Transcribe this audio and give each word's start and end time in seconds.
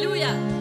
ses 0.00 0.57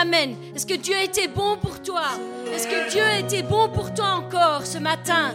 Amen 0.00 0.36
Est-ce 0.54 0.64
que 0.64 0.74
Dieu 0.74 0.94
a 0.94 1.02
été 1.02 1.26
bon 1.26 1.56
pour 1.56 1.82
toi? 1.82 2.02
Est-ce 2.54 2.68
que 2.68 2.88
Dieu 2.90 3.02
a 3.02 3.18
été 3.18 3.42
bon 3.42 3.68
pour 3.68 3.92
toi 3.94 4.12
encore 4.12 4.64
ce 4.64 4.78
matin? 4.78 5.34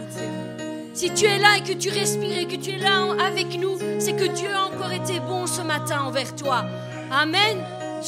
Si 0.94 1.12
tu 1.12 1.26
es 1.26 1.38
là 1.38 1.58
et 1.58 1.62
que 1.62 1.74
tu 1.76 1.90
respires 1.90 2.38
et 2.38 2.46
que 2.46 2.56
tu 2.56 2.70
es 2.70 2.78
là 2.78 3.02
avec 3.26 3.60
nous, 3.60 3.76
c'est 3.98 4.14
que 4.14 4.24
Dieu 4.24 4.48
a 4.54 4.64
encore 4.64 4.92
été 4.92 5.20
bon 5.20 5.46
ce 5.46 5.60
matin 5.60 6.04
envers 6.06 6.34
toi. 6.34 6.64
Amen. 7.12 7.58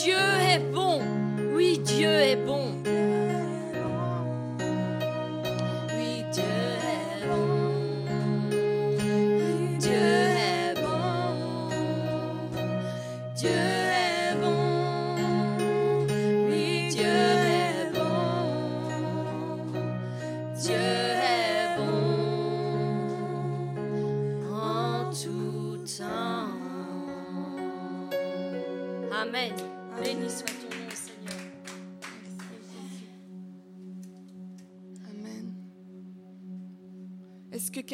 Dieu 0.03 0.15
est 0.15 0.61
bon. 0.73 1.03
Oui, 1.55 1.79
Dieu 1.79 2.09
est 2.09 2.37
bon. 2.37 2.66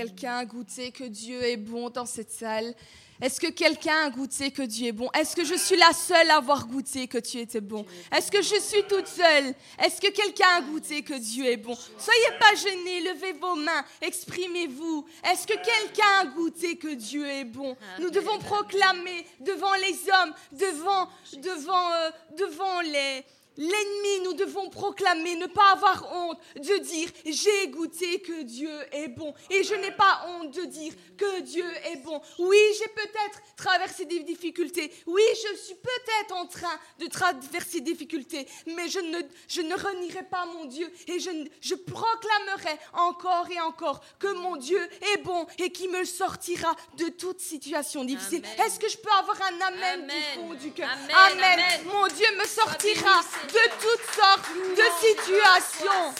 Quelqu'un 0.02 0.38
a 0.38 0.44
goûté 0.44 0.90
que 0.90 1.04
Dieu 1.04 1.44
est 1.44 1.56
bon 1.56 1.88
dans 1.88 2.06
cette 2.06 2.32
salle? 2.32 2.74
Est-ce 3.20 3.40
que 3.40 3.50
quelqu'un 3.50 4.06
a 4.06 4.10
goûté 4.10 4.50
que 4.50 4.62
Dieu 4.62 4.88
est 4.88 4.92
bon? 4.92 5.08
Est-ce 5.14 5.36
que 5.36 5.44
je 5.44 5.54
suis 5.54 5.76
la 5.76 5.92
seule 5.92 6.28
à 6.28 6.38
avoir 6.38 6.66
goûté 6.66 7.06
que 7.06 7.18
tu 7.18 7.38
étais 7.38 7.60
bon? 7.60 7.86
Est-ce 8.10 8.32
que 8.32 8.42
je 8.42 8.58
suis 8.58 8.82
toute 8.88 9.06
seule? 9.06 9.54
Est-ce 9.78 10.00
que 10.00 10.10
quelqu'un 10.10 10.48
a 10.58 10.60
goûté 10.62 11.02
que 11.02 11.14
Dieu 11.14 11.46
est 11.46 11.56
bon? 11.56 11.76
Soyez 11.98 12.38
pas 12.40 12.52
gênés, 12.56 13.00
levez 13.02 13.34
vos 13.34 13.54
mains, 13.54 13.84
exprimez-vous. 14.00 15.06
Est-ce 15.30 15.46
que 15.46 15.54
quelqu'un 15.54 16.22
a 16.22 16.24
goûté 16.26 16.74
que 16.76 16.94
Dieu 16.94 17.24
est 17.28 17.44
bon? 17.44 17.76
Nous 18.00 18.10
devons 18.10 18.40
proclamer 18.40 19.24
devant 19.38 19.74
les 19.74 19.96
hommes, 20.10 20.34
devant, 20.50 21.08
devant, 21.36 21.92
euh, 21.92 22.10
devant 22.36 22.80
les 22.80 23.24
L'ennemi, 23.56 24.24
nous 24.24 24.34
devons 24.34 24.70
proclamer, 24.70 25.36
ne 25.36 25.46
pas 25.46 25.72
avoir 25.72 26.10
honte 26.14 26.38
de 26.56 26.78
dire 26.78 27.08
j'ai 27.26 27.68
goûté 27.68 28.20
que 28.20 28.42
Dieu 28.42 28.70
est 28.92 29.08
bon. 29.08 29.34
Et 29.50 29.62
je 29.62 29.74
n'ai 29.74 29.90
pas 29.90 30.26
honte 30.28 30.54
de 30.54 30.64
dire 30.64 30.92
que 31.18 31.40
Dieu 31.40 31.66
est 31.84 31.96
bon. 31.96 32.20
Oui, 32.38 32.58
j'ai 32.78 32.88
peut-être 32.88 33.40
traversé 33.56 34.04
des 34.04 34.20
difficultés. 34.20 34.92
Oui, 35.06 35.22
je 35.34 35.56
suis 35.56 35.74
peut-être 35.74 36.34
en 36.34 36.46
train 36.46 36.78
de 36.98 37.06
traverser 37.06 37.80
des 37.80 37.92
difficultés. 37.92 38.46
Mais 38.66 38.88
je 38.88 39.00
ne, 39.00 39.18
je 39.48 39.60
ne 39.60 39.74
renierai 39.74 40.22
pas 40.24 40.46
mon 40.46 40.64
Dieu. 40.64 40.90
Et 41.06 41.20
je, 41.20 41.30
je 41.60 41.74
proclamerai 41.74 42.78
encore 42.94 43.50
et 43.50 43.60
encore 43.60 44.02
que 44.18 44.32
mon 44.34 44.56
Dieu 44.56 44.80
est 45.14 45.18
bon 45.18 45.46
et 45.58 45.70
qui 45.70 45.88
me 45.88 46.04
sortira 46.04 46.74
de 46.96 47.08
toute 47.08 47.40
situation 47.40 48.04
difficile. 48.04 48.42
Est-ce 48.64 48.78
que 48.78 48.88
je 48.88 48.96
peux 48.96 49.10
avoir 49.10 49.36
un 49.42 49.60
amen, 49.60 50.06
du 50.06 50.40
fond 50.40 50.54
du 50.54 50.72
cœur? 50.72 50.88
Amen. 51.14 51.60
Mon 51.86 52.06
Dieu 52.08 52.26
me 52.38 52.46
sortira 52.46 53.20
de 53.46 53.64
toutes 53.80 54.14
sortes 54.14 54.50
de 54.76 54.86
situations. 55.00 56.14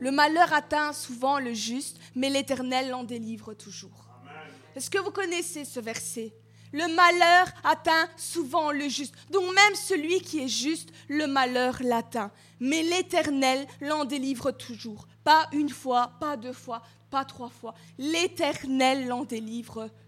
Le 0.00 0.12
malheur 0.12 0.52
atteint 0.52 0.92
souvent 0.92 1.38
le 1.38 1.52
juste, 1.52 1.98
mais 2.14 2.30
l'Éternel 2.30 2.90
l'en 2.90 3.02
délivre 3.02 3.54
toujours. 3.54 4.06
Est-ce 4.76 4.90
que 4.90 4.98
vous 4.98 5.10
connaissez 5.10 5.64
ce 5.64 5.80
verset? 5.80 6.32
Le 6.72 6.86
malheur 6.94 7.48
atteint 7.64 8.08
souvent 8.16 8.70
le 8.70 8.88
juste. 8.88 9.14
Donc 9.30 9.52
même 9.54 9.74
celui 9.74 10.20
qui 10.20 10.44
est 10.44 10.48
juste, 10.48 10.90
le 11.08 11.26
malheur 11.26 11.78
l'atteint. 11.80 12.30
Mais 12.60 12.82
l'Éternel 12.82 13.66
l'en 13.80 14.04
délivre 14.04 14.52
toujours. 14.52 15.08
Pas 15.24 15.48
une 15.52 15.70
fois, 15.70 16.12
pas 16.20 16.36
deux 16.36 16.52
fois, 16.52 16.82
pas 17.10 17.24
trois 17.24 17.48
fois. 17.48 17.74
L'Éternel 17.98 19.08
l'en 19.08 19.24
délivre 19.24 19.88
toujours. 19.88 20.07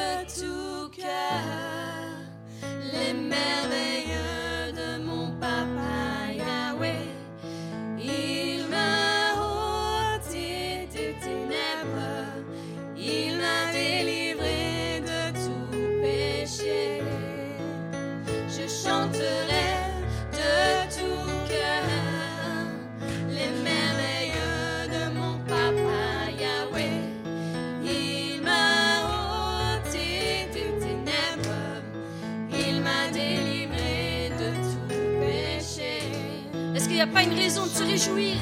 réjouir 37.83 38.37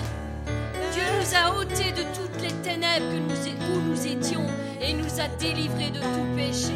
Dieu 0.94 1.04
nous 1.20 1.36
a 1.36 1.60
ôtés 1.60 1.92
de 1.92 2.04
toutes 2.14 2.42
les 2.42 2.54
ténèbres 2.62 3.14
où 3.74 3.80
nous 3.82 4.08
étions 4.08 4.46
et 4.82 4.94
nous 4.94 5.20
a 5.20 5.28
délivrés 5.40 5.92
de 5.92 6.00
tout 6.00 6.36
péché. 6.36 6.74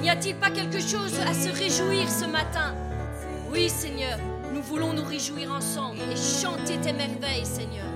N'y 0.00 0.10
a-t-il 0.10 0.36
pas 0.36 0.50
quelque 0.50 0.80
chose 0.80 1.18
à 1.26 1.34
se 1.34 1.50
réjouir 1.50 2.08
ce 2.08 2.26
matin? 2.26 2.74
Oui, 3.52 3.68
Seigneur, 3.68 4.18
nous 4.52 4.62
voulons 4.62 4.92
nous 4.92 5.04
réjouir 5.04 5.52
ensemble 5.52 6.00
et 6.10 6.16
chanter 6.16 6.78
tes 6.78 6.92
merveilles, 6.92 7.44
Seigneur. 7.44 7.86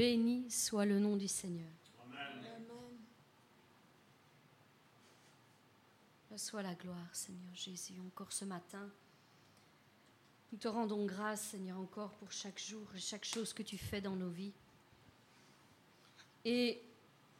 Béni 0.00 0.50
soit 0.50 0.86
le 0.86 0.98
nom 0.98 1.14
du 1.14 1.28
Seigneur. 1.28 1.68
Amen. 2.06 2.42
Reçois 6.30 6.62
la 6.62 6.72
gloire, 6.72 6.96
Seigneur 7.12 7.54
Jésus, 7.54 8.00
encore 8.06 8.32
ce 8.32 8.46
matin. 8.46 8.88
Nous 10.50 10.58
te 10.58 10.68
rendons 10.68 11.04
grâce, 11.04 11.42
Seigneur, 11.42 11.78
encore 11.78 12.12
pour 12.12 12.32
chaque 12.32 12.58
jour 12.58 12.86
et 12.96 12.98
chaque 12.98 13.26
chose 13.26 13.52
que 13.52 13.62
tu 13.62 13.76
fais 13.76 14.00
dans 14.00 14.16
nos 14.16 14.30
vies. 14.30 14.54
Et 16.46 16.80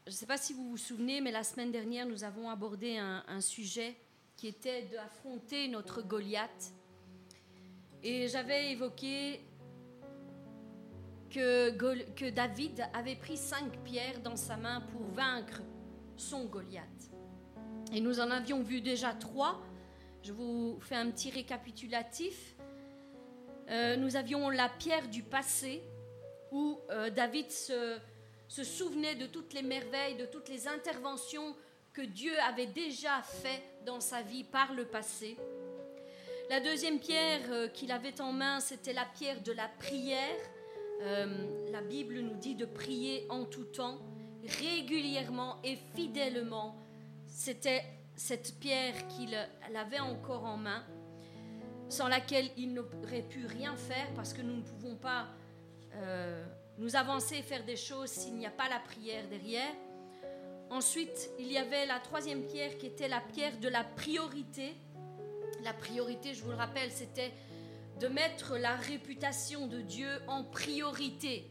je 0.07 0.11
ne 0.11 0.17
sais 0.17 0.27
pas 0.27 0.37
si 0.37 0.53
vous 0.53 0.69
vous 0.69 0.77
souvenez, 0.77 1.23
mais 1.23 1.33
la 1.33 1.45
semaine 1.45 1.73
dernière, 1.73 2.05
nous 2.05 2.25
avons 2.25 2.51
abordé 2.51 2.99
un, 2.99 3.25
un 3.27 3.41
sujet 3.41 3.97
qui 4.37 4.49
était 4.49 4.83
d'affronter 4.83 5.67
notre 5.69 6.03
Goliath. 6.03 6.75
Et 8.03 8.29
j'avais 8.29 8.73
évoqué 8.73 9.41
que, 11.31 12.31
David 12.31 12.87
avait 12.93 13.17
pris 13.17 13.37
cinq 13.37 13.83
pierres 13.85 14.21
dans 14.21 14.37
sa 14.37 14.57
main 14.57 14.81
pour 14.81 15.03
vaincre 15.03 15.63
son 16.17 16.45
Goliath. 16.45 17.11
Et 17.93 18.01
nous 18.01 18.21
en 18.21 18.31
avions 18.31 18.63
vu 18.63 18.81
déjà 18.81 19.13
trois. 19.13 19.61
Je 20.23 20.33
vous 20.33 20.79
fais 20.81 20.97
un 20.97 21.11
petit 21.11 21.31
récapitulatif. 21.31 22.57
Euh, 23.71 23.97
nous 23.97 24.17
avions 24.17 24.51
la 24.51 24.69
pierre 24.69 25.09
du 25.09 25.23
passé, 25.23 25.83
où 26.51 26.79
euh, 26.91 27.11
David 27.11 27.51
se, 27.51 27.99
se, 28.49 28.65
souvenait 28.65 29.15
de 29.15 29.27
toutes 29.27 29.55
les 29.55 29.63
merveilles, 29.63 30.17
de 30.17 30.27
toutes 30.27 30.49
les 30.49 30.67
interventions 30.67 31.55
que 31.93 32.03
Dieu 32.03 32.33
avait 32.41 32.67
déjà 32.67 33.23
fait 33.23 33.63
dans 33.87 34.01
sa 34.01 34.23
vie 34.23 34.45
par 34.45 34.75
le 34.75 34.85
passé. 34.85 35.37
La 36.51 36.59
deuxième 36.59 36.99
pierre 36.99 37.43
euh, 37.51 37.69
qu'il 37.69 37.93
avait 37.93 38.21
en 38.21 38.33
main, 38.33 38.59
c'était 38.59 38.93
la 38.93 39.05
pierre 39.05 39.41
de 39.43 39.53
la 39.53 39.69
prière, 39.79 40.37
euh, 41.01 41.71
la 41.73 41.81
Bible 41.81 42.21
nous 42.21 42.37
dit 42.37 42.55
de 42.55 42.67
prier 42.67 43.27
en 43.31 43.45
tout 43.45 43.65
temps, 43.65 43.99
régulièrement 44.61 45.57
et 45.65 45.77
fidèlement. 45.95 46.77
C'était 47.27 47.85
cette 48.17 48.59
pierre 48.61 49.09
qu'il 49.09 49.35
avait 49.75 50.01
encore 50.01 50.45
en 50.45 50.57
main, 50.57 50.85
sans 51.89 52.09
laquelle 52.09 52.51
il 52.57 52.75
n'aurait 52.75 53.23
pu 53.23 53.47
rien 53.47 53.77
faire 53.77 54.13
parce 54.15 54.33
que 54.33 54.43
nous 54.43 54.57
ne 54.57 54.63
pouvons 54.63 54.97
pas 54.97 55.29
euh, 55.95 56.45
nous 56.79 56.97
avancer 56.97 57.37
et 57.37 57.43
faire 57.43 57.65
des 57.65 57.77
choses 57.77 58.11
s'il 58.11 58.35
n'y 58.35 58.47
a 58.47 58.51
pas 58.51 58.69
la 58.69 58.79
prière 58.79 59.27
derrière. 59.29 59.73
Ensuite, 60.71 61.31
il 61.39 61.51
y 61.51 61.59
avait 61.59 61.87
la 61.87 61.99
troisième 61.99 62.47
pierre 62.47 62.77
qui 62.79 62.87
était 62.87 63.09
la 63.09 63.21
pierre 63.21 63.59
de 63.59 63.69
la 63.69 63.85
priorité. 63.85 64.75
La 65.65 65.73
priorité, 65.73 66.35
je 66.35 66.43
vous 66.43 66.51
le 66.51 66.57
rappelle, 66.57 66.91
c'était 66.93 67.33
de 68.01 68.09
mettre 68.09 68.57
la 68.57 68.77
réputation 68.77 69.67
de 69.67 69.83
Dieu 69.83 70.09
en 70.27 70.43
priorité. 70.43 71.51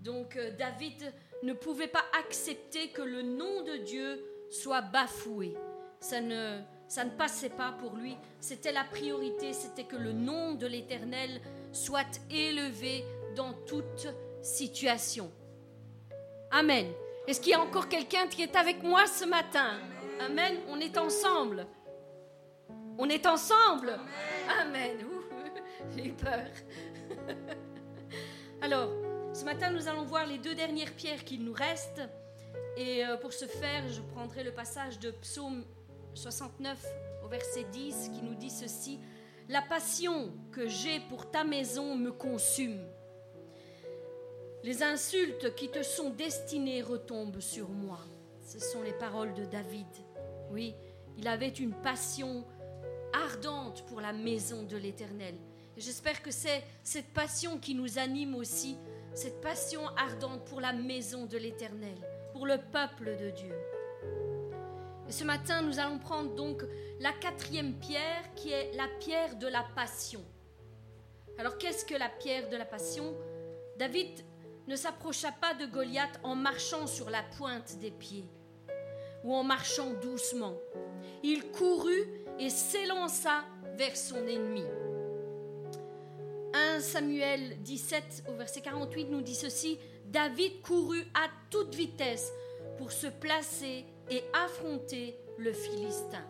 Donc 0.00 0.36
euh, 0.36 0.52
David 0.56 1.12
ne 1.42 1.52
pouvait 1.52 1.88
pas 1.88 2.04
accepter 2.20 2.88
que 2.90 3.02
le 3.02 3.22
nom 3.22 3.62
de 3.62 3.78
Dieu 3.78 4.24
soit 4.50 4.82
bafoué. 4.82 5.54
Ça 6.00 6.20
ne, 6.20 6.60
ça 6.86 7.04
ne 7.04 7.10
passait 7.10 7.50
pas 7.50 7.72
pour 7.72 7.96
lui. 7.96 8.16
C'était 8.38 8.70
la 8.70 8.84
priorité, 8.84 9.52
c'était 9.52 9.84
que 9.84 9.96
le 9.96 10.12
nom 10.12 10.54
de 10.54 10.66
l'Éternel 10.66 11.40
soit 11.72 12.20
élevé 12.30 13.04
dans 13.34 13.52
toute 13.66 14.06
situation. 14.42 15.32
Amen. 16.52 16.86
Est-ce 17.26 17.40
qu'il 17.40 17.50
y 17.50 17.54
a 17.54 17.60
encore 17.60 17.88
quelqu'un 17.88 18.28
qui 18.28 18.42
est 18.42 18.54
avec 18.54 18.82
moi 18.82 19.06
ce 19.06 19.24
matin? 19.24 19.80
Amen. 20.20 20.58
On 20.68 20.78
est 20.78 20.96
ensemble. 20.98 21.66
On 22.96 23.08
est 23.08 23.26
ensemble? 23.26 23.98
Amen. 24.60 25.13
J'ai 25.96 26.08
eu 26.08 26.12
peur. 26.12 26.46
Alors, 28.62 28.90
ce 29.32 29.44
matin, 29.44 29.70
nous 29.70 29.88
allons 29.88 30.04
voir 30.04 30.26
les 30.26 30.38
deux 30.38 30.54
dernières 30.54 30.92
pierres 30.92 31.24
qu'il 31.24 31.44
nous 31.44 31.52
reste. 31.52 32.00
Et 32.76 33.04
euh, 33.04 33.16
pour 33.16 33.32
ce 33.32 33.46
faire, 33.46 33.86
je 33.88 34.00
prendrai 34.00 34.42
le 34.42 34.52
passage 34.52 34.98
de 34.98 35.10
Psaume 35.10 35.64
69 36.14 36.84
au 37.24 37.28
verset 37.28 37.64
10 37.64 38.10
qui 38.14 38.22
nous 38.22 38.34
dit 38.34 38.50
ceci. 38.50 39.00
La 39.48 39.62
passion 39.62 40.32
que 40.52 40.68
j'ai 40.68 41.00
pour 41.08 41.30
ta 41.30 41.44
maison 41.44 41.94
me 41.96 42.10
consume. 42.10 42.80
Les 44.62 44.82
insultes 44.82 45.54
qui 45.54 45.68
te 45.68 45.82
sont 45.82 46.10
destinées 46.10 46.80
retombent 46.80 47.40
sur 47.40 47.68
moi. 47.68 47.98
Ce 48.40 48.58
sont 48.58 48.82
les 48.82 48.94
paroles 48.94 49.34
de 49.34 49.44
David. 49.44 49.86
Oui, 50.50 50.74
il 51.18 51.28
avait 51.28 51.48
une 51.48 51.74
passion 51.74 52.44
ardente 53.12 53.84
pour 53.86 54.00
la 54.00 54.12
maison 54.12 54.62
de 54.62 54.76
l'Éternel. 54.76 55.34
J'espère 55.76 56.22
que 56.22 56.30
c'est 56.30 56.62
cette 56.84 57.12
passion 57.12 57.58
qui 57.58 57.74
nous 57.74 57.98
anime 57.98 58.36
aussi, 58.36 58.76
cette 59.12 59.40
passion 59.40 59.86
ardente 59.96 60.44
pour 60.44 60.60
la 60.60 60.72
maison 60.72 61.26
de 61.26 61.36
l'Éternel, 61.36 61.96
pour 62.32 62.46
le 62.46 62.58
peuple 62.58 63.16
de 63.16 63.30
Dieu. 63.30 63.54
Et 65.08 65.12
ce 65.12 65.24
matin, 65.24 65.62
nous 65.62 65.80
allons 65.80 65.98
prendre 65.98 66.34
donc 66.34 66.62
la 67.00 67.12
quatrième 67.12 67.74
pierre 67.74 68.34
qui 68.36 68.52
est 68.52 68.72
la 68.76 68.86
pierre 69.00 69.36
de 69.36 69.48
la 69.48 69.64
passion. 69.74 70.24
Alors 71.38 71.58
qu'est-ce 71.58 71.84
que 71.84 71.94
la 71.94 72.08
pierre 72.08 72.48
de 72.48 72.56
la 72.56 72.64
passion? 72.64 73.12
David 73.76 74.24
ne 74.68 74.76
s'approcha 74.76 75.32
pas 75.32 75.54
de 75.54 75.66
Goliath 75.66 76.20
en 76.22 76.36
marchant 76.36 76.86
sur 76.86 77.10
la 77.10 77.24
pointe 77.36 77.78
des 77.80 77.90
pieds 77.90 78.28
ou 79.24 79.34
en 79.34 79.42
marchant 79.42 79.90
doucement. 79.94 80.54
Il 81.24 81.50
courut 81.50 82.08
et 82.38 82.48
s'élança 82.48 83.44
vers 83.76 83.96
son 83.96 84.26
ennemi. 84.28 84.64
1 86.74 86.80
Samuel 86.80 87.56
17 87.62 88.24
au 88.28 88.32
verset 88.32 88.60
48 88.60 89.04
nous 89.08 89.20
dit 89.20 89.36
ceci, 89.36 89.78
David 90.06 90.60
courut 90.60 91.04
à 91.14 91.28
toute 91.48 91.72
vitesse 91.72 92.32
pour 92.78 92.90
se 92.90 93.06
placer 93.06 93.84
et 94.10 94.24
affronter 94.32 95.16
le 95.38 95.52
Philistin. 95.52 96.24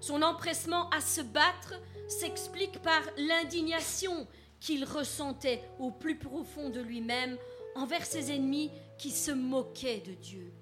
Son 0.00 0.22
empressement 0.22 0.88
à 0.90 1.02
se 1.02 1.20
battre 1.20 1.74
s'explique 2.06 2.80
par 2.80 3.02
l'indignation 3.18 4.26
qu'il 4.60 4.86
ressentait 4.86 5.60
au 5.78 5.90
plus 5.90 6.16
profond 6.16 6.70
de 6.70 6.80
lui-même 6.80 7.36
envers 7.74 8.06
ses 8.06 8.32
ennemis 8.32 8.70
qui 8.96 9.10
se 9.10 9.30
moquaient 9.30 10.02
de 10.06 10.14
Dieu. 10.14 10.54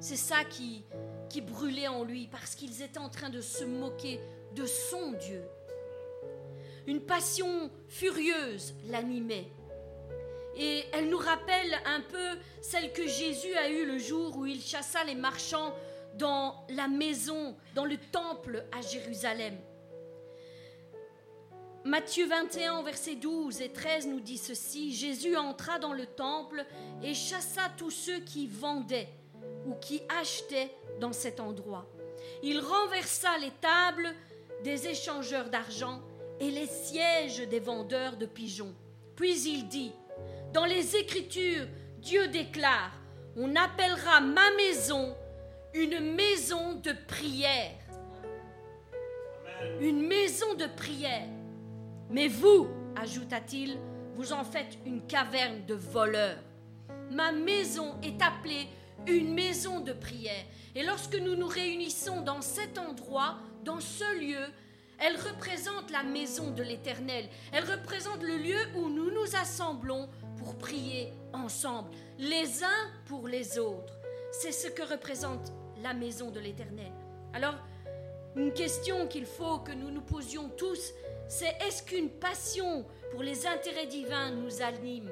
C'est 0.00 0.16
ça 0.16 0.44
qui, 0.44 0.82
qui 1.28 1.42
brûlait 1.42 1.88
en 1.88 2.04
lui 2.04 2.26
parce 2.26 2.54
qu'ils 2.54 2.80
étaient 2.80 2.98
en 2.98 3.10
train 3.10 3.28
de 3.28 3.42
se 3.42 3.64
moquer 3.64 4.18
de 4.54 4.64
son 4.64 5.12
Dieu. 5.12 5.42
Une 6.88 7.02
passion 7.02 7.70
furieuse 7.86 8.72
l'animait. 8.86 9.52
Et 10.56 10.84
elle 10.94 11.10
nous 11.10 11.18
rappelle 11.18 11.78
un 11.84 12.00
peu 12.00 12.40
celle 12.62 12.94
que 12.94 13.06
Jésus 13.06 13.54
a 13.56 13.68
eue 13.68 13.84
le 13.84 13.98
jour 13.98 14.38
où 14.38 14.46
il 14.46 14.62
chassa 14.62 15.04
les 15.04 15.14
marchands 15.14 15.74
dans 16.14 16.64
la 16.70 16.88
maison, 16.88 17.54
dans 17.74 17.84
le 17.84 17.98
temple 17.98 18.64
à 18.72 18.80
Jérusalem. 18.80 19.58
Matthieu 21.84 22.26
21, 22.26 22.82
versets 22.84 23.16
12 23.16 23.60
et 23.60 23.70
13 23.70 24.06
nous 24.06 24.20
dit 24.20 24.38
ceci, 24.38 24.94
Jésus 24.94 25.36
entra 25.36 25.78
dans 25.78 25.92
le 25.92 26.06
temple 26.06 26.64
et 27.02 27.12
chassa 27.12 27.70
tous 27.76 27.90
ceux 27.90 28.20
qui 28.20 28.46
vendaient 28.46 29.10
ou 29.66 29.74
qui 29.74 30.00
achetaient 30.08 30.74
dans 31.00 31.12
cet 31.12 31.38
endroit. 31.38 31.86
Il 32.42 32.60
renversa 32.60 33.36
les 33.36 33.52
tables 33.60 34.14
des 34.64 34.88
échangeurs 34.88 35.50
d'argent 35.50 36.02
et 36.40 36.50
les 36.50 36.66
sièges 36.66 37.48
des 37.48 37.60
vendeurs 37.60 38.16
de 38.16 38.26
pigeons. 38.26 38.74
Puis 39.16 39.40
il 39.48 39.68
dit, 39.68 39.92
dans 40.52 40.64
les 40.64 40.96
Écritures, 40.96 41.66
Dieu 41.98 42.28
déclare, 42.28 42.92
on 43.36 43.54
appellera 43.56 44.20
ma 44.20 44.50
maison 44.56 45.14
une 45.74 46.14
maison 46.14 46.74
de 46.74 46.92
prière. 47.06 47.74
Une 49.80 50.06
maison 50.06 50.54
de 50.54 50.66
prière. 50.66 51.28
Mais 52.10 52.28
vous, 52.28 52.68
ajouta-t-il, 52.96 53.76
vous 54.14 54.32
en 54.32 54.44
faites 54.44 54.78
une 54.86 55.06
caverne 55.06 55.64
de 55.66 55.74
voleurs. 55.74 56.38
Ma 57.10 57.32
maison 57.32 57.94
est 58.02 58.20
appelée 58.22 58.66
une 59.06 59.34
maison 59.34 59.80
de 59.80 59.92
prière. 59.92 60.44
Et 60.74 60.82
lorsque 60.84 61.16
nous 61.16 61.36
nous 61.36 61.46
réunissons 61.46 62.22
dans 62.22 62.40
cet 62.40 62.78
endroit, 62.78 63.38
dans 63.64 63.80
ce 63.80 64.18
lieu, 64.18 64.46
elle 64.98 65.16
représente 65.16 65.90
la 65.90 66.02
maison 66.02 66.50
de 66.50 66.62
l'Éternel. 66.62 67.28
Elle 67.52 67.64
représente 67.64 68.22
le 68.22 68.36
lieu 68.36 68.58
où 68.76 68.88
nous 68.88 69.10
nous 69.10 69.36
assemblons 69.36 70.08
pour 70.36 70.56
prier 70.56 71.12
ensemble, 71.32 71.90
les 72.18 72.64
uns 72.64 72.90
pour 73.06 73.28
les 73.28 73.58
autres. 73.58 73.94
C'est 74.32 74.52
ce 74.52 74.68
que 74.68 74.82
représente 74.82 75.52
la 75.82 75.94
maison 75.94 76.30
de 76.30 76.40
l'Éternel. 76.40 76.92
Alors, 77.32 77.54
Une 78.36 78.52
question 78.52 79.08
qu'il 79.08 79.26
faut 79.26 79.58
que 79.58 79.72
nous 79.72 79.90
nous 79.90 80.02
posions 80.02 80.48
tous, 80.50 80.92
c'est 81.26 81.56
est-ce 81.66 81.82
qu'une 81.82 82.08
passion 82.08 82.84
pour 83.10 83.22
les 83.22 83.46
intérêts 83.46 83.86
divins 83.86 84.30
nous 84.30 84.62
anime? 84.62 85.10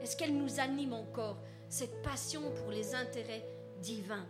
Est-ce 0.00 0.16
qu'elle 0.16 0.36
nous 0.36 0.60
anime 0.60 0.92
encore, 0.92 1.38
cette 1.68 2.02
passion 2.02 2.42
pour 2.52 2.70
les 2.70 2.94
intérêts 2.94 3.44
divins? 3.80 4.26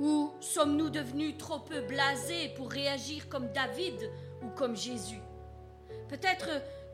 Ou 0.00 0.32
sommes-nous 0.40 0.88
devenus 0.88 1.36
trop 1.36 1.58
peu 1.58 1.82
blasés 1.82 2.48
pour 2.56 2.70
réagir 2.70 3.28
comme 3.28 3.52
David 3.52 4.10
ou 4.42 4.48
comme 4.48 4.74
Jésus? 4.74 5.20
Peut-être 6.08 6.48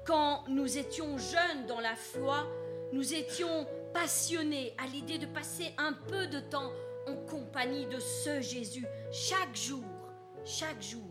quand 0.05 0.45
nous 0.49 0.77
étions 0.77 1.16
jeunes 1.16 1.66
dans 1.69 1.79
la 1.79 1.95
foi, 1.95 2.47
nous 2.92 3.14
étions 3.14 3.66
passionnés 3.95 4.75
à 4.77 4.88
l'idée 4.88 5.19
de 5.19 5.27
passer 5.27 5.73
un 5.79 5.92
peu 5.92 6.27
de 6.27 6.40
temps 6.40 6.73
en 7.07 7.14
compagnie 7.31 7.87
de 7.87 8.01
ce 8.01 8.40
Jésus 8.40 8.87
chaque 9.12 9.55
jour, 9.55 9.85
chaque 10.45 10.83
jour. 10.83 11.03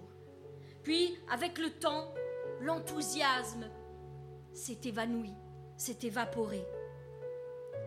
Puis, 0.84 1.18
avec 1.32 1.58
le 1.58 1.70
temps, 1.70 2.14
l'enthousiasme 2.62 3.70
s'est 4.52 4.80
évanoui, 4.84 5.34
s'est 5.78 6.00
évaporé. 6.04 6.66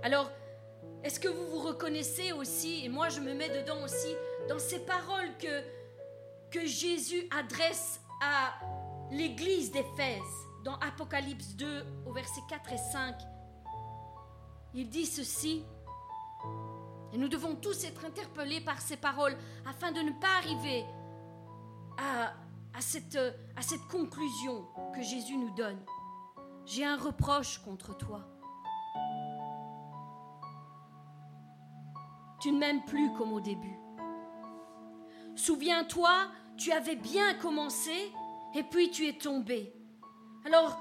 Alors, 0.03 0.31
est-ce 1.09 1.21
que 1.21 1.29
vous 1.29 1.47
vous 1.47 1.61
reconnaissez 1.61 2.33
aussi, 2.33 2.85
et 2.85 2.91
moi 2.91 3.09
je 3.09 3.21
me 3.21 3.33
mets 3.33 3.49
dedans 3.49 3.83
aussi, 3.83 4.15
dans 4.47 4.59
ces 4.59 4.79
paroles 4.79 5.39
que, 5.39 5.63
que 6.51 6.67
Jésus 6.67 7.27
adresse 7.35 8.03
à 8.21 8.53
l'église 9.11 9.73
d'Éphèse 9.73 10.21
dans 10.65 10.75
Apocalypse 10.81 11.55
2 11.55 11.83
au 12.05 12.13
verset 12.13 12.43
4 12.51 12.73
et 12.75 12.77
5 12.77 13.15
Il 14.75 14.91
dit 14.91 15.07
ceci, 15.07 15.65
et 17.15 17.17
nous 17.17 17.29
devons 17.29 17.55
tous 17.55 17.85
être 17.85 18.05
interpellés 18.05 18.61
par 18.61 18.79
ces 18.79 18.99
paroles 18.99 19.39
afin 19.67 19.93
de 19.93 20.01
ne 20.01 20.13
pas 20.21 20.37
arriver 20.37 20.85
à, 21.97 22.35
à, 22.75 22.81
à 23.57 23.63
cette 23.63 23.87
conclusion 23.91 24.67
que 24.95 25.01
Jésus 25.01 25.39
nous 25.39 25.55
donne. 25.55 25.81
J'ai 26.67 26.85
un 26.85 26.99
reproche 26.99 27.61
contre 27.65 27.97
toi. 27.97 28.29
Tu 32.41 32.53
ne 32.53 32.59
m'aimes 32.59 32.85
plus 32.85 33.13
comme 33.15 33.33
au 33.33 33.41
début. 33.41 33.79
Souviens-toi, 35.35 36.31
tu 36.57 36.73
avais 36.73 36.97
bien 36.97 37.35
commencé 37.35 38.13
et 38.55 38.63
puis 38.63 38.91
tu 38.91 39.09
es 39.09 39.13
tombé. 39.13 39.73
Alors, 40.45 40.79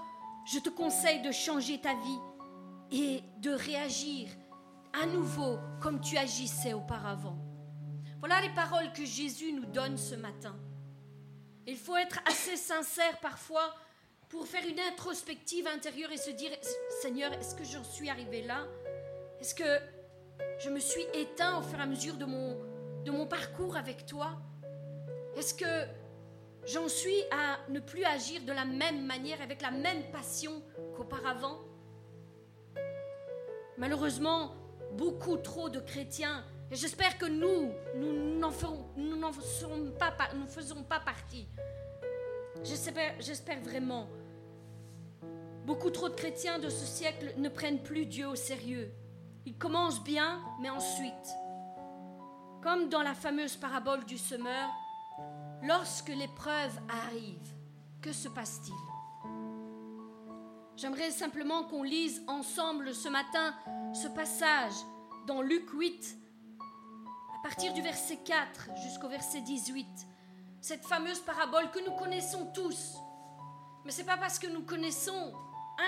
je 0.52 0.60
te 0.60 0.70
conseille 0.70 1.22
de 1.22 1.32
changer 1.32 1.80
ta 1.80 1.94
vie 1.94 2.20
et 2.92 3.22
de 3.40 3.52
réagir 3.52 4.30
à 4.94 5.06
nouveau 5.06 5.58
comme 5.82 6.00
tu 6.00 6.18
agissais 6.18 6.74
auparavant. 6.74 7.38
Voilà 8.20 8.42
les 8.42 8.54
paroles 8.54 8.92
que 8.94 9.06
Jésus 9.06 9.54
nous 9.54 9.66
donne 9.66 9.98
ce 9.98 10.16
matin. 10.16 10.56
Il 11.68 11.78
faut 11.78 11.98
être 11.98 12.20
assez 12.26 12.56
sincère 12.56 13.20
parfois 13.20 13.76
pour 14.30 14.48
faire 14.48 14.66
une 14.68 14.80
introspective 14.80 15.68
intérieure 15.68 16.12
et 16.12 16.18
se 16.18 16.32
dire, 16.32 16.52
Seigneur, 17.02 17.32
est-ce 17.34 17.56
que 17.56 17.64
j'en 17.64 17.84
suis 17.84 18.10
arrivé 18.10 18.42
là? 18.42 18.66
Est-ce 19.40 19.54
que 19.54 19.97
je 20.60 20.70
me 20.70 20.80
suis 20.80 21.06
éteint 21.14 21.60
au 21.60 21.62
fur 21.62 21.80
et 21.80 21.84
à 21.84 21.86
mesure 21.86 22.16
de 22.16 22.26
mon, 22.26 22.58
de 23.06 23.12
mon 23.12 23.28
parcours 23.28 23.78
avec 23.78 24.06
toi 24.06 24.32
Est-ce 25.36 25.54
que 25.54 25.88
j'en 26.66 26.88
suis 26.88 27.22
à 27.32 27.60
ne 27.70 27.80
plus 27.80 28.04
agir 28.04 28.42
de 28.44 28.52
la 28.52 28.66
même 28.66 29.06
manière, 29.06 29.42
avec 29.42 29.62
la 29.62 29.72
même 29.72 30.04
passion 30.12 30.62
qu'auparavant? 30.96 31.60
Malheureusement, 33.78 34.56
beaucoup 34.94 35.38
trop 35.38 35.70
de 35.70 35.80
chrétiens, 35.80 36.44
et 36.72 36.76
j'espère 36.76 37.18
que 37.18 37.26
nous, 37.26 37.72
nous 37.96 38.40
n'en 38.40 38.52
faisons 38.52 39.92
pas, 39.98 40.16
nous 40.36 40.48
faisons 40.48 40.84
pas 40.84 41.00
partie. 41.00 41.48
J'espère 42.64 43.62
vraiment. 43.62 44.10
Beaucoup 45.66 45.90
trop 45.92 46.10
de 46.10 46.16
chrétiens 46.16 46.60
de 46.60 46.70
ce 46.70 46.86
siècle 46.86 47.34
ne 47.38 47.50
prennent 47.50 47.84
plus 47.84 48.06
Dieu 48.06 48.28
au 48.28 48.36
sérieux. 48.36 48.92
Ils 49.48 49.58
commencent 49.58 50.04
bien, 50.04 50.44
mais 50.60 50.70
ensuite, 50.70 51.38
comme 52.62 52.90
dans 52.90 53.02
la 53.02 53.14
fameuse 53.14 53.56
parabole 53.56 54.04
du 54.04 54.18
semeur, 54.18 54.70
lorsque 55.64 56.10
l'épreuve 56.10 56.78
arrive, 56.90 57.56
que 58.02 58.12
se 58.12 58.28
passe-t-il? 58.28 58.76
J'aimerais 60.76 61.12
simplement 61.12 61.64
qu'on 61.64 61.84
lise 61.84 62.22
ensemble 62.28 62.94
ce 62.94 63.08
matin 63.08 63.56
ce 63.94 64.10
passage 64.10 64.74
dans 65.28 65.42
Luc 65.42 65.70
8, 65.70 66.18
à 67.40 67.42
partir 67.42 67.74
du 67.74 67.82
verset 67.82 68.18
4 68.18 68.72
jusqu'au 68.84 69.08
verset 69.08 69.40
18. 69.40 69.88
Cette 70.60 70.86
fameuse 70.86 71.22
parabole 71.22 71.72
que 71.72 71.80
nous 71.86 71.96
connaissons 71.96 72.52
tous. 72.54 72.98
Mais 73.86 73.92
ce 73.94 74.00
n'est 74.00 74.08
pas 74.08 74.18
parce 74.18 74.40
que 74.40 74.48
nous 74.48 74.64
connaissons 74.64 75.32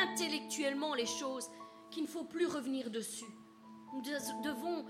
intellectuellement 0.02 0.94
les 0.94 1.08
choses 1.08 1.50
qu'il 1.92 2.04
ne 2.04 2.08
faut 2.08 2.24
plus 2.24 2.46
revenir 2.46 2.90
dessus. 2.90 3.26
Nous 3.94 4.02
devons 4.02 4.86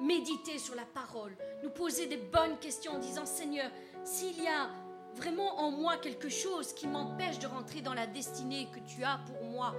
méditer 0.00 0.58
sur 0.58 0.74
la 0.74 0.84
parole, 0.84 1.36
nous 1.62 1.70
poser 1.70 2.06
des 2.06 2.16
bonnes 2.16 2.58
questions 2.58 2.92
en 2.92 2.98
disant 2.98 3.26
Seigneur, 3.26 3.70
s'il 4.04 4.42
y 4.42 4.46
a 4.46 4.68
vraiment 5.14 5.58
en 5.60 5.70
moi 5.70 5.96
quelque 5.96 6.28
chose 6.28 6.72
qui 6.72 6.86
m'empêche 6.86 7.38
de 7.38 7.46
rentrer 7.46 7.80
dans 7.80 7.94
la 7.94 8.06
destinée 8.06 8.68
que 8.72 8.80
tu 8.80 9.04
as 9.04 9.18
pour 9.26 9.42
moi, 9.44 9.74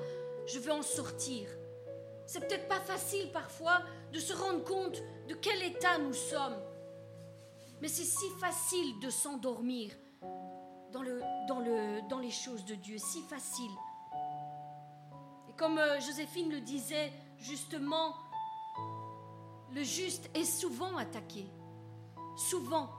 je 0.48 0.60
veux 0.60 0.72
en 0.72 0.82
sortir. 0.82 1.48
C'est 2.26 2.40
peut-être 2.40 2.68
pas 2.68 2.80
facile 2.80 3.32
parfois 3.32 3.82
de 4.12 4.20
se 4.20 4.34
rendre 4.34 4.64
compte 4.64 5.02
de 5.28 5.36
quel 5.36 5.62
état 5.64 5.98
nous 5.98 6.14
sommes. 6.14 6.58
Mais 7.82 7.88
c'est 7.88 8.04
si 8.04 8.30
facile 8.40 9.00
de 9.02 9.10
s'endormir 9.10 9.92
dans, 10.92 11.04
le, 11.04 11.22
dans, 11.48 11.60
le, 11.60 12.08
dans 12.10 12.20
les 12.20 12.32
choses 12.32 12.66
de 12.66 12.76
Dieu, 12.76 12.98
si 12.98 13.22
facile. 13.24 13.72
Et 15.50 15.54
comme 15.58 15.78
euh, 15.78 16.00
Joséphine 16.00 16.50
le 16.50 16.62
disait 16.62 17.12
justement, 17.38 18.16
le 19.74 19.84
juste 19.84 20.30
est 20.34 20.46
souvent 20.46 20.98
attaqué. 20.98 21.46
Souvent. 22.38 22.90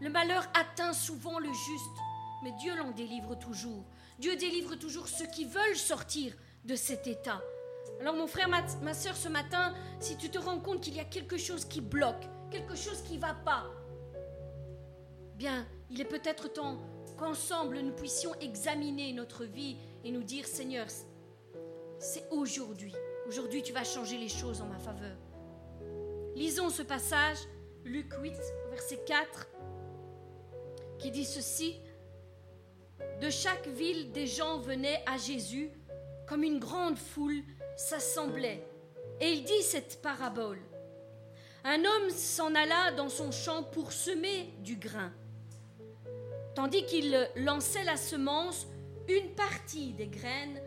Le 0.00 0.08
malheur 0.08 0.46
atteint 0.54 0.92
souvent 0.92 1.38
le 1.38 1.52
juste, 1.52 1.98
mais 2.42 2.52
Dieu 2.52 2.74
l'en 2.76 2.90
délivre 2.90 3.34
toujours. 3.34 3.84
Dieu 4.18 4.36
délivre 4.36 4.74
toujours 4.76 5.08
ceux 5.08 5.26
qui 5.26 5.44
veulent 5.44 5.76
sortir 5.76 6.34
de 6.64 6.74
cet 6.74 7.06
état. 7.06 7.40
Alors 8.00 8.14
mon 8.14 8.26
frère, 8.26 8.48
ma, 8.48 8.94
soeur, 8.94 9.16
ce 9.16 9.28
matin, 9.28 9.74
si 9.98 10.16
tu 10.16 10.30
te 10.30 10.38
rends 10.38 10.58
compte 10.58 10.80
qu'il 10.80 10.94
y 10.94 11.00
a 11.00 11.04
quelque 11.04 11.36
chose 11.36 11.66
qui 11.66 11.80
bloque, 11.80 12.26
quelque 12.50 12.74
chose 12.74 13.02
qui 13.02 13.16
ne 13.16 13.20
va 13.20 13.34
pas, 13.34 13.64
bien, 15.36 15.66
il 15.90 16.00
est 16.00 16.06
peut-être 16.06 16.48
temps 16.48 16.78
qu'ensemble 17.18 17.80
nous 17.80 17.92
puissions 17.92 18.34
examiner 18.40 19.12
notre 19.12 19.44
vie 19.44 19.76
et 20.04 20.12
nous 20.12 20.22
dire, 20.22 20.46
Seigneur, 20.46 20.86
c'est 21.98 22.26
aujourd'hui. 22.30 22.94
Aujourd'hui, 23.30 23.62
tu 23.62 23.72
vas 23.72 23.84
changer 23.84 24.18
les 24.18 24.28
choses 24.28 24.60
en 24.60 24.66
ma 24.66 24.80
faveur. 24.80 25.16
Lisons 26.34 26.68
ce 26.68 26.82
passage, 26.82 27.36
Luc 27.84 28.12
8, 28.20 28.34
verset 28.70 28.98
4 29.06 29.46
qui 30.98 31.12
dit 31.12 31.24
ceci. 31.24 31.76
De 33.20 33.30
chaque 33.30 33.68
ville, 33.68 34.10
des 34.10 34.26
gens 34.26 34.58
venaient 34.58 35.00
à 35.06 35.16
Jésus, 35.16 35.70
comme 36.26 36.42
une 36.42 36.58
grande 36.58 36.98
foule 36.98 37.44
s'assemblait. 37.76 38.66
Et 39.20 39.28
il 39.28 39.44
dit 39.44 39.62
cette 39.62 40.02
parabole. 40.02 40.58
Un 41.62 41.84
homme 41.84 42.10
s'en 42.10 42.52
alla 42.56 42.90
dans 42.96 43.08
son 43.08 43.30
champ 43.30 43.62
pour 43.62 43.92
semer 43.92 44.52
du 44.58 44.74
grain. 44.74 45.12
Tandis 46.56 46.84
qu'il 46.84 47.30
lançait 47.36 47.84
la 47.84 47.96
semence, 47.96 48.66
une 49.06 49.36
partie 49.36 49.92
des 49.92 50.08
graines 50.08 50.60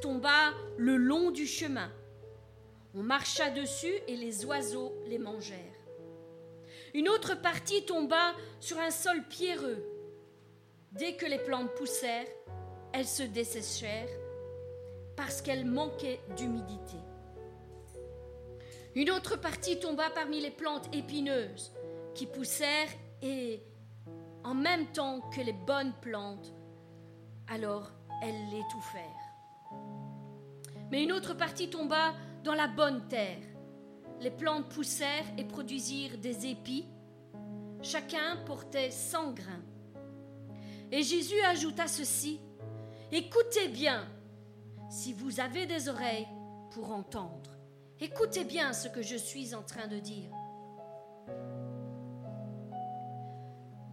tomba 0.00 0.52
le 0.76 0.96
long 0.96 1.32
du 1.32 1.48
chemin. 1.48 1.90
On 2.96 3.02
marcha 3.02 3.50
dessus 3.50 3.94
et 4.06 4.16
les 4.16 4.44
oiseaux 4.44 4.92
les 5.06 5.18
mangèrent. 5.18 5.58
Une 6.94 7.08
autre 7.08 7.34
partie 7.34 7.84
tomba 7.84 8.34
sur 8.60 8.78
un 8.78 8.92
sol 8.92 9.20
pierreux. 9.28 9.84
Dès 10.92 11.16
que 11.16 11.26
les 11.26 11.40
plantes 11.40 11.74
poussèrent, 11.74 12.28
elles 12.92 13.06
se 13.06 13.24
desséchèrent 13.24 14.08
parce 15.16 15.42
qu'elles 15.42 15.66
manquaient 15.66 16.20
d'humidité. 16.36 16.96
Une 18.94 19.10
autre 19.10 19.34
partie 19.40 19.80
tomba 19.80 20.08
parmi 20.10 20.40
les 20.40 20.52
plantes 20.52 20.88
épineuses 20.94 21.72
qui 22.14 22.26
poussèrent 22.26 22.92
et 23.22 23.60
en 24.44 24.54
même 24.54 24.86
temps 24.92 25.20
que 25.34 25.40
les 25.40 25.52
bonnes 25.52 25.94
plantes, 26.00 26.54
alors 27.48 27.90
elles 28.22 28.50
l'étouffèrent. 28.52 29.02
Mais 30.92 31.02
une 31.02 31.10
autre 31.10 31.34
partie 31.34 31.70
tomba 31.70 32.14
dans 32.44 32.54
la 32.54 32.68
bonne 32.68 33.08
terre 33.08 33.40
les 34.20 34.30
plantes 34.30 34.68
poussèrent 34.68 35.26
et 35.36 35.44
produisirent 35.44 36.18
des 36.18 36.46
épis. 36.46 36.86
Chacun 37.82 38.36
portait 38.46 38.90
cent 38.90 39.32
grains. 39.32 39.62
Et 40.92 41.02
Jésus 41.02 41.40
ajouta 41.40 41.86
ceci, 41.88 42.40
Écoutez 43.12 43.68
bien, 43.68 44.06
si 44.88 45.12
vous 45.12 45.40
avez 45.40 45.66
des 45.66 45.88
oreilles 45.88 46.28
pour 46.70 46.92
entendre. 46.92 47.50
Écoutez 48.00 48.44
bien 48.44 48.72
ce 48.72 48.88
que 48.88 49.02
je 49.02 49.16
suis 49.16 49.54
en 49.54 49.62
train 49.62 49.86
de 49.86 49.98
dire. 49.98 50.30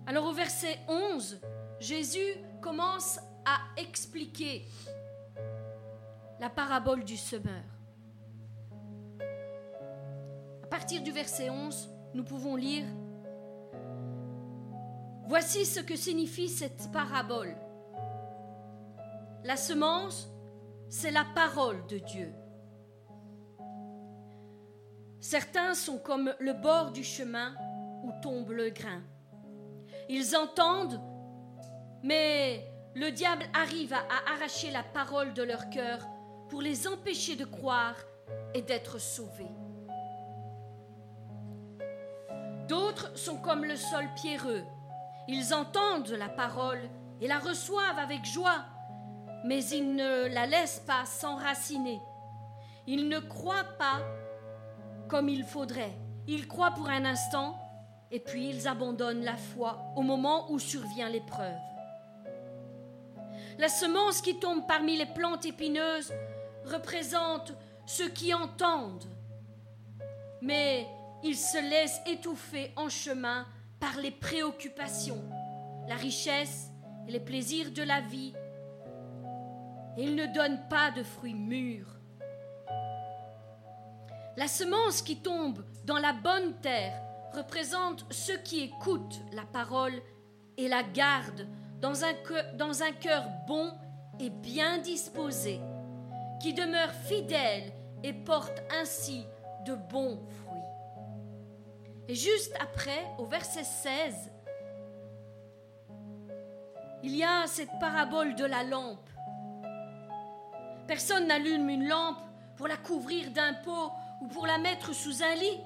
Alors 0.07 0.25
au 0.25 0.33
verset 0.33 0.79
11, 0.87 1.39
Jésus 1.79 2.35
commence 2.61 3.19
à 3.45 3.59
expliquer 3.77 4.65
la 6.39 6.49
parabole 6.49 7.03
du 7.03 7.17
semeur. 7.17 7.70
Partir 10.71 11.03
du 11.03 11.11
verset 11.11 11.49
11, 11.49 11.89
nous 12.13 12.23
pouvons 12.23 12.55
lire 12.55 12.85
Voici 15.27 15.65
ce 15.65 15.81
que 15.81 15.97
signifie 15.97 16.47
cette 16.47 16.89
parabole. 16.93 17.55
La 19.43 19.57
semence, 19.57 20.29
c'est 20.89 21.11
la 21.11 21.25
parole 21.35 21.85
de 21.87 21.97
Dieu. 21.97 22.33
Certains 25.19 25.73
sont 25.73 25.97
comme 25.97 26.33
le 26.39 26.53
bord 26.53 26.91
du 26.91 27.03
chemin 27.03 27.53
où 28.03 28.11
tombe 28.21 28.51
le 28.51 28.69
grain. 28.69 29.01
Ils 30.07 30.37
entendent, 30.37 31.01
mais 32.01 32.65
le 32.95 33.11
diable 33.11 33.43
arrive 33.53 33.93
à, 33.93 34.03
arracher 34.33 34.71
la 34.71 34.83
parole 34.83 35.33
de 35.33 35.43
leur 35.43 35.69
cœur 35.69 36.07
pour 36.49 36.61
les 36.61 36.87
empêcher 36.87 37.35
de 37.35 37.45
croire 37.45 37.95
et 38.53 38.61
d'être 38.61 38.99
sauvés. 38.99 39.51
D'autres 42.71 43.11
sont 43.17 43.35
comme 43.35 43.65
le 43.65 43.75
sol 43.75 44.07
pierreux. 44.15 44.63
Ils 45.27 45.53
entendent 45.53 46.07
la 46.11 46.29
parole 46.29 46.79
et 47.19 47.27
la 47.27 47.37
reçoivent 47.37 47.99
avec 47.99 48.23
joie, 48.23 48.63
mais 49.43 49.61
ils 49.65 49.93
ne 49.93 50.33
la 50.33 50.45
laissent 50.47 50.81
pas 50.87 51.03
s'enraciner. 51.03 51.99
Ils 52.87 53.09
ne 53.09 53.19
croient 53.19 53.75
pas 53.77 53.99
comme 55.09 55.27
il 55.27 55.43
faudrait. 55.43 55.97
Ils 56.27 56.47
croient 56.47 56.71
pour 56.71 56.87
un 56.87 57.03
instant 57.03 57.59
et 58.09 58.21
puis 58.21 58.47
ils 58.47 58.69
abandonnent 58.69 59.25
la 59.25 59.35
foi 59.35 59.83
au 59.97 60.01
moment 60.01 60.49
où 60.49 60.57
survient 60.57 61.09
l'épreuve. 61.09 61.59
La 63.57 63.67
semence 63.67 64.21
qui 64.21 64.39
tombe 64.39 64.65
parmi 64.65 64.95
les 64.95 65.07
plantes 65.07 65.45
épineuses 65.45 66.13
représente 66.63 67.51
ceux 67.85 68.07
qui 68.07 68.33
entendent, 68.33 69.09
mais 70.41 70.87
ils 71.23 71.37
se 71.37 71.57
laissent 71.69 72.01
étouffer 72.05 72.71
en 72.75 72.89
chemin 72.89 73.45
par 73.79 73.97
les 73.97 74.11
préoccupations, 74.11 75.23
la 75.87 75.95
richesse 75.95 76.71
et 77.07 77.11
les 77.11 77.19
plaisirs 77.19 77.71
de 77.71 77.83
la 77.83 78.01
vie, 78.01 78.33
et 79.97 80.03
ils 80.03 80.15
ne 80.15 80.25
donnent 80.27 80.67
pas 80.69 80.91
de 80.91 81.03
fruits 81.03 81.33
mûrs. 81.33 81.99
La 84.37 84.47
semence 84.47 85.01
qui 85.01 85.17
tombe 85.17 85.63
dans 85.85 85.97
la 85.97 86.13
bonne 86.13 86.53
terre 86.61 86.99
représente 87.33 88.05
ceux 88.11 88.37
qui 88.37 88.61
écoutent 88.61 89.21
la 89.33 89.43
parole 89.43 90.01
et 90.57 90.67
la 90.67 90.83
gardent 90.83 91.47
dans 91.81 92.03
un, 92.05 92.13
dans 92.55 92.83
un 92.83 92.91
cœur 92.91 93.25
bon 93.47 93.71
et 94.19 94.29
bien 94.29 94.77
disposé, 94.77 95.59
qui 96.41 96.53
demeure 96.53 96.91
fidèle 96.91 97.73
et 98.03 98.13
porte 98.13 98.61
ainsi 98.79 99.25
de 99.65 99.75
bons 99.75 100.19
fruits. 100.40 100.40
Et 102.07 102.15
juste 102.15 102.53
après, 102.59 103.05
au 103.17 103.25
verset 103.25 103.63
16, 103.63 104.31
il 107.03 107.15
y 107.15 107.23
a 107.23 107.47
cette 107.47 107.71
parabole 107.79 108.35
de 108.35 108.45
la 108.45 108.63
lampe. 108.63 109.09
Personne 110.87 111.27
n'allume 111.27 111.69
une 111.69 111.87
lampe 111.87 112.21
pour 112.57 112.67
la 112.67 112.77
couvrir 112.77 113.31
d'un 113.31 113.53
pot 113.53 113.91
ou 114.21 114.27
pour 114.27 114.45
la 114.45 114.57
mettre 114.57 114.93
sous 114.93 115.23
un 115.23 115.35
lit, 115.35 115.59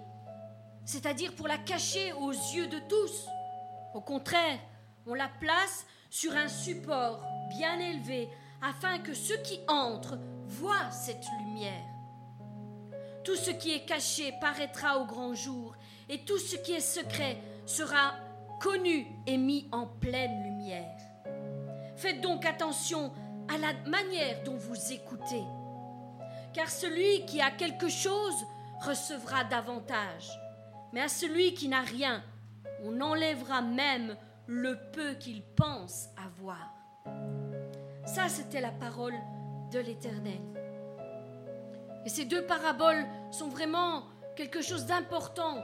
c'est-à-dire 0.85 1.33
pour 1.35 1.47
la 1.47 1.57
cacher 1.57 2.13
aux 2.13 2.31
yeux 2.31 2.67
de 2.67 2.79
tous. 2.87 3.27
Au 3.93 4.01
contraire, 4.01 4.59
on 5.07 5.13
la 5.13 5.29
place 5.39 5.85
sur 6.09 6.35
un 6.35 6.47
support 6.47 7.21
bien 7.49 7.79
élevé 7.79 8.29
afin 8.61 8.99
que 8.99 9.13
ceux 9.13 9.37
qui 9.37 9.59
entrent 9.67 10.17
voient 10.45 10.91
cette 10.91 11.25
lumière. 11.39 11.83
Tout 13.23 13.35
ce 13.35 13.51
qui 13.51 13.73
est 13.73 13.85
caché 13.85 14.33
paraîtra 14.39 14.99
au 14.99 15.05
grand 15.05 15.33
jour 15.33 15.75
et 16.09 16.19
tout 16.19 16.37
ce 16.37 16.55
qui 16.57 16.73
est 16.73 16.79
secret 16.79 17.37
sera 17.65 18.13
connu 18.59 19.07
et 19.27 19.37
mis 19.37 19.67
en 19.71 19.87
pleine 19.87 20.43
lumière. 20.43 20.97
Faites 21.95 22.21
donc 22.21 22.45
attention 22.45 23.11
à 23.53 23.57
la 23.57 23.73
manière 23.89 24.43
dont 24.43 24.57
vous 24.57 24.91
écoutez 24.91 25.43
car 26.55 26.69
celui 26.69 27.25
qui 27.25 27.41
a 27.41 27.51
quelque 27.51 27.89
chose 27.89 28.45
recevra 28.79 29.43
davantage. 29.43 30.39
Mais 30.93 31.01
à 31.01 31.09
celui 31.09 31.53
qui 31.53 31.67
n'a 31.67 31.81
rien, 31.81 32.23
on 32.83 33.01
enlèvera 33.01 33.61
même 33.61 34.15
le 34.47 34.77
peu 34.93 35.15
qu'il 35.15 35.43
pense 35.43 36.07
avoir. 36.15 36.71
Ça, 38.05 38.29
c'était 38.29 38.61
la 38.61 38.71
parole 38.71 39.15
de 39.71 39.79
l'Éternel. 39.79 40.39
Et 42.05 42.09
ces 42.09 42.23
deux 42.23 42.45
paraboles 42.45 43.05
sont 43.31 43.49
vraiment 43.49 44.05
quelque 44.37 44.61
chose 44.61 44.85
d'important 44.85 45.57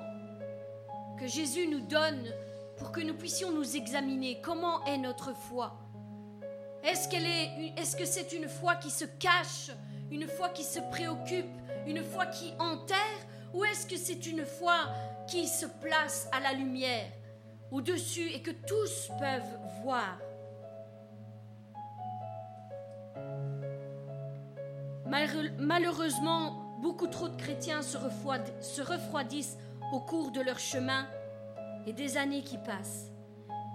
que 1.21 1.27
Jésus 1.27 1.67
nous 1.67 1.81
donne 1.81 2.33
pour 2.77 2.91
que 2.91 2.99
nous 2.99 3.13
puissions 3.13 3.51
nous 3.51 3.77
examiner. 3.77 4.41
Comment 4.41 4.83
est 4.85 4.97
notre 4.97 5.35
foi? 5.35 5.77
Est-ce 6.83 7.07
qu'elle 7.07 7.27
est, 7.27 7.73
est-ce 7.77 7.95
que 7.95 8.05
c'est 8.05 8.33
une 8.33 8.49
foi 8.49 8.73
qui 8.73 8.89
se 8.89 9.05
cache 9.05 9.69
une 10.09 10.27
foi 10.27 10.49
qui 10.49 10.63
se 10.63 10.79
préoccupe, 10.89 11.45
une 11.85 12.03
foi 12.03 12.25
qui 12.25 12.51
enterre, 12.57 12.97
ou 13.53 13.63
est-ce 13.63 13.85
que 13.85 13.97
c'est 13.97 14.25
une 14.25 14.45
foi 14.45 14.73
qui 15.29 15.47
se 15.47 15.67
place 15.67 16.27
à 16.31 16.39
la 16.39 16.53
lumière, 16.53 17.05
au-dessus, 17.69 18.27
et 18.33 18.41
que 18.41 18.51
tous 18.51 19.11
peuvent 19.19 19.59
voir? 19.83 20.17
Malheureusement, 25.59 26.77
beaucoup 26.81 27.07
trop 27.07 27.29
de 27.29 27.39
chrétiens 27.39 27.83
se 27.83 28.81
refroidissent 28.81 29.57
au 29.91 29.99
cours 29.99 30.31
de 30.31 30.41
leur 30.41 30.59
chemin 30.59 31.07
et 31.85 31.93
des 31.93 32.17
années 32.17 32.43
qui 32.43 32.57
passent. 32.57 33.11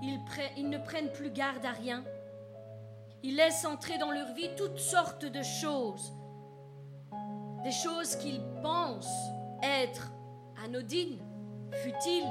Ils, 0.03 0.69
ne 0.69 0.79
prennent 0.79 1.13
plus 1.13 1.31
garde 1.31 1.65
à 1.65 1.73
rien. 1.73 2.05
Ils 3.23 3.37
laissent 3.37 3.65
entrer 3.65 3.99
dans 3.99 4.11
leur 4.11 4.33
vie 4.35 4.51
toutes 4.57 4.79
sortes 4.79 5.25
de 5.25 5.43
choses 5.43 6.13
des 7.67 7.73
choses 7.73 8.15
qu'ils 8.15 8.41
pensent 8.63 9.29
être 9.61 10.13
anodines, 10.65 11.19
futiles, 11.73 12.31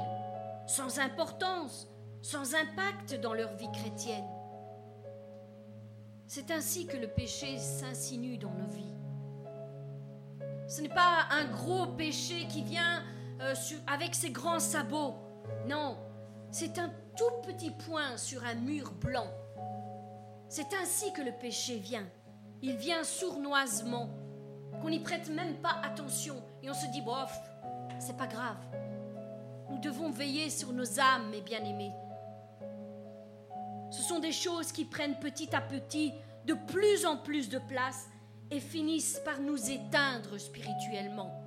sans 0.66 0.98
importance, 0.98 1.88
sans 2.22 2.54
impact 2.54 3.20
dans 3.20 3.34
leur 3.34 3.54
vie 3.56 3.70
chrétienne. 3.70 4.24
C'est 6.26 6.50
ainsi 6.50 6.86
que 6.86 6.96
le 6.96 7.08
péché 7.08 7.58
s'insinue 7.58 8.38
dans 8.38 8.50
nos 8.50 8.68
vies. 8.68 8.94
Ce 10.66 10.80
n'est 10.80 10.88
pas 10.88 11.26
un 11.30 11.44
gros 11.44 11.86
péché 11.88 12.46
qui 12.48 12.62
vient 12.62 13.02
euh, 13.40 13.54
avec 13.86 14.14
ses 14.14 14.30
grands 14.30 14.60
sabots. 14.60 15.14
Non, 15.66 15.98
c'est 16.50 16.78
un 16.78 16.90
tout 17.16 17.42
petit 17.46 17.70
point 17.70 18.16
sur 18.16 18.44
un 18.44 18.54
mur 18.54 18.92
blanc. 18.92 19.30
C'est 20.48 20.74
ainsi 20.80 21.12
que 21.12 21.22
le 21.22 21.32
péché 21.32 21.76
vient. 21.76 22.06
Il 22.62 22.76
vient 22.76 23.04
sournoisement 23.04 24.08
qu'on 24.80 24.90
n'y 24.90 25.00
prête 25.00 25.28
même 25.28 25.56
pas 25.56 25.80
attention 25.82 26.42
et 26.62 26.70
on 26.70 26.74
se 26.74 26.86
dit, 26.92 27.02
bof, 27.02 27.32
c'est 27.98 28.16
pas 28.16 28.26
grave. 28.26 28.56
Nous 29.70 29.78
devons 29.78 30.10
veiller 30.10 30.50
sur 30.50 30.72
nos 30.72 31.00
âmes, 31.00 31.30
mes 31.30 31.40
bien-aimés. 31.40 31.92
Ce 33.90 34.02
sont 34.02 34.18
des 34.18 34.32
choses 34.32 34.72
qui 34.72 34.84
prennent 34.84 35.18
petit 35.18 35.54
à 35.54 35.60
petit 35.60 36.12
de 36.44 36.54
plus 36.54 37.06
en 37.06 37.16
plus 37.16 37.48
de 37.48 37.58
place 37.58 38.06
et 38.50 38.60
finissent 38.60 39.20
par 39.24 39.40
nous 39.40 39.70
éteindre 39.70 40.38
spirituellement. 40.38 41.45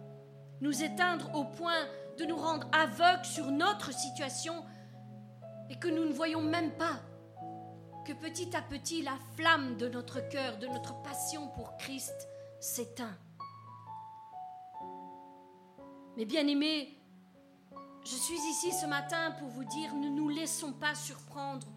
Nous 0.61 0.83
éteindre 0.83 1.33
au 1.35 1.45
point 1.45 1.87
de 2.17 2.25
nous 2.25 2.37
rendre 2.37 2.67
aveugles 2.71 3.25
sur 3.25 3.49
notre 3.51 3.93
situation 3.93 4.65
et 5.69 5.77
que 5.77 5.87
nous 5.87 6.05
ne 6.05 6.13
voyons 6.13 6.41
même 6.41 6.71
pas 6.71 6.99
que 8.05 8.13
petit 8.13 8.55
à 8.55 8.61
petit 8.61 9.01
la 9.01 9.17
flamme 9.35 9.77
de 9.77 9.87
notre 9.87 10.27
cœur, 10.29 10.57
de 10.57 10.67
notre 10.67 11.01
passion 11.01 11.47
pour 11.49 11.77
Christ 11.77 12.27
s'éteint. 12.59 13.15
Mais 16.17 16.25
bien 16.25 16.45
aimés, 16.47 16.99
je 18.03 18.15
suis 18.15 18.39
ici 18.49 18.71
ce 18.71 18.85
matin 18.85 19.31
pour 19.39 19.49
vous 19.49 19.63
dire, 19.63 19.93
ne 19.95 20.09
nous 20.09 20.29
laissons 20.29 20.73
pas 20.73 20.95
surprendre 20.95 21.67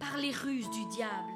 par 0.00 0.16
les 0.16 0.30
ruses 0.30 0.70
du 0.70 0.84
diable. 0.86 1.32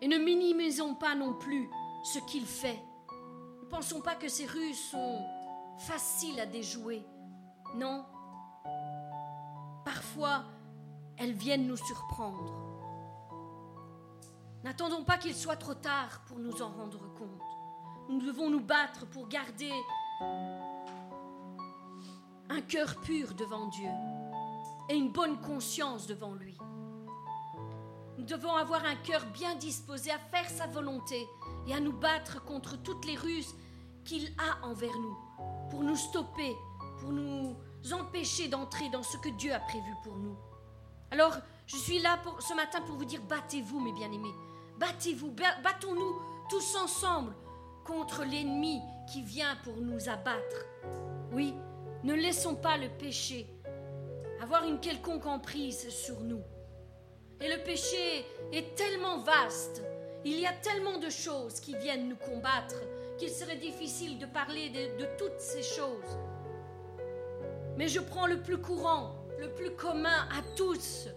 Et 0.00 0.08
ne 0.08 0.18
minimisons 0.18 0.94
pas 0.94 1.14
non 1.14 1.34
plus 1.34 1.68
ce 2.04 2.18
qu'il 2.20 2.46
fait. 2.46 2.80
Pensons 3.72 4.02
pas 4.02 4.14
que 4.14 4.28
ces 4.28 4.44
ruses 4.44 4.78
sont 4.90 5.26
faciles 5.78 6.38
à 6.38 6.44
déjouer. 6.44 7.02
Non? 7.74 8.04
Parfois, 9.82 10.44
elles 11.16 11.32
viennent 11.32 11.66
nous 11.66 11.78
surprendre. 11.78 12.52
N'attendons 14.62 15.04
pas 15.04 15.16
qu'il 15.16 15.34
soit 15.34 15.56
trop 15.56 15.72
tard 15.72 16.20
pour 16.26 16.38
nous 16.38 16.60
en 16.60 16.68
rendre 16.68 17.14
compte. 17.14 17.40
Nous 18.10 18.20
devons 18.20 18.50
nous 18.50 18.60
battre 18.60 19.06
pour 19.06 19.26
garder 19.26 19.72
un 22.50 22.60
cœur 22.60 23.00
pur 23.00 23.32
devant 23.34 23.68
Dieu. 23.68 23.88
et 24.90 24.96
une 24.96 25.12
bonne 25.12 25.40
conscience 25.40 26.06
devant 26.06 26.34
lui. 26.34 26.58
Nous 28.18 28.24
devons 28.24 28.54
avoir 28.54 28.84
un 28.84 28.96
cœur 28.96 29.24
bien 29.32 29.54
disposé 29.54 30.10
à 30.10 30.18
faire 30.18 30.50
sa 30.50 30.66
volonté 30.66 31.26
et 31.66 31.72
à 31.72 31.80
nous 31.80 31.92
battre 31.92 32.44
contre 32.44 32.76
toutes 32.76 33.06
les 33.06 33.16
ruses 33.16 33.54
qu'il 34.04 34.32
a 34.38 34.66
envers 34.66 34.96
nous, 34.98 35.16
pour 35.70 35.82
nous 35.82 35.96
stopper, 35.96 36.56
pour 37.00 37.10
nous 37.10 37.56
empêcher 37.92 38.48
d'entrer 38.48 38.88
dans 38.90 39.02
ce 39.02 39.16
que 39.16 39.28
Dieu 39.30 39.52
a 39.52 39.60
prévu 39.60 39.92
pour 40.02 40.16
nous. 40.16 40.36
Alors, 41.10 41.36
je 41.66 41.76
suis 41.76 42.00
là 42.00 42.18
pour, 42.22 42.40
ce 42.40 42.54
matin 42.54 42.80
pour 42.82 42.96
vous 42.96 43.04
dire, 43.04 43.22
battez-vous, 43.22 43.80
mes 43.80 43.92
bien-aimés. 43.92 44.34
Battez-vous, 44.78 45.30
battons-nous 45.62 46.20
tous 46.48 46.76
ensemble 46.76 47.34
contre 47.84 48.24
l'ennemi 48.24 48.80
qui 49.10 49.22
vient 49.22 49.56
pour 49.64 49.76
nous 49.76 50.08
abattre. 50.08 50.66
Oui, 51.32 51.54
ne 52.04 52.14
laissons 52.14 52.54
pas 52.54 52.76
le 52.76 52.88
péché 52.88 53.46
avoir 54.42 54.64
une 54.64 54.80
quelconque 54.80 55.26
emprise 55.26 55.88
sur 55.88 56.20
nous. 56.20 56.42
Et 57.40 57.48
le 57.48 57.62
péché 57.62 58.26
est 58.52 58.74
tellement 58.74 59.18
vaste, 59.18 59.82
il 60.24 60.38
y 60.38 60.46
a 60.46 60.52
tellement 60.52 60.98
de 60.98 61.08
choses 61.08 61.60
qui 61.60 61.76
viennent 61.76 62.08
nous 62.08 62.16
combattre 62.16 62.76
qu'il 63.18 63.30
serait 63.30 63.56
difficile 63.56 64.18
de 64.18 64.26
parler 64.26 64.70
de, 64.70 65.06
toutes 65.18 65.40
ces 65.40 65.62
choses. 65.62 66.18
Mais 67.76 67.88
je 67.88 68.00
prends 68.00 68.26
le 68.26 68.42
plus 68.42 68.58
courant, 68.58 69.14
le 69.38 69.50
plus 69.52 69.70
commun 69.72 70.28
à 70.30 70.42
tous, 70.56 71.08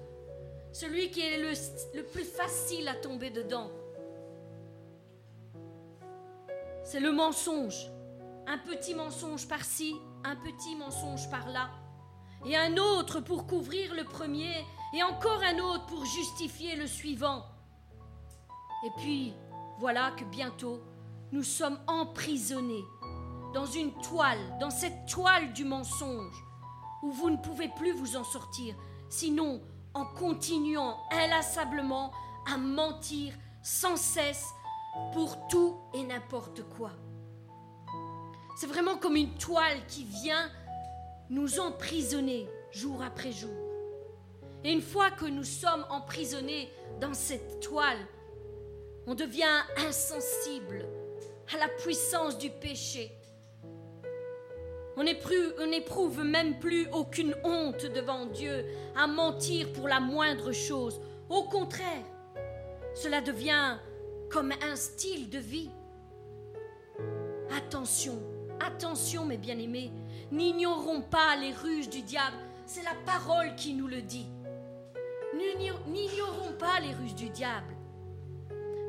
celui 0.72 1.12
qui 1.12 1.22
est 1.22 1.38
le, 1.38 1.52
le 1.96 2.04
plus 2.04 2.24
facile 2.24 2.88
à 2.88 2.96
tomber 2.96 3.30
dedans. 3.30 3.72
C'est 6.84 7.00
le 7.00 7.12
mensonge. 7.12 7.90
Un 8.48 8.60
petit 8.60 8.94
mensonge 8.94 9.48
par-ci, 9.48 9.96
un 10.24 10.36
petit 10.36 10.76
mensonge 10.76 11.30
par-là. 11.32 11.70
Et 12.46 12.56
un 12.56 12.78
autre 12.78 13.22
pour 13.22 13.48
couvrir 13.48 13.96
le 13.96 14.04
premier, 14.04 14.54
et 14.94 15.02
encore 15.04 15.42
un 15.42 15.58
autre 15.58 15.86
pour 15.88 16.06
justifier 16.06 16.76
le 16.76 16.86
suivant. 16.86 17.44
Et 18.86 18.92
puis, 18.98 19.34
voilà 19.80 20.12
que 20.12 20.24
bientôt, 20.26 20.80
nous 21.36 21.44
sommes 21.44 21.78
emprisonnés 21.88 22.86
dans 23.54 23.66
une 23.66 23.92
toile, 23.96 24.40
dans 24.58 24.70
cette 24.70 25.06
toile 25.06 25.52
du 25.52 25.66
mensonge, 25.66 26.34
où 27.04 27.12
vous 27.12 27.30
ne 27.30 27.36
pouvez 27.36 27.68
plus 27.68 27.92
vous 27.92 28.16
en 28.16 28.24
sortir, 28.24 28.74
sinon 29.10 29.62
en 29.94 30.06
continuant 30.06 30.98
inlassablement 31.12 32.14
à 32.50 32.56
mentir 32.56 33.34
sans 33.62 33.98
cesse 33.98 34.48
pour 35.12 35.50
tout 35.50 35.76
et 35.94 36.04
n'importe 36.04 36.64
quoi. 36.78 36.92
C'est 38.56 38.68
vraiment 38.68 38.96
comme 38.96 39.18
une 39.18 39.36
toile 39.36 39.86
qui 39.90 40.06
vient 40.06 40.50
nous 41.30 41.60
emprisonner 41.60 42.48
jour 42.72 43.04
après 43.04 43.34
jour. 43.34 43.52
Et 44.64 44.72
une 44.72 44.82
fois 44.82 45.12
que 45.12 45.26
nous 45.26 45.44
sommes 45.44 45.86
emprisonnés 45.90 46.72
dans 47.02 47.14
cette 47.14 47.60
toile, 47.60 48.08
on 49.06 49.16
devient 49.16 49.62
insensible 49.86 50.86
à 51.54 51.58
la 51.58 51.68
puissance 51.68 52.38
du 52.38 52.50
péché. 52.50 53.12
On 54.98 55.04
n'éprouve 55.04 56.24
même 56.24 56.58
plus 56.60 56.88
aucune 56.92 57.36
honte 57.44 57.86
devant 57.86 58.26
Dieu 58.26 58.66
à 58.96 59.08
mentir 59.08 59.72
pour 59.74 59.88
la 59.88 60.00
moindre 60.00 60.52
chose. 60.54 61.02
Au 61.30 61.44
contraire, 61.44 62.06
cela 62.94 63.20
devient 63.20 63.78
comme 64.30 64.54
un 64.64 64.76
style 64.76 65.30
de 65.30 65.40
vie. 65.40 65.70
Attention, 67.58 68.18
attention 68.60 69.26
mes 69.26 69.38
bien-aimés, 69.38 69.92
n'ignorons 70.32 71.02
pas 71.02 71.36
les 71.36 71.52
ruses 71.52 71.90
du 71.90 72.02
diable, 72.02 72.38
c'est 72.66 72.84
la 72.84 72.96
parole 73.06 73.54
qui 73.56 73.74
nous 73.74 73.88
le 73.88 74.02
dit. 74.02 74.28
N'ignorons 75.88 76.54
pas 76.58 76.80
les 76.80 76.94
ruses 76.94 77.16
du 77.16 77.30
diable. 77.30 77.76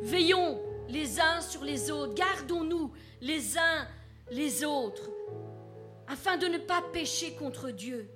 Veillons 0.02 0.60
les 0.88 1.20
uns 1.20 1.40
sur 1.40 1.64
les 1.64 1.90
autres, 1.90 2.14
gardons-nous 2.14 2.92
les 3.20 3.59
uns 3.59 3.87
les 4.30 4.64
autres, 4.64 5.11
afin 6.09 6.37
de 6.37 6.47
ne 6.47 6.59
pas 6.59 6.82
pécher 6.93 7.34
contre 7.34 7.70
Dieu, 7.70 8.09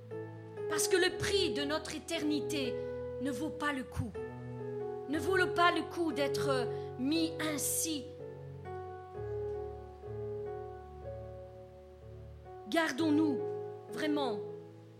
parce 0.68 0.88
que 0.88 0.96
le 0.96 1.16
prix 1.16 1.52
de 1.52 1.62
notre 1.62 1.94
éternité 1.94 2.74
ne 3.22 3.30
vaut 3.30 3.50
pas 3.50 3.72
le 3.72 3.84
coup, 3.84 4.12
ne 5.08 5.18
vaut 5.18 5.36
pas 5.54 5.72
le 5.72 5.82
coup 5.82 6.12
d'être 6.12 6.68
mis 6.98 7.32
ainsi. 7.52 8.04
Gardons-nous 12.68 13.38
vraiment 13.92 14.38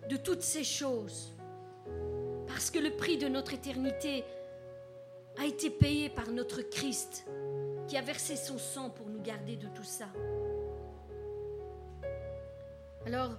de 0.09 0.17
toutes 0.17 0.43
ces 0.43 0.65
choses, 0.65 1.33
parce 2.47 2.71
que 2.71 2.81
le 2.81 2.91
prix 2.91 3.17
de 3.17 3.29
notre 3.29 3.55
éternité 3.55 4.25
a 5.39 5.47
été 5.47 5.71
payé 5.71 6.09
par 6.09 6.31
notre 6.31 6.63
Christ 6.63 7.27
qui 7.91 7.97
a 7.97 8.03
versé 8.03 8.37
son 8.37 8.57
sang 8.57 8.89
pour 8.89 9.09
nous 9.09 9.21
garder 9.21 9.57
de 9.57 9.67
tout 9.67 9.83
ça. 9.83 10.07
Alors, 13.05 13.33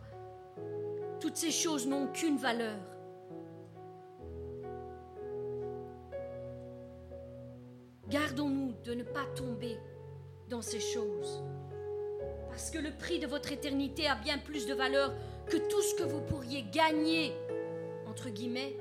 toutes 1.22 1.38
ces 1.38 1.52
choses 1.52 1.88
n'ont 1.88 2.08
qu'une 2.08 2.36
valeur. 2.36 2.78
Gardons-nous 8.10 8.74
de 8.84 8.94
ne 8.94 9.04
pas 9.04 9.26
tomber 9.38 9.78
dans 10.50 10.62
ces 10.62 10.82
choses. 10.82 11.42
Parce 12.50 12.72
que 12.72 12.78
le 12.78 12.92
prix 12.92 13.20
de 13.20 13.28
votre 13.28 13.54
éternité 13.54 14.06
a 14.10 14.16
bien 14.16 14.38
plus 14.38 14.68
de 14.68 14.74
valeur 14.74 15.14
que 15.46 15.56
tout 15.56 15.82
ce 15.82 15.96
que 15.96 16.04
vous 16.04 16.20
pourriez 16.20 16.64
gagner, 16.64 17.32
entre 18.06 18.28
guillemets, 18.28 18.76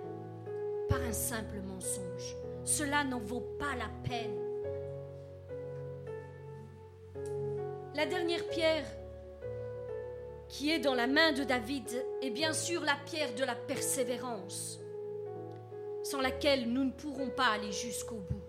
par 0.89 1.01
un 1.01 1.13
simple 1.13 1.61
mensonge. 1.61 2.35
Cela 2.65 3.05
n'en 3.05 3.21
vaut 3.21 3.57
pas 3.61 3.77
la 3.77 3.89
peine. 4.09 4.40
La 8.01 8.07
dernière 8.07 8.49
pierre 8.49 8.87
qui 10.49 10.71
est 10.71 10.79
dans 10.79 10.95
la 10.95 11.07
main 11.07 11.33
de 11.33 11.45
David 11.45 12.03
est 12.23 12.31
bien 12.31 12.55
sûr 12.55 12.81
la 12.81 12.97
pierre 13.05 13.35
de 13.35 13.45
la 13.45 13.55
persévérance, 13.55 14.81
sans 16.03 16.23
laquelle 16.23 16.67
nous 16.67 16.85
ne 16.85 16.93
pourrons 16.93 17.29
pas 17.29 17.49
aller 17.49 17.73
jusqu'au 17.73 18.15
bout. 18.15 18.43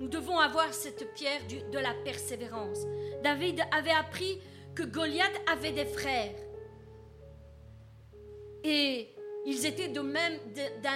Nous 0.00 0.08
devons 0.08 0.38
avoir 0.38 0.74
cette 0.74 1.14
pierre 1.14 1.40
de 1.48 1.78
la 1.78 1.94
persévérance. 2.04 2.80
David 3.22 3.62
avait 3.72 3.88
appris 3.88 4.38
que 4.74 4.82
Goliath 4.82 5.40
avait 5.50 5.72
des 5.72 5.86
frères. 5.86 6.36
Et 8.64 9.08
ils 9.46 9.64
étaient 9.64 9.88
d'un 9.88 10.02
même, 10.02 10.38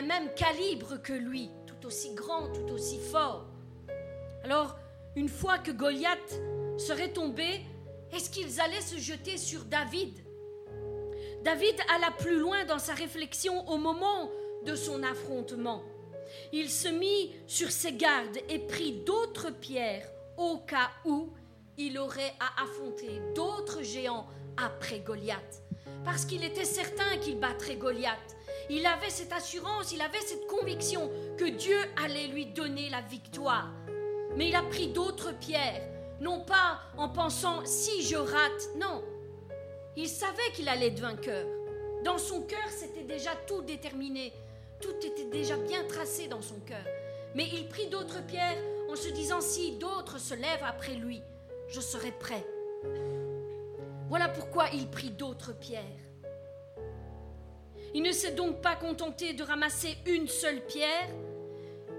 même 0.06 0.28
calibre 0.34 1.00
que 1.00 1.14
lui 1.14 1.48
aussi 1.86 2.14
grand, 2.14 2.48
tout 2.52 2.72
aussi 2.72 2.98
fort. 2.98 3.46
Alors, 4.42 4.76
une 5.16 5.28
fois 5.28 5.58
que 5.58 5.70
Goliath 5.70 6.40
serait 6.76 7.12
tombé, 7.12 7.60
est-ce 8.14 8.30
qu'ils 8.30 8.60
allaient 8.60 8.80
se 8.80 8.96
jeter 8.96 9.36
sur 9.36 9.64
David? 9.64 10.18
David 11.42 11.74
alla 11.94 12.10
plus 12.12 12.38
loin 12.38 12.64
dans 12.64 12.78
sa 12.78 12.94
réflexion 12.94 13.68
au 13.68 13.76
moment 13.76 14.30
de 14.64 14.74
son 14.76 15.02
affrontement. 15.02 15.82
Il 16.52 16.70
se 16.70 16.88
mit 16.88 17.32
sur 17.46 17.70
ses 17.70 17.92
gardes 17.92 18.38
et 18.48 18.60
prit 18.60 19.02
d'autres 19.04 19.50
pierres 19.50 20.08
au 20.36 20.58
cas 20.58 20.90
où 21.04 21.32
il 21.76 21.98
aurait 21.98 22.34
à 22.40 22.62
affronter 22.62 23.20
d'autres 23.34 23.82
géants 23.82 24.26
après 24.56 25.00
Goliath. 25.00 25.62
Parce 26.04 26.24
qu'il 26.24 26.44
était 26.44 26.64
certain 26.64 27.16
qu'il 27.18 27.38
battrait 27.38 27.76
Goliath. 27.76 28.36
Il 28.70 28.86
avait 28.86 29.10
cette 29.10 29.32
assurance, 29.32 29.92
il 29.92 30.00
avait 30.00 30.20
cette 30.20 30.46
conviction 30.46 31.10
que 31.36 31.44
Dieu 31.44 31.76
allait 32.02 32.28
lui 32.28 32.46
donner 32.46 32.88
la 32.88 33.00
victoire. 33.02 33.70
Mais 34.36 34.48
il 34.48 34.54
a 34.54 34.62
pris 34.62 34.88
d'autres 34.88 35.36
pierres, 35.38 35.82
non 36.20 36.40
pas 36.40 36.80
en 36.96 37.08
pensant 37.08 37.64
si 37.64 38.02
je 38.02 38.16
rate, 38.16 38.68
non. 38.76 39.02
Il 39.96 40.08
savait 40.08 40.50
qu'il 40.54 40.68
allait 40.68 40.88
être 40.88 41.00
vainqueur. 41.00 41.46
Dans 42.04 42.18
son 42.18 42.42
cœur, 42.42 42.68
c'était 42.70 43.04
déjà 43.04 43.30
tout 43.46 43.62
déterminé. 43.62 44.32
Tout 44.80 44.94
était 45.04 45.24
déjà 45.26 45.56
bien 45.56 45.84
tracé 45.84 46.28
dans 46.28 46.42
son 46.42 46.58
cœur. 46.60 46.84
Mais 47.34 47.48
il 47.52 47.68
prit 47.68 47.88
d'autres 47.88 48.24
pierres 48.26 48.58
en 48.90 48.96
se 48.96 49.08
disant 49.08 49.40
si 49.40 49.72
d'autres 49.76 50.18
se 50.18 50.34
lèvent 50.34 50.64
après 50.64 50.94
lui, 50.94 51.22
je 51.68 51.80
serai 51.80 52.12
prêt. 52.12 52.44
Voilà 54.08 54.28
pourquoi 54.28 54.66
il 54.72 54.88
prit 54.88 55.10
d'autres 55.10 55.52
pierres. 55.52 55.82
Il 57.94 58.02
ne 58.02 58.12
s'est 58.12 58.32
donc 58.32 58.60
pas 58.60 58.76
contenté 58.76 59.32
de 59.32 59.42
ramasser 59.42 59.96
une 60.06 60.28
seule 60.28 60.60
pierre, 60.66 61.08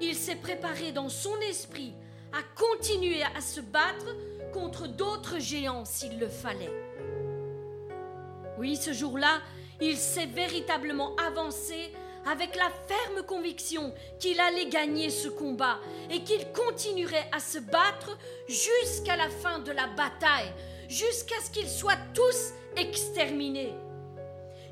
il 0.02 0.14
s'est 0.14 0.36
préparé 0.36 0.92
dans 0.92 1.10
son 1.10 1.40
esprit 1.50 1.94
à 2.36 2.44
continuer 2.56 3.24
à 3.36 3.40
se 3.40 3.62
battre 3.62 4.08
contre 4.54 4.88
d'autres 4.88 5.40
géants 5.40 5.86
s'il 5.86 6.20
le 6.20 6.28
fallait. 6.28 6.72
Oui, 8.58 8.76
ce 8.76 8.94
jour-là, 8.94 9.42
il 9.82 9.98
s'est 9.98 10.26
véritablement 10.26 11.16
avancé 11.16 11.92
avec 12.26 12.56
la 12.56 12.70
ferme 12.88 13.26
conviction 13.26 13.94
qu'il 14.20 14.40
allait 14.40 14.68
gagner 14.68 15.10
ce 15.10 15.30
combat 15.30 15.80
et 16.10 16.24
qu'il 16.24 16.52
continuerait 16.52 17.30
à 17.32 17.40
se 17.40 17.60
battre 17.60 18.18
jusqu'à 18.48 19.16
la 19.16 19.30
fin 19.30 19.60
de 19.60 19.72
la 19.72 19.88
bataille, 19.88 20.52
jusqu'à 20.90 21.40
ce 21.42 21.52
qu'ils 21.52 21.70
soient 21.70 21.94
tous 22.14 22.54
exterminés. 22.76 23.74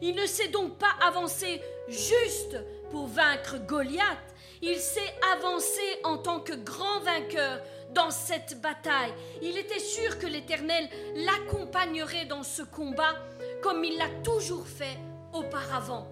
Il 0.01 0.15
ne 0.15 0.25
s'est 0.25 0.49
donc 0.49 0.77
pas 0.77 0.95
avancé 1.01 1.61
juste 1.87 2.57
pour 2.91 3.07
vaincre 3.07 3.57
Goliath, 3.65 4.32
il 4.65 4.77
s'est 4.77 5.13
avancé 5.35 5.81
en 6.05 6.17
tant 6.17 6.39
que 6.39 6.53
grand 6.53 7.01
vainqueur 7.01 7.59
dans 7.93 8.11
cette 8.11 8.61
bataille. 8.61 9.13
Il 9.41 9.57
était 9.57 9.79
sûr 9.79 10.17
que 10.17 10.25
l'Éternel 10.25 10.87
l'accompagnerait 11.15 12.25
dans 12.25 12.43
ce 12.43 12.61
combat 12.63 13.13
comme 13.61 13.83
il 13.83 13.97
l'a 13.97 14.09
toujours 14.23 14.65
fait 14.65 14.97
auparavant. 15.33 16.07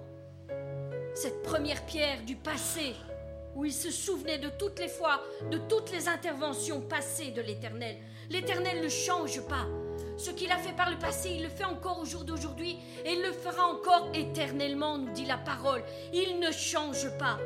Cette 1.16 1.44
première 1.44 1.86
pierre 1.86 2.22
du 2.24 2.36
passé, 2.36 2.94
où 3.56 3.64
il 3.64 3.74
se 3.74 3.90
souvenait 3.90 4.38
de 4.38 4.50
toutes 4.50 4.80
les 4.80 4.90
fois, 4.90 5.22
de 5.50 5.58
toutes 5.58 5.92
les 5.92 6.10
interventions 6.10 6.82
passées 6.82 7.32
de 7.32 7.42
l'Éternel. 7.42 7.98
L'Éternel 8.30 8.82
ne 8.82 8.90
change 8.90 9.42
pas. 9.48 9.66
Ce 10.18 10.30
qu'il 10.30 10.52
a 10.52 10.58
fait 10.58 10.76
par 10.76 10.90
le 10.90 10.98
passé, 10.98 11.30
il 11.30 11.44
le 11.44 11.50
fait 11.50 11.64
encore 11.66 12.00
au 12.00 12.06
jour 12.06 12.26
d'aujourd'hui 12.26 12.78
et 13.06 13.14
il 13.14 13.22
le 13.22 13.32
fera 13.32 13.68
encore 13.68 14.10
éternellement, 14.14 14.98
nous 14.98 15.12
dit 15.12 15.26
la 15.26 15.38
parole. 15.38 15.84
Il 16.14 16.40
ne 16.40 16.52
change 16.52 17.10
pas. 17.18 17.40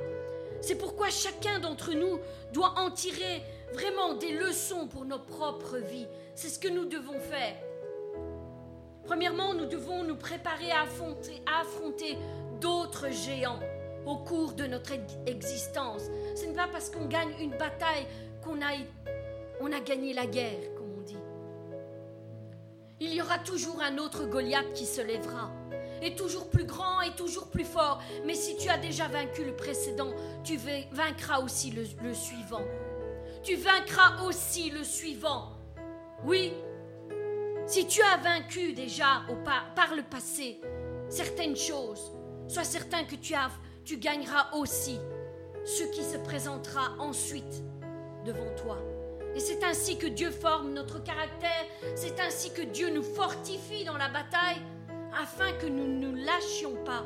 C'est 0.66 0.80
pourquoi 0.80 1.12
chacun 1.12 1.60
d'entre 1.60 1.94
nous 1.94 2.20
doit 2.52 2.74
en 2.78 2.90
tirer 2.90 3.44
vraiment 3.72 4.16
des 4.16 4.32
leçons 4.32 4.88
pour 4.88 5.06
nos 5.06 5.20
propres 5.20 5.78
vies. 5.78 6.08
C'est 6.34 6.50
ce 6.50 6.58
que 6.58 6.68
nous 6.68 6.86
devons 6.86 7.20
faire. 7.20 7.56
Premièrement, 9.04 9.54
nous 9.54 9.68
devons 9.68 10.04
nous 10.04 10.16
préparer 10.16 10.72
à 10.72 10.82
affronter, 10.82 12.18
d'autres 12.60 13.12
géants 13.12 13.60
au 14.08 14.18
cours 14.18 14.54
de 14.54 14.66
notre 14.66 14.94
existence. 15.28 16.02
Ce 16.36 16.46
n'est 16.46 16.56
pas 16.56 16.68
parce 16.72 16.90
qu'on 16.90 17.06
gagne 17.06 17.36
une 17.40 17.56
bataille 17.56 18.08
qu'on 18.44 18.60
a, 18.64 18.74
on 19.62 19.72
a 19.72 19.80
gagné 19.80 20.16
la 20.16 20.26
guerre, 20.26 20.74
comme 20.76 20.96
on 20.98 21.02
dit. 21.02 21.18
Il 23.02 23.14
y 23.14 23.22
aura 23.22 23.38
toujours 23.38 23.84
un 23.84 24.00
autre 24.00 24.26
Goliath 24.26 24.74
qui 24.74 24.88
se 24.88 25.02
lèvera, 25.02 25.52
et 26.02 26.16
toujours 26.16 26.50
plus 26.50 26.66
grand 26.66 27.02
et 27.02 27.12
toujours 27.16 27.48
plus 27.48 27.66
fort. 27.66 28.02
Mais 28.26 28.36
si 28.36 28.58
tu 28.58 28.70
as 28.70 28.78
déjà 28.78 29.08
vaincu 29.08 29.44
le 29.44 29.56
précédent, 29.56 30.14
tu 30.44 30.58
vaincras 30.92 31.40
aussi 31.40 31.72
le, 31.72 32.14
suivant. 32.14 32.64
Tu 33.44 33.56
vaincras 33.56 34.24
aussi 34.24 34.70
le 34.70 34.84
suivant. 34.84 35.52
Oui, 36.24 36.54
si 37.68 37.88
tu 37.88 38.02
as 38.02 38.18
vaincu 38.18 38.74
déjà 38.74 39.24
par, 39.76 39.96
le 39.96 40.04
passé 40.04 40.60
certaines 41.10 41.56
choses, 41.56 42.12
sois 42.48 42.64
certain 42.64 43.04
que 43.04 43.16
tu 43.16 43.98
gagneras 43.98 44.52
aussi 44.54 45.00
ce 45.66 45.84
qui 45.84 46.04
se 46.04 46.18
présentera 46.18 46.96
ensuite 47.00 47.64
devant 48.24 48.50
toi. 48.56 48.78
Et 49.36 49.40
c'est 49.40 49.64
ainsi 49.64 49.98
que 49.98 50.08
Dieu 50.08 50.32
forme 50.32 50.74
notre 50.74 51.04
caractère, 51.04 51.66
c'est 51.96 52.20
ainsi 52.22 52.54
que 52.54 52.62
Dieu 52.62 52.90
nous 52.90 53.04
fortifie 53.04 53.84
dans 53.84 53.98
la 53.98 54.08
bataille, 54.08 54.62
afin 55.22 55.52
que 55.54 55.66
nous 55.66 55.88
ne 55.88 56.08
nous 56.08 56.16
lâchions 56.16 56.76
pas, 56.84 57.04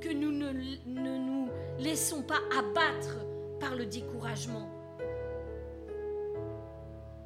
que 0.00 0.08
nous 0.08 0.32
ne, 0.32 0.52
ne 0.86 1.18
nous 1.18 1.48
laissons 1.78 2.22
pas 2.22 2.40
abattre 2.56 3.16
par 3.58 3.74
le 3.74 3.86
découragement. 3.86 4.68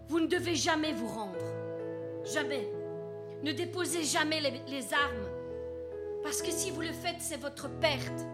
Vous 0.09 0.21
ne 0.21 0.27
devez 0.27 0.55
jamais 0.55 0.93
vous 0.93 1.09
rendre, 1.09 1.45
jamais. 2.25 2.69
Ne 3.43 3.53
déposez 3.53 4.05
jamais 4.05 4.41
les, 4.41 4.61
les 4.69 4.95
armes, 4.95 5.29
parce 6.23 6.41
que 6.41 6.51
si 6.51 6.71
vous 6.71 6.81
le 6.81 6.93
faites, 6.93 7.21
c'est 7.21 7.41
votre 7.41 7.69
perte. 7.81 8.27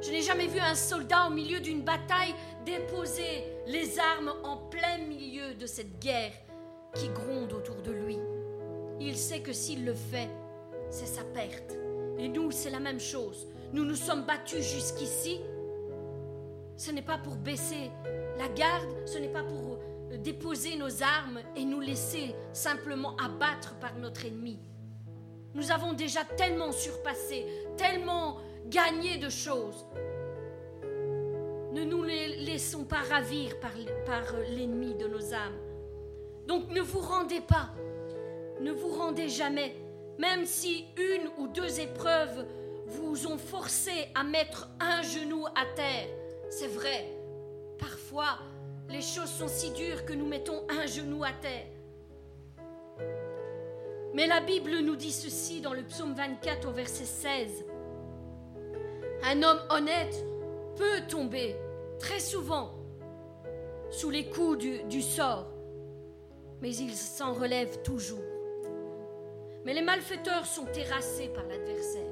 Je 0.00 0.10
n'ai 0.10 0.22
jamais 0.22 0.46
vu 0.46 0.60
un 0.60 0.74
soldat 0.74 1.26
au 1.26 1.30
milieu 1.30 1.60
d'une 1.60 1.82
bataille 1.82 2.34
déposer 2.64 3.44
les 3.66 3.98
armes 3.98 4.32
en 4.44 4.56
plein 4.56 4.98
milieu 4.98 5.54
de 5.54 5.66
cette 5.66 5.98
guerre 5.98 6.32
qui 6.94 7.08
gronde 7.08 7.52
autour 7.52 7.76
de 7.82 7.92
lui. 7.92 8.18
Il 9.00 9.16
sait 9.16 9.40
que 9.40 9.52
s'il 9.52 9.84
le 9.84 9.94
fait, 9.94 10.28
c'est 10.90 11.06
sa 11.06 11.22
perte. 11.22 11.76
Et 12.18 12.28
nous, 12.28 12.50
c'est 12.50 12.70
la 12.70 12.80
même 12.80 13.00
chose. 13.00 13.46
Nous 13.72 13.84
nous 13.84 13.96
sommes 13.96 14.24
battus 14.24 14.62
jusqu'ici. 14.62 15.40
Ce 16.76 16.90
n'est 16.90 17.02
pas 17.02 17.18
pour 17.18 17.36
baisser 17.36 17.90
la 18.38 18.48
garde, 18.48 18.88
ce 19.04 19.18
n'est 19.18 19.28
pas 19.28 19.42
pour 19.42 19.78
euh, 20.12 20.16
déposer 20.18 20.76
nos 20.76 21.02
armes 21.02 21.40
et 21.56 21.64
nous 21.64 21.80
laisser 21.80 22.34
simplement 22.52 23.16
abattre 23.16 23.74
par 23.80 23.96
notre 23.96 24.24
ennemi. 24.24 24.58
Nous 25.54 25.72
avons 25.72 25.92
déjà 25.92 26.24
tellement 26.24 26.72
surpassé, 26.72 27.46
tellement 27.76 28.38
gagné 28.66 29.18
de 29.18 29.28
choses. 29.28 29.86
Ne 31.72 31.84
nous 31.84 32.02
laissons 32.02 32.84
pas 32.84 33.00
ravir 33.10 33.58
par, 33.60 33.72
par 34.06 34.22
l'ennemi 34.50 34.94
de 34.94 35.06
nos 35.06 35.34
âmes. 35.34 35.58
Donc 36.46 36.70
ne 36.70 36.80
vous 36.80 37.00
rendez 37.00 37.40
pas, 37.40 37.70
ne 38.60 38.72
vous 38.72 38.88
rendez 38.88 39.28
jamais, 39.28 39.74
même 40.18 40.44
si 40.44 40.86
une 40.96 41.28
ou 41.38 41.48
deux 41.48 41.80
épreuves 41.80 42.44
vous 42.86 43.26
ont 43.26 43.38
forcé 43.38 44.08
à 44.14 44.24
mettre 44.24 44.68
un 44.80 45.02
genou 45.02 45.46
à 45.46 45.64
terre. 45.76 46.08
C'est 46.50 46.68
vrai, 46.68 47.06
parfois 47.78 48.38
les 48.88 49.02
choses 49.02 49.30
sont 49.30 49.48
si 49.48 49.70
dures 49.70 50.04
que 50.04 50.14
nous 50.14 50.26
mettons 50.26 50.62
un 50.68 50.86
genou 50.86 51.22
à 51.24 51.32
terre. 51.32 51.66
Mais 54.14 54.26
la 54.26 54.40
Bible 54.40 54.78
nous 54.80 54.96
dit 54.96 55.12
ceci 55.12 55.60
dans 55.60 55.74
le 55.74 55.82
psaume 55.82 56.14
24 56.14 56.68
au 56.68 56.72
verset 56.72 57.04
16. 57.04 57.64
Un 59.24 59.42
homme 59.42 59.60
honnête 59.70 60.24
peut 60.76 61.02
tomber 61.08 61.54
très 61.98 62.20
souvent 62.20 62.74
sous 63.90 64.10
les 64.10 64.28
coups 64.28 64.58
du, 64.58 65.02
sort, 65.02 65.46
mais 66.60 66.74
il 66.74 66.94
s'en 66.94 67.32
relève 67.32 67.82
toujours. 67.82 68.37
Mais 69.68 69.74
les 69.74 69.82
malfaiteurs 69.82 70.46
sont 70.46 70.64
terrassés 70.64 71.28
par 71.28 71.44
l'adversaire. 71.44 72.10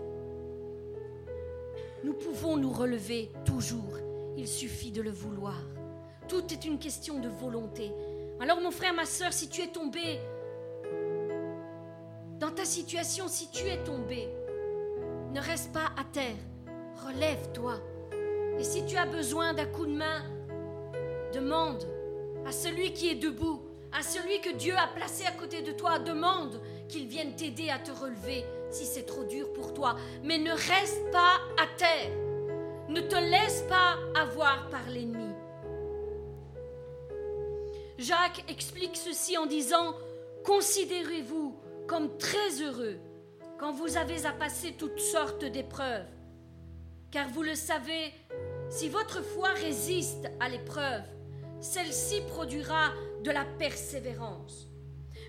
Nous 2.05 2.13
pouvons 2.13 2.59
nous 2.59 2.71
relever 2.71 3.31
toujours, 3.47 3.97
il 4.37 4.47
suffit 4.47 4.91
de 4.91 5.01
le 5.01 5.09
vouloir. 5.11 5.57
Tout 6.29 6.53
est 6.53 6.67
une 6.67 6.79
question 6.79 7.19
de 7.19 7.31
volonté. 7.31 7.93
Alors 8.41 8.61
mon 8.61 8.71
frère, 8.71 8.93
ma 8.93 9.07
soeur, 9.07 9.33
si 9.33 9.49
tu 9.49 9.63
es 9.63 9.69
tombé 9.69 10.21
dans 12.39 12.51
ta 12.51 12.67
situation, 12.67 13.27
si 13.27 13.51
tu 13.51 13.67
es 13.67 13.83
tombé, 13.85 14.29
ne 15.33 15.41
reste 15.41 15.73
pas 15.73 15.93
à 15.97 16.05
terre 16.13 16.37
relève-toi. 17.07 17.81
Et 18.59 18.65
si 18.65 18.85
tu 18.85 18.99
as 18.99 19.07
besoin 19.07 19.55
d'un 19.55 19.65
coup 19.65 19.87
de 19.87 19.97
main, 19.97 20.23
demande 21.33 21.83
à 22.47 22.53
celui 22.53 22.93
qui 22.93 23.09
est 23.09 23.15
debout, 23.15 23.63
à 23.99 24.03
celui 24.03 24.43
que 24.43 24.55
Dieu 24.55 24.75
a 24.77 24.89
placé 24.89 25.25
à 25.25 25.33
côté 25.33 25.63
de 25.63 25.73
toi, 25.73 25.99
demande 25.99 26.61
qu'il 26.89 27.07
vienne 27.07 27.35
t'aider 27.35 27.71
à 27.71 27.79
te 27.79 27.91
relever 27.91 28.45
si 28.71 28.85
c'est 28.85 29.05
trop 29.05 29.25
dur 29.25 29.53
pour 29.53 29.75
toi. 29.75 29.97
Mais 30.23 30.39
ne 30.39 30.53
reste 30.53 31.11
pas 31.13 31.41
à 31.59 31.67
terre. 31.77 32.11
Ne 32.89 33.01
te 33.01 33.17
laisse 33.17 33.63
pas 33.69 33.97
avoir 34.21 34.69
par 34.71 34.89
l'ennemi. 34.89 35.35
Jacques 37.99 38.45
explique 38.49 38.97
ceci 38.97 39.37
en 39.39 39.47
disant, 39.47 39.95
Considérez-vous 40.45 41.57
comme 41.89 42.17
très 42.19 42.63
heureux 42.63 42.99
quand 43.59 43.73
vous 43.73 43.97
avez 43.97 44.27
à 44.27 44.33
passer 44.33 44.73
toutes 44.73 45.01
sortes 45.01 45.45
d'épreuves 45.45 46.07
car 47.17 47.29
vous 47.31 47.43
le 47.43 47.55
savez, 47.55 48.13
si 48.69 48.91
votre 48.91 49.23
foi 49.23 49.49
résiste 49.51 50.31
à 50.39 50.51
l'épreuve, 50.51 51.03
celle-ci 51.61 52.21
produira 52.29 52.93
de 53.23 53.31
la 53.31 53.45
persévérance. 53.45 54.69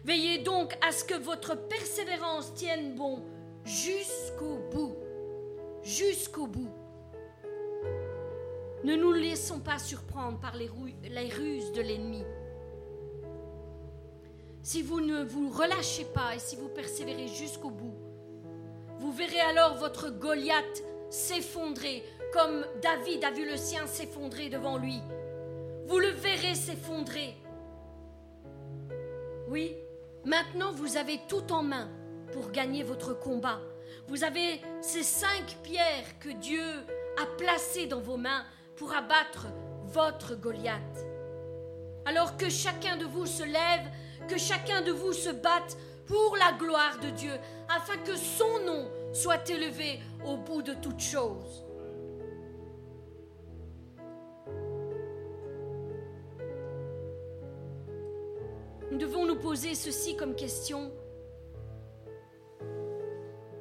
Veillez 0.08 0.38
donc 0.38 0.74
à 0.88 0.94
ce 0.94 1.04
que 1.04 1.16
votre 1.16 1.54
persévérance 1.68 2.54
tienne 2.54 2.96
bon 2.96 3.22
jusqu'au 3.66 4.58
bout. 4.72 4.96
Jusqu'au 5.84 6.48
bout. 6.48 6.72
Ne 8.86 8.96
nous 8.96 9.12
laissons 9.12 9.60
pas 9.60 9.78
surprendre 9.78 10.40
par 10.40 10.56
les, 10.56 10.70
ruses 10.70 11.74
de 11.74 11.82
l'ennemi. 11.82 12.24
Si 14.64 14.82
vous 14.82 15.02
ne 15.02 15.26
vous 15.26 15.50
relâchez 15.50 16.06
pas 16.06 16.36
et 16.36 16.40
si 16.40 16.56
vous 16.56 16.70
persévérez 16.70 17.28
jusqu'au 17.28 17.70
bout, 17.70 17.98
vous 19.00 19.12
verrez 19.12 19.42
alors 19.42 19.76
votre 19.76 20.10
Goliath 20.10 20.84
s'effondrer 21.10 22.02
comme 22.32 22.66
David 22.82 23.26
a 23.26 23.32
vu 23.32 23.46
le 23.46 23.58
sien 23.58 23.86
s'effondrer 23.88 24.48
devant 24.48 24.78
lui. 24.78 25.02
Vous 25.86 26.00
le 26.00 26.12
verrez 26.12 26.56
s'effondrer. 26.56 27.36
Oui, 29.50 29.76
maintenant 30.28 30.74
vous 30.74 30.98
avez 30.98 31.22
tout 31.30 31.52
en 31.54 31.64
main 31.64 31.90
pour 32.34 32.52
gagner 32.52 32.84
votre 32.84 33.18
combat. 33.18 33.60
Vous 34.10 34.24
avez 34.24 34.62
ces 34.82 35.04
cinq 35.04 35.58
pierres 35.64 36.20
que 36.20 36.30
Dieu 36.30 36.64
a 37.22 37.26
placées 37.38 37.88
dans 37.88 38.02
vos 38.02 38.18
mains 38.18 38.44
pour 38.76 38.94
abattre 38.94 39.48
votre 39.86 40.36
Goliath. 40.36 41.06
Alors 42.06 42.36
que 42.38 42.50
chacun 42.50 42.98
de 42.98 43.06
vous 43.06 43.26
se 43.26 43.44
lève, 43.44 43.90
que 44.28 44.38
chacun 44.38 44.82
de 44.82 44.92
vous 44.92 45.14
se 45.14 45.30
batte 45.30 45.78
pour 46.06 46.38
la 46.38 46.58
gloire 46.58 47.00
de 47.00 47.10
Dieu, 47.10 47.34
afin 47.70 47.98
que 47.98 48.16
son 48.16 48.60
nom 48.66 48.90
soit 49.14 49.50
élevé 49.50 50.00
au 50.26 50.38
bout 50.38 50.62
de 50.62 50.74
toutes 50.74 51.02
choses. 51.02 51.67
Nous 58.90 58.98
devons 58.98 59.26
nous 59.26 59.36
poser 59.36 59.76
ceci 59.76 60.16
comme 60.16 60.34
question. 60.34 60.92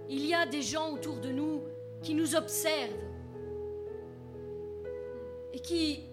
Il 0.09 0.25
y 0.25 0.33
a 0.33 0.47
des 0.47 0.63
gens 0.63 0.93
autour 0.93 1.17
de 1.17 1.31
nous 1.31 1.63
qui 2.01 2.15
nous 2.15 2.37
observent 2.37 2.95
et 5.53 5.59
qui 5.59 6.05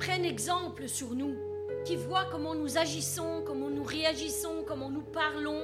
prennent 0.00 0.24
exemple 0.24 0.88
sur 0.88 1.14
nous, 1.14 1.36
qui 1.84 1.94
voient 1.94 2.26
comment 2.30 2.56
nous 2.56 2.76
agissons, 2.76 3.42
comment 3.46 3.70
nous 3.70 3.84
réagissons, 3.84 4.64
comment 4.66 4.90
nous 4.90 5.02
parlons. 5.02 5.62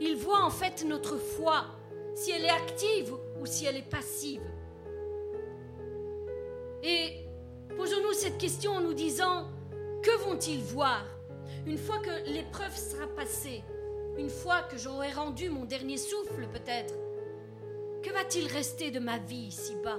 Ils 0.00 0.16
voient 0.16 0.42
en 0.42 0.50
fait 0.50 0.84
notre 0.86 1.18
foi, 1.18 1.66
si 2.14 2.30
elle 2.30 2.46
est 2.46 2.50
active 2.50 3.12
ou 3.38 3.44
si 3.44 3.66
elle 3.66 3.76
est 3.76 3.90
passive. 3.90 4.40
Et 6.82 7.26
posons-nous 7.76 8.14
cette 8.14 8.38
question 8.38 8.72
en 8.72 8.80
nous 8.80 8.94
disant, 8.94 9.48
que 10.02 10.24
vont-ils 10.24 10.62
voir 10.62 11.04
une 11.66 11.78
fois 11.78 11.98
que 11.98 12.30
l'épreuve 12.30 12.74
sera 12.76 13.06
passée 13.06 13.62
Une 14.16 14.30
fois 14.30 14.62
que 14.62 14.78
j'aurai 14.78 15.12
rendu 15.12 15.50
mon 15.50 15.64
dernier 15.64 15.96
souffle 15.96 16.46
peut-être 16.52 16.94
Que 18.02 18.10
va-t-il 18.10 18.46
rester 18.46 18.90
de 18.90 18.98
ma 18.98 19.18
vie 19.18 19.48
ici-bas 19.48 19.98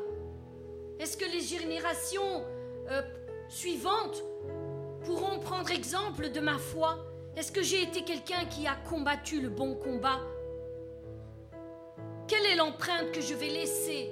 Est-ce 1.00 1.18
que 1.18 1.26
les 1.26 1.42
générations 1.42 2.44
euh, 2.90 3.02
suivantes 3.48 4.24
pourront 5.06 5.40
prendre 5.40 5.70
exemple 5.72 6.32
de 6.32 6.40
ma 6.40 6.58
foi 6.58 6.98
Est-ce 7.36 7.52
que 7.52 7.62
j'ai 7.62 7.84
été 7.84 8.04
quelqu'un 8.04 8.46
qui 8.46 8.66
a 8.66 8.76
combattu 8.76 9.40
le 9.40 9.50
bon 9.50 9.76
combat 9.76 10.20
Quelle 12.28 12.46
est 12.46 12.56
l'empreinte 12.56 13.12
que 13.12 13.22
je 13.22 13.36
vais 13.36 13.50
laisser 13.50 14.12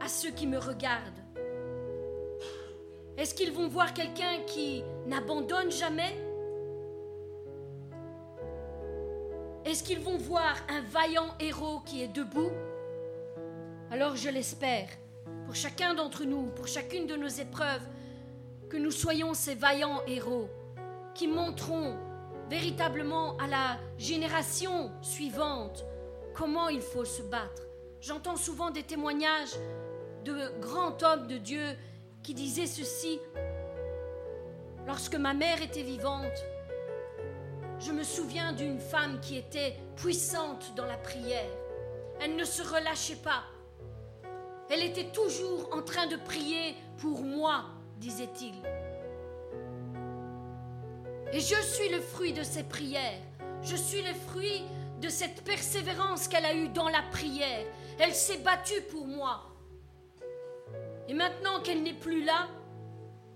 à 0.00 0.08
ceux 0.08 0.30
qui 0.30 0.46
me 0.46 0.58
regardent 0.58 1.19
est-ce 3.20 3.34
qu'ils 3.34 3.52
vont 3.52 3.68
voir 3.68 3.92
quelqu'un 3.92 4.38
qui 4.46 4.82
n'abandonne 5.04 5.70
jamais? 5.70 6.16
Est-ce 9.66 9.82
qu'ils 9.82 10.00
vont 10.00 10.16
voir 10.16 10.56
un 10.70 10.80
vaillant 10.80 11.28
héros 11.38 11.80
qui 11.84 12.02
est 12.02 12.08
debout? 12.08 12.50
Alors 13.90 14.16
je 14.16 14.30
l'espère, 14.30 14.88
pour 15.44 15.54
chacun 15.54 15.92
d'entre 15.92 16.24
nous, 16.24 16.46
pour 16.46 16.66
chacune 16.66 17.06
de 17.06 17.14
nos 17.14 17.28
épreuves, 17.28 17.86
que 18.70 18.78
nous 18.78 18.90
soyons 18.90 19.34
ces 19.34 19.54
vaillants 19.54 20.00
héros 20.06 20.48
qui 21.14 21.28
montreront 21.28 21.98
véritablement 22.48 23.36
à 23.36 23.48
la 23.48 23.78
génération 23.98 24.92
suivante 25.02 25.84
comment 26.32 26.70
il 26.70 26.80
faut 26.80 27.04
se 27.04 27.20
battre. 27.20 27.64
J'entends 28.00 28.36
souvent 28.36 28.70
des 28.70 28.82
témoignages 28.82 29.56
de 30.24 30.58
grands 30.58 30.96
hommes 31.02 31.26
de 31.26 31.36
Dieu 31.36 31.76
qui 32.22 32.34
disait 32.34 32.66
ceci. 32.66 33.20
Lorsque 34.86 35.16
ma 35.16 35.34
mère 35.34 35.62
était 35.62 35.82
vivante, 35.82 36.44
je 37.78 37.92
me 37.92 38.02
souviens 38.02 38.52
d'une 38.52 38.78
femme 38.78 39.20
qui 39.20 39.36
était 39.36 39.76
puissante 39.96 40.74
dans 40.76 40.86
la 40.86 40.96
prière. 40.96 41.50
Elle 42.20 42.36
ne 42.36 42.44
se 42.44 42.62
relâchait 42.62 43.16
pas. 43.16 43.44
Elle 44.68 44.82
était 44.82 45.10
toujours 45.12 45.70
en 45.72 45.82
train 45.82 46.06
de 46.06 46.16
prier 46.16 46.76
pour 46.98 47.22
moi, 47.22 47.64
disait-il. 47.96 48.54
Et 51.32 51.40
je 51.40 51.60
suis 51.62 51.88
le 51.88 52.00
fruit 52.00 52.32
de 52.32 52.42
ses 52.42 52.64
prières. 52.64 53.20
Je 53.62 53.76
suis 53.76 54.02
le 54.02 54.14
fruit 54.14 54.62
de 55.00 55.08
cette 55.08 55.42
persévérance 55.44 56.28
qu'elle 56.28 56.44
a 56.44 56.54
eue 56.54 56.68
dans 56.68 56.88
la 56.88 57.02
prière. 57.10 57.64
Elle 57.98 58.14
s'est 58.14 58.38
battue 58.38 58.82
pour 58.90 59.06
moi. 59.06 59.49
Et 61.10 61.14
maintenant 61.14 61.58
qu'elle 61.60 61.82
n'est 61.82 61.92
plus 61.92 62.22
là, 62.22 62.46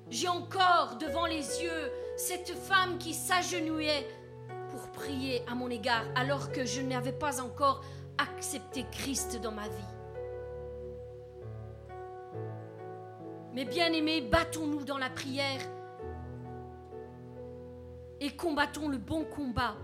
j'ai 0.09 0.29
encore 0.29 0.97
devant 1.01 1.27
les 1.27 1.61
yeux 1.61 1.91
cette 2.17 2.53
femme 2.53 2.99
qui 2.99 3.13
s'agenouillait 3.13 4.07
pour 4.71 4.93
prier 4.93 5.43
à 5.49 5.57
mon 5.57 5.69
égard 5.69 6.05
alors 6.15 6.53
que 6.53 6.65
je 6.65 6.81
n'avais 6.81 7.13
pas 7.13 7.41
encore 7.41 7.85
accepté 8.17 8.87
Christ 8.93 9.41
dans 9.41 9.51
ma 9.51 9.67
vie. 9.67 9.91
Mes 13.55 13.65
bien-aimés, 13.65 14.21
battons-nous 14.21 14.85
dans 14.85 14.99
la 14.99 15.11
prière 15.11 15.61
et 18.21 18.37
combattons 18.37 18.89
le 18.89 18.99
bon 18.99 19.25
combat 19.25 19.75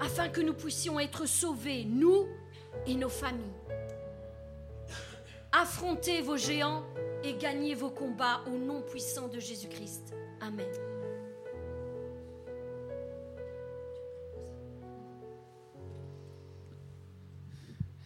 afin 0.00 0.30
que 0.30 0.40
nous 0.40 0.54
puissions 0.54 0.98
être 0.98 1.26
sauvés, 1.26 1.84
nous 1.84 2.26
et 2.86 2.94
nos 2.94 3.10
familles. 3.10 3.52
Affrontez 5.60 6.22
vos 6.22 6.38
géants 6.38 6.82
et 7.22 7.34
gagnez 7.34 7.74
vos 7.74 7.90
combats 7.90 8.40
au 8.46 8.56
nom 8.56 8.80
puissant 8.80 9.28
de 9.28 9.38
Jésus-Christ. 9.38 10.14
Amen. 10.40 10.66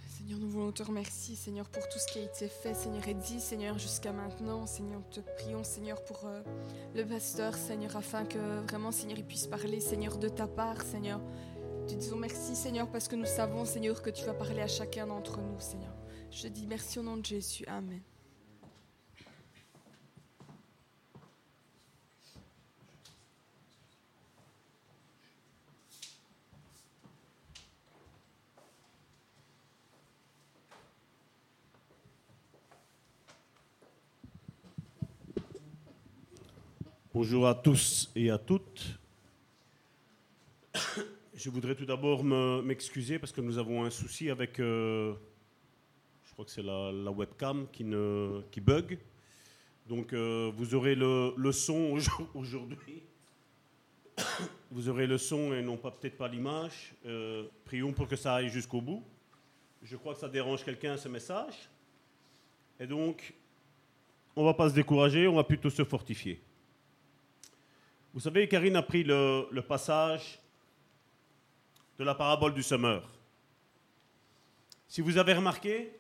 Seigneur, 0.09 0.41
nous 0.41 0.49
voulons 0.49 0.73
te 0.73 0.83
remercier, 0.83 1.37
Seigneur, 1.37 1.69
pour 1.69 1.89
tout 1.89 2.01
ce 2.01 2.13
qui 2.13 2.19
a 2.19 2.23
été 2.23 2.49
fait, 2.49 2.75
Seigneur, 2.75 3.07
et 3.07 3.15
dit, 3.15 3.39
Seigneur, 3.39 3.79
jusqu'à 3.79 4.11
maintenant. 4.11 4.67
Seigneur, 4.67 5.09
te 5.13 5.21
prions, 5.21 5.63
Seigneur, 5.63 6.03
pour 6.03 6.27
euh, 6.27 6.43
le 6.97 7.05
pasteur, 7.07 7.55
Seigneur, 7.55 7.97
afin 7.97 8.25
que 8.25 8.65
vraiment, 8.67 8.91
Seigneur, 8.91 9.19
il 9.19 9.25
puisse 9.25 9.47
parler, 9.47 9.79
Seigneur, 9.79 10.19
de 10.19 10.29
ta 10.29 10.49
part, 10.49 10.83
Seigneur. 10.83 11.21
Te 11.87 11.95
disons 11.95 12.17
merci, 12.17 12.57
Seigneur, 12.57 12.89
parce 12.89 13.07
que 13.07 13.15
nous 13.15 13.27
savons, 13.27 13.65
Seigneur, 13.65 14.03
que 14.03 14.11
tu 14.11 14.25
vas 14.25 14.35
parler 14.35 14.63
à 14.63 14.67
chacun 14.67 15.07
d'entre 15.07 15.39
nous, 15.39 15.61
Seigneur. 15.61 15.93
Je 16.37 16.49
dis 16.49 16.67
merci 16.67 16.99
au 16.99 17.03
nom 17.05 17.17
de 17.17 17.25
Jésus. 17.25 17.65
Amen. 17.69 18.03
Bonjour 37.15 37.47
à 37.47 37.55
tous 37.55 38.11
et 38.17 38.31
à 38.31 38.39
toutes. 38.39 38.99
Je 41.33 41.49
voudrais 41.49 41.77
tout 41.77 41.87
d'abord 41.87 42.25
m'excuser 42.25 43.21
parce 43.21 43.31
que 43.31 43.41
nous 43.41 43.57
avons 43.57 43.85
un 43.85 43.91
souci 43.91 44.31
avec 44.31 44.59
euh, 44.59 45.15
crois 46.35 46.45
que 46.45 46.51
c'est 46.51 46.63
la, 46.63 46.91
webcam 47.11 47.69
qui, 47.73 47.85
ne, 47.85 48.43
qui 48.51 48.61
bug. 48.61 48.99
Donc 49.89 50.13
euh, 50.13 50.51
vous 50.57 50.75
aurez 50.75 50.97
le, 50.97 51.33
le 51.37 51.53
son 51.53 51.97
aujourd'hui. 52.35 53.03
Vous 54.71 54.89
aurez 54.89 55.07
le 55.07 55.17
son 55.17 55.53
et 55.53 55.63
non 55.63 55.77
pas 55.77 55.93
peut-être 55.93 56.17
pas 56.17 56.27
l'image. 56.27 56.93
Euh, 57.07 57.47
prions 57.65 57.93
pour 57.93 58.09
que 58.09 58.17
ça 58.17 58.35
aille 58.35 58.49
jusqu'au 58.49 58.81
bout. 58.81 59.05
Je 59.83 59.97
crois 59.97 60.15
que 60.15 60.21
ça 60.21 60.29
dérange 60.29 60.65
quelqu'un 60.65 60.97
ce 60.97 61.09
message. 61.09 61.69
Et 62.81 62.87
donc, 62.87 63.33
on 64.35 64.43
ne 64.43 64.47
va 64.47 64.55
pas 64.55 64.69
se 64.69 64.75
décourager, 64.75 65.29
on 65.29 65.37
va 65.37 65.45
plutôt 65.45 65.71
se 65.71 65.85
fortifier. 65.85 66.41
Vous 68.13 68.21
savez, 68.21 68.49
Karine 68.49 68.77
a 68.77 68.83
pris 68.83 69.05
le, 69.05 69.47
le 69.51 69.63
passage 69.63 70.41
de 71.97 72.03
la 72.03 72.15
parabole 72.15 72.55
du 72.55 72.63
semeur. 72.63 73.09
Si 74.89 75.01
vous 75.01 75.17
avez 75.19 75.35
remarqué, 75.35 75.93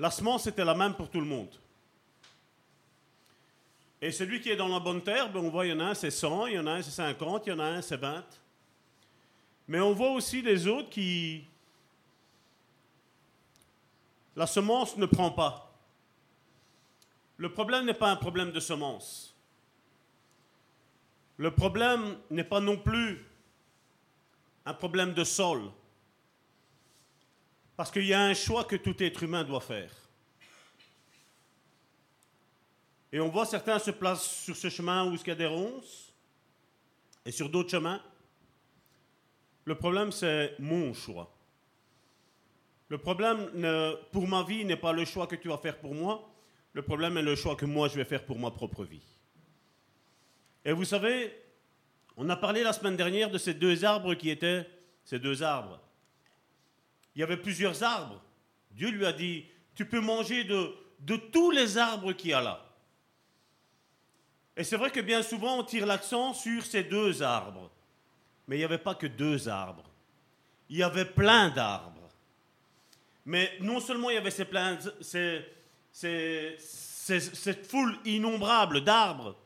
la 0.00 0.10
semence 0.10 0.46
était 0.46 0.64
la 0.64 0.74
même 0.74 0.94
pour 0.94 1.10
tout 1.10 1.20
le 1.20 1.26
monde. 1.26 1.54
Et 4.00 4.10
celui 4.10 4.40
qui 4.40 4.48
est 4.48 4.56
dans 4.56 4.68
la 4.68 4.80
bonne 4.80 5.02
terre, 5.02 5.30
ben, 5.30 5.40
on 5.40 5.50
voit, 5.50 5.66
il 5.66 5.70
y 5.70 5.72
en 5.74 5.80
a 5.80 5.84
un 5.84 5.94
c'est 5.94 6.10
100, 6.10 6.46
il 6.46 6.54
y 6.54 6.58
en 6.58 6.66
a 6.66 6.72
un 6.72 6.82
c'est 6.82 6.90
50, 6.90 7.46
il 7.46 7.50
y 7.50 7.52
en 7.52 7.58
a 7.58 7.64
un 7.64 7.82
c'est 7.82 7.98
20. 7.98 8.24
Mais 9.68 9.78
on 9.78 9.92
voit 9.92 10.12
aussi 10.12 10.40
les 10.40 10.66
autres 10.66 10.88
qui... 10.88 11.44
La 14.36 14.46
semence 14.46 14.96
ne 14.96 15.04
prend 15.04 15.30
pas. 15.32 15.70
Le 17.36 17.52
problème 17.52 17.84
n'est 17.84 17.92
pas 17.92 18.10
un 18.10 18.16
problème 18.16 18.52
de 18.52 18.60
semence. 18.60 19.34
Le 21.36 21.50
problème 21.50 22.16
n'est 22.30 22.44
pas 22.44 22.60
non 22.60 22.78
plus 22.78 23.22
un 24.64 24.72
problème 24.72 25.12
de 25.12 25.24
sol. 25.24 25.70
Parce 27.80 27.90
qu'il 27.90 28.04
y 28.04 28.12
a 28.12 28.20
un 28.20 28.34
choix 28.34 28.64
que 28.64 28.76
tout 28.76 29.02
être 29.02 29.22
humain 29.22 29.42
doit 29.42 29.62
faire. 29.62 29.90
Et 33.10 33.18
on 33.20 33.30
voit 33.30 33.46
certains 33.46 33.78
se 33.78 33.90
placent 33.90 34.42
sur 34.42 34.54
ce 34.54 34.68
chemin 34.68 35.06
où 35.06 35.14
il 35.14 35.26
y 35.26 35.30
a 35.30 35.34
des 35.34 35.46
ronces, 35.46 36.12
et 37.24 37.32
sur 37.32 37.48
d'autres 37.48 37.70
chemins. 37.70 38.02
Le 39.64 39.74
problème, 39.76 40.12
c'est 40.12 40.56
mon 40.58 40.92
choix. 40.92 41.34
Le 42.90 42.98
problème, 42.98 43.48
pour 44.12 44.28
ma 44.28 44.42
vie, 44.42 44.66
n'est 44.66 44.76
pas 44.76 44.92
le 44.92 45.06
choix 45.06 45.26
que 45.26 45.36
tu 45.36 45.48
vas 45.48 45.56
faire 45.56 45.78
pour 45.78 45.94
moi. 45.94 46.30
Le 46.74 46.82
problème 46.82 47.16
est 47.16 47.22
le 47.22 47.34
choix 47.34 47.56
que 47.56 47.64
moi, 47.64 47.88
je 47.88 47.94
vais 47.94 48.04
faire 48.04 48.26
pour 48.26 48.38
ma 48.38 48.50
propre 48.50 48.84
vie. 48.84 49.00
Et 50.66 50.72
vous 50.72 50.84
savez, 50.84 51.34
on 52.18 52.28
a 52.28 52.36
parlé 52.36 52.62
la 52.62 52.74
semaine 52.74 52.98
dernière 52.98 53.30
de 53.30 53.38
ces 53.38 53.54
deux 53.54 53.86
arbres 53.86 54.12
qui 54.12 54.28
étaient 54.28 54.68
ces 55.02 55.18
deux 55.18 55.42
arbres 55.42 55.80
il 57.14 57.20
y 57.20 57.22
avait 57.22 57.36
plusieurs 57.36 57.82
arbres. 57.82 58.22
Dieu 58.70 58.90
lui 58.90 59.04
a 59.06 59.12
dit, 59.12 59.44
tu 59.74 59.84
peux 59.84 60.00
manger 60.00 60.44
de, 60.44 60.74
tous 61.32 61.50
les 61.50 61.78
arbres 61.78 62.12
qu'il 62.12 62.30
y 62.30 62.34
a 62.34 62.40
là. 62.40 62.64
Et 64.56 64.64
c'est 64.64 64.76
vrai 64.76 64.90
que 64.90 65.00
bien 65.00 65.22
souvent, 65.22 65.58
on 65.58 65.64
tire 65.64 65.86
l'accent 65.86 66.34
sur 66.34 66.64
ces 66.64 66.84
deux 66.84 67.22
arbres. 67.22 67.70
Mais 68.46 68.56
il 68.56 68.58
n'y 68.58 68.64
avait 68.64 68.78
pas 68.78 68.94
que 68.94 69.06
deux 69.06 69.48
arbres. 69.48 69.88
il 70.68 70.76
y 70.76 70.82
avait 70.82 71.04
plein 71.04 71.50
d'arbres. 71.50 72.08
Mais 73.24 73.52
non 73.60 73.80
seulement 73.80 74.10
il 74.10 74.14
y 74.14 74.18
avait 74.18 74.30
cette 75.92 77.66
foule 77.66 77.98
innombrable 78.04 78.82
d'arbres, 78.82 79.36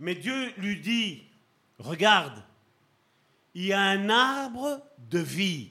mais 0.00 0.14
Dieu 0.14 0.52
lui 0.58 0.80
dit, 0.80 1.22
regarde, 1.78 2.42
il 3.54 3.66
y 3.66 3.72
a 3.72 3.80
un 3.80 4.08
arbre 4.10 4.82
de 4.98 5.20
vie 5.20 5.70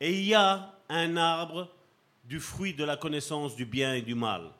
et 0.00 0.12
il 0.12 0.24
y 0.24 0.34
a 0.34 0.74
un 0.88 1.16
arbre 1.16 1.70
du 2.24 2.40
fruit 2.40 2.74
de 2.74 2.84
la 2.84 2.96
connaissance 2.96 3.56
du 3.56 3.64
bien 3.64 3.94
et 3.94 4.02
du 4.02 4.14
mal. 4.14 4.50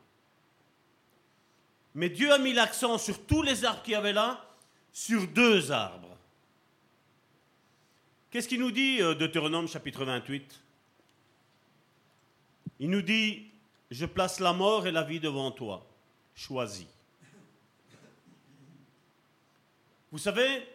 Mais 1.95 2.09
Dieu 2.09 2.33
a 2.33 2.39
mis 2.39 2.53
l'accent 2.53 2.99
sur 2.99 3.25
tous 3.27 3.43
les 3.43 3.65
arbres 3.65 3.83
qu'il 3.83 3.93
y 3.93 3.97
avait 3.97 4.13
là, 4.13 4.45
sur 4.93 5.27
deux 5.29 5.73
arbres. 5.73 6.17
Qu'est-ce 8.31 8.49
qu'il 8.49 8.61
nous 8.61 8.71
dit 8.71 9.01
euh, 9.01 9.15
Deutéronome 9.15 9.67
chapitre 9.67 10.05
28 10.05 10.63
Il 12.81 12.91
nous 12.91 13.03
dit, 13.03 13.51
je 13.91 14.05
place 14.05 14.41
la 14.41 14.53
mort 14.53 14.87
et 14.87 14.93
la 14.93 15.03
vie 15.03 15.21
devant 15.21 15.51
toi, 15.51 15.87
choisis. 16.35 16.87
Vous 20.13 20.19
savez, 20.19 20.67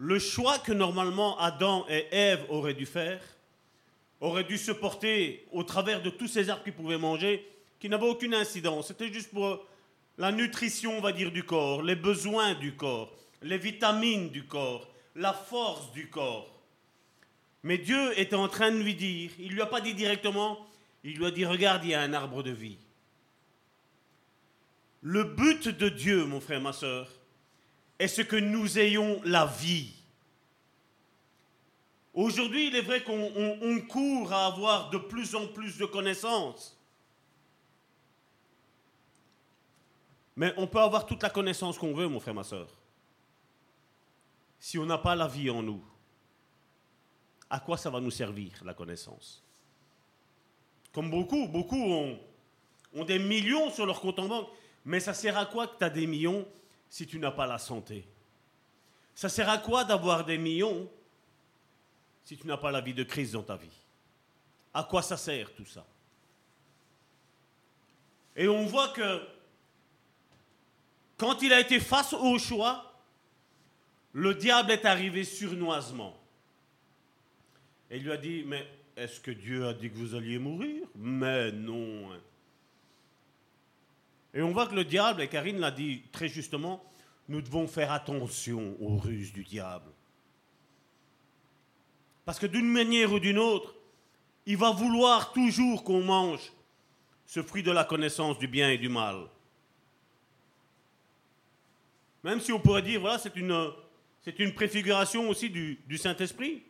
le 0.00 0.18
choix 0.18 0.58
que 0.58 0.72
normalement 0.72 1.38
Adam 1.38 1.84
et 1.90 2.06
Ève 2.10 2.46
auraient 2.48 2.74
dû 2.74 2.86
faire, 2.86 3.20
aurait 4.20 4.44
dû 4.44 4.56
se 4.56 4.72
porter 4.72 5.46
au 5.52 5.62
travers 5.62 6.00
de 6.00 6.08
tous 6.08 6.26
ces 6.26 6.48
arbres 6.48 6.64
qu'ils 6.64 6.72
pouvaient 6.72 6.96
manger, 6.96 7.46
qui 7.78 7.90
n'avaient 7.90 8.08
aucune 8.08 8.32
incidence. 8.32 8.88
C'était 8.88 9.12
juste 9.12 9.30
pour 9.30 9.62
la 10.16 10.32
nutrition, 10.32 10.96
on 10.96 11.02
va 11.02 11.12
dire, 11.12 11.30
du 11.30 11.44
corps, 11.44 11.82
les 11.82 11.96
besoins 11.96 12.54
du 12.54 12.74
corps, 12.76 13.14
les 13.42 13.58
vitamines 13.58 14.30
du 14.30 14.44
corps, 14.44 14.88
la 15.16 15.34
force 15.34 15.92
du 15.92 16.08
corps. 16.08 16.62
Mais 17.62 17.76
Dieu 17.76 18.18
était 18.18 18.36
en 18.36 18.48
train 18.48 18.70
de 18.70 18.78
lui 18.78 18.94
dire, 18.94 19.30
il 19.38 19.48
ne 19.48 19.52
lui 19.52 19.62
a 19.62 19.66
pas 19.66 19.82
dit 19.82 19.92
directement, 19.92 20.66
il 21.04 21.18
lui 21.18 21.26
a 21.26 21.30
dit, 21.30 21.44
regarde, 21.44 21.84
il 21.84 21.90
y 21.90 21.94
a 21.94 22.00
un 22.00 22.14
arbre 22.14 22.42
de 22.42 22.52
vie. 22.52 22.78
Le 25.02 25.24
but 25.24 25.68
de 25.68 25.90
Dieu, 25.90 26.24
mon 26.24 26.40
frère, 26.40 26.62
ma 26.62 26.72
soeur, 26.72 27.19
est 28.00 28.08
ce 28.08 28.22
que 28.22 28.36
nous 28.36 28.78
ayons 28.78 29.20
la 29.24 29.44
vie. 29.44 29.92
Aujourd'hui, 32.14 32.68
il 32.68 32.74
est 32.74 32.80
vrai 32.80 33.04
qu'on 33.04 33.80
court 33.88 34.32
à 34.32 34.46
avoir 34.46 34.88
de 34.88 34.96
plus 34.96 35.34
en 35.34 35.46
plus 35.46 35.76
de 35.76 35.84
connaissances. 35.84 36.76
Mais 40.34 40.54
on 40.56 40.66
peut 40.66 40.80
avoir 40.80 41.04
toute 41.04 41.22
la 41.22 41.28
connaissance 41.28 41.76
qu'on 41.76 41.92
veut, 41.92 42.08
mon 42.08 42.20
frère, 42.20 42.34
ma 42.34 42.42
soeur. 42.42 42.68
Si 44.58 44.78
on 44.78 44.86
n'a 44.86 44.98
pas 44.98 45.14
la 45.14 45.28
vie 45.28 45.50
en 45.50 45.62
nous, 45.62 45.84
à 47.50 47.60
quoi 47.60 47.76
ça 47.76 47.90
va 47.90 48.00
nous 48.00 48.10
servir, 48.10 48.52
la 48.64 48.72
connaissance? 48.72 49.44
Comme 50.92 51.10
beaucoup, 51.10 51.46
beaucoup 51.48 51.76
ont, 51.76 52.18
ont 52.94 53.04
des 53.04 53.18
millions 53.18 53.70
sur 53.70 53.84
leur 53.84 54.00
compte 54.00 54.18
en 54.18 54.26
banque. 54.28 54.48
Mais 54.86 55.00
ça 55.00 55.12
sert 55.12 55.36
à 55.36 55.44
quoi 55.44 55.66
que 55.66 55.76
tu 55.76 55.84
as 55.84 55.90
des 55.90 56.06
millions 56.06 56.46
si 56.90 57.06
tu 57.06 57.18
n'as 57.18 57.30
pas 57.30 57.46
la 57.46 57.58
santé 57.58 58.04
Ça 59.14 59.28
sert 59.28 59.48
à 59.48 59.58
quoi 59.58 59.84
d'avoir 59.84 60.24
des 60.24 60.36
millions 60.36 60.90
si 62.24 62.36
tu 62.36 62.46
n'as 62.46 62.56
pas 62.56 62.70
la 62.70 62.80
vie 62.80 62.94
de 62.94 63.02
Christ 63.02 63.32
dans 63.32 63.42
ta 63.42 63.56
vie? 63.56 63.68
À 64.74 64.84
quoi 64.84 65.02
ça 65.02 65.16
sert 65.16 65.52
tout 65.54 65.64
ça? 65.64 65.84
Et 68.36 68.48
on 68.48 68.66
voit 68.66 68.88
que 68.88 69.20
quand 71.16 71.42
il 71.42 71.52
a 71.52 71.60
été 71.60 71.80
face 71.80 72.12
au 72.12 72.38
choix, 72.38 72.92
le 74.12 74.34
diable 74.34 74.70
est 74.70 74.84
arrivé 74.84 75.24
surnoisement. 75.24 76.16
Et 77.90 77.96
il 77.96 78.04
lui 78.04 78.12
a 78.12 78.16
dit, 78.16 78.44
mais 78.46 78.66
est-ce 78.96 79.20
que 79.20 79.30
Dieu 79.30 79.66
a 79.66 79.74
dit 79.74 79.90
que 79.90 79.96
vous 79.96 80.14
alliez 80.14 80.38
mourir? 80.38 80.86
Mais 80.94 81.52
non. 81.52 82.10
Et 84.34 84.42
on 84.42 84.52
voit 84.52 84.66
que 84.66 84.74
le 84.74 84.84
diable, 84.84 85.22
et 85.22 85.28
Karine 85.28 85.58
l'a 85.58 85.70
dit 85.70 86.02
très 86.12 86.28
justement, 86.28 86.84
nous 87.28 87.42
devons 87.42 87.66
faire 87.66 87.92
attention 87.92 88.76
aux 88.80 88.96
ruses 88.96 89.32
du 89.32 89.44
diable. 89.44 89.90
Parce 92.24 92.38
que 92.38 92.46
d'une 92.46 92.70
manière 92.70 93.12
ou 93.12 93.18
d'une 93.18 93.38
autre, 93.38 93.74
il 94.46 94.56
va 94.56 94.70
vouloir 94.70 95.32
toujours 95.32 95.84
qu'on 95.84 96.02
mange 96.02 96.52
ce 97.26 97.42
fruit 97.42 97.62
de 97.62 97.70
la 97.70 97.84
connaissance 97.84 98.38
du 98.38 98.48
bien 98.48 98.70
et 98.70 98.78
du 98.78 98.88
mal. 98.88 99.26
Même 102.22 102.40
si 102.40 102.52
on 102.52 102.60
pourrait 102.60 102.82
dire, 102.82 103.00
voilà, 103.00 103.18
c'est 103.18 103.36
une, 103.36 104.54
préfiguration 104.54 105.28
aussi 105.28 105.50
du 105.50 105.98
Saint-Esprit. 105.98 106.62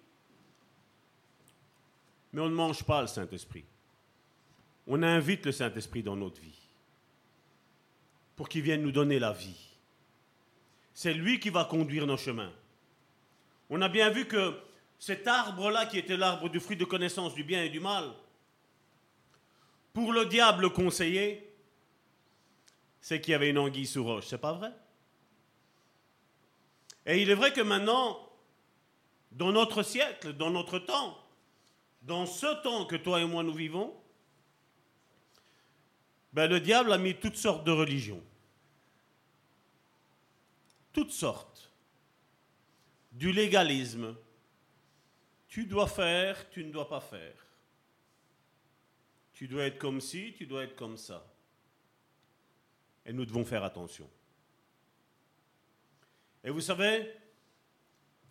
Mais 2.32 2.40
on 2.40 2.48
ne 2.48 2.54
mange 2.54 2.84
pas 2.84 3.00
le 3.02 3.08
Saint-Esprit. 3.08 3.64
On 4.86 5.02
invite 5.02 5.46
le 5.46 5.52
Saint-Esprit 5.52 6.02
dans 6.02 6.16
notre 6.16 6.40
vie 6.40 6.59
pour 8.40 8.48
qu'il 8.48 8.62
vienne 8.62 8.80
nous 8.80 8.90
donner 8.90 9.18
la 9.18 9.32
vie. 9.32 9.68
C'est 10.94 11.12
lui 11.12 11.40
qui 11.40 11.50
va 11.50 11.66
conduire 11.66 12.06
nos 12.06 12.16
chemins. 12.16 12.54
On 13.68 13.82
a 13.82 13.88
bien 13.90 14.08
vu 14.08 14.26
que 14.26 14.58
cet 14.98 15.28
arbre-là, 15.28 15.84
qui 15.84 15.98
était 15.98 16.16
l'arbre 16.16 16.48
du 16.48 16.58
fruit 16.58 16.78
de 16.78 16.86
connaissance 16.86 17.34
du 17.34 17.44
bien 17.44 17.62
et 17.62 17.68
du 17.68 17.80
mal, 17.80 18.10
pour 19.92 20.14
le 20.14 20.24
diable 20.24 20.72
conseiller, 20.72 21.52
c'est 23.02 23.20
qu'il 23.20 23.32
y 23.32 23.34
avait 23.34 23.50
une 23.50 23.58
anguille 23.58 23.84
sous 23.84 24.02
roche. 24.02 24.28
C'est 24.28 24.38
pas 24.38 24.54
vrai? 24.54 24.72
Et 27.04 27.20
il 27.20 27.28
est 27.28 27.34
vrai 27.34 27.52
que 27.52 27.60
maintenant, 27.60 28.26
dans 29.32 29.52
notre 29.52 29.82
siècle, 29.82 30.32
dans 30.32 30.50
notre 30.50 30.78
temps, 30.78 31.18
dans 32.00 32.24
ce 32.24 32.62
temps 32.62 32.86
que 32.86 32.96
toi 32.96 33.20
et 33.20 33.26
moi 33.26 33.42
nous 33.42 33.52
vivons, 33.52 33.94
ben 36.32 36.46
le 36.46 36.58
diable 36.58 36.90
a 36.90 36.96
mis 36.96 37.14
toutes 37.16 37.36
sortes 37.36 37.64
de 37.64 37.72
religions 37.72 38.22
toutes 40.92 41.12
sortes. 41.12 41.72
Du 43.12 43.32
légalisme. 43.32 44.16
Tu 45.48 45.66
dois 45.66 45.88
faire, 45.88 46.48
tu 46.50 46.64
ne 46.64 46.70
dois 46.70 46.88
pas 46.88 47.00
faire. 47.00 47.34
Tu 49.32 49.48
dois 49.48 49.64
être 49.64 49.78
comme 49.78 50.00
ci, 50.00 50.34
tu 50.36 50.46
dois 50.46 50.64
être 50.64 50.76
comme 50.76 50.96
ça. 50.96 51.26
Et 53.04 53.12
nous 53.12 53.24
devons 53.24 53.44
faire 53.44 53.64
attention. 53.64 54.08
Et 56.44 56.50
vous 56.50 56.60
savez, 56.60 57.12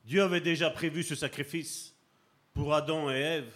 Dieu 0.05 0.23
avait 0.23 0.41
déjà 0.41 0.69
prévu 0.69 1.03
ce 1.03 1.15
sacrifice 1.15 1.95
pour 2.53 2.73
Adam 2.73 3.11
et 3.11 3.19
Ève. 3.19 3.53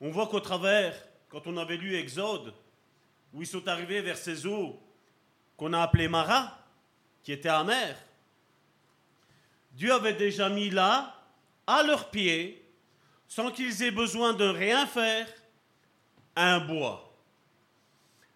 On 0.00 0.10
voit 0.10 0.28
qu'au 0.28 0.40
travers, 0.40 0.94
quand 1.28 1.46
on 1.46 1.56
avait 1.56 1.76
lu 1.76 1.94
Exode, 1.94 2.54
où 3.32 3.42
ils 3.42 3.46
sont 3.46 3.66
arrivés 3.68 4.00
vers 4.00 4.16
ces 4.16 4.46
eaux 4.46 4.80
qu'on 5.56 5.72
a 5.72 5.80
appelées 5.80 6.08
Mara, 6.08 6.59
qui 7.22 7.32
était 7.32 7.48
amer. 7.48 7.96
Dieu 9.72 9.92
avait 9.92 10.14
déjà 10.14 10.48
mis 10.48 10.70
là, 10.70 11.16
à 11.66 11.82
leurs 11.82 12.10
pieds, 12.10 12.64
sans 13.28 13.50
qu'ils 13.50 13.82
aient 13.82 13.90
besoin 13.90 14.32
de 14.32 14.44
rien 14.44 14.86
faire, 14.86 15.28
un 16.34 16.60
bois. 16.60 17.14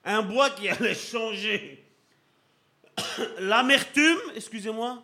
Un 0.04 0.22
bois 0.22 0.50
qui 0.50 0.68
allait 0.68 0.94
changer 0.94 1.84
l'amertume, 3.38 4.20
excusez-moi, 4.34 5.02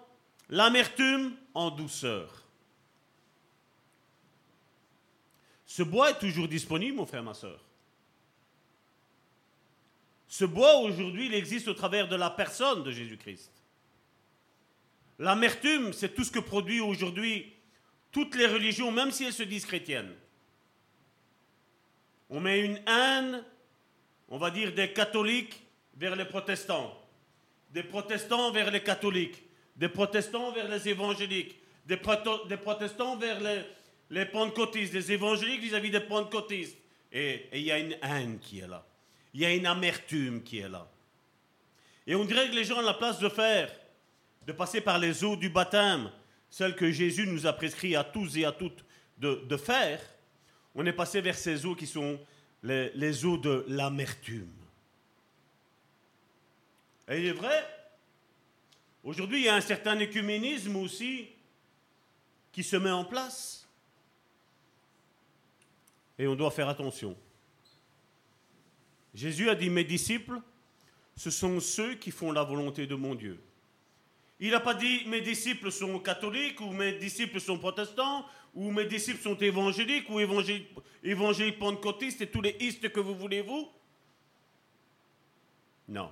l'amertume 0.48 1.34
en 1.54 1.70
douceur. 1.70 2.44
Ce 5.66 5.82
bois 5.82 6.10
est 6.10 6.18
toujours 6.18 6.48
disponible, 6.48 6.96
mon 6.96 7.06
frère, 7.06 7.22
ma 7.22 7.34
soeur. 7.34 7.60
Ce 10.28 10.44
bois, 10.44 10.76
aujourd'hui, 10.76 11.26
il 11.26 11.34
existe 11.34 11.68
au 11.68 11.74
travers 11.74 12.08
de 12.08 12.16
la 12.16 12.30
personne 12.30 12.82
de 12.82 12.90
Jésus-Christ. 12.90 13.50
L'amertume, 15.20 15.92
c'est 15.92 16.14
tout 16.14 16.24
ce 16.24 16.32
que 16.32 16.40
produit 16.40 16.80
aujourd'hui 16.80 17.52
toutes 18.12 18.34
les 18.34 18.46
religions, 18.46 18.90
même 18.90 19.10
si 19.10 19.24
elles 19.24 19.32
se 19.32 19.42
disent 19.42 19.66
chrétiennes. 19.66 20.12
On 22.28 22.40
met 22.40 22.60
une 22.60 22.80
haine, 22.86 23.44
on 24.28 24.38
va 24.38 24.50
dire, 24.50 24.72
des 24.72 24.92
catholiques 24.92 25.62
vers 25.96 26.16
les 26.16 26.24
protestants, 26.24 26.92
des 27.70 27.82
protestants 27.82 28.50
vers 28.50 28.70
les 28.70 28.82
catholiques, 28.82 29.42
des 29.76 29.88
protestants 29.88 30.52
vers 30.52 30.68
les 30.68 30.88
évangéliques, 30.88 31.56
des, 31.86 31.96
protestants 31.96 33.16
vers 33.16 33.40
les, 34.10 34.26
pentecôtistes, 34.26 34.92
des 34.92 35.12
évangéliques 35.12 35.60
vis-à-vis 35.60 35.90
des 35.90 36.00
pentecôtistes. 36.00 36.78
Et 37.12 37.46
il 37.52 37.62
y 37.62 37.72
a 37.72 37.78
une 37.78 37.96
haine 38.02 38.38
qui 38.38 38.60
est 38.60 38.68
là. 38.68 38.84
Il 39.34 39.40
y 39.40 39.46
a 39.46 39.52
une 39.52 39.66
amertume 39.66 40.42
qui 40.42 40.58
est 40.58 40.68
là. 40.68 40.88
Et 42.06 42.14
on 42.14 42.24
dirait 42.24 42.48
que 42.48 42.54
les 42.54 42.64
gens 42.64 42.78
ont 42.78 42.82
la 42.82 42.94
place 42.94 43.18
de 43.20 43.28
faire 43.28 43.70
de 44.46 44.52
passer 44.52 44.80
par 44.80 44.98
les 44.98 45.24
eaux 45.24 45.36
du 45.36 45.48
baptême, 45.48 46.10
celles 46.48 46.74
que 46.74 46.90
Jésus 46.90 47.26
nous 47.26 47.46
a 47.46 47.52
prescrit 47.52 47.94
à 47.96 48.04
tous 48.04 48.36
et 48.36 48.44
à 48.44 48.52
toutes 48.52 48.84
de, 49.18 49.56
faire, 49.56 50.00
on 50.74 50.86
est 50.86 50.92
passé 50.92 51.20
vers 51.20 51.36
ces 51.36 51.66
eaux 51.66 51.74
qui 51.74 51.86
sont 51.86 52.18
les, 52.62 52.90
les 52.94 53.24
eaux 53.26 53.36
de 53.36 53.64
l'amertume. 53.68 54.50
Et 57.08 57.18
il 57.18 57.26
est 57.26 57.32
vrai 57.32 57.66
Aujourd'hui, 59.02 59.38
il 59.38 59.44
y 59.44 59.48
a 59.48 59.54
un 59.54 59.60
certain 59.60 59.98
écuménisme 59.98 60.76
aussi 60.76 61.28
qui 62.52 62.62
se 62.62 62.76
met 62.76 62.90
en 62.90 63.04
place. 63.04 63.66
Et 66.18 66.26
on 66.26 66.34
doit 66.34 66.50
faire 66.50 66.68
attention. 66.68 67.16
Jésus 69.14 69.48
a 69.48 69.54
dit, 69.54 69.70
mes 69.70 69.84
disciples, 69.84 70.40
ce 71.16 71.30
sont 71.30 71.60
ceux 71.60 71.94
qui 71.94 72.10
font 72.10 72.30
la 72.30 72.44
volonté 72.44 72.86
de 72.86 72.94
mon 72.94 73.14
Dieu. 73.14 73.40
Il 74.40 74.52
n'a 74.52 74.60
pas 74.60 74.74
dit, 74.74 75.04
mes 75.06 75.20
disciples 75.20 75.70
sont 75.70 75.98
catholiques, 75.98 76.60
ou 76.62 76.72
mes 76.72 76.92
disciples 76.94 77.40
sont 77.40 77.58
protestants, 77.58 78.26
ou 78.54 78.70
mes 78.70 78.86
disciples 78.86 79.20
sont 79.20 79.36
évangéliques, 79.36 80.08
ou 80.08 80.18
évangéliques, 80.18 81.58
pentecôtistes, 81.58 82.22
et 82.22 82.26
tous 82.26 82.40
les 82.40 82.56
istes 82.58 82.90
que 82.90 83.00
vous 83.00 83.14
voulez, 83.14 83.42
vous? 83.42 83.68
Non. 85.88 86.10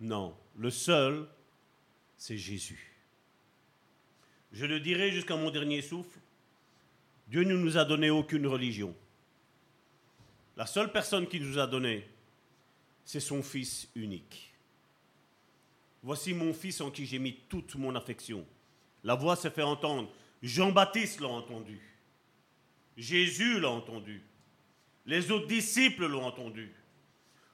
Non. 0.00 0.36
Le 0.56 0.70
seul, 0.70 1.28
c'est 2.16 2.36
Jésus. 2.36 2.96
Je 4.52 4.66
le 4.66 4.80
dirai 4.80 5.12
jusqu'à 5.12 5.36
mon 5.36 5.50
dernier 5.50 5.82
souffle. 5.82 6.18
Dieu 7.28 7.44
ne 7.44 7.54
nous 7.54 7.78
a 7.78 7.84
donné 7.84 8.10
aucune 8.10 8.46
religion. 8.46 8.92
La 10.56 10.66
seule 10.66 10.90
personne 10.90 11.28
qui 11.28 11.38
nous 11.38 11.58
a 11.58 11.66
donné, 11.68 12.08
c'est 13.04 13.20
son 13.20 13.42
Fils 13.42 13.88
unique. 13.94 14.47
Voici 16.08 16.32
mon 16.32 16.54
Fils 16.54 16.80
en 16.80 16.90
qui 16.90 17.04
j'ai 17.04 17.18
mis 17.18 17.34
toute 17.50 17.74
mon 17.74 17.94
affection. 17.94 18.46
La 19.04 19.14
voix 19.14 19.36
s'est 19.36 19.50
fait 19.50 19.60
entendre. 19.62 20.10
Jean-Baptiste 20.42 21.20
l'a 21.20 21.28
entendu. 21.28 21.78
Jésus 22.96 23.60
l'a 23.60 23.68
entendu. 23.68 24.22
Les 25.04 25.30
autres 25.30 25.46
disciples 25.46 26.06
l'ont 26.06 26.24
entendu. 26.24 26.72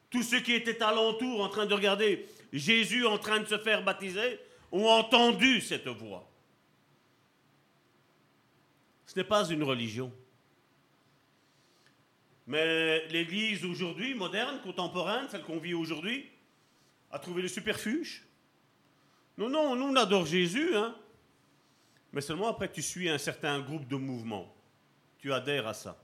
Tous 0.09 0.22
ceux 0.22 0.38
qui 0.38 0.52
étaient 0.52 0.80
alentour 0.80 1.42
en 1.42 1.48
train 1.48 1.66
de 1.66 1.74
regarder 1.74 2.26
Jésus 2.52 3.05
en 3.05 3.18
train 3.18 3.40
de 3.40 3.46
se 3.46 3.59
faire 3.59 3.82
baptiser 3.82 4.38
ont 4.70 4.86
entendu 4.86 5.61
cette 5.61 5.88
voix. 5.88 6.30
Ce 9.07 9.18
n'est 9.18 9.24
pas 9.24 9.48
une 9.48 9.64
religion. 9.64 10.12
Mais 12.46 13.05
l'Église 13.09 13.64
aujourd'hui, 13.64 14.14
moderne, 14.14 14.61
contemporaine, 14.62 15.26
celle 15.28 15.42
qu'on 15.42 15.59
vit 15.59 15.74
aujourd'hui, 15.74 16.30
a 17.11 17.18
trouvé 17.18 17.42
le 17.42 17.48
superfuge. 17.48 18.23
Non, 19.37 19.49
non, 19.49 19.76
nous 19.76 19.87
on 19.87 19.97
adore 19.97 20.26
Jésus, 20.26 20.76
hein. 20.76 20.97
Mais 22.12 22.20
seulement 22.20 22.49
après 22.49 22.70
tu 22.70 22.82
suis 22.82 23.09
un 23.09 23.18
certain 23.18 23.61
groupe 23.61 23.89
de 23.89 23.97
mouvements. 23.97 24.55
Tu 25.18 25.32
adhères 25.32 25.66
à 25.66 25.74
ça. 25.74 26.01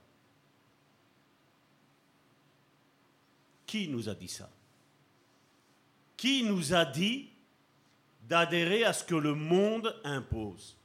Qui 3.65 3.87
nous 3.87 4.09
a 4.09 4.15
dit 4.15 4.27
ça? 4.27 4.49
Qui 6.17 6.43
nous 6.43 6.73
a 6.73 6.83
dit 6.83 7.29
d'adhérer 8.27 8.83
à 8.83 8.91
ce 8.91 9.03
que 9.03 9.15
le 9.15 9.33
monde 9.33 9.95
impose? 10.03 10.77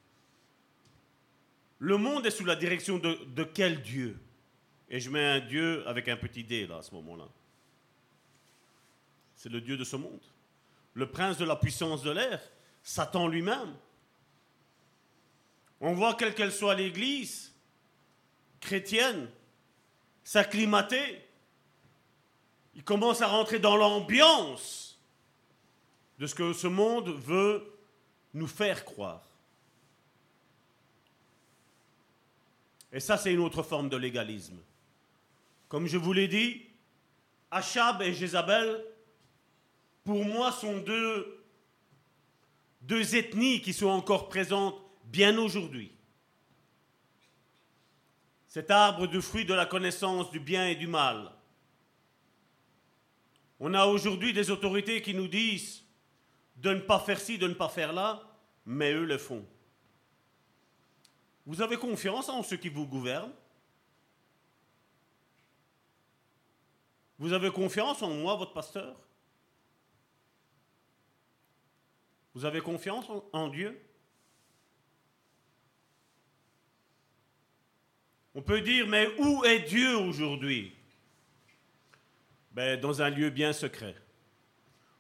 Le 1.78 1.96
monde 1.96 2.24
est 2.26 2.30
sous 2.30 2.44
la 2.44 2.56
direction 2.56 2.98
de, 2.98 3.18
de 3.34 3.44
quel 3.44 3.82
Dieu? 3.82 4.18
Et 4.88 5.00
je 5.00 5.10
mets 5.10 5.24
un 5.24 5.40
Dieu 5.40 5.86
avec 5.88 6.08
un 6.08 6.16
petit 6.16 6.44
dé, 6.44 6.66
là, 6.66 6.78
à 6.78 6.82
ce 6.82 6.94
moment-là. 6.94 7.28
C'est 9.34 9.48
le 9.48 9.60
Dieu 9.60 9.76
de 9.76 9.84
ce 9.84 9.96
monde. 9.96 10.22
Le 10.96 11.06
prince 11.06 11.36
de 11.36 11.44
la 11.44 11.56
puissance 11.56 12.02
de 12.02 12.10
l'air, 12.10 12.40
Satan 12.82 13.28
lui-même. 13.28 13.76
On 15.82 15.92
voit 15.92 16.14
quelle 16.14 16.34
qu'elle 16.34 16.52
soit 16.52 16.74
l'Église 16.74 17.52
chrétienne, 18.60 19.28
s'acclimater. 20.24 21.22
Il 22.74 22.82
commence 22.82 23.20
à 23.20 23.26
rentrer 23.26 23.58
dans 23.58 23.76
l'ambiance 23.76 24.98
de 26.18 26.26
ce 26.26 26.34
que 26.34 26.54
ce 26.54 26.66
monde 26.66 27.10
veut 27.10 27.78
nous 28.32 28.48
faire 28.48 28.86
croire. 28.86 29.22
Et 32.90 33.00
ça, 33.00 33.18
c'est 33.18 33.34
une 33.34 33.40
autre 33.40 33.62
forme 33.62 33.90
de 33.90 33.98
légalisme. 33.98 34.56
Comme 35.68 35.88
je 35.88 35.98
vous 35.98 36.14
l'ai 36.14 36.28
dit, 36.28 36.64
Achab 37.50 38.00
et 38.00 38.14
Jézabel, 38.14 38.82
pour 40.06 40.24
moi, 40.24 40.52
sont 40.52 40.78
deux, 40.78 41.44
deux 42.80 43.16
ethnies 43.16 43.60
qui 43.60 43.72
sont 43.72 43.88
encore 43.88 44.28
présentes 44.28 44.80
bien 45.04 45.36
aujourd'hui. 45.36 45.92
Cet 48.46 48.70
arbre 48.70 49.08
de 49.08 49.20
fruit 49.20 49.44
de 49.44 49.52
la 49.52 49.66
connaissance 49.66 50.30
du 50.30 50.38
bien 50.38 50.68
et 50.68 50.76
du 50.76 50.86
mal. 50.86 51.32
On 53.58 53.74
a 53.74 53.86
aujourd'hui 53.86 54.32
des 54.32 54.50
autorités 54.50 55.02
qui 55.02 55.12
nous 55.12 55.26
disent 55.26 55.84
de 56.54 56.72
ne 56.72 56.80
pas 56.80 57.00
faire 57.00 57.18
ci, 57.18 57.36
de 57.36 57.48
ne 57.48 57.54
pas 57.54 57.68
faire 57.68 57.92
là, 57.92 58.22
mais 58.64 58.92
eux 58.92 59.04
le 59.04 59.18
font. 59.18 59.44
Vous 61.46 61.60
avez 61.62 61.76
confiance 61.76 62.28
en 62.28 62.44
ceux 62.44 62.56
qui 62.56 62.68
vous 62.68 62.86
gouvernent? 62.86 63.34
Vous 67.18 67.32
avez 67.32 67.50
confiance 67.50 68.02
en 68.02 68.10
moi, 68.10 68.36
votre 68.36 68.52
pasteur? 68.52 68.96
Vous 72.36 72.44
avez 72.44 72.60
confiance 72.60 73.06
en, 73.32 73.48
Dieu? 73.48 73.80
On 78.34 78.42
peut 78.42 78.60
dire, 78.60 78.86
mais 78.86 79.08
où 79.18 79.42
est 79.46 79.60
Dieu 79.60 79.96
aujourd'hui? 79.96 80.74
Ben, 82.52 82.78
Dans 82.78 83.00
un 83.00 83.08
lieu 83.08 83.30
bien 83.30 83.54
secret, 83.54 83.96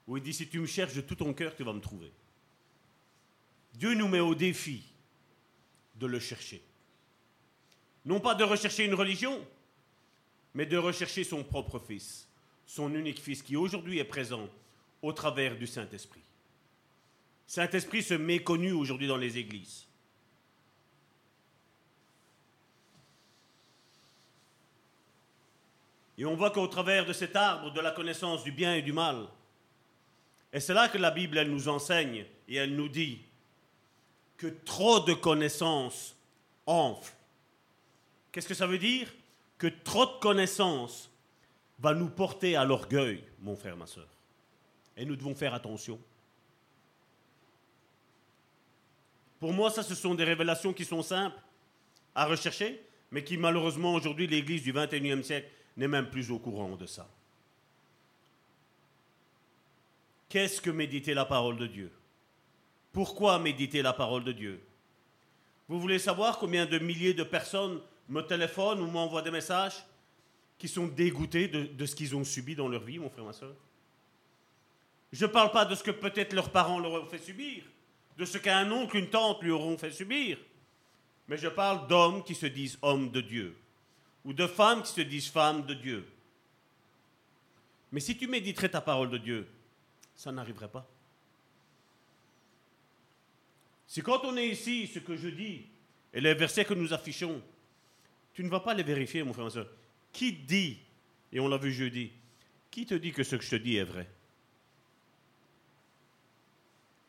où 0.06 0.16
il 0.16 0.22
dit, 0.22 0.32
si 0.32 0.48
tu 0.48 0.58
me 0.58 0.66
cherches 0.66 0.94
de 0.94 1.02
tout 1.02 1.14
ton 1.14 1.34
cœur, 1.34 1.54
tu 1.54 1.62
vas 1.62 1.74
me 1.74 1.80
trouver. 1.80 2.10
Dieu 3.74 3.92
nous 3.92 4.08
met 4.08 4.20
au 4.20 4.34
défi 4.34 4.82
de 5.96 6.06
le 6.06 6.18
chercher. 6.18 6.62
Non 8.06 8.18
pas 8.18 8.34
de 8.34 8.44
rechercher 8.44 8.86
une 8.86 8.94
religion, 8.94 9.46
mais 10.54 10.64
de 10.64 10.78
rechercher 10.78 11.22
son 11.22 11.44
propre 11.44 11.80
Fils, 11.80 12.30
son 12.64 12.94
unique 12.94 13.20
Fils 13.20 13.42
qui 13.42 13.56
aujourd'hui 13.56 13.98
est 13.98 14.04
présent 14.04 14.48
au 15.02 15.12
travers 15.12 15.58
du 15.58 15.66
Saint-Esprit. 15.66 16.25
Saint-Esprit 17.46 18.02
se 18.02 18.14
méconnu 18.14 18.72
aujourd'hui 18.72 19.06
dans 19.06 19.16
les 19.16 19.38
églises. 19.38 19.86
Et 26.18 26.24
on 26.24 26.34
voit 26.34 26.50
qu'au 26.50 26.66
travers 26.66 27.04
de 27.04 27.12
cet 27.12 27.36
arbre 27.36 27.72
de 27.72 27.80
la 27.80 27.90
connaissance 27.90 28.42
du 28.42 28.50
bien 28.50 28.74
et 28.74 28.82
du 28.82 28.92
mal, 28.92 29.26
et 30.52 30.60
c'est 30.60 30.74
là 30.74 30.88
que 30.88 30.96
la 30.98 31.10
Bible, 31.10 31.40
nous 31.42 31.68
enseigne 31.68 32.24
et 32.48 32.56
elle 32.56 32.74
nous 32.74 32.88
dit 32.88 33.20
que 34.38 34.46
trop 34.46 35.00
de 35.00 35.12
connaissances 35.12 36.16
enflent. 36.64 37.12
Qu'est-ce 38.32 38.48
que 38.48 38.54
ça 38.54 38.66
veut 38.66 38.78
dire? 38.78 39.12
Que 39.58 39.66
trop 39.66 40.06
de 40.06 40.18
connaissances 40.20 41.10
va 41.78 41.94
nous 41.94 42.08
porter 42.08 42.56
à 42.56 42.64
l'orgueil, 42.64 43.22
mon 43.40 43.56
frère, 43.56 43.76
ma 43.76 43.86
soeur. 43.86 44.08
Et 44.96 45.04
nous 45.04 45.16
devons 45.16 45.34
faire 45.34 45.52
attention. 45.52 45.98
Pour 49.40 49.52
moi, 49.52 49.70
ça, 49.70 49.82
ce 49.82 49.94
sont 49.94 50.14
des 50.14 50.24
révélations 50.24 50.72
qui 50.72 50.84
sont 50.84 51.02
simples 51.02 51.38
à 52.14 52.26
rechercher, 52.26 52.82
mais 53.10 53.22
qui 53.22 53.36
malheureusement 53.36 53.94
aujourd'hui, 53.94 54.26
l'Église 54.26 54.62
du 54.62 54.72
21e 54.72 55.22
siècle 55.22 55.48
n'est 55.76 55.88
même 55.88 56.08
plus 56.08 56.30
au 56.30 56.38
courant 56.38 56.76
de 56.76 56.86
ça. 56.86 57.08
Qu'est-ce 60.28 60.60
que 60.60 60.70
méditer 60.70 61.14
la 61.14 61.24
parole 61.24 61.56
de 61.56 61.66
Dieu? 61.66 61.92
Pourquoi 62.92 63.38
méditer 63.38 63.82
la 63.82 63.92
parole 63.92 64.24
de 64.24 64.32
Dieu? 64.32 64.60
Vous 65.68 65.80
voulez 65.80 65.98
savoir 65.98 66.38
combien 66.38 66.66
de 66.66 66.78
milliers 66.78 67.14
de 67.14 67.22
personnes 67.22 67.80
me 68.08 68.22
téléphonent 68.22 68.80
ou 68.80 68.86
m'envoient 68.86 69.22
des 69.22 69.30
messages 69.30 69.84
qui 70.58 70.68
sont 70.68 70.86
dégoûtés 70.86 71.48
de, 71.48 71.86
ce 71.86 71.94
qu'ils 71.94 72.16
ont 72.16 72.24
subi 72.24 72.54
dans 72.54 72.68
leur 72.68 72.82
vie, 72.82 72.98
mon 72.98 73.10
frère, 73.10 73.24
ma 73.24 73.32
soeur? 73.32 73.54
Je 75.12 75.26
ne 75.26 75.30
parle 75.30 75.50
pas 75.50 75.64
de 75.64 75.74
ce 75.74 75.82
que 75.82 75.90
peut-être 75.90 76.32
leurs 76.32 76.50
parents 76.50 76.78
leur 76.78 76.92
ont 76.92 77.06
fait 77.06 77.18
subir, 77.18 77.64
de 78.16 78.24
ce 78.24 78.38
qu'un 78.38 78.70
oncle, 78.70 78.96
une 78.96 79.10
tante 79.10 79.42
lui 79.42 79.50
auront 79.50 79.76
fait 79.76 79.90
subir, 79.90 80.38
mais 81.28 81.36
je 81.36 81.48
parle 81.48 81.86
d'hommes 81.88 82.24
qui 82.24 82.34
se 82.34 82.46
disent 82.46 82.78
hommes 82.82 83.10
de 83.10 83.20
Dieu, 83.20 83.56
ou 84.24 84.32
de 84.32 84.46
femmes 84.46 84.82
qui 84.82 84.92
se 84.92 85.00
disent 85.02 85.28
femmes 85.28 85.66
de 85.66 85.74
Dieu. 85.74 86.06
Mais 87.92 88.00
si 88.00 88.16
tu 88.16 88.26
méditerais 88.26 88.68
ta 88.68 88.80
parole 88.80 89.10
de 89.10 89.18
Dieu, 89.18 89.46
ça 90.14 90.32
n'arriverait 90.32 90.68
pas. 90.68 90.88
Si 93.86 94.02
quand 94.02 94.24
on 94.24 94.36
est 94.36 94.48
ici, 94.48 94.86
ce 94.86 94.98
que 94.98 95.16
je 95.16 95.28
dis, 95.28 95.66
et 96.12 96.20
les 96.20 96.34
versets 96.34 96.64
que 96.64 96.74
nous 96.74 96.92
affichons, 96.92 97.40
tu 98.32 98.42
ne 98.42 98.48
vas 98.48 98.60
pas 98.60 98.74
les 98.74 98.82
vérifier, 98.82 99.22
mon 99.22 99.32
frère, 99.32 99.44
ma 99.44 99.50
soeur. 99.50 99.68
Qui 100.12 100.32
dit, 100.32 100.78
et 101.32 101.40
on 101.40 101.48
l'a 101.48 101.56
vu 101.56 101.72
jeudi, 101.72 102.10
qui 102.70 102.86
te 102.86 102.94
dit 102.94 103.12
que 103.12 103.22
ce 103.22 103.36
que 103.36 103.42
je 103.42 103.50
te 103.50 103.56
dis 103.56 103.76
est 103.76 103.84
vrai? 103.84 104.08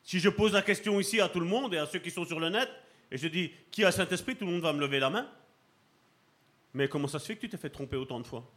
Si 0.08 0.22
je 0.22 0.30
pose 0.30 0.54
la 0.54 0.62
question 0.62 1.02
ici 1.02 1.20
à 1.20 1.28
tout 1.28 1.42
le 1.42 1.46
monde 1.46 1.74
et 1.74 1.78
à 1.78 1.86
ceux 1.86 2.00
qui 2.00 2.12
sont 2.12 2.24
sur 2.24 2.40
le 2.40 2.48
net, 2.48 2.70
et 3.12 3.18
je 3.18 3.28
dis, 3.28 3.52
qui 3.70 3.84
a 3.84 3.92
Saint-Esprit, 3.92 4.38
tout 4.38 4.46
le 4.46 4.54
monde 4.54 4.62
va 4.62 4.72
me 4.72 4.80
lever 4.80 5.00
la 5.00 5.10
main. 5.10 5.30
Mais 6.74 6.88
comment 6.88 7.10
ça 7.10 7.20
se 7.20 7.26
fait 7.26 7.36
que 7.36 7.42
tu 7.42 7.50
t'es 7.50 7.58
fait 7.58 7.70
tromper 7.70 7.98
autant 7.98 8.22
de 8.22 8.26
fois? 8.26 8.50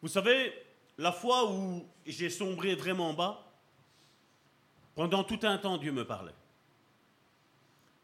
Vous 0.00 0.08
savez, 0.08 0.54
la 0.96 1.12
fois 1.12 1.52
où 1.52 1.86
j'ai 2.06 2.30
sombré 2.30 2.74
vraiment 2.74 3.12
bas, 3.12 3.46
pendant 4.94 5.22
tout 5.22 5.40
un 5.42 5.58
temps, 5.58 5.76
Dieu 5.76 5.92
me 5.92 6.06
parlait. 6.06 6.34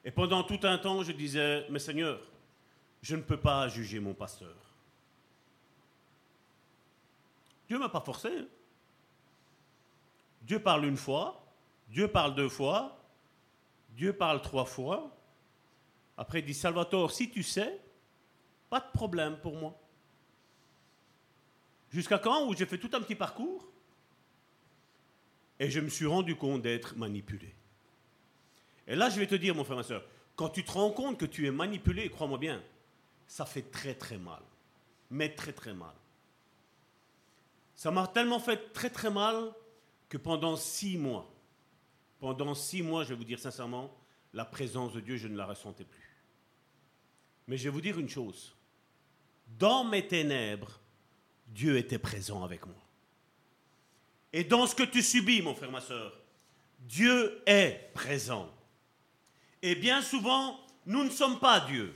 Et 0.05 0.11
pendant 0.11 0.43
tout 0.43 0.61
un 0.65 0.77
temps, 0.77 1.03
je 1.03 1.13
disais, 1.13 1.65
mais 1.71 1.79
Seigneur, 1.79 2.21
je 3.01 3.17
ne 3.17 3.23
peux 3.23 3.39
pas 3.39 3.69
juger 3.69 4.01
mon 4.01 4.13
pasteur. 4.13 4.55
Dieu 7.69 7.79
ne 7.79 7.83
m'a 7.85 7.89
pas 7.89 8.03
forcé. 8.03 8.29
Hein. 8.29 8.45
Dieu 10.49 10.59
parle 10.59 10.87
une 10.87 10.97
fois, 10.97 11.45
Dieu 11.91 12.09
parle 12.09 12.35
deux 12.35 12.49
fois, 12.49 12.99
Dieu 13.91 14.15
parle 14.15 14.41
trois 14.41 14.65
fois. 14.65 15.15
Après, 16.17 16.39
il 16.39 16.47
dit, 16.47 16.55
Salvatore, 16.55 17.13
si 17.13 17.31
tu 17.31 17.43
sais, 17.43 17.79
pas 18.71 18.81
de 18.81 18.91
problème 18.95 19.39
pour 19.43 19.57
moi. 19.57 19.79
Jusqu'à 21.91 22.19
quand 22.19 22.47
Où 22.47 22.57
j'ai 22.57 22.65
fait 22.65 22.79
tout 22.79 22.89
un 22.95 23.01
petit 23.03 23.15
parcours 23.15 23.69
et 25.61 25.71
je 25.71 25.81
me 25.81 25.91
suis 25.91 26.07
rendu 26.07 26.35
compte 26.35 26.63
d'être 26.63 26.97
manipulé. 26.97 27.55
Et 28.87 28.97
là, 28.97 29.11
je 29.11 29.21
vais 29.21 29.27
te 29.27 29.35
dire, 29.35 29.55
mon 29.55 29.65
frère, 29.65 29.77
ma 29.77 29.83
soeur, 29.83 30.03
quand 30.35 30.49
tu 30.49 30.65
te 30.65 30.73
rends 30.73 30.93
compte 30.93 31.19
que 31.19 31.27
tu 31.27 31.47
es 31.47 31.51
manipulé, 31.51 32.09
crois-moi 32.09 32.39
bien, 32.39 32.63
ça 33.27 33.45
fait 33.45 33.71
très 33.71 33.95
très 33.95 34.17
mal. 34.17 34.41
Mais 35.11 35.35
très 35.35 35.53
très 35.53 35.75
mal. 35.75 35.95
Ça 37.75 37.91
m'a 37.91 38.07
tellement 38.07 38.41
fait 38.41 38.73
très 38.73 38.89
très 38.89 39.11
mal 39.11 39.53
que 40.09 40.17
pendant 40.17 40.57
six 40.57 40.97
mois, 40.97 41.31
pendant 42.21 42.55
six 42.55 42.83
mois, 42.83 43.05
je 43.05 43.11
vais 43.11 43.15
vous 43.15 43.25
dire 43.25 43.39
sincèrement, 43.39 43.95
la 44.33 44.45
présence 44.45 44.93
de 44.93 45.01
Dieu, 45.01 45.17
je 45.17 45.29
ne 45.29 45.37
la 45.37 45.47
ressentais 45.47 45.85
plus. 45.85 46.17
Mais 47.47 47.57
je 47.57 47.65
vais 47.65 47.71
vous 47.71 47.81
dire 47.81 47.99
une 47.99 48.09
chose. 48.09 48.55
Dans 49.59 49.85
mes 49.85 50.07
ténèbres, 50.07 50.81
Dieu 51.47 51.79
était 51.79 51.99
présent 51.99 52.45
avec 52.45 52.67
moi. 52.67 52.77
Et 54.33 54.45
dans 54.45 54.67
ce 54.67 54.75
que 54.75 54.83
tu 54.83 55.03
subis, 55.03 55.41
mon 55.41 55.55
frère, 55.55 55.71
ma 55.71 55.81
soeur, 55.81 56.13
Dieu 56.81 57.43
est 57.47 57.91
présent. 57.95 58.53
Et 59.63 59.75
bien 59.75 60.03
souvent, 60.03 60.61
nous 60.87 61.05
ne 61.05 61.11
sommes 61.11 61.39
pas 61.39 61.61
Dieu. 61.61 61.95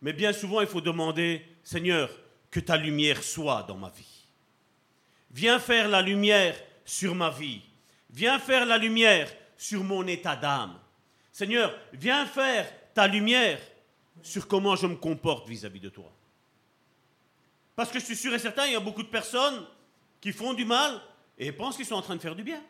Mais 0.00 0.12
bien 0.12 0.32
souvent, 0.32 0.60
il 0.60 0.66
faut 0.66 0.80
demander, 0.80 1.44
Seigneur, 1.62 2.10
que 2.50 2.60
ta 2.60 2.76
lumière 2.76 3.22
soit 3.22 3.64
dans 3.64 3.76
ma 3.76 3.90
vie. 3.90 4.24
Viens 5.32 5.58
faire 5.58 5.88
la 5.88 6.02
lumière 6.02 6.56
sur 6.84 7.14
ma 7.14 7.30
vie. 7.30 7.62
Viens 8.10 8.38
faire 8.38 8.66
la 8.66 8.78
lumière 8.78 9.32
sur 9.56 9.82
mon 9.82 10.06
état 10.06 10.36
d'âme. 10.36 10.78
Seigneur, 11.32 11.76
viens 11.92 12.26
faire 12.26 12.70
ta 12.94 13.06
lumière 13.06 13.60
sur 14.22 14.46
comment 14.46 14.76
je 14.76 14.86
me 14.86 14.96
comporte 14.96 15.48
vis-à-vis 15.48 15.80
de 15.80 15.88
toi. 15.88 16.10
Parce 17.74 17.90
que 17.90 17.98
je 17.98 18.04
suis 18.04 18.16
sûr 18.16 18.32
et 18.34 18.38
certain, 18.38 18.66
il 18.66 18.72
y 18.72 18.76
a 18.76 18.80
beaucoup 18.80 19.02
de 19.02 19.08
personnes 19.08 19.66
qui 20.20 20.32
font 20.32 20.54
du 20.54 20.64
mal 20.64 21.00
et 21.38 21.50
pensent 21.50 21.76
qu'ils 21.76 21.86
sont 21.86 21.96
en 21.96 22.02
train 22.02 22.16
de 22.16 22.20
faire 22.20 22.36
du 22.36 22.44
bien. 22.44 22.62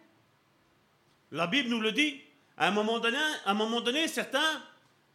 La 1.30 1.46
Bible 1.46 1.68
nous 1.68 1.80
le 1.80 1.92
dit. 1.92 2.20
À 2.56 2.68
un 2.68 2.70
moment 2.70 3.00
donné, 3.00 3.18
à 3.44 3.50
un 3.50 3.54
moment 3.54 3.80
donné 3.80 4.06
certains 4.06 4.62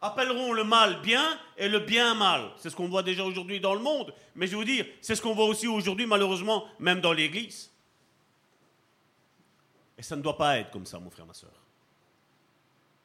appelleront 0.02 0.52
le 0.52 0.64
mal 0.64 1.00
bien 1.00 1.38
et 1.56 1.68
le 1.68 1.78
bien 1.78 2.14
mal. 2.14 2.50
C'est 2.56 2.70
ce 2.70 2.76
qu'on 2.76 2.88
voit 2.88 3.02
déjà 3.02 3.24
aujourd'hui 3.24 3.60
dans 3.60 3.74
le 3.74 3.80
monde. 3.80 4.14
Mais 4.34 4.46
je 4.46 4.52
vais 4.52 4.56
vous 4.56 4.64
dire, 4.64 4.86
c'est 5.00 5.14
ce 5.14 5.22
qu'on 5.22 5.34
voit 5.34 5.46
aussi 5.46 5.66
aujourd'hui, 5.66 6.06
malheureusement, 6.06 6.66
même 6.78 7.00
dans 7.00 7.12
l'Église. 7.12 7.69
Et 10.00 10.02
ça 10.02 10.16
ne 10.16 10.22
doit 10.22 10.38
pas 10.38 10.56
être 10.56 10.70
comme 10.70 10.86
ça, 10.86 10.98
mon 10.98 11.10
frère, 11.10 11.26
ma 11.26 11.34
soeur. 11.34 11.52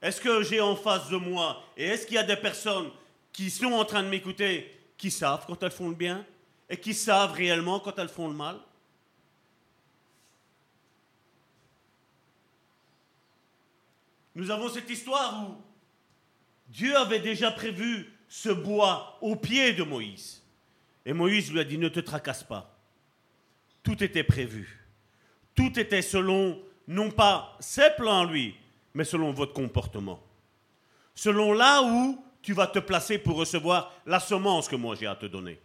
Est-ce 0.01 0.21
que 0.21 0.43
j'ai 0.43 0.61
en 0.61 0.77
face 0.77 1.09
de 1.09 1.17
moi, 1.17 1.61
et 1.75 1.83
est-ce 1.87 2.07
qu'il 2.07 2.15
y 2.15 2.17
a 2.17 2.23
des 2.23 2.37
personnes 2.37 2.89
qui 3.33 3.49
sont 3.49 3.73
en 3.73 3.83
train 3.83 4.01
de 4.01 4.07
m'écouter, 4.07 4.73
qui 4.95 5.11
savent 5.11 5.43
quand 5.45 5.61
elles 5.61 5.71
font 5.71 5.89
le 5.89 5.95
bien, 5.95 6.25
et 6.69 6.77
qui 6.77 6.93
savent 6.93 7.33
réellement 7.33 7.81
quand 7.81 7.99
elles 7.99 8.07
font 8.07 8.29
le 8.29 8.33
mal? 8.33 8.57
Nous 14.33 14.49
avons 14.49 14.69
cette 14.69 14.89
histoire 14.89 15.49
où 15.49 15.61
Dieu 16.69 16.95
avait 16.95 17.19
déjà 17.19 17.51
prévu 17.51 18.09
ce 18.29 18.47
bois 18.47 19.17
au 19.19 19.35
pied 19.35 19.73
de 19.73 19.83
Moïse. 19.83 20.41
Et 21.05 21.11
Moïse 21.11 21.51
lui 21.51 21.59
a 21.59 21.65
dit, 21.65 21.77
ne 21.77 21.89
te 21.89 21.99
tracasse 21.99 22.45
pas. 22.45 22.73
Tout 23.83 24.01
était 24.01 24.23
prévu. 24.23 24.87
Tout 25.55 25.77
était 25.77 26.01
selon, 26.01 26.61
non 26.87 27.11
pas 27.11 27.55
ses 27.59 27.89
plans 27.97 28.23
lui, 28.23 28.55
mais 28.93 29.03
selon 29.03 29.31
votre 29.31 29.53
comportement. 29.53 30.21
Selon 31.13 31.53
là 31.53 31.81
où 31.83 32.23
tu 32.41 32.53
vas 32.53 32.67
te 32.67 32.79
placer 32.79 33.17
pour 33.17 33.37
recevoir 33.37 33.93
la 34.05 34.19
semence 34.19 34.67
que 34.67 34.75
moi 34.75 34.95
j'ai 34.99 35.07
à 35.07 35.15
te 35.15 35.25
donner. 35.25 35.59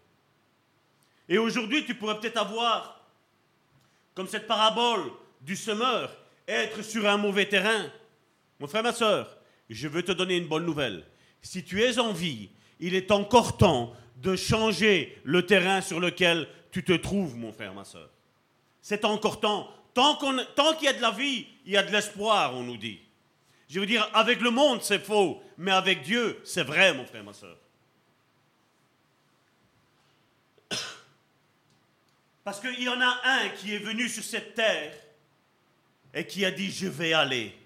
Et 1.28 1.38
aujourd'hui, 1.38 1.84
tu 1.84 1.94
pourrais 1.94 2.18
peut-être 2.18 2.38
avoir, 2.38 3.04
comme 4.14 4.26
cette 4.26 4.48
parabole 4.48 5.12
du 5.40 5.54
semeur, 5.54 6.10
être 6.48 6.82
sur 6.82 7.08
un 7.08 7.16
mauvais 7.16 7.46
terrain. 7.46 7.86
Mon 8.58 8.66
frère, 8.66 8.82
ma 8.82 8.92
soeur, 8.92 9.36
je 9.68 9.86
veux 9.86 10.02
te 10.02 10.12
donner 10.12 10.36
une 10.36 10.48
bonne 10.48 10.66
nouvelle. 10.66 11.04
Si 11.42 11.64
tu 11.64 11.82
es 11.82 11.98
en 11.98 12.12
vie, 12.12 12.50
il 12.80 12.94
est 12.94 13.12
encore 13.12 13.56
temps 13.56 13.94
de 14.16 14.34
changer 14.36 15.20
le 15.24 15.46
terrain 15.46 15.80
sur 15.80 16.00
lequel 16.00 16.48
tu 16.72 16.84
te 16.84 16.92
trouves, 16.92 17.36
mon 17.36 17.52
frère, 17.52 17.74
ma 17.74 17.84
soeur. 17.84 18.10
C'est 18.82 19.04
encore 19.04 19.40
temps. 19.40 19.68
Tant 19.94 20.16
qu'il 20.16 20.84
y 20.84 20.88
a 20.88 20.92
de 20.92 21.02
la 21.02 21.10
vie, 21.10 21.46
il 21.64 21.72
y 21.72 21.76
a 21.76 21.82
de 21.82 21.90
l'espoir, 21.90 22.54
on 22.54 22.62
nous 22.62 22.76
dit. 22.76 23.00
Je 23.68 23.80
veux 23.80 23.86
dire, 23.86 24.08
avec 24.14 24.40
le 24.40 24.50
monde, 24.50 24.82
c'est 24.82 25.04
faux, 25.04 25.42
mais 25.56 25.72
avec 25.72 26.02
Dieu, 26.02 26.40
c'est 26.44 26.64
vrai, 26.64 26.92
mon 26.94 27.04
frère, 27.06 27.24
ma 27.24 27.32
soeur. 27.32 27.56
Parce 32.44 32.60
qu'il 32.60 32.82
y 32.82 32.88
en 32.88 33.00
a 33.00 33.20
un 33.24 33.48
qui 33.50 33.74
est 33.74 33.78
venu 33.78 34.08
sur 34.08 34.24
cette 34.24 34.54
terre 34.54 34.92
et 36.14 36.26
qui 36.26 36.44
a 36.44 36.50
dit, 36.50 36.70
je 36.70 36.88
vais 36.88 37.12
aller 37.12 37.56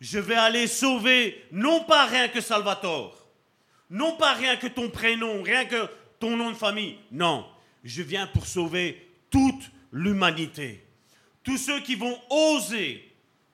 je 0.00 0.18
vais 0.18 0.34
aller 0.34 0.66
sauver 0.66 1.44
non 1.52 1.84
pas 1.84 2.06
rien 2.06 2.28
que 2.28 2.40
Salvatore, 2.40 3.26
non 3.90 4.16
pas 4.16 4.34
rien 4.34 4.56
que 4.56 4.66
ton 4.66 4.90
prénom, 4.90 5.42
rien 5.42 5.64
que 5.64 5.88
ton 6.18 6.36
nom 6.36 6.50
de 6.50 6.56
famille. 6.56 6.98
Non, 7.10 7.46
je 7.84 8.02
viens 8.02 8.26
pour 8.26 8.46
sauver 8.46 9.10
toute 9.30 9.70
l'humanité. 9.92 10.85
Tous 11.46 11.58
ceux 11.58 11.78
qui 11.80 11.94
vont 11.94 12.20
oser 12.28 13.08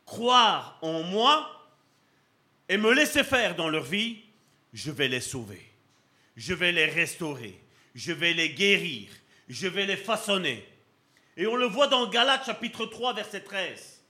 croire 0.06 0.78
en 0.80 1.02
moi 1.02 1.46
et 2.66 2.78
me 2.78 2.90
laisser 2.94 3.22
faire 3.22 3.54
dans 3.54 3.68
leur 3.68 3.84
vie, 3.84 4.16
je 4.72 4.90
vais 4.90 5.08
les 5.08 5.20
sauver. 5.20 5.60
Je 6.34 6.54
vais 6.54 6.72
les 6.72 6.86
restaurer. 6.86 7.60
Je 7.94 8.12
vais 8.12 8.32
les 8.32 8.48
guérir. 8.54 9.10
Je 9.46 9.68
vais 9.68 9.84
les 9.84 9.98
façonner. 9.98 10.66
Et 11.36 11.46
on 11.46 11.54
le 11.54 11.66
voit 11.66 11.86
dans 11.86 12.08
Galates 12.08 12.46
chapitre 12.46 12.86
3 12.86 13.12
verset 13.12 13.42
13. 13.42 14.02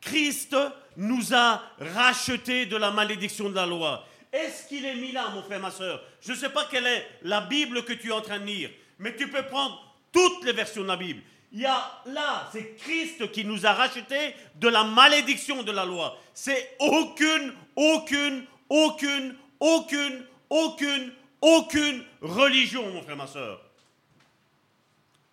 Christ 0.00 0.56
nous 0.96 1.34
a 1.34 1.60
rachetés 1.80 2.66
de 2.66 2.76
la 2.76 2.92
malédiction 2.92 3.50
de 3.50 3.56
la 3.56 3.66
loi. 3.66 4.06
Est-ce 4.32 4.68
qu'il 4.68 4.84
est 4.84 4.94
mis 4.94 5.10
là, 5.10 5.28
mon 5.30 5.42
frère, 5.42 5.58
ma 5.58 5.72
soeur 5.72 6.04
Je 6.20 6.30
ne 6.30 6.36
sais 6.36 6.50
pas 6.50 6.68
quelle 6.70 6.86
est 6.86 7.04
la 7.22 7.40
Bible 7.40 7.84
que 7.84 7.94
tu 7.94 8.10
es 8.10 8.12
en 8.12 8.20
train 8.20 8.38
de 8.38 8.44
lire, 8.44 8.70
mais 9.00 9.16
tu 9.16 9.28
peux 9.28 9.44
prendre 9.46 9.87
toutes 10.12 10.44
les 10.44 10.52
versions 10.52 10.82
de 10.82 10.88
la 10.88 10.96
Bible. 10.96 11.22
Il 11.52 11.60
y 11.60 11.66
a 11.66 12.02
là, 12.06 12.48
c'est 12.52 12.76
Christ 12.76 13.30
qui 13.32 13.44
nous 13.44 13.64
a 13.64 13.72
rachetés 13.72 14.34
de 14.56 14.68
la 14.68 14.84
malédiction 14.84 15.62
de 15.62 15.72
la 15.72 15.84
loi. 15.84 16.18
C'est 16.34 16.76
aucune, 16.78 17.54
aucune, 17.74 18.44
aucune, 18.68 19.34
aucune, 19.58 20.26
aucune, 20.50 21.12
aucune 21.40 22.04
religion, 22.20 22.90
mon 22.92 23.02
frère, 23.02 23.16
ma 23.16 23.26
soeur. 23.26 23.62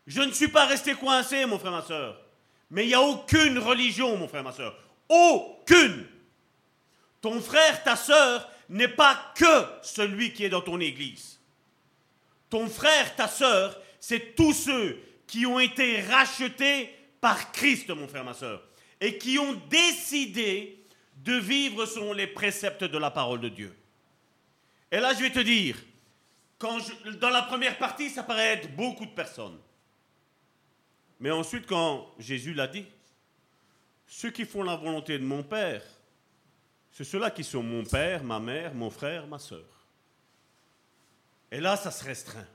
Je 0.08 0.22
ne 0.22 0.32
suis 0.32 0.48
pas 0.48 0.66
resté 0.66 0.94
coincé, 0.94 1.46
mon 1.46 1.60
frère, 1.60 1.72
ma 1.72 1.82
soeur. 1.82 2.22
Mais 2.72 2.86
il 2.86 2.88
n'y 2.88 2.94
a 2.94 3.02
aucune 3.02 3.60
religion, 3.60 4.16
mon 4.18 4.28
frère, 4.28 4.44
ma 4.44 4.52
soeur. 4.52 4.78
Aucune. 5.10 6.08
Ton 7.22 7.42
frère, 7.42 7.84
ta 7.84 7.96
soeur 7.96 8.50
n'est 8.70 8.88
pas 8.88 9.34
que 9.36 9.66
celui 9.82 10.32
qui 10.34 10.46
est 10.46 10.50
dans 10.50 10.62
ton 10.62 10.80
église. 10.80 11.40
Ton 12.50 12.68
frère, 12.68 13.16
ta 13.16 13.28
soeur, 13.28 13.80
c'est 14.08 14.36
tous 14.36 14.54
ceux 14.54 15.02
qui 15.26 15.48
ont 15.48 15.60
été 15.60 16.00
rachetés 16.02 16.96
par 17.20 17.52
Christ, 17.52 17.90
mon 17.90 18.08
frère, 18.08 18.24
ma 18.24 18.36
soeur, 18.36 18.62
et 19.02 19.18
qui 19.18 19.40
ont 19.40 19.56
décidé 19.68 20.86
de 21.24 21.34
vivre 21.34 21.88
selon 21.88 22.14
les 22.14 22.28
préceptes 22.28 22.84
de 22.84 22.98
la 23.00 23.10
parole 23.10 23.42
de 23.42 23.50
Dieu. 23.50 23.76
Et 24.92 25.00
là, 25.00 25.16
je 25.16 25.22
vais 25.22 25.32
te 25.32 25.40
dire, 25.40 25.84
quand 26.60 26.78
dans 27.20 27.32
la 27.32 27.42
première 27.42 27.80
partie, 27.80 28.12
ça 28.12 28.22
paraît 28.22 28.54
être 28.54 28.76
beaucoup 28.76 29.08
de 29.08 29.12
personnes. 29.12 29.58
Mais 31.20 31.32
ensuite, 31.32 31.66
quand 31.66 32.14
Jésus 32.20 32.54
l'a 32.54 32.68
dit, 32.68 32.86
ceux 34.06 34.30
qui 34.30 34.46
font 34.46 34.62
la 34.62 34.76
volonté 34.76 35.18
de 35.18 35.24
mon 35.24 35.42
Père, 35.42 35.82
c'est 36.92 37.06
ceux-là 37.06 37.32
qui 37.32 37.44
sont 37.44 37.64
mon 37.64 37.84
Père, 37.84 38.24
ma 38.24 38.40
mère, 38.40 38.76
mon 38.76 38.92
frère, 38.92 39.26
ma 39.26 39.40
soeur. 39.40 39.88
Et 41.50 41.60
là, 41.60 41.76
ça 41.76 41.90
se 41.90 42.04
restreint. 42.04 42.46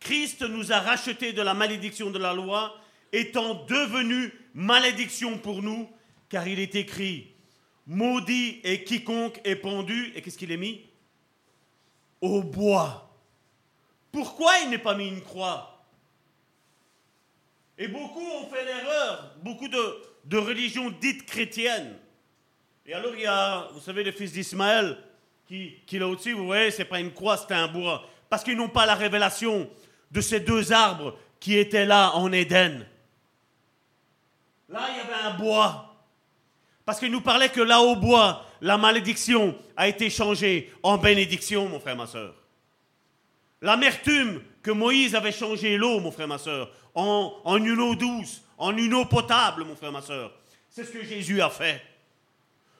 Christ 0.00 0.42
nous 0.42 0.72
a 0.72 0.80
rachetés 0.80 1.32
de 1.32 1.42
la 1.42 1.54
malédiction 1.54 2.10
de 2.10 2.18
la 2.18 2.32
loi, 2.32 2.74
étant 3.12 3.54
devenu 3.66 4.32
malédiction 4.54 5.38
pour 5.38 5.62
nous, 5.62 5.88
car 6.28 6.48
il 6.48 6.58
est 6.58 6.74
écrit, 6.74 7.32
maudit 7.86 8.60
est 8.64 8.84
quiconque 8.84 9.40
est 9.44 9.56
pendu, 9.56 10.12
et 10.14 10.22
qu'est-ce 10.22 10.38
qu'il 10.38 10.52
est 10.52 10.56
mis? 10.56 10.86
Au 12.20 12.42
bois, 12.42 13.10
Pourquoi 14.12 14.52
il 14.64 14.70
n'est 14.70 14.78
pas 14.78 14.94
mis 14.94 15.08
une 15.08 15.22
croix? 15.22 15.84
Et 17.78 17.88
beaucoup 17.88 18.20
ont 18.20 18.46
fait 18.48 18.64
l'erreur, 18.64 19.36
beaucoup 19.42 19.68
de, 19.68 20.02
de 20.24 20.36
religions 20.36 20.90
dites 21.00 21.24
chrétiennes. 21.24 21.96
Et 22.84 22.92
alors 22.92 23.14
il 23.14 23.22
y 23.22 23.26
a, 23.26 23.68
vous 23.72 23.80
savez, 23.80 24.02
le 24.02 24.12
fils 24.12 24.32
d'Ismaël 24.32 24.98
qui, 25.46 25.76
qui 25.86 25.98
là 25.98 26.08
au-dessus, 26.08 26.32
vous 26.32 26.46
voyez, 26.46 26.70
c'est 26.70 26.84
pas 26.84 27.00
une 27.00 27.12
croix, 27.12 27.36
c'est 27.36 27.54
un 27.54 27.68
bois. 27.68 28.08
Parce 28.28 28.44
qu'ils 28.44 28.56
n'ont 28.56 28.68
pas 28.68 28.84
la 28.84 28.94
révélation 28.94 29.70
de 30.10 30.20
ces 30.20 30.40
deux 30.40 30.72
arbres 30.72 31.16
qui 31.38 31.56
étaient 31.56 31.86
là 31.86 32.12
en 32.14 32.32
Éden. 32.32 32.86
Là, 34.68 34.88
il 34.90 34.96
y 34.96 35.00
avait 35.00 35.26
un 35.26 35.38
bois. 35.38 35.96
Parce 36.84 36.98
qu'il 36.98 37.10
nous 37.10 37.20
parlait 37.20 37.48
que 37.48 37.60
là 37.60 37.80
au 37.80 37.96
bois, 37.96 38.46
la 38.60 38.76
malédiction 38.76 39.56
a 39.76 39.88
été 39.88 40.10
changée 40.10 40.72
en 40.82 40.98
bénédiction, 40.98 41.68
mon 41.68 41.80
frère, 41.80 41.96
ma 41.96 42.06
soeur. 42.06 42.34
L'amertume 43.62 44.42
que 44.62 44.70
Moïse 44.70 45.14
avait 45.14 45.32
changé 45.32 45.76
l'eau, 45.76 46.00
mon 46.00 46.10
frère, 46.10 46.28
ma 46.28 46.38
soeur, 46.38 46.70
en, 46.94 47.56
une 47.56 47.80
eau 47.80 47.94
douce, 47.94 48.42
en 48.58 48.76
une 48.76 48.94
eau 48.94 49.04
potable, 49.04 49.64
mon 49.64 49.76
frère, 49.76 49.92
ma 49.92 50.02
soeur. 50.02 50.32
C'est 50.68 50.84
ce 50.84 50.90
que 50.90 51.04
Jésus 51.04 51.40
a 51.40 51.50
fait. 51.50 51.82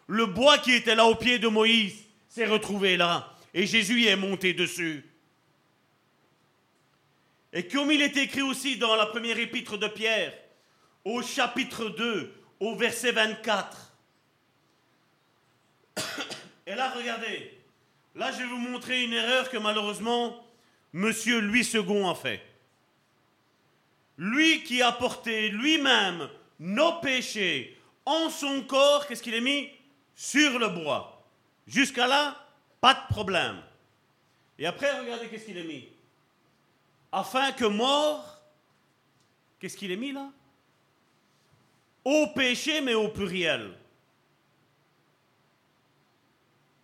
Le 0.07 0.27
bois 0.27 0.59
qui 0.59 0.73
était 0.73 0.95
là 0.95 1.07
au 1.07 1.15
pied 1.15 1.39
de 1.39 1.49
Moïse 1.49 2.05
s'est 2.29 2.47
retrouvé 2.47 2.97
là. 2.97 3.33
Et 3.53 3.67
Jésus 3.67 4.07
est 4.07 4.17
monté 4.17 4.53
dessus. 4.55 5.05
Et 7.53 7.67
comme 7.67 7.91
il 7.91 8.03
est 8.03 8.17
écrit 8.17 8.43
aussi 8.43 8.77
dans 8.77 8.95
la 8.97 9.07
première 9.07 9.39
épître 9.39 9.77
de 9.77 9.89
Pierre, 9.89 10.33
au 11.05 11.23
chapitre 11.23 11.89
2, 11.89 12.33
au 12.61 12.77
verset 12.77 13.13
24. 13.13 13.95
Et 16.67 16.75
là, 16.75 16.91
regardez, 16.91 17.59
là 18.15 18.31
je 18.33 18.39
vais 18.39 18.47
vous 18.47 18.59
montrer 18.59 19.03
une 19.03 19.13
erreur 19.13 19.51
que 19.51 19.57
malheureusement 19.57 20.45
Monsieur 20.93 21.41
Louis 21.41 21.69
II 21.73 22.05
a 22.05 22.15
fait. 22.15 22.43
Lui 24.19 24.63
qui 24.65 24.83
a 24.83 24.93
porté 24.93 25.49
lui-même 25.49 26.29
nos 26.59 27.01
péchés 27.01 27.79
en 28.05 28.29
son 28.29 28.63
corps, 28.63 29.07
qu'est-ce 29.07 29.23
qu'il 29.23 29.35
a 29.35 29.41
mis? 29.41 29.71
Sur 30.15 30.59
le 30.59 30.69
bois. 30.69 31.25
Jusqu'à 31.67 32.07
là, 32.07 32.37
pas 32.81 32.95
de 32.95 33.15
problème. 33.15 33.63
Et 34.59 34.67
après, 34.67 34.99
regardez 35.01 35.29
qu'est-ce 35.29 35.47
qu'il 35.47 35.59
a 35.59 35.63
mis. 35.63 35.89
Afin 37.13 37.53
que 37.53 37.65
mort, 37.65 38.41
qu'est-ce 39.59 39.77
qu'il 39.77 39.93
a 39.93 39.97
mis 39.97 40.13
là? 40.13 40.31
Au 42.05 42.29
péché, 42.35 42.81
mais 42.81 42.95
au 42.95 43.09
pluriel. 43.09 43.73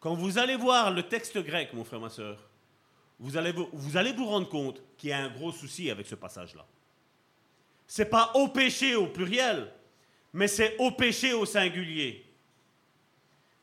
Quand 0.00 0.14
vous 0.14 0.38
allez 0.38 0.56
voir 0.56 0.90
le 0.90 1.02
texte 1.02 1.38
grec, 1.38 1.72
mon 1.72 1.84
frère, 1.84 2.00
ma 2.00 2.10
soeur, 2.10 2.38
vous 3.18 3.36
allez 3.36 3.52
vous, 3.52 4.26
rendre 4.26 4.48
compte 4.48 4.82
qu'il 4.98 5.10
y 5.10 5.12
a 5.12 5.18
un 5.18 5.30
gros 5.30 5.52
souci 5.52 5.90
avec 5.90 6.06
ce 6.06 6.14
passage-là. 6.14 6.66
C'est 7.86 8.10
pas 8.10 8.32
au 8.34 8.48
péché 8.48 8.94
au 8.94 9.06
pluriel, 9.06 9.72
mais 10.32 10.48
c'est 10.48 10.76
au 10.78 10.90
péché 10.90 11.32
au 11.32 11.46
singulier. 11.46 12.26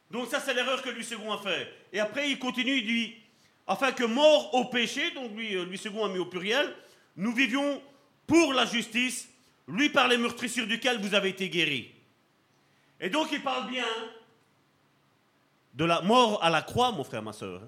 Donc 0.09 0.27
ça, 0.27 0.39
c'est 0.39 0.53
l'erreur 0.53 0.81
que 0.81 0.89
Louis 0.89 1.05
II 1.09 1.29
a 1.29 1.37
fait. 1.37 1.71
Et 1.91 1.99
après, 1.99 2.29
il 2.29 2.39
continue, 2.39 2.77
il 2.77 2.85
dit, 2.85 3.15
afin 3.67 3.91
que 3.91 4.03
mort 4.03 4.53
au 4.53 4.65
péché, 4.65 5.11
donc 5.11 5.31
lui, 5.35 5.53
Louis 5.53 5.79
II 5.83 6.03
a 6.03 6.07
mis 6.09 6.19
au 6.19 6.25
pluriel, 6.25 6.73
nous 7.15 7.33
vivions 7.33 7.81
pour 8.27 8.53
la 8.53 8.65
justice, 8.65 9.29
lui 9.67 9.89
par 9.89 10.07
les 10.07 10.17
meurtrissures 10.17 10.67
duquel 10.67 10.99
vous 10.99 11.15
avez 11.15 11.29
été 11.29 11.49
guéris. 11.49 11.91
Et 12.99 13.09
donc 13.09 13.29
il 13.31 13.41
parle 13.41 13.69
bien 13.69 13.85
de 15.73 15.85
la 15.85 16.01
mort 16.01 16.43
à 16.43 16.49
la 16.49 16.61
croix, 16.61 16.91
mon 16.91 17.03
frère, 17.03 17.23
ma 17.23 17.33
soeur. 17.33 17.61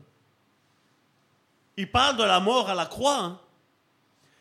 Il 1.78 1.92
parle 1.92 2.18
de 2.18 2.24
la 2.24 2.40
mort 2.40 2.70
à 2.70 2.76
la 2.76 2.86
croix. 2.86 3.20
Hein. 3.20 3.40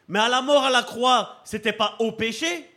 Mais 0.09 0.19
à 0.19 0.29
la 0.29 0.43
mort 0.43 0.65
à 0.65 0.71
la 0.71 0.83
croix, 0.83 1.41
c'était 1.45 1.73
pas 1.73 1.97
au 1.99 2.13
péché. 2.13 2.71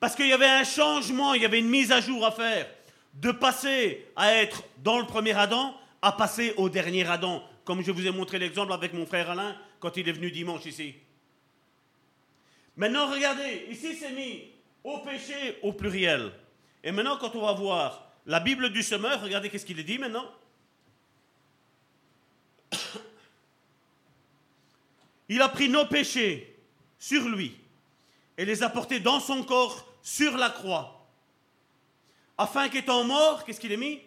Parce 0.00 0.14
qu'il 0.14 0.28
y 0.28 0.32
avait 0.32 0.48
un 0.48 0.64
changement, 0.64 1.34
il 1.34 1.42
y 1.42 1.44
avait 1.44 1.58
une 1.58 1.68
mise 1.68 1.90
à 1.90 2.00
jour 2.00 2.24
à 2.24 2.30
faire. 2.30 2.68
De 3.14 3.32
passer 3.32 4.06
à 4.14 4.32
être 4.34 4.62
dans 4.78 4.98
le 4.98 5.06
premier 5.06 5.32
Adam 5.32 5.74
à 6.00 6.12
passer 6.12 6.54
au 6.56 6.68
dernier 6.68 7.06
Adam. 7.06 7.42
Comme 7.68 7.82
je 7.82 7.92
vous 7.92 8.06
ai 8.06 8.10
montré 8.10 8.38
l'exemple 8.38 8.72
avec 8.72 8.94
mon 8.94 9.04
frère 9.04 9.28
Alain 9.28 9.54
quand 9.78 9.98
il 9.98 10.08
est 10.08 10.12
venu 10.12 10.30
dimanche 10.30 10.64
ici. 10.64 10.94
Maintenant, 12.78 13.10
regardez, 13.10 13.66
ici 13.68 13.94
c'est 13.94 14.12
mis 14.12 14.44
au 14.82 15.00
péché 15.00 15.58
au 15.60 15.74
pluriel. 15.74 16.32
Et 16.82 16.92
maintenant, 16.92 17.18
quand 17.18 17.36
on 17.36 17.42
va 17.44 17.52
voir 17.52 18.10
la 18.24 18.40
Bible 18.40 18.70
du 18.70 18.82
semeur, 18.82 19.20
regardez 19.20 19.50
qu'est-ce 19.50 19.66
qu'il 19.66 19.78
est 19.78 19.84
dit 19.84 19.98
maintenant. 19.98 20.24
Il 25.28 25.42
a 25.42 25.50
pris 25.50 25.68
nos 25.68 25.84
péchés 25.84 26.56
sur 26.98 27.28
lui 27.28 27.54
et 28.38 28.46
les 28.46 28.62
a 28.62 28.70
portés 28.70 29.00
dans 29.00 29.20
son 29.20 29.42
corps 29.42 29.86
sur 30.00 30.38
la 30.38 30.48
croix. 30.48 31.06
Afin 32.38 32.70
qu'étant 32.70 33.04
mort, 33.04 33.44
qu'est-ce 33.44 33.60
qu'il 33.60 33.72
est 33.72 33.76
mis? 33.76 34.00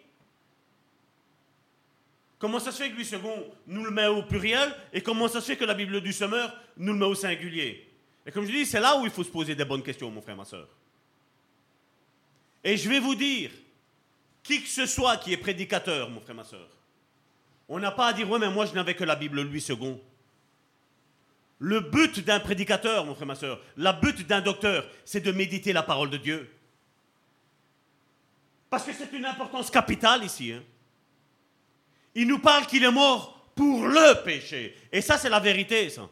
Comment 2.42 2.58
ça 2.58 2.72
se 2.72 2.82
fait 2.82 2.90
que 2.90 2.96
lui 2.96 3.04
second 3.04 3.46
nous 3.68 3.84
le 3.84 3.92
met 3.92 4.08
au 4.08 4.24
pluriel 4.24 4.74
et 4.92 5.00
comment 5.00 5.28
ça 5.28 5.40
se 5.40 5.46
fait 5.46 5.56
que 5.56 5.64
la 5.64 5.74
Bible 5.74 6.00
du 6.00 6.12
semeur 6.12 6.52
nous 6.76 6.92
le 6.92 6.98
met 6.98 7.04
au 7.06 7.14
singulier? 7.14 7.88
Et 8.26 8.32
comme 8.32 8.44
je 8.44 8.50
dis, 8.50 8.66
c'est 8.66 8.80
là 8.80 8.98
où 8.98 9.04
il 9.04 9.12
faut 9.12 9.22
se 9.22 9.30
poser 9.30 9.54
des 9.54 9.64
bonnes 9.64 9.84
questions, 9.84 10.10
mon 10.10 10.20
frère, 10.20 10.36
ma 10.36 10.44
soeur. 10.44 10.66
Et 12.64 12.76
je 12.76 12.88
vais 12.88 12.98
vous 12.98 13.14
dire, 13.14 13.52
qui 14.42 14.60
que 14.60 14.68
ce 14.68 14.86
soit 14.86 15.18
qui 15.18 15.32
est 15.32 15.36
prédicateur, 15.36 16.10
mon 16.10 16.20
frère, 16.20 16.34
ma 16.34 16.42
soeur, 16.42 16.68
on 17.68 17.78
n'a 17.78 17.92
pas 17.92 18.08
à 18.08 18.12
dire, 18.12 18.28
ouais, 18.28 18.40
mais 18.40 18.50
moi 18.50 18.66
je 18.66 18.74
n'avais 18.74 18.96
que 18.96 19.04
la 19.04 19.14
Bible 19.14 19.40
Louis 19.40 19.60
second. 19.60 20.00
Le 21.60 21.78
but 21.78 22.24
d'un 22.24 22.40
prédicateur, 22.40 23.06
mon 23.06 23.14
frère, 23.14 23.28
ma 23.28 23.36
soeur, 23.36 23.60
la 23.76 23.92
but 23.92 24.26
d'un 24.26 24.40
docteur, 24.40 24.84
c'est 25.04 25.20
de 25.20 25.30
méditer 25.30 25.72
la 25.72 25.84
parole 25.84 26.10
de 26.10 26.16
Dieu. 26.16 26.52
Parce 28.68 28.82
que 28.82 28.92
c'est 28.92 29.12
une 29.12 29.26
importance 29.26 29.70
capitale 29.70 30.24
ici. 30.24 30.50
Hein. 30.50 30.64
Il 32.14 32.26
nous 32.26 32.38
parle 32.38 32.66
qu'il 32.66 32.84
est 32.84 32.90
mort 32.90 33.50
pour 33.54 33.86
le 33.86 34.22
péché. 34.22 34.76
Et 34.92 35.00
ça, 35.00 35.18
c'est 35.18 35.30
la 35.30 35.40
vérité, 35.40 35.88
ça. 35.90 36.08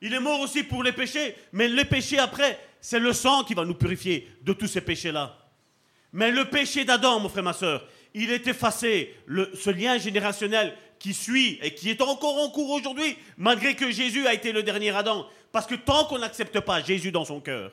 Il 0.00 0.12
est 0.12 0.20
mort 0.20 0.40
aussi 0.40 0.62
pour 0.62 0.82
les 0.82 0.92
péchés, 0.92 1.34
mais 1.52 1.68
le 1.68 1.84
péché 1.84 2.18
après, 2.18 2.58
c'est 2.80 2.98
le 2.98 3.12
sang 3.12 3.44
qui 3.44 3.54
va 3.54 3.64
nous 3.64 3.74
purifier 3.74 4.28
de 4.42 4.52
tous 4.52 4.66
ces 4.68 4.80
péchés-là. 4.80 5.36
Mais 6.12 6.30
le 6.30 6.44
péché 6.44 6.84
d'Adam, 6.84 7.18
mon 7.18 7.28
frère, 7.28 7.42
ma 7.42 7.52
soeur, 7.52 7.86
il 8.14 8.30
est 8.30 8.46
effacé. 8.46 9.14
ce 9.26 9.70
lien 9.70 9.98
générationnel 9.98 10.76
qui 10.98 11.12
suit 11.12 11.58
et 11.62 11.74
qui 11.74 11.90
est 11.90 12.00
encore 12.00 12.38
en 12.38 12.50
cours 12.50 12.70
aujourd'hui, 12.70 13.16
malgré 13.36 13.74
que 13.74 13.90
Jésus 13.90 14.26
a 14.26 14.34
été 14.34 14.52
le 14.52 14.62
dernier 14.62 14.90
Adam. 14.90 15.26
Parce 15.52 15.66
que 15.66 15.74
tant 15.74 16.04
qu'on 16.04 16.18
n'accepte 16.18 16.60
pas 16.60 16.82
Jésus 16.82 17.12
dans 17.12 17.24
son 17.24 17.40
cœur, 17.40 17.72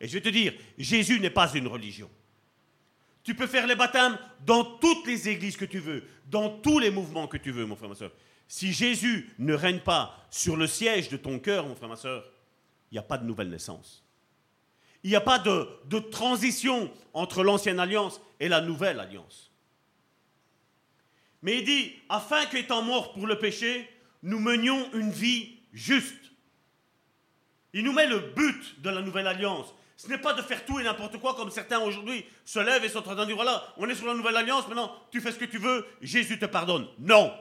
et 0.00 0.08
je 0.08 0.14
vais 0.14 0.20
te 0.20 0.28
dire, 0.28 0.52
Jésus 0.76 1.18
n'est 1.20 1.30
pas 1.30 1.50
une 1.54 1.66
religion. 1.66 2.10
Tu 3.22 3.34
peux 3.34 3.46
faire 3.46 3.66
les 3.66 3.76
baptêmes 3.76 4.18
dans 4.46 4.64
toutes 4.64 5.06
les 5.06 5.28
églises 5.28 5.56
que 5.56 5.64
tu 5.64 5.78
veux, 5.78 6.04
dans 6.26 6.48
tous 6.48 6.78
les 6.78 6.90
mouvements 6.90 7.26
que 7.26 7.36
tu 7.36 7.50
veux, 7.50 7.66
mon 7.66 7.76
frère, 7.76 7.90
ma 7.90 7.94
soeur. 7.94 8.12
Si 8.46 8.72
Jésus 8.72 9.30
ne 9.38 9.52
règne 9.52 9.80
pas 9.80 10.26
sur 10.30 10.56
le 10.56 10.66
siège 10.66 11.10
de 11.10 11.18
ton 11.18 11.38
cœur, 11.38 11.66
mon 11.66 11.74
frère, 11.74 11.90
ma 11.90 11.96
soeur, 11.96 12.24
il 12.90 12.94
n'y 12.94 12.98
a 12.98 13.02
pas 13.02 13.18
de 13.18 13.24
nouvelle 13.24 13.50
naissance. 13.50 14.02
Il 15.04 15.10
n'y 15.10 15.16
a 15.16 15.20
pas 15.20 15.38
de, 15.38 15.98
transition 16.10 16.90
entre 17.12 17.44
l'ancienne 17.44 17.78
alliance 17.78 18.20
et 18.40 18.48
la 18.48 18.60
nouvelle 18.60 19.00
alliance. 19.00 19.52
Mais 21.42 21.58
il 21.58 21.64
dit, 21.64 21.92
afin 22.08 22.46
qu'étant 22.46 22.82
mort 22.82 23.12
pour 23.12 23.26
le 23.26 23.38
péché, 23.38 23.88
nous 24.22 24.40
menions 24.40 24.92
une 24.94 25.10
vie 25.10 25.56
juste. 25.72 26.32
Il 27.72 27.84
nous 27.84 27.92
met 27.92 28.06
le 28.06 28.18
but 28.18 28.80
de 28.80 28.90
la 28.90 29.02
nouvelle 29.02 29.26
alliance. 29.26 29.72
Ce 29.98 30.06
n'est 30.06 30.18
pas 30.18 30.32
de 30.32 30.42
faire 30.42 30.64
tout 30.64 30.78
et 30.78 30.84
n'importe 30.84 31.18
quoi 31.18 31.34
comme 31.34 31.50
certains 31.50 31.80
aujourd'hui 31.80 32.24
se 32.44 32.60
lèvent 32.60 32.84
et 32.84 32.88
sont 32.88 33.00
en 33.00 33.02
train 33.02 33.16
de 33.16 33.24
dire, 33.24 33.34
voilà, 33.34 33.74
on 33.76 33.88
est 33.88 33.96
sur 33.96 34.06
la 34.06 34.14
nouvelle 34.14 34.36
alliance, 34.36 34.68
maintenant 34.68 34.94
tu 35.10 35.20
fais 35.20 35.32
ce 35.32 35.38
que 35.38 35.44
tu 35.44 35.58
veux, 35.58 35.84
Jésus 36.00 36.38
te 36.38 36.46
pardonne. 36.46 36.86
Non. 37.00 37.36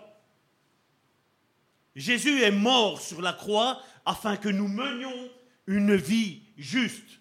Jésus 1.96 2.42
est 2.42 2.52
mort 2.52 3.00
sur 3.00 3.22
la 3.22 3.34
croix 3.34 3.80
afin 4.06 4.38
que 4.38 4.50
nous 4.50 4.68
menions 4.68 5.30
une 5.68 5.96
vie 5.96 6.42
juste. 6.58 7.20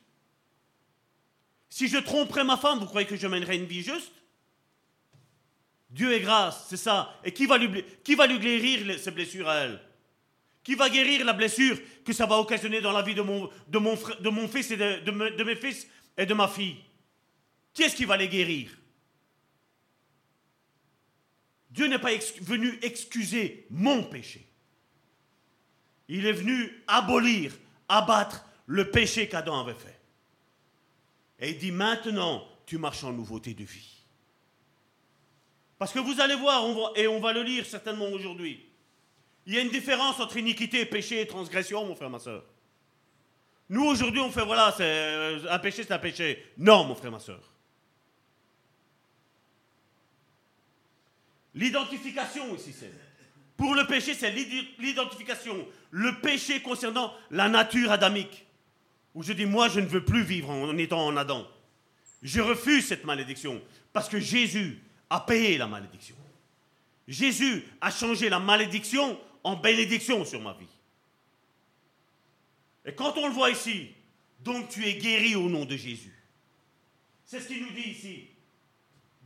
Si 1.69 1.87
je 1.89 1.99
tromperais 1.99 2.45
ma 2.45 2.57
femme, 2.57 2.79
vous 2.79 2.87
croyez 2.87 3.07
que 3.07 3.17
je 3.17 3.27
mènerais 3.27 3.57
une 3.57 3.67
vie 3.67 3.83
juste? 3.83 4.15
Dieu 5.91 6.15
est 6.15 6.21
grâce, 6.21 6.65
c'est 6.71 6.79
ça. 6.79 7.15
Et 7.25 7.35
qui 7.35 7.45
va 7.45 7.59
lui, 7.59 7.85
qui 8.03 8.15
va 8.15 8.27
lui 8.27 8.39
guérir 8.39 8.99
ses 8.99 9.11
blessures 9.11 9.51
à 9.51 9.57
elle? 9.57 9.86
Qui 10.67 10.75
va 10.75 10.91
guérir 10.91 11.25
la 11.25 11.33
blessure 11.33 11.79
que 12.05 12.13
ça 12.13 12.27
va 12.27 12.41
occasionner 12.41 12.81
dans 12.81 12.91
la 12.91 13.01
vie 13.01 13.15
de 13.15 13.23
mon, 13.23 14.49
fils 14.49 14.73
et 14.73 14.77
de, 14.77 14.99
de, 15.05 15.45
mes 15.45 15.55
fils 15.55 15.87
et 16.19 16.27
de 16.27 16.35
ma 16.35 16.49
fille? 16.49 16.79
Qui 17.73 17.85
est-ce 17.85 17.95
qui 17.95 18.05
va 18.05 18.17
les 18.17 18.27
guérir? 18.27 18.77
Dieu 21.71 21.87
n'est 21.87 22.01
pas 22.01 22.11
venu 22.41 22.81
excuser 22.83 23.69
mon 23.71 24.03
péché. 24.03 24.45
Il 26.09 26.27
est 26.27 26.33
venu 26.33 26.83
abolir, 26.89 27.53
abattre 27.89 28.45
le 28.67 28.91
péché 28.91 29.29
qu'Adam 29.29 29.61
avait 29.61 29.75
fait. 29.75 30.01
Et 31.39 31.51
il 31.51 31.59
dit 31.59 31.71
maintenant, 31.71 32.45
tu 32.67 32.77
marches 32.77 33.05
en 33.05 33.13
nouveauté 33.13 33.55
de 33.55 33.63
vie. 33.63 34.03
Parce 35.79 35.93
que 35.93 36.01
vous 36.01 36.21
allez 36.21 36.35
voir, 36.35 36.65
et 36.97 37.07
on 37.07 37.21
va 37.21 37.33
le 37.33 37.45
lire 37.45 37.65
certainement 37.65 38.09
aujourd'hui, 38.09 38.66
Il 39.47 39.55
y 39.55 39.59
a 39.59 39.61
une 39.61 39.71
différence 39.71 40.19
entre 40.19 40.37
iniquité, 40.37 40.85
péché 40.85 41.21
et 41.21 41.27
transgression, 41.27 41.87
mon 41.87 41.95
frère, 41.95 42.11
ma 42.11 42.19
soeur. 42.19 42.45
Nous, 43.69 43.85
aujourd'hui, 43.85 44.21
on 44.21 44.31
fait, 44.31 44.45
voilà, 44.45 44.75
euh, 44.81 45.45
un 45.49 45.59
péché, 45.59 45.85
c'est 45.85 45.93
un 45.93 45.99
péché. 45.99 46.45
Non, 46.59 46.85
mon 46.85 46.95
frère, 46.95 47.13
ma 47.13 47.21
soeur. 47.21 47.41
L'identification 51.55 52.53
aussi, 52.53 52.73
c'est. 52.73 52.93
Pour 53.57 53.75
le 53.75 53.87
péché, 53.87 54.15
c'est 54.15 54.31
l'identification. 54.79 55.67
Le 55.91 56.21
péché 56.21 56.61
concernant 56.61 57.15
la 57.31 57.49
nature 57.49 57.91
adamique. 57.91 58.47
Où 59.15 59.23
je 59.23 59.33
dis, 59.33 59.47
moi, 59.47 59.69
je 59.69 59.81
ne 59.81 59.87
veux 59.87 60.05
plus 60.05 60.23
vivre 60.23 60.51
en 60.51 60.77
étant 60.77 61.07
en 61.07 61.17
Adam. 61.17 61.47
Je 62.23 62.41
refuse 62.41 62.87
cette 62.87 63.05
malédiction. 63.05 63.63
Parce 63.93 64.09
que 64.09 64.21
Jésus 64.21 64.79
a 65.09 65.21
payé 65.21 65.57
la 65.57 65.67
malédiction. 65.67 66.17
Jésus 67.09 67.65
a 67.81 67.91
changé 67.91 68.29
la 68.29 68.41
malédiction 68.41 69.19
en 69.47 69.55
bénédiction 69.55 70.25
sur 70.25 70.41
ma 70.41 70.55
vie. 70.55 70.67
Et 72.85 72.93
quand 72.93 73.17
on 73.17 73.29
le 73.29 73.33
voit 73.33 73.51
ici, 73.51 73.93
donc 74.41 74.71
tu 74.71 74.85
es 74.85 74.95
guéri 74.95 75.37
au 75.37 75.49
nom 75.49 75.65
de 75.65 75.77
Jésus. 75.77 76.21
C'est 77.25 77.39
ce 77.39 77.47
qu'il 77.47 77.63
nous 77.63 77.71
dit 77.71 77.91
ici. 77.91 78.27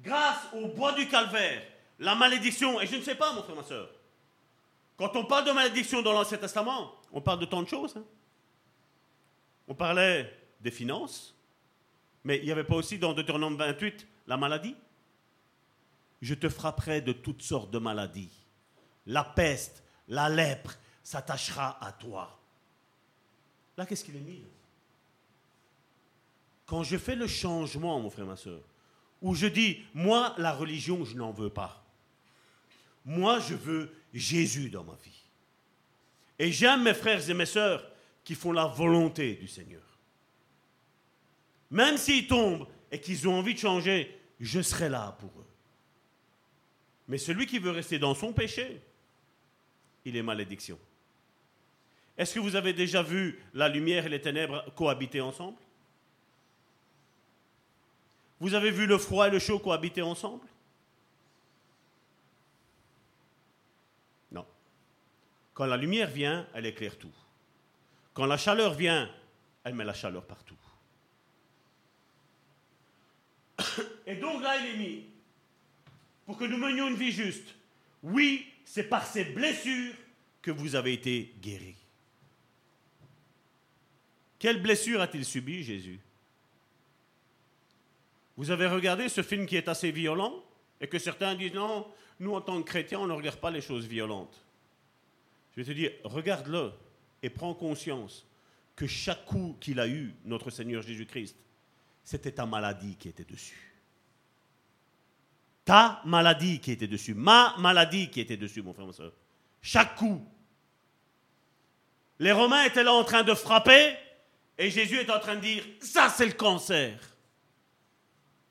Grâce 0.02 0.46
au 0.52 0.68
bois 0.68 0.92
du 0.92 1.08
calvaire, 1.08 1.62
la 1.98 2.14
malédiction, 2.14 2.82
et 2.82 2.86
je 2.86 2.96
ne 2.96 3.00
sais 3.00 3.14
pas, 3.14 3.32
mon 3.32 3.42
frère, 3.42 3.56
ma 3.56 3.62
soeur, 3.62 3.88
quand 4.98 5.16
on 5.16 5.24
parle 5.24 5.46
de 5.46 5.52
malédiction 5.52 6.02
dans 6.02 6.12
l'Ancien 6.12 6.36
Testament, 6.36 6.92
on 7.12 7.22
parle 7.22 7.40
de 7.40 7.46
tant 7.46 7.62
de 7.62 7.68
choses. 7.68 7.96
Hein. 7.96 8.04
On 9.68 9.74
parlait 9.74 10.30
des 10.60 10.70
finances, 10.70 11.34
mais 12.24 12.36
il 12.40 12.44
n'y 12.44 12.52
avait 12.52 12.64
pas 12.64 12.76
aussi 12.76 12.98
dans 12.98 13.14
Deutéronome 13.14 13.56
28 13.56 14.06
la 14.26 14.36
maladie 14.36 14.76
Je 16.20 16.34
te 16.34 16.50
frapperai 16.50 17.00
de 17.00 17.12
toutes 17.12 17.40
sortes 17.40 17.70
de 17.70 17.78
maladies. 17.78 18.44
La 19.06 19.24
peste, 19.24 19.82
la 20.10 20.28
lèpre 20.28 20.76
s'attachera 21.02 21.82
à 21.84 21.92
toi. 21.92 22.38
Là, 23.76 23.86
qu'est-ce 23.86 24.04
qu'il 24.04 24.16
est 24.16 24.20
mis 24.20 24.42
Quand 26.66 26.82
je 26.82 26.98
fais 26.98 27.16
le 27.16 27.26
changement, 27.26 27.98
mon 27.98 28.10
frère, 28.10 28.26
ma 28.26 28.36
soeur, 28.36 28.60
où 29.22 29.34
je 29.34 29.46
dis, 29.46 29.82
moi, 29.94 30.34
la 30.36 30.52
religion, 30.52 31.04
je 31.04 31.16
n'en 31.16 31.30
veux 31.30 31.48
pas. 31.48 31.82
Moi, 33.04 33.38
je 33.40 33.54
veux 33.54 33.94
Jésus 34.12 34.68
dans 34.68 34.84
ma 34.84 34.96
vie. 35.04 35.22
Et 36.38 36.52
j'aime 36.52 36.82
mes 36.82 36.94
frères 36.94 37.28
et 37.28 37.34
mes 37.34 37.46
sœurs 37.46 37.84
qui 38.24 38.34
font 38.34 38.52
la 38.52 38.66
volonté 38.66 39.34
du 39.34 39.48
Seigneur. 39.48 39.82
Même 41.70 41.96
s'ils 41.96 42.26
tombent 42.26 42.66
et 42.90 43.00
qu'ils 43.00 43.28
ont 43.28 43.38
envie 43.38 43.54
de 43.54 43.58
changer, 43.58 44.18
je 44.40 44.60
serai 44.60 44.88
là 44.88 45.16
pour 45.20 45.30
eux. 45.38 45.46
Mais 47.08 47.18
celui 47.18 47.46
qui 47.46 47.58
veut 47.58 47.70
rester 47.70 47.98
dans 47.98 48.14
son 48.14 48.32
péché, 48.32 48.80
il 50.04 50.16
est 50.16 50.22
malédiction. 50.22 50.78
Est-ce 52.16 52.34
que 52.34 52.40
vous 52.40 52.56
avez 52.56 52.72
déjà 52.72 53.02
vu 53.02 53.42
la 53.54 53.68
lumière 53.68 54.06
et 54.06 54.08
les 54.08 54.20
ténèbres 54.20 54.64
cohabiter 54.74 55.20
ensemble? 55.20 55.56
Vous 58.40 58.54
avez 58.54 58.70
vu 58.70 58.86
le 58.86 58.98
froid 58.98 59.28
et 59.28 59.30
le 59.30 59.38
chaud 59.38 59.58
cohabiter 59.58 60.02
ensemble? 60.02 60.46
Non. 64.32 64.46
Quand 65.54 65.66
la 65.66 65.76
lumière 65.76 66.10
vient, 66.10 66.46
elle 66.54 66.66
éclaire 66.66 66.98
tout. 66.98 67.12
Quand 68.14 68.26
la 68.26 68.36
chaleur 68.36 68.74
vient, 68.74 69.10
elle 69.64 69.74
met 69.74 69.84
la 69.84 69.94
chaleur 69.94 70.24
partout. 70.24 70.56
Et 74.06 74.16
donc 74.16 74.42
là, 74.42 74.56
il 74.58 74.66
est 74.74 74.76
mis 74.76 75.04
pour 76.26 76.36
que 76.36 76.44
nous 76.44 76.58
menions 76.58 76.88
une 76.88 76.96
vie 76.96 77.12
juste. 77.12 77.54
Oui, 78.02 78.49
c'est 78.72 78.84
par 78.84 79.04
ces 79.04 79.24
blessures 79.24 79.94
que 80.40 80.52
vous 80.52 80.76
avez 80.76 80.92
été 80.92 81.34
guéris. 81.42 81.74
Quelle 84.38 84.62
blessure 84.62 85.00
a-t-il 85.00 85.24
subi, 85.24 85.64
Jésus? 85.64 85.98
Vous 88.36 88.52
avez 88.52 88.68
regardé 88.68 89.08
ce 89.08 89.24
film 89.24 89.46
qui 89.46 89.56
est 89.56 89.66
assez 89.66 89.90
violent 89.90 90.44
et 90.80 90.86
que 90.86 91.00
certains 91.00 91.34
disent 91.34 91.52
non, 91.52 91.84
nous 92.20 92.32
en 92.32 92.40
tant 92.40 92.62
que 92.62 92.68
chrétiens, 92.68 93.00
on 93.00 93.08
ne 93.08 93.12
regarde 93.12 93.40
pas 93.40 93.50
les 93.50 93.60
choses 93.60 93.86
violentes. 93.88 94.40
Je 95.50 95.62
vais 95.62 95.66
te 95.66 95.72
dire, 95.72 95.90
regarde-le 96.04 96.70
et 97.24 97.28
prends 97.28 97.54
conscience 97.54 98.24
que 98.76 98.86
chaque 98.86 99.24
coup 99.24 99.56
qu'il 99.60 99.80
a 99.80 99.88
eu, 99.88 100.14
notre 100.24 100.50
Seigneur 100.50 100.82
Jésus-Christ, 100.82 101.34
c'était 102.04 102.30
ta 102.30 102.46
maladie 102.46 102.94
qui 102.94 103.08
était 103.08 103.24
dessus. 103.24 103.69
Ta 105.64 106.00
maladie 106.04 106.60
qui 106.60 106.72
était 106.72 106.86
dessus. 106.86 107.14
Ma 107.14 107.54
maladie 107.58 108.10
qui 108.10 108.20
était 108.20 108.36
dessus, 108.36 108.62
mon 108.62 108.72
frère, 108.72 108.86
ma 108.86 108.92
soeur. 108.92 109.12
Chaque 109.62 109.96
coup. 109.96 110.24
Les 112.18 112.32
Romains 112.32 112.64
étaient 112.64 112.84
là 112.84 112.92
en 112.92 113.04
train 113.04 113.22
de 113.22 113.34
frapper 113.34 113.96
et 114.58 114.70
Jésus 114.70 114.96
est 114.96 115.10
en 115.10 115.18
train 115.20 115.36
de 115.36 115.40
dire, 115.40 115.64
ça 115.80 116.10
c'est 116.10 116.26
le 116.26 116.32
cancer. 116.32 116.98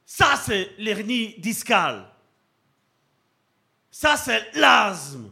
Ça 0.06 0.36
c'est 0.36 0.72
l'hernie 0.80 1.36
discale. 1.38 2.03
Ça 3.91 4.18
c'est 4.18 4.56
l'asthme. 4.56 5.31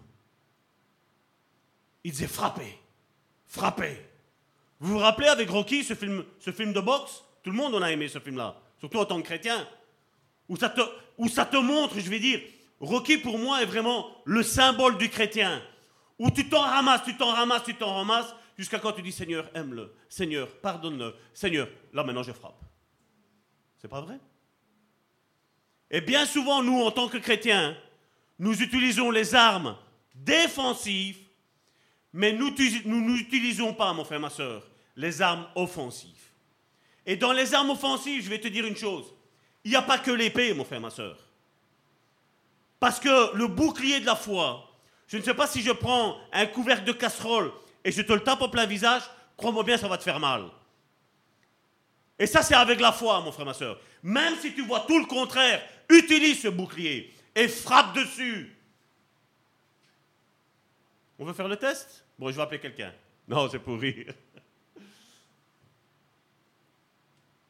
Il 2.04 2.12
disait 2.12 2.28
frapper, 2.28 2.78
frapper. 3.48 4.06
Vous 4.80 4.94
vous 4.94 5.00
rappelez 5.00 5.28
avec 5.28 5.50
Rocky 5.50 5.84
ce 5.84 5.96
film, 5.96 6.24
ce 6.40 6.52
film 6.52 6.74
de 6.74 6.80
boxe? 6.80 7.24
Tout 7.42 7.50
le 7.50 7.56
monde 7.56 7.74
en 7.74 7.82
a 7.82 7.92
aimé 7.92 8.08
ce 8.08 8.20
film-là, 8.20 8.56
surtout 8.80 9.00
en 9.00 9.06
tant 9.06 9.20
que 9.20 9.26
chrétien. 9.26 9.68
Où 10.50 10.58
ça, 10.58 10.70
te, 10.70 11.58
montre, 11.58 12.00
je 12.00 12.10
vais 12.10 12.20
dire, 12.20 12.40
Rocky 12.80 13.18
pour 13.18 13.38
moi 13.38 13.62
est 13.62 13.66
vraiment 13.66 14.08
le 14.26 14.44
symbole 14.44 14.98
du 14.98 15.10
chrétien. 15.10 15.62
Où 16.20 16.32
tu 16.32 16.48
t'en 16.48 16.62
ramasses, 16.62 17.04
tu 17.04 17.16
t'en 17.18 17.32
ramasses, 17.32 17.64
tu 17.64 17.76
t'en 17.76 17.94
ramasses, 17.94 18.34
Jusqu'à 18.58 18.80
quand 18.80 18.92
tu 18.92 19.04
dis 19.04 19.12
Seigneur, 19.12 19.50
aime-le. 19.54 19.94
Seigneur, 20.10 20.50
pardonne-le. 20.60 21.14
Seigneur, 21.34 21.70
là 21.94 22.04
maintenant 22.04 22.24
je 22.24 22.32
frappe. 22.32 22.60
C'est 23.78 23.88
pas 23.88 24.02
vrai? 24.02 24.18
Et 25.92 26.02
bien 26.02 26.26
souvent, 26.26 26.64
nous, 26.64 26.82
en 26.82 26.92
tant 26.92 27.08
que 27.08 27.18
chrétiens, 27.18 27.78
nous 28.40 28.60
utilisons 28.62 29.12
les 29.12 29.36
armes 29.36 29.78
défensives, 30.16 31.20
mais 32.12 32.34
nous 32.34 32.50
n'utilisons 32.50 33.74
pas, 33.74 33.94
mon 33.94 34.04
frère, 34.04 34.20
ma 34.20 34.32
soeur, 34.32 34.68
les 34.96 35.22
armes 35.22 35.48
offensives. 35.56 36.14
Et 37.06 37.16
dans 37.16 37.32
les 37.32 37.54
armes 37.54 37.70
offensives, 37.70 38.24
je 38.24 38.30
vais 38.30 38.42
te 38.42 38.48
dire 38.48 38.66
une 38.66 38.76
chose. 38.76 39.14
Il 39.68 39.72
n'y 39.72 39.76
a 39.76 39.82
pas 39.82 39.98
que 39.98 40.12
l'épée, 40.12 40.54
mon 40.54 40.64
frère, 40.64 40.80
ma 40.80 40.90
soeur. 40.90 41.18
Parce 42.80 43.02
que 43.02 43.36
le 43.36 43.48
bouclier 43.48 44.00
de 44.00 44.06
la 44.06 44.16
foi, 44.16 44.66
je 45.08 45.18
ne 45.18 45.22
sais 45.22 45.34
pas 45.34 45.46
si 45.46 45.62
je 45.62 45.74
prends 45.74 46.18
un 46.32 46.46
couvercle 46.46 46.86
de 46.86 46.94
casserole 46.94 47.52
et 47.84 47.92
je 47.92 48.02
te 48.02 48.14
le 48.14 48.22
tape 48.22 48.42
au 48.42 48.48
plein 48.48 48.66
visage, 48.66 49.02
crois-moi 49.36 49.66
bien, 49.66 49.78
ça 49.78 49.90
va 49.90 49.98
te 49.98 50.04
faire 50.04 50.22
mal. 50.22 50.46
Et 52.18 52.26
ça, 52.28 52.44
c'est 52.44 52.56
avec 52.56 52.80
la 52.80 52.94
foi, 52.94 53.20
mon 53.20 53.34
frère, 53.34 53.46
ma 53.46 53.54
soeur. 53.54 53.78
Même 54.04 54.38
si 54.38 54.54
tu 54.54 54.66
vois 54.66 54.86
tout 54.88 55.00
le 55.00 55.06
contraire, 55.06 55.62
utilise 55.90 56.44
ce 56.44 56.48
bouclier 56.48 57.14
et 57.36 57.50
frappe 57.50 57.94
dessus. 57.94 58.56
On 61.20 61.26
veut 61.26 61.34
faire 61.34 61.50
le 61.50 61.58
test? 61.58 62.06
Bon, 62.18 62.32
je 62.32 62.38
vais 62.38 62.42
appeler 62.42 62.62
quelqu'un. 62.62 62.94
Non, 63.28 63.50
c'est 63.50 63.60
pour 63.60 63.78
rire. 63.78 64.14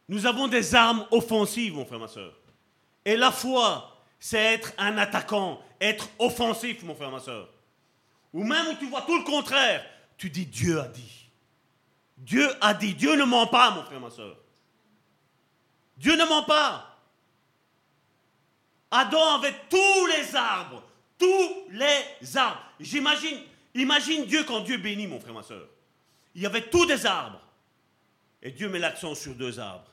Nous 0.09 0.25
avons 0.25 0.47
des 0.47 0.73
armes 0.73 1.05
offensives, 1.11 1.73
mon 1.73 1.85
frère, 1.85 1.99
ma 1.99 2.07
soeur. 2.07 2.33
Et 3.03 3.17
la 3.17 3.31
foi, 3.31 3.97
c'est 4.19 4.37
être 4.37 4.73
un 4.77 4.97
attaquant, 4.97 5.61
être 5.81 6.09
offensif, 6.19 6.83
mon 6.83 6.95
frère, 6.95 7.11
ma 7.11 7.19
soeur. 7.19 7.49
Ou 8.33 8.43
même 8.43 8.67
où 8.67 8.73
tu 8.75 8.87
vois 8.87 9.01
tout 9.01 9.17
le 9.17 9.23
contraire, 9.23 9.85
tu 10.17 10.29
dis 10.29 10.45
Dieu 10.45 10.79
a 10.79 10.87
dit. 10.87 11.29
Dieu 12.17 12.49
a 12.61 12.73
dit. 12.73 12.93
Dieu 12.93 13.15
ne 13.15 13.23
ment 13.23 13.47
pas, 13.47 13.71
mon 13.71 13.83
frère, 13.83 13.99
ma 13.99 14.09
soeur. 14.09 14.37
Dieu 15.97 16.15
ne 16.15 16.25
ment 16.25 16.43
pas. 16.43 16.97
Adam 18.91 19.35
avait 19.35 19.55
tous 19.69 20.05
les 20.17 20.35
arbres. 20.35 20.83
Tous 21.17 21.51
les 21.71 22.37
arbres. 22.37 22.61
J'imagine, 22.79 23.39
imagine 23.73 24.25
Dieu 24.25 24.43
quand 24.43 24.61
Dieu 24.61 24.77
bénit, 24.77 25.07
mon 25.07 25.19
frère, 25.19 25.33
ma 25.33 25.43
soeur. 25.43 25.67
Il 26.35 26.41
y 26.41 26.45
avait 26.45 26.69
tous 26.69 26.85
des 26.85 27.05
arbres. 27.05 27.41
Et 28.41 28.51
Dieu 28.51 28.69
met 28.69 28.79
l'accent 28.79 29.15
sur 29.15 29.33
deux 29.33 29.59
arbres. 29.59 29.89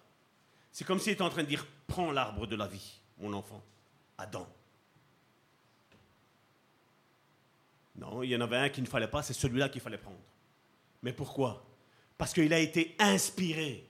C'est 0.75 0.85
comme 0.85 0.99
s'il 0.99 1.13
était 1.13 1.23
en 1.23 1.31
train 1.31 1.45
de 1.45 1.49
dire 1.49 1.65
Prends 1.87 2.11
l'arbre 2.11 2.49
de 2.49 2.57
la 2.57 2.67
vie, 2.67 3.01
mon 3.19 3.33
enfant. 3.33 3.63
Adam. 4.19 4.45
Non, 7.95 8.25
il 8.25 8.31
y 8.31 8.37
en 8.37 8.41
avait 8.41 8.57
un 8.57 8.69
qu'il 8.69 8.83
ne 8.83 8.89
fallait 8.89 9.07
pas, 9.07 9.23
c'est 9.23 9.35
celui-là 9.35 9.69
qu'il 9.69 9.81
fallait 9.81 9.99
prendre. 9.99 10.19
Mais 11.01 11.13
pourquoi? 11.13 11.65
Parce 12.19 12.33
qu'il 12.33 12.53
a 12.53 12.59
été 12.59 12.97
inspiré. 12.99 13.89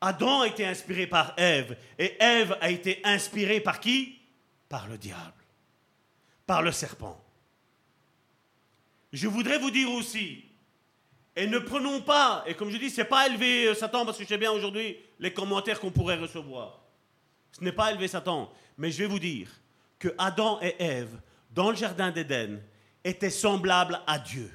Adam 0.00 0.42
a 0.42 0.46
été 0.46 0.64
inspiré 0.64 1.08
par 1.08 1.34
Ève. 1.36 1.76
Et 1.98 2.16
Ève 2.22 2.56
a 2.60 2.70
été 2.70 3.00
inspirée 3.02 3.60
par 3.60 3.80
qui? 3.80 4.20
Par 4.68 4.86
le 4.86 4.98
diable. 4.98 5.42
Par 6.46 6.62
le 6.62 6.70
serpent. 6.70 7.20
Je 9.12 9.26
voudrais 9.26 9.58
vous 9.58 9.72
dire 9.72 9.90
aussi, 9.90 10.47
et 11.38 11.46
ne 11.46 11.60
prenons 11.60 12.00
pas, 12.00 12.42
et 12.48 12.54
comme 12.54 12.68
je 12.68 12.76
dis, 12.76 12.90
ce 12.90 13.00
n'est 13.00 13.06
pas 13.06 13.28
élever 13.28 13.72
Satan, 13.76 14.04
parce 14.04 14.18
que 14.18 14.24
je 14.24 14.28
sais 14.28 14.38
bien 14.38 14.50
aujourd'hui 14.50 14.98
les 15.20 15.32
commentaires 15.32 15.78
qu'on 15.78 15.92
pourrait 15.92 16.16
recevoir. 16.16 16.80
Ce 17.52 17.62
n'est 17.62 17.70
pas 17.70 17.92
élever 17.92 18.08
Satan. 18.08 18.50
Mais 18.76 18.90
je 18.90 18.98
vais 18.98 19.06
vous 19.06 19.20
dire 19.20 19.48
que 20.00 20.08
Adam 20.18 20.58
et 20.60 20.74
Ève, 20.80 21.20
dans 21.52 21.70
le 21.70 21.76
jardin 21.76 22.10
d'Éden, 22.10 22.60
était 23.04 23.30
semblable 23.30 24.00
à 24.08 24.18
Dieu. 24.18 24.50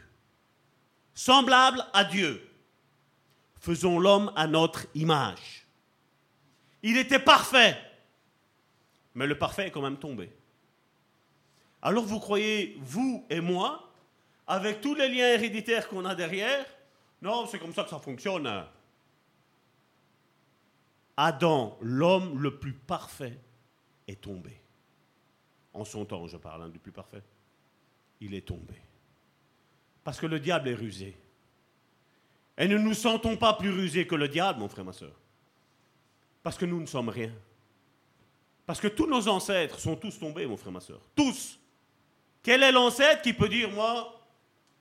Semblable 1.14 1.86
à 1.94 2.04
Dieu. 2.04 2.46
Faisons 3.62 3.98
l'homme 3.98 4.34
à 4.36 4.46
notre 4.46 4.86
image. 4.94 5.66
Il 6.82 6.98
était 6.98 7.20
parfait, 7.20 7.78
mais 9.16 9.26
le 9.26 9.38
parfait 9.38 9.68
est 9.68 9.72
quand 9.72 9.82
même 9.82 9.98
tombé. 9.98 10.30
Alors 11.82 12.04
vous 12.04 12.20
croyez, 12.20 12.78
vous 12.82 13.26
et 13.30 13.40
moi, 13.40 13.83
avec 14.48 14.82
tous 14.82 14.96
les 14.96 15.08
liens 15.10 15.30
héréditaires 15.30 15.88
qu'on 15.88 16.06
a 16.06 16.16
derrière, 16.16 16.66
non, 17.22 17.46
c'est 17.48 17.60
comme 17.60 17.74
ça 17.74 17.84
que 17.84 17.90
ça 17.90 18.00
fonctionne. 18.00 18.66
Adam, 21.16 21.78
l'homme 21.82 22.42
le 22.42 22.58
plus 22.58 22.74
parfait, 22.74 23.38
est 24.08 24.20
tombé. 24.20 24.60
En 25.74 25.86
son 25.86 26.06
temps, 26.06 26.28
je 26.28 26.38
parle, 26.38 26.64
hein, 26.64 26.70
du 26.70 26.80
plus 26.80 26.92
parfait. 26.92 27.24
Il 28.20 28.34
est 28.34 28.46
tombé. 28.46 28.76
Parce 30.04 30.20
que 30.20 30.26
le 30.26 30.40
diable 30.40 30.68
est 30.70 30.76
rusé. 30.76 31.16
Et 32.58 32.68
ne 32.68 32.78
nous 32.78 32.94
sentons 32.94 33.38
pas 33.38 33.54
plus 33.54 33.72
rusés 33.72 34.06
que 34.06 34.16
le 34.16 34.28
diable, 34.28 34.60
mon 34.60 34.68
frère, 34.68 34.86
ma 34.86 34.94
soeur. 34.94 35.14
Parce 36.44 36.58
que 36.58 36.66
nous 36.66 36.80
ne 36.80 36.86
sommes 36.86 37.10
rien. 37.10 37.32
Parce 38.66 38.80
que 38.80 38.88
tous 38.88 39.08
nos 39.08 39.28
ancêtres 39.28 39.80
sont 39.80 39.96
tous 39.96 40.20
tombés, 40.20 40.46
mon 40.46 40.58
frère, 40.58 40.74
ma 40.74 40.82
soeur. 40.82 41.00
Tous. 41.16 41.60
Quel 42.44 42.64
est 42.64 42.72
l'ancêtre 42.72 43.22
qui 43.22 43.34
peut 43.34 43.50
dire, 43.50 43.72
moi, 43.72 44.23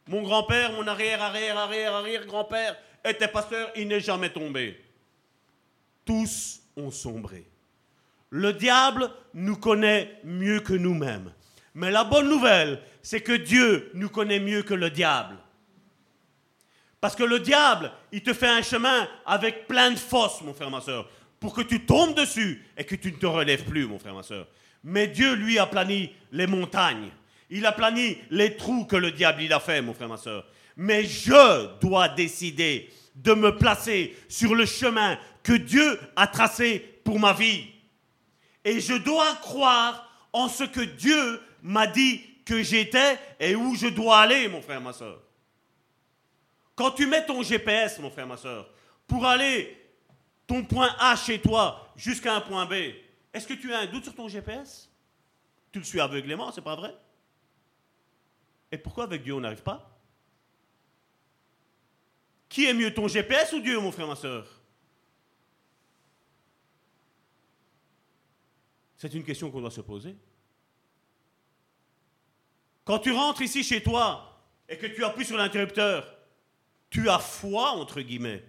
mon 0.08 0.22
grand-père, 0.22 0.72
mon 0.72 0.86
arrière, 0.86 1.22
arrière, 1.22 1.58
arrière, 1.58 1.94
arrière 1.94 2.26
grand-père 2.26 2.76
était 3.04 3.28
pasteur, 3.28 3.70
il 3.76 3.88
n'est 3.88 4.00
jamais 4.00 4.30
tombé. 4.30 4.80
Tous 6.04 6.60
ont 6.76 6.90
sombré. 6.90 7.46
Le 8.30 8.52
diable 8.52 9.10
nous 9.34 9.56
connaît 9.56 10.18
mieux 10.24 10.60
que 10.60 10.72
nous-mêmes. 10.72 11.32
Mais 11.74 11.90
la 11.90 12.04
bonne 12.04 12.28
nouvelle, 12.28 12.80
c'est 13.02 13.20
que 13.20 13.32
Dieu 13.32 13.90
nous 13.94 14.08
connaît 14.08 14.40
mieux 14.40 14.62
que 14.62 14.74
le 14.74 14.90
diable. 14.90 15.36
Parce 17.00 17.16
que 17.16 17.24
le 17.24 17.40
diable, 17.40 17.90
il 18.12 18.22
te 18.22 18.32
fait 18.32 18.48
un 18.48 18.62
chemin 18.62 19.08
avec 19.26 19.66
plein 19.66 19.90
de 19.90 19.98
fosses, 19.98 20.40
mon 20.42 20.54
frère, 20.54 20.70
ma 20.70 20.80
soeur, 20.80 21.08
pour 21.40 21.54
que 21.54 21.62
tu 21.62 21.84
tombes 21.84 22.14
dessus 22.14 22.64
et 22.76 22.84
que 22.84 22.94
tu 22.94 23.10
ne 23.10 23.16
te 23.16 23.26
relèves 23.26 23.64
plus, 23.64 23.86
mon 23.86 23.98
frère, 23.98 24.14
ma 24.14 24.22
soeur. 24.22 24.46
Mais 24.84 25.08
Dieu, 25.08 25.34
lui, 25.34 25.58
a 25.58 25.66
plani 25.66 26.12
les 26.30 26.46
montagnes. 26.46 27.10
Il 27.54 27.66
a 27.66 27.72
plani 27.72 28.16
les 28.30 28.56
trous 28.56 28.86
que 28.86 28.96
le 28.96 29.12
diable 29.12 29.42
il 29.42 29.52
a 29.52 29.60
fait, 29.60 29.82
mon 29.82 29.92
frère, 29.92 30.08
ma 30.08 30.16
soeur. 30.16 30.46
Mais 30.74 31.04
je 31.04 31.78
dois 31.80 32.08
décider 32.08 32.90
de 33.14 33.34
me 33.34 33.58
placer 33.58 34.16
sur 34.26 34.54
le 34.54 34.64
chemin 34.64 35.18
que 35.42 35.52
Dieu 35.52 36.00
a 36.16 36.26
tracé 36.26 36.78
pour 37.04 37.20
ma 37.20 37.34
vie. 37.34 37.66
Et 38.64 38.80
je 38.80 38.94
dois 38.94 39.34
croire 39.34 40.10
en 40.32 40.48
ce 40.48 40.64
que 40.64 40.80
Dieu 40.80 41.40
m'a 41.62 41.86
dit 41.86 42.22
que 42.46 42.62
j'étais 42.62 43.18
et 43.38 43.54
où 43.54 43.74
je 43.74 43.88
dois 43.88 44.20
aller, 44.20 44.48
mon 44.48 44.62
frère, 44.62 44.80
ma 44.80 44.94
soeur. 44.94 45.20
Quand 46.74 46.92
tu 46.92 47.06
mets 47.06 47.26
ton 47.26 47.42
GPS, 47.42 47.98
mon 47.98 48.10
frère, 48.10 48.26
ma 48.26 48.38
soeur, 48.38 48.70
pour 49.06 49.26
aller 49.26 49.76
ton 50.46 50.64
point 50.64 50.96
A 50.98 51.16
chez 51.16 51.38
toi 51.38 51.86
jusqu'à 51.96 52.34
un 52.34 52.40
point 52.40 52.64
B, 52.64 52.72
est-ce 53.34 53.46
que 53.46 53.52
tu 53.52 53.74
as 53.74 53.80
un 53.80 53.86
doute 53.86 54.04
sur 54.04 54.14
ton 54.14 54.26
GPS 54.26 54.90
Tu 55.70 55.80
le 55.80 55.84
suis 55.84 56.00
aveuglément, 56.00 56.50
c'est 56.50 56.64
pas 56.64 56.76
vrai? 56.76 56.94
Et 58.72 58.78
pourquoi 58.78 59.04
avec 59.04 59.22
Dieu 59.22 59.34
on 59.34 59.40
n'arrive 59.40 59.62
pas? 59.62 59.88
Qui 62.48 62.66
est 62.66 62.74
mieux, 62.74 62.92
ton 62.92 63.06
GPS 63.06 63.52
ou 63.52 63.60
Dieu, 63.60 63.78
mon 63.78 63.92
frère, 63.92 64.06
ma 64.06 64.16
soeur 64.16 64.46
C'est 68.96 69.12
une 69.14 69.24
question 69.24 69.50
qu'on 69.50 69.60
doit 69.60 69.70
se 69.70 69.80
poser. 69.80 70.16
Quand 72.84 73.00
tu 73.00 73.10
rentres 73.10 73.42
ici 73.42 73.62
chez 73.64 73.82
toi 73.82 74.40
et 74.68 74.78
que 74.78 74.86
tu 74.86 75.04
appuies 75.04 75.24
sur 75.24 75.36
l'interrupteur, 75.36 76.16
tu 76.88 77.08
as 77.08 77.18
foi, 77.18 77.70
entre 77.72 78.00
guillemets, 78.00 78.44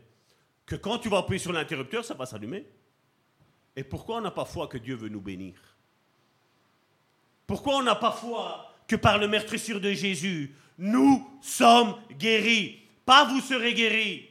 que 0.65 0.75
quand 0.75 0.99
tu 0.99 1.09
vas 1.09 1.19
appuyer 1.19 1.39
sur 1.39 1.51
l'interrupteur, 1.51 2.05
ça 2.05 2.13
va 2.13 2.25
s'allumer. 2.25 2.67
Et 3.75 3.83
pourquoi 3.83 4.17
on 4.17 4.21
n'a 4.21 4.31
pas 4.31 4.45
foi 4.45 4.67
que 4.67 4.77
Dieu 4.77 4.95
veut 4.95 5.09
nous 5.09 5.21
bénir? 5.21 5.55
Pourquoi 7.47 7.77
on 7.77 7.83
n'a 7.83 7.95
pas 7.95 8.11
foi 8.11 8.72
par 8.95 9.17
le 9.17 9.27
meurtrissure 9.27 9.79
de 9.79 9.91
Jésus, 9.91 10.55
nous 10.77 11.39
sommes 11.41 11.95
guéris. 12.11 12.81
Pas 13.05 13.25
vous 13.25 13.41
serez 13.41 13.73
guéris. 13.73 14.29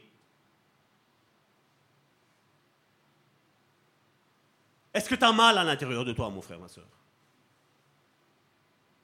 Est-ce 4.93 5.09
que 5.09 5.15
tu 5.15 5.23
as 5.23 5.31
mal 5.31 5.57
à 5.57 5.63
l'intérieur 5.63 6.05
de 6.05 6.13
toi, 6.13 6.29
mon 6.29 6.41
frère, 6.41 6.59
ma 6.59 6.67
soeur? 6.67 6.85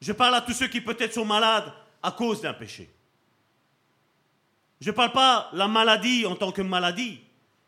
Je 0.02 0.14
parle 0.14 0.36
à 0.36 0.42
tous 0.42 0.54
ceux 0.54 0.68
qui 0.68 0.82
peut-être 0.82 1.14
sont 1.14 1.26
malades 1.26 1.74
à 2.02 2.12
cause 2.12 2.42
d'un 2.42 2.54
péché. 2.54 2.90
Je 4.80 4.90
ne 4.92 4.96
parle 4.96 5.12
pas 5.12 5.50
la 5.54 5.68
maladie 5.68 6.26
en 6.26 6.36
tant 6.36 6.52
que 6.52 6.62
maladie. 6.62 7.20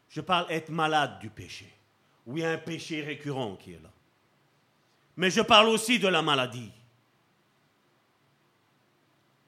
Je 0.09 0.21
parle 0.21 0.45
être 0.49 0.69
malade 0.69 1.19
du 1.19 1.29
péché. 1.29 1.71
Oui, 2.25 2.43
un 2.45 2.57
péché 2.57 3.01
récurrent 3.01 3.55
qui 3.55 3.73
est 3.73 3.81
là. 3.81 3.89
Mais 5.17 5.29
je 5.29 5.41
parle 5.41 5.67
aussi 5.67 5.99
de 5.99 6.07
la 6.07 6.21
maladie. 6.21 6.71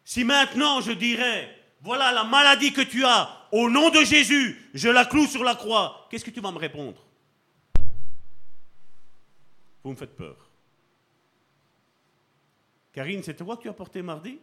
Si 0.04 0.24
maintenant 0.24 0.82
je 0.82 0.92
dirais, 0.92 1.58
voilà 1.82 2.12
la 2.12 2.24
maladie 2.24 2.74
que 2.74 2.82
tu 2.82 3.06
as, 3.06 3.48
au 3.52 3.70
nom 3.70 3.90
de 3.90 4.04
Jésus, 4.04 4.70
je 4.74 4.90
la 4.90 5.06
cloue 5.06 5.28
sur 5.28 5.44
la 5.44 5.56
croix, 5.56 6.08
qu'est-ce 6.10 6.26
que 6.26 6.32
tu 6.32 6.42
vas 6.42 6.52
me 6.52 6.58
répondre? 6.58 7.06
Vous 9.84 9.92
me 9.92 9.96
faites 9.96 10.16
peur. 10.16 10.38
Karine, 12.94 13.24
c'était 13.24 13.44
quoi 13.44 13.58
que 13.58 13.64
tu 13.64 13.70
as 13.70 13.74
porté 13.74 14.02
mardi? 14.02 14.40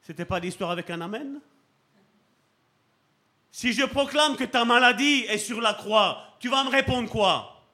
C'était 0.00 0.24
pas 0.24 0.38
l'histoire 0.38 0.70
avec 0.70 0.88
un 0.90 1.00
Amen? 1.00 1.40
Si 3.50 3.72
je 3.72 3.84
proclame 3.84 4.36
que 4.36 4.44
ta 4.44 4.64
maladie 4.64 5.24
est 5.28 5.38
sur 5.38 5.60
la 5.60 5.74
croix, 5.74 6.36
tu 6.38 6.48
vas 6.48 6.64
me 6.64 6.70
répondre 6.70 7.10
quoi? 7.10 7.66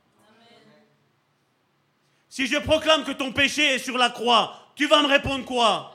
Si 2.29 2.47
je 2.47 2.57
proclame 2.59 3.05
que 3.05 3.13
ton 3.13 3.33
péché 3.33 3.75
est 3.75 3.79
sur 3.79 3.97
la 3.97 4.11
croix, 4.11 4.73
tu 4.75 4.87
vas 4.87 5.03
me 5.03 5.09
répondre 5.09 5.45
quoi? 5.45 5.94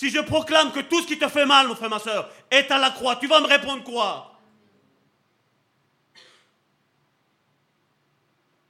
Si 0.00 0.08
je 0.08 0.20
proclame 0.20 0.72
que 0.72 0.80
tout 0.80 1.02
ce 1.02 1.06
qui 1.06 1.18
te 1.18 1.28
fait 1.28 1.44
mal, 1.44 1.68
mon 1.68 1.74
frère, 1.74 1.90
ma 1.90 1.98
soeur, 1.98 2.32
est 2.50 2.70
à 2.70 2.78
la 2.78 2.90
croix, 2.90 3.16
tu 3.16 3.26
vas 3.26 3.38
me 3.38 3.46
répondre 3.46 3.84
quoi? 3.84 4.40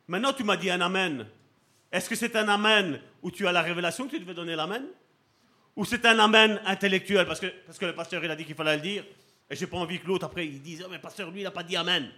Maintenant, 0.09 0.32
tu 0.32 0.43
m'as 0.43 0.57
dit 0.57 0.69
un 0.70 0.81
Amen. 0.81 1.24
Est-ce 1.93 2.09
que 2.09 2.16
c'est 2.16 2.35
un 2.35 2.48
Amen 2.48 3.01
où 3.23 3.31
tu 3.31 3.47
as 3.47 3.52
la 3.52 3.62
révélation 3.62 4.07
que 4.07 4.11
tu 4.11 4.19
devais 4.19 4.35
donner 4.35 4.57
l'Amen? 4.57 4.85
Ou 5.77 5.85
c'est 5.85 6.05
un 6.05 6.19
Amen 6.19 6.61
intellectuel? 6.66 7.24
Parce 7.28 7.39
que, 7.39 7.86
le 7.86 7.94
pasteur, 7.94 8.24
il 8.24 8.31
a 8.32 8.35
dit 8.35 8.44
qu'il 8.44 8.57
fallait 8.57 8.74
le 8.74 8.82
dire. 8.82 9.05
Et 9.48 9.55
j'ai 9.55 9.69
pas 9.69 9.77
envie 9.77 10.01
que 10.01 10.09
l'autre, 10.09 10.27
après, 10.27 10.48
il 10.48 10.61
dise, 10.61 10.82
oh, 10.85 10.89
mais 10.90 10.98
pasteur, 10.98 11.31
lui, 11.31 11.43
il 11.43 11.44
n'a 11.44 11.52
pas 11.52 11.62
dit 11.62 11.77
Amen. 11.77 12.11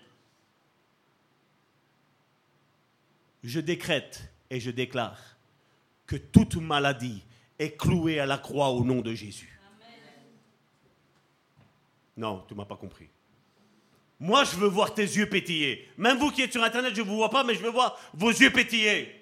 Je 3.44 3.60
décrète 3.60 4.32
et 4.48 4.59
je 4.59 4.70
déclare 4.70 5.20
que 6.06 6.16
toute 6.16 6.56
maladie, 6.56 7.22
est 7.59 7.77
cloué 7.77 8.20
à 8.20 8.27
la 8.27 8.39
croix 8.39 8.69
au 8.70 8.85
nom 8.85 9.01
de 9.01 9.15
Jésus. 9.15 9.61
Non, 12.16 12.45
tu 12.49 12.55
m'as 12.55 12.65
pas 12.65 12.77
compris. 12.77 13.09
Moi, 14.20 14.45
je 14.45 14.57
veux 14.57 14.69
voir 14.69 14.95
tes 14.95 15.03
yeux 15.03 15.29
pétiller. 15.29 15.89
Même 15.97 16.19
vous 16.19 16.31
qui 16.31 16.43
êtes 16.43 16.53
sur 16.53 16.62
Internet, 16.62 16.95
je 16.95 17.01
ne 17.01 17.07
vous 17.07 17.16
vois 17.16 17.31
pas, 17.31 17.43
mais 17.43 17.55
je 17.55 17.61
veux 17.61 17.70
voir 17.70 17.99
vos 18.15 18.31
yeux 18.31 18.51
pétiller. 18.51 19.20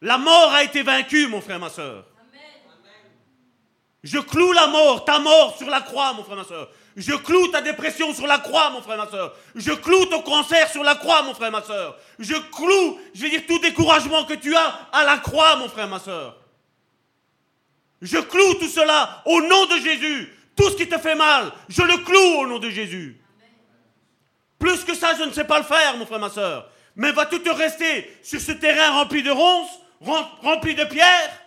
La 0.00 0.18
mort 0.18 0.52
a 0.52 0.64
été 0.64 0.82
vaincue, 0.82 1.28
mon 1.28 1.40
frère, 1.40 1.60
ma 1.60 1.70
soeur. 1.70 2.04
Je 4.02 4.18
cloue 4.18 4.52
la 4.52 4.68
mort, 4.68 5.04
ta 5.04 5.18
mort 5.18 5.56
sur 5.58 5.68
la 5.68 5.80
croix, 5.80 6.12
mon 6.12 6.22
frère, 6.22 6.36
ma 6.36 6.44
soeur. 6.44 6.70
Je 6.96 7.12
cloue 7.12 7.48
ta 7.48 7.60
dépression 7.60 8.14
sur 8.14 8.26
la 8.26 8.38
croix, 8.38 8.70
mon 8.70 8.80
frère, 8.80 8.98
ma 8.98 9.08
soeur. 9.08 9.34
Je 9.54 9.72
cloue 9.72 10.06
ton 10.06 10.22
cancer 10.22 10.70
sur 10.70 10.84
la 10.84 10.94
croix, 10.94 11.22
mon 11.22 11.34
frère, 11.34 11.50
ma 11.50 11.62
soeur. 11.62 11.98
Je 12.18 12.34
cloue, 12.34 13.00
je 13.14 13.22
vais 13.22 13.30
dire, 13.30 13.46
tout 13.46 13.58
découragement 13.58 14.24
que 14.24 14.34
tu 14.34 14.54
as 14.54 14.88
à 14.92 15.04
la 15.04 15.18
croix, 15.18 15.56
mon 15.56 15.68
frère, 15.68 15.88
ma 15.88 15.98
soeur. 15.98 16.38
Je 18.06 18.18
cloue 18.18 18.54
tout 18.54 18.68
cela 18.68 19.22
au 19.26 19.40
nom 19.42 19.66
de 19.66 19.80
Jésus. 19.80 20.32
Tout 20.54 20.70
ce 20.70 20.76
qui 20.76 20.88
te 20.88 20.96
fait 20.96 21.16
mal, 21.16 21.52
je 21.68 21.82
le 21.82 21.98
cloue 21.98 22.40
au 22.40 22.46
nom 22.46 22.58
de 22.58 22.70
Jésus. 22.70 23.20
Plus 24.58 24.84
que 24.84 24.94
ça, 24.94 25.14
je 25.18 25.24
ne 25.24 25.32
sais 25.32 25.44
pas 25.44 25.58
le 25.58 25.64
faire, 25.64 25.96
mon 25.96 26.06
frère, 26.06 26.20
ma 26.20 26.30
soeur. 26.30 26.70
Mais 26.94 27.12
vas-tu 27.12 27.40
te 27.40 27.50
rester 27.50 28.10
sur 28.22 28.40
ce 28.40 28.52
terrain 28.52 28.92
rempli 28.92 29.22
de 29.22 29.30
ronces, 29.30 29.80
rempli 30.00 30.74
de 30.74 30.84
pierres 30.84 31.42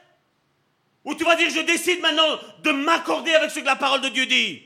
Ou 1.05 1.15
tu 1.15 1.23
vas 1.23 1.35
dire, 1.37 1.49
je 1.49 1.61
décide 1.61 2.01
maintenant 2.01 2.39
de 2.61 2.71
m'accorder 2.71 3.33
avec 3.33 3.49
ce 3.49 3.61
que 3.61 3.65
la 3.65 3.77
parole 3.77 4.01
de 4.01 4.09
Dieu 4.09 4.25
dit 4.25 4.61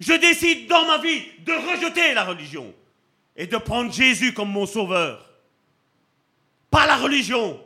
Je 0.00 0.12
décide 0.14 0.68
dans 0.68 0.84
ma 0.84 0.98
vie 0.98 1.22
de 1.38 1.52
rejeter 1.52 2.12
la 2.12 2.24
religion 2.24 2.74
et 3.36 3.46
de 3.46 3.56
prendre 3.56 3.92
Jésus 3.92 4.34
comme 4.34 4.50
mon 4.50 4.66
sauveur. 4.66 5.30
Pas 6.70 6.86
la 6.86 6.96
religion, 6.96 7.58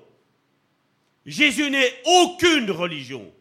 Jésus 1.26 1.70
n'est 1.70 1.92
aucune 2.04 2.70
religion. 2.70 3.32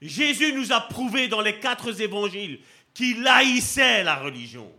Jésus 0.00 0.52
nous 0.52 0.72
a 0.72 0.80
prouvé 0.80 1.26
dans 1.26 1.40
les 1.40 1.58
quatre 1.58 2.00
évangiles 2.00 2.60
qu'il 2.94 3.26
haïssait 3.26 4.04
la 4.04 4.16
religion. 4.16 4.72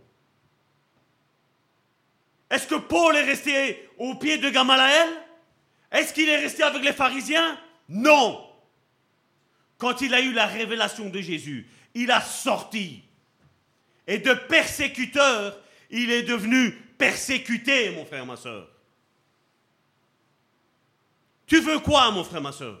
Est-ce 2.50 2.66
que 2.66 2.74
Paul 2.74 3.14
est 3.16 3.24
resté 3.24 3.88
au 3.98 4.14
pied 4.14 4.38
de 4.38 4.50
Gamalaël 4.50 5.08
Est-ce 5.90 6.12
qu'il 6.12 6.28
est 6.28 6.40
resté 6.40 6.62
avec 6.62 6.82
les 6.82 6.92
pharisiens? 6.92 7.58
Non. 7.88 8.46
Quand 9.76 10.00
il 10.00 10.14
a 10.14 10.20
eu 10.20 10.32
la 10.32 10.46
révélation 10.46 11.08
de 11.10 11.20
Jésus, 11.20 11.66
il 11.94 12.10
a 12.10 12.20
sorti. 12.20 13.02
Et 14.06 14.18
de 14.18 14.32
persécuteur, 14.32 15.58
il 15.90 16.10
est 16.10 16.22
devenu 16.22 16.72
persécuté, 16.96 17.90
mon 17.90 18.04
frère, 18.04 18.26
ma 18.26 18.36
soeur. 18.36 18.71
Tu 21.52 21.60
veux 21.60 21.80
quoi, 21.80 22.10
mon 22.10 22.24
frère, 22.24 22.40
ma 22.40 22.50
soeur? 22.50 22.80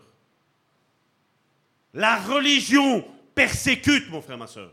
La 1.92 2.22
religion 2.22 3.06
persécute, 3.34 4.08
mon 4.08 4.22
frère, 4.22 4.38
ma 4.38 4.46
soeur. 4.46 4.72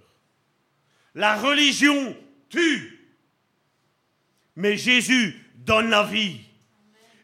La 1.14 1.36
religion 1.36 2.16
tue. 2.48 3.14
Mais 4.56 4.78
Jésus 4.78 5.46
donne 5.54 5.90
la 5.90 6.04
vie. 6.04 6.40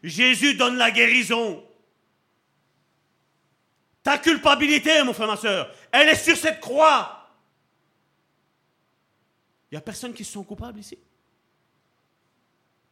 Jésus 0.02 0.52
donne 0.52 0.76
la 0.76 0.90
guérison. 0.90 1.64
Ta 4.02 4.18
culpabilité, 4.18 5.02
mon 5.02 5.14
frère, 5.14 5.28
ma 5.28 5.38
soeur, 5.38 5.74
elle 5.90 6.10
est 6.10 6.14
sur 6.14 6.36
cette 6.36 6.60
croix. 6.60 7.26
Il 9.70 9.76
n'y 9.76 9.78
a 9.78 9.80
personne 9.80 10.12
qui 10.12 10.26
se 10.26 10.34
sent 10.34 10.44
coupable 10.46 10.78
ici? 10.78 10.98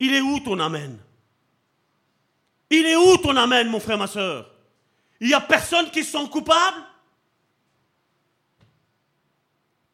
Il 0.01 0.15
est 0.15 0.23
où 0.23 0.41
ton 0.41 0.59
amène 0.59 0.99
Il 2.71 2.87
est 2.87 2.97
où 2.97 3.17
ton 3.19 3.37
amène, 3.37 3.69
mon 3.69 3.81
frère, 3.81 3.99
ma 3.99 4.07
soeur? 4.07 4.51
Il 5.21 5.29
n'y 5.29 5.35
a 5.35 5.41
personne 5.41 5.91
qui 5.91 6.03
se 6.03 6.13
sent 6.13 6.29
coupable? 6.31 6.79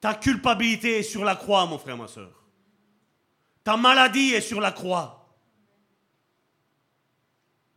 Ta 0.00 0.14
culpabilité 0.14 1.00
est 1.00 1.02
sur 1.02 1.24
la 1.24 1.36
croix, 1.36 1.66
mon 1.66 1.78
frère, 1.78 1.96
ma 1.96 2.08
soeur. 2.08 2.32
Ta 3.62 3.76
maladie 3.76 4.32
est 4.32 4.40
sur 4.40 4.60
la 4.60 4.72
croix. 4.72 5.28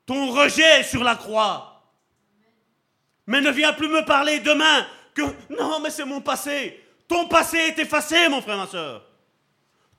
Ton 0.06 0.32
rejet 0.32 0.80
est 0.80 0.84
sur 0.84 1.04
la 1.04 1.16
croix. 1.16 1.84
Mais 3.28 3.42
ne 3.42 3.52
viens 3.52 3.74
plus 3.74 3.88
me 3.88 4.06
parler 4.06 4.40
demain 4.40 4.86
que 5.14 5.22
non, 5.50 5.80
mais 5.80 5.90
c'est 5.90 6.06
mon 6.06 6.22
passé. 6.22 6.82
Ton 7.08 7.28
passé 7.28 7.58
est 7.58 7.80
effacé, 7.80 8.30
mon 8.30 8.42
frère, 8.42 8.58
ma 8.58 8.68
soeur. 8.68 9.06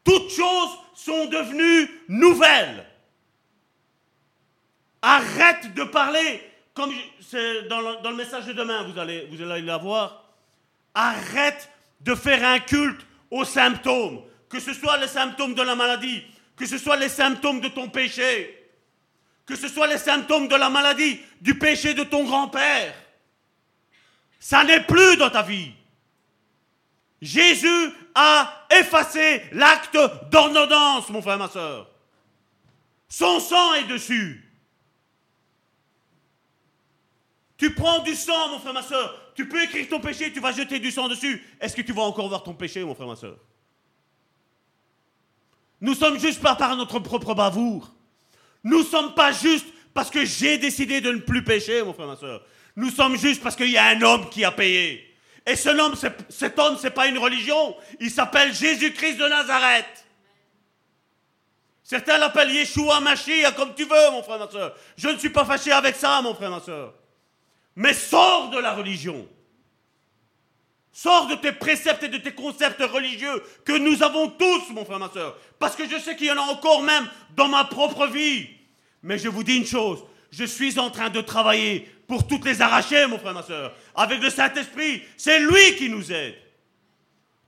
Toutes 0.02 0.30
choses 0.30 0.78
sont 0.94 1.26
devenues 1.26 2.02
nouvelles. 2.08 2.86
Arrête 5.06 5.74
de 5.74 5.84
parler 5.84 6.40
comme 6.72 6.90
dans, 7.68 8.10
le, 8.10 8.16
message 8.16 8.46
de 8.46 8.54
demain, 8.54 8.84
vous 8.84 8.98
allez, 8.98 9.28
vous 9.30 9.42
allez 9.42 9.60
l'avoir. 9.60 10.24
Arrête 10.94 11.68
de 12.00 12.14
faire 12.14 12.42
un 12.42 12.58
culte 12.58 13.02
aux 13.30 13.44
symptômes, 13.44 14.22
que 14.48 14.58
ce 14.58 14.72
soit 14.72 14.96
les 14.96 15.06
symptômes 15.06 15.54
de 15.54 15.60
la 15.60 15.74
maladie, 15.74 16.22
que 16.56 16.64
ce 16.64 16.78
soit 16.78 16.96
les 16.96 17.10
symptômes 17.10 17.60
de 17.60 17.68
ton 17.68 17.90
péché, 17.90 18.66
que 19.44 19.56
ce 19.56 19.68
soit 19.68 19.88
les 19.88 19.98
symptômes 19.98 20.48
de 20.48 20.56
la 20.56 20.70
maladie, 20.70 21.20
du 21.42 21.58
péché 21.58 21.92
de 21.92 22.04
ton 22.04 22.24
grand-père. 22.24 22.94
Ça 24.40 24.64
n'est 24.64 24.84
plus 24.84 25.18
dans 25.18 25.28
ta 25.28 25.42
vie. 25.42 25.70
Jésus 27.20 27.90
a 28.14 28.66
effacé 28.70 29.42
l'acte 29.52 29.98
d'ordonnance, 30.30 31.10
mon 31.10 31.20
frère, 31.20 31.36
ma 31.36 31.48
soeur. 31.48 31.90
Son 33.06 33.38
sang 33.38 33.74
est 33.74 33.84
dessus. 33.84 34.43
Tu 37.56 37.72
prends 37.74 38.00
du 38.00 38.14
sang, 38.14 38.48
mon 38.50 38.58
frère, 38.58 38.72
ma 38.72 38.82
soeur. 38.82 39.32
Tu 39.34 39.48
peux 39.48 39.62
écrire 39.62 39.88
ton 39.88 40.00
péché, 40.00 40.32
tu 40.32 40.40
vas 40.40 40.52
jeter 40.52 40.78
du 40.78 40.90
sang 40.90 41.08
dessus. 41.08 41.44
Est-ce 41.60 41.74
que 41.74 41.82
tu 41.82 41.92
vas 41.92 42.02
encore 42.02 42.28
voir 42.28 42.42
ton 42.42 42.54
péché, 42.54 42.84
mon 42.84 42.94
frère, 42.94 43.08
ma 43.08 43.16
soeur? 43.16 43.36
Nous 45.80 45.94
sommes 45.94 46.18
juste 46.18 46.40
pas 46.40 46.56
par 46.56 46.76
notre 46.76 46.98
propre 46.98 47.34
bavoure. 47.34 47.92
Nous 48.62 48.82
sommes 48.82 49.14
pas 49.14 49.32
juste 49.32 49.66
parce 49.92 50.10
que 50.10 50.24
j'ai 50.24 50.58
décidé 50.58 51.00
de 51.00 51.12
ne 51.12 51.18
plus 51.18 51.44
pécher, 51.44 51.82
mon 51.82 51.92
frère, 51.92 52.06
ma 52.06 52.16
soeur. 52.16 52.42
Nous 52.76 52.90
sommes 52.90 53.16
juste 53.16 53.42
parce 53.42 53.54
qu'il 53.54 53.70
y 53.70 53.76
a 53.76 53.86
un 53.86 54.02
homme 54.02 54.28
qui 54.30 54.44
a 54.44 54.50
payé. 54.50 55.14
Et 55.46 55.54
homme, 55.68 55.94
cet 56.28 56.58
homme, 56.58 56.76
ce 56.78 56.84
n'est 56.84 56.90
pas 56.90 57.06
une 57.06 57.18
religion. 57.18 57.76
Il 58.00 58.10
s'appelle 58.10 58.52
Jésus-Christ 58.54 59.16
de 59.16 59.28
Nazareth. 59.28 60.06
Certains 61.82 62.16
l'appellent 62.16 62.50
Yeshua 62.50 63.00
Mashiach, 63.00 63.54
comme 63.54 63.74
tu 63.74 63.84
veux, 63.84 64.10
mon 64.10 64.22
frère, 64.22 64.38
ma 64.38 64.50
soeur. 64.50 64.74
Je 64.96 65.08
ne 65.08 65.18
suis 65.18 65.28
pas 65.28 65.44
fâché 65.44 65.70
avec 65.70 65.96
ça, 65.96 66.20
mon 66.22 66.34
frère, 66.34 66.50
ma 66.50 66.60
soeur. 66.60 66.94
Mais 67.76 67.92
sors 67.92 68.50
de 68.50 68.58
la 68.58 68.74
religion. 68.74 69.26
Sors 70.92 71.26
de 71.26 71.34
tes 71.34 71.50
préceptes 71.50 72.04
et 72.04 72.08
de 72.08 72.18
tes 72.18 72.32
concepts 72.32 72.80
religieux 72.80 73.42
que 73.64 73.76
nous 73.76 74.02
avons 74.02 74.28
tous, 74.28 74.70
mon 74.70 74.84
frère, 74.84 75.00
ma 75.00 75.10
soeur. 75.10 75.36
Parce 75.58 75.74
que 75.74 75.88
je 75.88 75.98
sais 75.98 76.14
qu'il 76.14 76.28
y 76.28 76.30
en 76.30 76.38
a 76.38 76.52
encore 76.52 76.82
même 76.82 77.08
dans 77.34 77.48
ma 77.48 77.64
propre 77.64 78.06
vie. 78.06 78.48
Mais 79.02 79.18
je 79.18 79.28
vous 79.28 79.42
dis 79.42 79.56
une 79.56 79.66
chose, 79.66 80.04
je 80.30 80.44
suis 80.44 80.78
en 80.78 80.90
train 80.90 81.10
de 81.10 81.20
travailler 81.20 81.90
pour 82.06 82.26
toutes 82.28 82.44
les 82.44 82.62
arracher, 82.62 83.06
mon 83.06 83.18
frère, 83.18 83.34
ma 83.34 83.42
soeur. 83.42 83.74
Avec 83.94 84.22
le 84.22 84.30
Saint-Esprit, 84.30 85.02
c'est 85.16 85.40
lui 85.40 85.74
qui 85.76 85.88
nous 85.88 86.12
aide. 86.12 86.36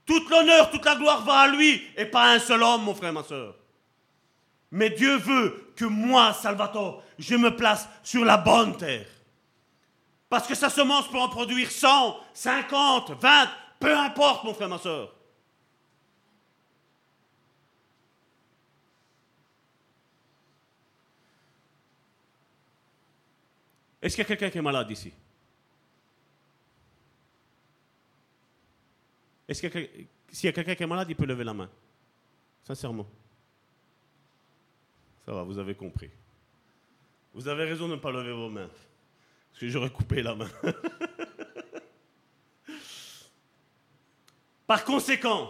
Toute 0.05 0.29
l'honneur, 0.29 0.69
toute 0.69 0.85
la 0.85 0.95
gloire 0.95 1.23
va 1.23 1.39
à 1.39 1.47
lui 1.47 1.81
et 1.95 2.05
pas 2.05 2.23
à 2.23 2.33
un 2.33 2.39
seul 2.39 2.63
homme, 2.63 2.83
mon 2.83 2.95
frère, 2.95 3.13
ma 3.13 3.23
soeur. 3.23 3.55
Mais 4.71 4.89
Dieu 4.89 5.17
veut 5.17 5.71
que 5.75 5.85
moi, 5.85 6.33
Salvatore, 6.33 7.03
je 7.17 7.35
me 7.35 7.55
place 7.55 7.87
sur 8.03 8.25
la 8.25 8.37
bonne 8.37 8.75
terre. 8.75 9.05
Parce 10.29 10.47
que 10.47 10.55
sa 10.55 10.69
semence 10.69 11.09
peut 11.09 11.17
en 11.17 11.29
produire 11.29 11.71
100, 11.71 12.17
50, 12.33 13.11
20, 13.11 13.49
peu 13.79 13.97
importe, 13.97 14.43
mon 14.43 14.53
frère, 14.53 14.67
ma 14.67 14.77
soeur. 14.77 15.13
Est-ce 24.01 24.15
qu'il 24.15 24.23
y 24.23 24.25
a 24.25 24.27
quelqu'un 24.27 24.49
qui 24.49 24.57
est 24.57 24.61
malade 24.61 24.89
ici? 24.91 25.11
Est-ce 29.47 29.61
qu'il 29.61 30.07
y 30.43 30.47
a 30.47 30.51
quelqu'un 30.51 30.75
qui 30.75 30.83
est 30.83 30.87
malade, 30.87 31.07
il 31.09 31.15
peut 31.15 31.25
lever 31.25 31.43
la 31.43 31.53
main 31.53 31.69
Sincèrement. 32.63 33.07
Ça 35.25 35.31
va, 35.31 35.43
vous 35.43 35.57
avez 35.57 35.73
compris. 35.73 36.09
Vous 37.33 37.47
avez 37.47 37.63
raison 37.63 37.87
de 37.87 37.95
ne 37.95 37.99
pas 37.99 38.11
lever 38.11 38.33
vos 38.33 38.49
mains. 38.49 38.69
Parce 39.59 39.71
j'aurais 39.71 39.89
coupé 39.89 40.21
la 40.21 40.35
main. 40.35 40.49
Par 44.67 44.83
conséquent, 44.83 45.49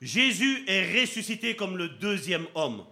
Jésus 0.00 0.64
est 0.66 1.00
ressuscité 1.00 1.54
comme 1.54 1.76
le 1.76 1.88
deuxième 1.90 2.46
homme, 2.56 2.84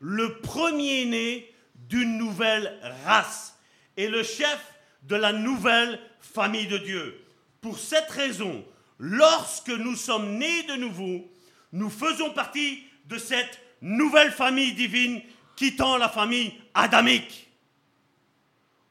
le 0.00 0.38
premier-né 0.40 1.54
d'une 1.88 2.18
nouvelle 2.18 2.80
race 3.04 3.56
et 3.96 4.08
le 4.08 4.24
chef 4.24 4.58
de 5.04 5.14
la 5.14 5.32
nouvelle 5.32 6.00
famille 6.20 6.66
de 6.66 6.78
Dieu. 6.78 7.24
Pour 7.60 7.78
cette 7.78 8.10
raison, 8.10 8.64
lorsque 8.98 9.68
nous 9.68 9.94
sommes 9.94 10.36
nés 10.36 10.64
de 10.64 10.74
nouveau, 10.74 11.30
nous 11.72 11.90
faisons 11.90 12.32
partie 12.32 12.82
de 13.04 13.18
cette 13.18 13.60
nouvelle 13.82 14.32
famille 14.32 14.72
divine 14.72 15.22
quittant 15.54 15.96
la 15.96 16.08
famille 16.08 16.54
adamique. 16.74 17.49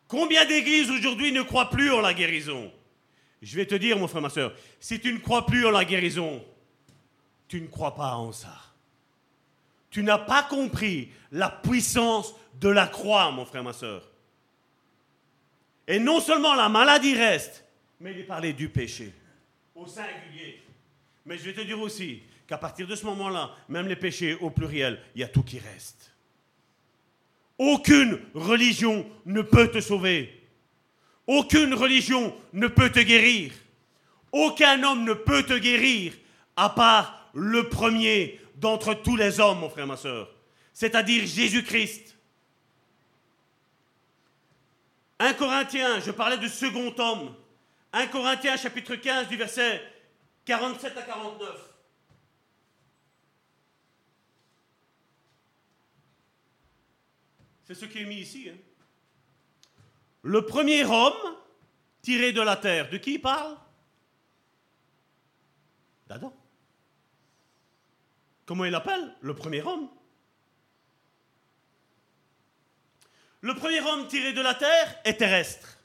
Combien 0.09 0.43
d'églises 0.43 0.89
aujourd'hui 0.89 1.31
ne 1.31 1.43
croient 1.43 1.69
plus 1.69 1.91
en 1.91 2.01
la 2.01 2.15
guérison? 2.15 2.73
Je 3.43 3.55
vais 3.55 3.67
te 3.67 3.75
dire, 3.75 3.97
mon 3.97 4.07
frère, 4.07 4.23
ma 4.23 4.29
soeur, 4.29 4.53
si 4.79 4.99
tu 4.99 5.13
ne 5.13 5.19
crois 5.19 5.45
plus 5.45 5.67
en 5.67 5.71
la 5.71 5.85
guérison, 5.85 6.43
tu 7.47 7.61
ne 7.61 7.67
crois 7.67 7.93
pas 7.93 8.15
en 8.15 8.31
ça. 8.31 8.57
Tu 9.91 10.01
n'as 10.01 10.17
pas 10.17 10.41
compris 10.41 11.11
la 11.31 11.49
puissance 11.49 12.33
de 12.59 12.69
la 12.69 12.87
croix, 12.87 13.31
mon 13.31 13.45
frère, 13.45 13.63
ma 13.63 13.71
soeur. 13.71 14.09
Et 15.87 15.99
non 15.99 16.19
seulement 16.19 16.55
la 16.55 16.69
maladie 16.69 17.13
reste, 17.13 17.63
mais 17.99 18.11
il 18.11 18.19
est 18.19 18.23
parlé 18.23 18.51
du 18.51 18.67
péché, 18.67 19.13
au 19.75 19.85
singulier. 19.85 20.63
Mais 21.23 21.37
je 21.37 21.43
vais 21.43 21.53
te 21.53 21.61
dire 21.61 21.79
aussi 21.79 22.23
qu'à 22.47 22.57
partir 22.57 22.87
de 22.87 22.95
ce 22.95 23.05
moment-là, 23.05 23.51
même 23.67 23.87
les 23.87 23.95
péchés 23.95 24.33
au 24.35 24.49
pluriel, 24.49 24.99
il 25.13 25.21
y 25.21 25.23
a 25.23 25.27
tout 25.27 25.43
qui 25.43 25.59
reste. 25.59 26.08
Aucune 27.59 28.19
religion 28.33 29.05
ne 29.25 29.41
peut 29.41 29.69
te 29.69 29.81
sauver. 29.81 30.33
Aucune 31.27 31.73
religion 31.73 32.33
ne 32.53 32.67
peut 32.67 32.89
te 32.89 33.01
guérir. 33.01 33.51
Aucun 34.31 34.81
homme 34.83 35.03
ne 35.03 35.13
peut 35.13 35.43
te 35.43 35.57
guérir 35.57 36.13
à 36.55 36.69
part 36.69 37.29
le 37.33 37.69
premier 37.69 38.39
d'entre 38.55 38.93
tous 38.93 39.15
les 39.15 39.39
hommes, 39.39 39.59
mon 39.59 39.69
frère, 39.69 39.87
ma 39.87 39.97
soeur, 39.97 40.29
c'est-à-dire 40.73 41.25
Jésus-Christ. 41.25 42.15
1 45.19 45.33
Corinthiens, 45.33 45.99
je 45.99 46.11
parlais 46.11 46.37
du 46.37 46.47
second 46.47 46.93
homme. 46.97 47.35
1 47.91 48.07
Corinthiens 48.07 48.55
chapitre 48.55 48.95
15 48.95 49.27
du 49.27 49.35
verset 49.35 49.81
47 50.45 50.97
à 50.97 51.01
49. 51.01 51.68
C'est 57.69 57.75
ce 57.75 57.85
qui 57.85 57.99
est 57.99 58.05
mis 58.05 58.15
ici. 58.15 58.49
Hein. 58.49 58.57
Le 60.23 60.43
premier 60.43 60.83
homme 60.83 61.37
tiré 62.01 62.31
de 62.31 62.41
la 62.41 62.57
terre, 62.57 62.89
de 62.89 62.97
qui 62.97 63.13
il 63.13 63.21
parle? 63.21 63.55
D'Adam. 66.07 66.35
Comment 68.47 68.65
il 68.65 68.71
l'appelle? 68.71 69.15
Le 69.21 69.35
premier 69.35 69.61
homme. 69.61 69.87
Le 73.41 73.53
premier 73.53 73.81
homme 73.81 74.07
tiré 74.07 74.33
de 74.33 74.41
la 74.41 74.55
terre 74.55 74.99
est 75.05 75.17
terrestre. 75.17 75.77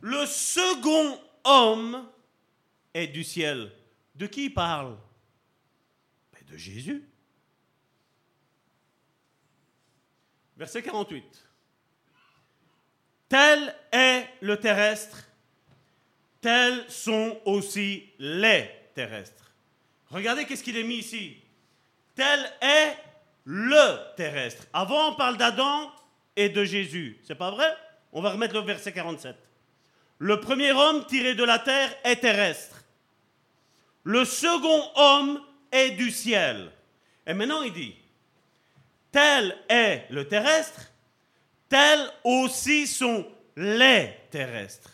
Le 0.00 0.24
second 0.24 1.20
homme 1.44 2.08
est 2.94 3.08
du 3.08 3.22
ciel. 3.22 3.70
De 4.14 4.26
qui 4.26 4.46
il 4.46 4.54
parle? 4.54 4.96
Ben, 6.32 6.42
De 6.46 6.56
Jésus. 6.56 7.06
Verset 10.56 10.82
48. 10.82 11.24
Tel 13.28 13.74
est 13.90 14.28
le 14.40 14.56
terrestre, 14.58 15.28
tels 16.40 16.84
sont 16.88 17.40
aussi 17.44 18.10
les 18.18 18.70
terrestres. 18.94 19.52
Regardez 20.10 20.44
qu'est-ce 20.44 20.62
qu'il 20.62 20.76
est 20.76 20.84
mis 20.84 20.98
ici. 20.98 21.36
Tel 22.14 22.40
est 22.60 22.96
le 23.44 24.14
terrestre. 24.16 24.64
Avant, 24.72 25.12
on 25.12 25.14
parle 25.16 25.36
d'Adam 25.36 25.90
et 26.36 26.48
de 26.48 26.64
Jésus. 26.64 27.18
C'est 27.24 27.34
pas 27.34 27.50
vrai? 27.50 27.76
On 28.12 28.22
va 28.22 28.30
remettre 28.30 28.54
le 28.54 28.60
verset 28.60 28.92
47. 28.92 29.36
Le 30.18 30.40
premier 30.40 30.70
homme 30.70 31.04
tiré 31.06 31.34
de 31.34 31.42
la 31.42 31.58
terre 31.58 31.92
est 32.04 32.16
terrestre. 32.16 32.84
Le 34.04 34.24
second 34.24 34.90
homme 34.94 35.40
est 35.72 35.92
du 35.92 36.10
ciel. 36.10 36.70
Et 37.26 37.34
maintenant, 37.34 37.62
il 37.62 37.72
dit, 37.72 37.96
tel 39.14 39.56
est 39.68 40.06
le 40.10 40.26
terrestre, 40.26 40.90
tels 41.68 42.10
aussi 42.24 42.84
sont 42.84 43.24
les 43.54 44.12
terrestres. 44.28 44.90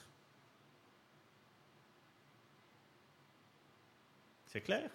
C'est 4.46 4.60
clair? 4.60 4.90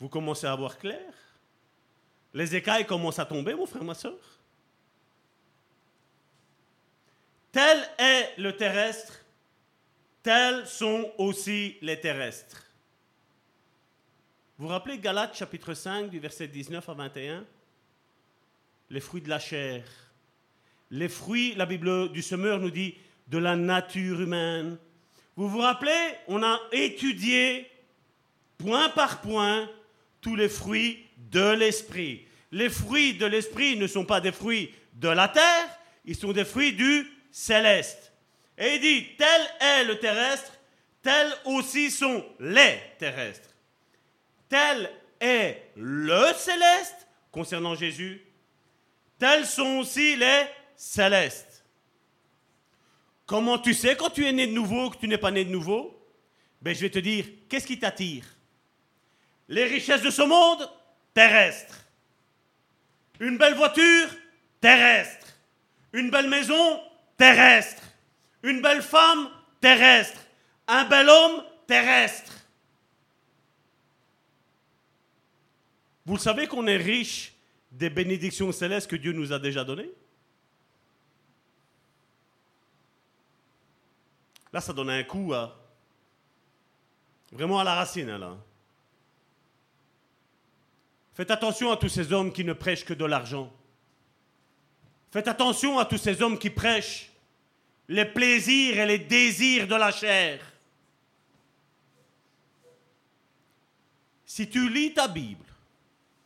Vous 0.00 0.08
commencez 0.08 0.46
à 0.46 0.54
voir 0.54 0.78
clair? 0.78 1.12
Les 2.32 2.56
écailles 2.56 2.86
commencent 2.86 3.18
à 3.18 3.26
tomber, 3.26 3.54
mon 3.54 3.66
frère, 3.66 3.84
ma 3.84 3.94
soeur? 3.94 4.16
Tel 7.52 7.86
est 7.98 8.38
le 8.38 8.56
terrestre, 8.56 9.20
tels 10.22 10.66
sont 10.66 11.12
aussi 11.18 11.76
les 11.82 12.00
terrestres. 12.00 12.64
Vous 14.56 14.68
rappelez 14.68 14.98
Galates 14.98 15.36
chapitre 15.36 15.74
5 15.74 16.08
du 16.08 16.18
verset 16.18 16.48
19 16.48 16.88
à 16.88 16.94
21 16.94 17.46
Les 18.90 19.00
fruits 19.00 19.22
de 19.22 19.28
la 19.28 19.38
chair. 19.38 19.84
Les 20.90 21.08
fruits, 21.08 21.54
la 21.56 21.66
Bible 21.66 22.12
du 22.12 22.22
semeur 22.22 22.58
nous 22.60 22.70
dit, 22.70 22.94
de 23.28 23.38
la 23.38 23.56
nature 23.56 24.20
humaine. 24.20 24.78
Vous 25.34 25.48
vous 25.48 25.58
rappelez 25.58 25.90
On 26.28 26.42
a 26.42 26.60
étudié 26.72 27.70
point 28.58 28.88
par 28.90 29.20
point 29.20 29.68
tous 30.20 30.36
les 30.36 30.48
fruits 30.48 31.04
de 31.30 31.52
l'esprit. 31.52 32.26
Les 32.52 32.70
fruits 32.70 33.14
de 33.14 33.26
l'esprit 33.26 33.76
ne 33.76 33.86
sont 33.86 34.04
pas 34.04 34.20
des 34.20 34.32
fruits 34.32 34.72
de 34.94 35.08
la 35.08 35.28
terre, 35.28 35.68
ils 36.04 36.16
sont 36.16 36.32
des 36.32 36.44
fruits 36.44 36.72
du 36.72 37.06
céleste. 37.30 38.12
Et 38.56 38.76
il 38.76 38.80
dit, 38.80 39.06
tel 39.18 39.40
est 39.60 39.84
le 39.84 39.98
terrestre, 39.98 40.52
tels 41.02 41.32
aussi 41.44 41.90
sont 41.90 42.24
les 42.40 42.80
terrestres. 42.98 43.50
Tel 44.48 44.90
est 45.20 45.70
le 45.76 46.32
céleste 46.34 47.06
concernant 47.30 47.74
Jésus, 47.74 48.22
tels 49.18 49.46
sont 49.46 49.78
aussi 49.78 50.16
les 50.16 50.44
célestes. 50.76 51.64
Comment 53.26 53.58
tu 53.58 53.74
sais 53.74 53.96
quand 53.96 54.10
tu 54.10 54.24
es 54.26 54.32
né 54.32 54.46
de 54.46 54.52
nouveau 54.52 54.90
que 54.90 54.98
tu 54.98 55.08
n'es 55.08 55.18
pas 55.18 55.30
né 55.30 55.44
de 55.44 55.50
nouveau? 55.50 55.92
Ben, 56.62 56.74
Je 56.74 56.80
vais 56.80 56.90
te 56.90 56.98
dire, 56.98 57.26
qu'est-ce 57.48 57.66
qui 57.66 57.78
t'attire? 57.78 58.24
Les 59.48 59.64
richesses 59.64 60.02
de 60.02 60.10
ce 60.10 60.22
monde 60.22 60.68
Terrestres. 61.12 61.84
Une 63.20 63.38
belle 63.38 63.54
voiture 63.54 64.08
Terrestre. 64.60 65.26
Une 65.92 66.10
belle 66.10 66.28
maison 66.28 66.80
Terrestre. 67.16 67.82
Une 68.42 68.60
belle 68.60 68.82
femme 68.82 69.30
Terrestre. 69.60 70.20
Un 70.68 70.84
bel 70.84 71.08
homme 71.08 71.42
Terrestre. 71.66 72.32
Vous 76.04 76.14
le 76.14 76.20
savez 76.20 76.46
qu'on 76.46 76.66
est 76.66 76.76
riche 76.76 77.32
des 77.76 77.90
bénédictions 77.90 78.52
célestes 78.52 78.90
que 78.90 78.96
Dieu 78.96 79.12
nous 79.12 79.32
a 79.32 79.38
déjà 79.38 79.64
données 79.64 79.90
Là, 84.52 84.60
ça 84.62 84.72
donne 84.72 84.88
un 84.88 85.04
coup 85.04 85.34
à, 85.34 85.54
vraiment 87.30 87.58
à 87.58 87.64
la 87.64 87.74
racine. 87.74 88.16
Là. 88.16 88.38
Faites 91.12 91.30
attention 91.30 91.70
à 91.70 91.76
tous 91.76 91.90
ces 91.90 92.10
hommes 92.10 92.32
qui 92.32 92.42
ne 92.42 92.54
prêchent 92.54 92.84
que 92.84 92.94
de 92.94 93.04
l'argent. 93.04 93.52
Faites 95.10 95.28
attention 95.28 95.78
à 95.78 95.84
tous 95.84 95.98
ces 95.98 96.22
hommes 96.22 96.38
qui 96.38 96.48
prêchent 96.48 97.12
les 97.88 98.06
plaisirs 98.06 98.78
et 98.78 98.86
les 98.86 98.98
désirs 98.98 99.68
de 99.68 99.74
la 99.74 99.92
chair. 99.92 100.40
Si 104.24 104.48
tu 104.48 104.70
lis 104.70 104.94
ta 104.94 105.08
Bible, 105.08 105.44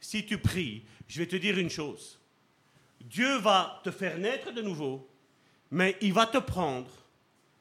si 0.00 0.24
tu 0.24 0.38
pries, 0.38 0.84
je 1.10 1.18
vais 1.18 1.26
te 1.26 1.34
dire 1.34 1.58
une 1.58 1.70
chose. 1.70 2.20
Dieu 3.00 3.38
va 3.38 3.80
te 3.82 3.90
faire 3.90 4.16
naître 4.16 4.52
de 4.52 4.62
nouveau, 4.62 5.08
mais 5.68 5.96
il 6.00 6.12
va 6.12 6.26
te 6.26 6.38
prendre, 6.38 6.88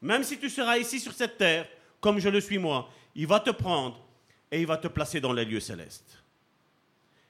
même 0.03 0.23
si 0.23 0.37
tu 0.37 0.51
seras 0.51 0.77
ici 0.77 0.99
sur 0.99 1.13
cette 1.13 1.39
terre, 1.39 1.67
comme 1.99 2.19
je 2.19 2.29
le 2.29 2.41
suis 2.41 2.59
moi, 2.59 2.91
il 3.15 3.25
va 3.25 3.39
te 3.39 3.49
prendre 3.49 4.05
et 4.51 4.61
il 4.61 4.67
va 4.67 4.77
te 4.77 4.87
placer 4.87 5.19
dans 5.19 5.33
les 5.33 5.45
lieux 5.45 5.59
célestes. 5.59 6.21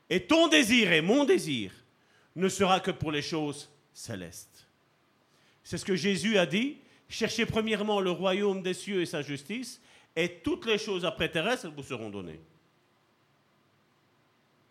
Et 0.10 0.22
ton 0.26 0.50
désir 0.50 0.91
et 0.91 1.02
mon 1.02 1.24
désir 1.24 1.72
ne 2.36 2.50
sera 2.50 2.82
que 2.82 2.91
pour 2.91 3.14
les 3.14 3.22
choses 3.22 3.70
célestes. 3.94 4.68
C'est 5.64 5.78
ce 5.78 5.86
que 5.86 5.96
Jésus 5.96 6.38
a 6.38 6.46
dit. 6.46 6.80
Cherchez 7.08 7.46
premièrement 7.46 8.02
le 8.02 8.12
royaume 8.12 8.62
des 8.62 8.74
cieux 8.74 9.02
et 9.02 9.06
sa 9.06 9.22
justice, 9.22 9.82
et 10.18 10.41
toutes 10.44 10.66
les 10.66 10.78
choses 10.78 11.06
après 11.06 11.30
terrestres 11.30 11.72
vous 11.74 11.82
seront 11.82 12.10
données. 12.10 12.41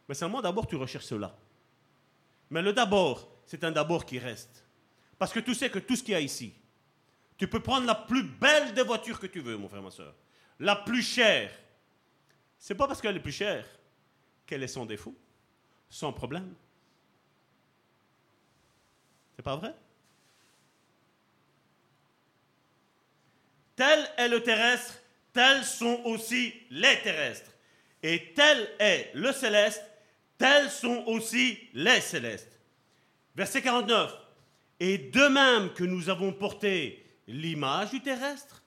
Mais 0.08 0.14
seulement 0.14 0.40
d'abord 0.40 0.66
tu 0.66 0.76
recherches 0.76 1.04
cela. 1.04 1.36
Mais 2.50 2.62
le 2.62 2.72
d'abord, 2.72 3.28
c'est 3.46 3.62
un 3.64 3.70
d'abord 3.70 4.06
qui 4.06 4.18
reste. 4.18 4.64
Parce 5.18 5.32
que 5.32 5.40
tu 5.40 5.54
sais 5.54 5.70
que 5.70 5.78
tout 5.78 5.96
ce 5.96 6.02
qu'il 6.02 6.12
y 6.12 6.16
a 6.16 6.20
ici, 6.20 6.54
tu 7.36 7.46
peux 7.46 7.60
prendre 7.60 7.86
la 7.86 7.94
plus 7.94 8.22
belle 8.22 8.72
des 8.74 8.82
voitures 8.82 9.20
que 9.20 9.26
tu 9.26 9.40
veux, 9.40 9.56
mon 9.56 9.68
frère, 9.68 9.82
ma 9.82 9.90
soeur. 9.90 10.14
La 10.58 10.76
plus 10.76 11.02
chère. 11.02 11.50
C'est 12.58 12.74
pas 12.74 12.88
parce 12.88 13.00
qu'elle 13.00 13.16
est 13.16 13.20
plus 13.20 13.32
chère 13.32 13.66
qu'elle 14.46 14.62
est 14.62 14.68
sans 14.68 14.86
défaut, 14.86 15.14
sans 15.90 16.12
problème. 16.12 16.54
C'est 19.36 19.42
pas 19.42 19.56
vrai? 19.56 19.74
Tel 23.76 24.10
est 24.16 24.28
le 24.28 24.42
terrestre, 24.42 24.98
tels 25.32 25.64
sont 25.64 26.02
aussi 26.04 26.52
les 26.70 27.00
terrestres. 27.02 27.52
Et 28.02 28.32
tel 28.34 28.68
est 28.80 29.12
le 29.14 29.32
céleste, 29.32 29.84
tels 30.38 30.70
sont 30.70 31.04
aussi 31.06 31.58
les 31.74 32.00
célestes. 32.00 32.60
Verset 33.34 33.62
49. 33.62 34.12
Et 34.80 34.98
de 34.98 35.28
même 35.28 35.72
que 35.74 35.84
nous 35.84 36.08
avons 36.08 36.32
porté 36.32 37.04
l'image 37.26 37.90
du 37.90 38.00
terrestre, 38.00 38.62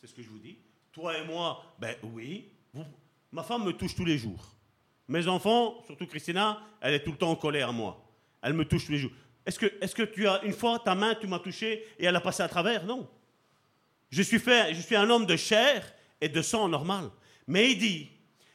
c'est 0.00 0.06
ce 0.06 0.14
que 0.14 0.22
je 0.22 0.28
vous 0.28 0.38
dis, 0.38 0.58
toi 0.92 1.18
et 1.18 1.24
moi, 1.24 1.64
ben 1.78 1.96
oui, 2.02 2.48
ma 3.32 3.42
femme 3.42 3.64
me 3.64 3.72
touche 3.72 3.94
tous 3.94 4.04
les 4.04 4.18
jours. 4.18 4.54
Mes 5.08 5.26
enfants, 5.26 5.82
surtout 5.86 6.06
Christina, 6.06 6.62
elle 6.80 6.94
est 6.94 7.02
tout 7.02 7.10
le 7.10 7.18
temps 7.18 7.30
en 7.30 7.36
colère 7.36 7.68
à 7.70 7.72
moi. 7.72 8.02
Elle 8.40 8.54
me 8.54 8.64
touche 8.64 8.86
tous 8.86 8.92
les 8.92 8.98
jours. 8.98 9.12
Est-ce 9.44 9.58
que, 9.58 9.66
est 9.66 9.92
que 9.92 10.02
tu 10.04 10.28
as, 10.28 10.42
une 10.44 10.52
fois, 10.52 10.78
ta 10.78 10.94
main, 10.94 11.14
tu 11.14 11.26
m'as 11.26 11.40
touché 11.40 11.84
et 11.98 12.04
elle 12.04 12.16
a 12.16 12.20
passé 12.20 12.42
à 12.42 12.48
travers? 12.48 12.84
Non. 12.84 13.08
Je 14.10 14.22
suis, 14.22 14.38
fait, 14.38 14.74
je 14.74 14.80
suis 14.80 14.94
un 14.94 15.08
homme 15.10 15.26
de 15.26 15.36
chair 15.36 15.92
et 16.20 16.28
de 16.28 16.42
sang 16.42 16.68
normal. 16.68 17.10
Mais 17.46 17.72
il 17.72 17.78
dit, 17.78 18.10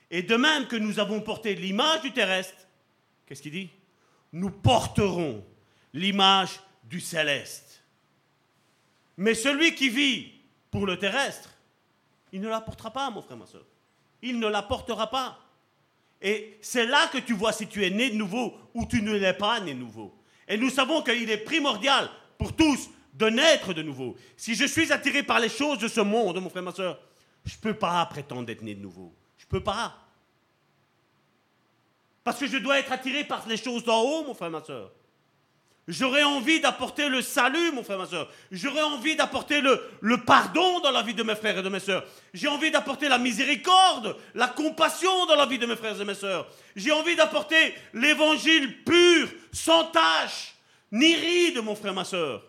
et 0.10 0.24
de 0.24 0.36
même 0.36 0.68
que 0.68 0.76
nous 0.76 1.00
avons 1.00 1.22
porté 1.22 1.56
l'image 1.56 2.02
du 2.02 2.12
terrestre, 2.12 2.68
qu'est-ce 3.26 3.42
qu'il 3.42 3.52
dit? 3.52 3.70
Nous 4.34 4.50
porterons 4.50 5.44
l'image 5.94 6.60
du 6.84 7.00
céleste. 7.00 7.84
Mais 9.18 9.34
celui 9.34 9.76
qui 9.76 9.90
vit 9.90 10.32
pour 10.72 10.86
le 10.86 10.98
terrestre, 10.98 11.50
il 12.32 12.42
ne 12.42 12.50
la 12.50 12.62
portera 12.62 12.92
pas, 12.92 13.10
mon 13.10 13.22
frère, 13.22 13.38
ma 13.38 13.46
soeur. 13.46 13.66
Il 14.22 14.40
ne 14.40 14.48
la 14.48 14.62
portera 14.62 15.10
pas. 15.10 15.40
Et 16.22 16.58
c'est 16.62 16.86
là 16.86 17.08
que 17.08 17.18
tu 17.18 17.34
vois 17.34 17.52
si 17.52 17.68
tu 17.68 17.86
es 17.86 17.90
né 17.90 18.10
de 18.10 18.16
nouveau 18.16 18.54
ou 18.74 18.86
tu 18.86 19.02
ne 19.02 19.14
l'es 19.14 19.34
pas 19.34 19.60
né 19.60 19.74
de 19.74 19.80
nouveau. 19.80 20.16
Et 20.48 20.58
nous 20.58 20.70
savons 20.70 21.02
qu'il 21.02 21.30
est 21.30 21.38
primordial 21.38 22.10
pour 22.38 22.56
tous 22.56 22.90
de 23.14 23.28
naître 23.30 23.74
de 23.74 23.82
nouveau. 23.82 24.16
Si 24.36 24.56
je 24.56 24.66
suis 24.66 24.92
attiré 24.92 25.24
par 25.24 25.40
les 25.40 25.50
choses 25.50 25.80
de 25.80 25.88
ce 25.88 26.02
monde, 26.02 26.40
mon 26.40 26.50
frère, 26.50 26.64
ma 26.64 26.72
soeur, 26.72 27.00
je 27.46 27.56
ne 27.56 27.62
peux 27.62 27.74
pas 27.74 28.06
prétendre 28.06 28.46
d'être 28.46 28.62
né 28.62 28.76
de 28.76 28.82
nouveau. 28.82 29.14
Je 29.48 29.58
peux 29.58 29.64
pas. 29.64 29.96
Parce 32.24 32.40
que 32.40 32.48
je 32.48 32.58
dois 32.58 32.80
être 32.80 32.92
attiré 32.92 33.24
par 33.24 33.48
les 33.48 33.56
choses 33.56 33.86
d'en 33.86 34.02
haut, 34.02 34.24
mon 34.26 34.34
frère, 34.34 34.50
ma 34.50 34.62
soeur. 34.62 34.92
J'aurais 35.88 36.24
envie 36.24 36.60
d'apporter 36.60 37.08
le 37.08 37.22
salut, 37.22 37.72
mon 37.72 37.82
frère, 37.82 37.98
ma 37.98 38.06
soeur. 38.06 38.30
J'aurais 38.52 38.82
envie 38.82 39.16
d'apporter 39.16 39.62
le, 39.62 40.18
pardon 40.26 40.82
dans 40.82 40.92
la 40.92 41.02
vie 41.02 41.14
de 41.14 41.24
mes 41.24 41.36
frères 41.36 41.58
et 41.58 41.64
de 41.64 41.70
mes 41.70 41.80
soeurs. 41.80 42.04
J'ai 42.34 42.50
envie 42.50 42.72
d'apporter 42.72 43.08
la 43.08 43.18
miséricorde, 43.18 44.18
la 44.36 44.50
compassion 44.50 45.26
dans 45.28 45.36
la 45.36 45.46
vie 45.46 45.58
de 45.58 45.66
mes 45.66 45.78
frères 45.78 46.00
et 46.02 46.04
mes 46.04 46.14
soeurs. 46.14 46.46
J'ai 46.76 46.92
envie 46.92 47.16
d'apporter 47.16 47.74
l'évangile 47.94 48.84
pur, 48.84 49.30
sans 49.54 49.86
tâche, 49.86 50.56
ni 50.92 51.16
ride, 51.16 51.64
mon 51.64 51.76
frère, 51.76 51.94
ma 51.94 52.04
soeur. 52.04 52.44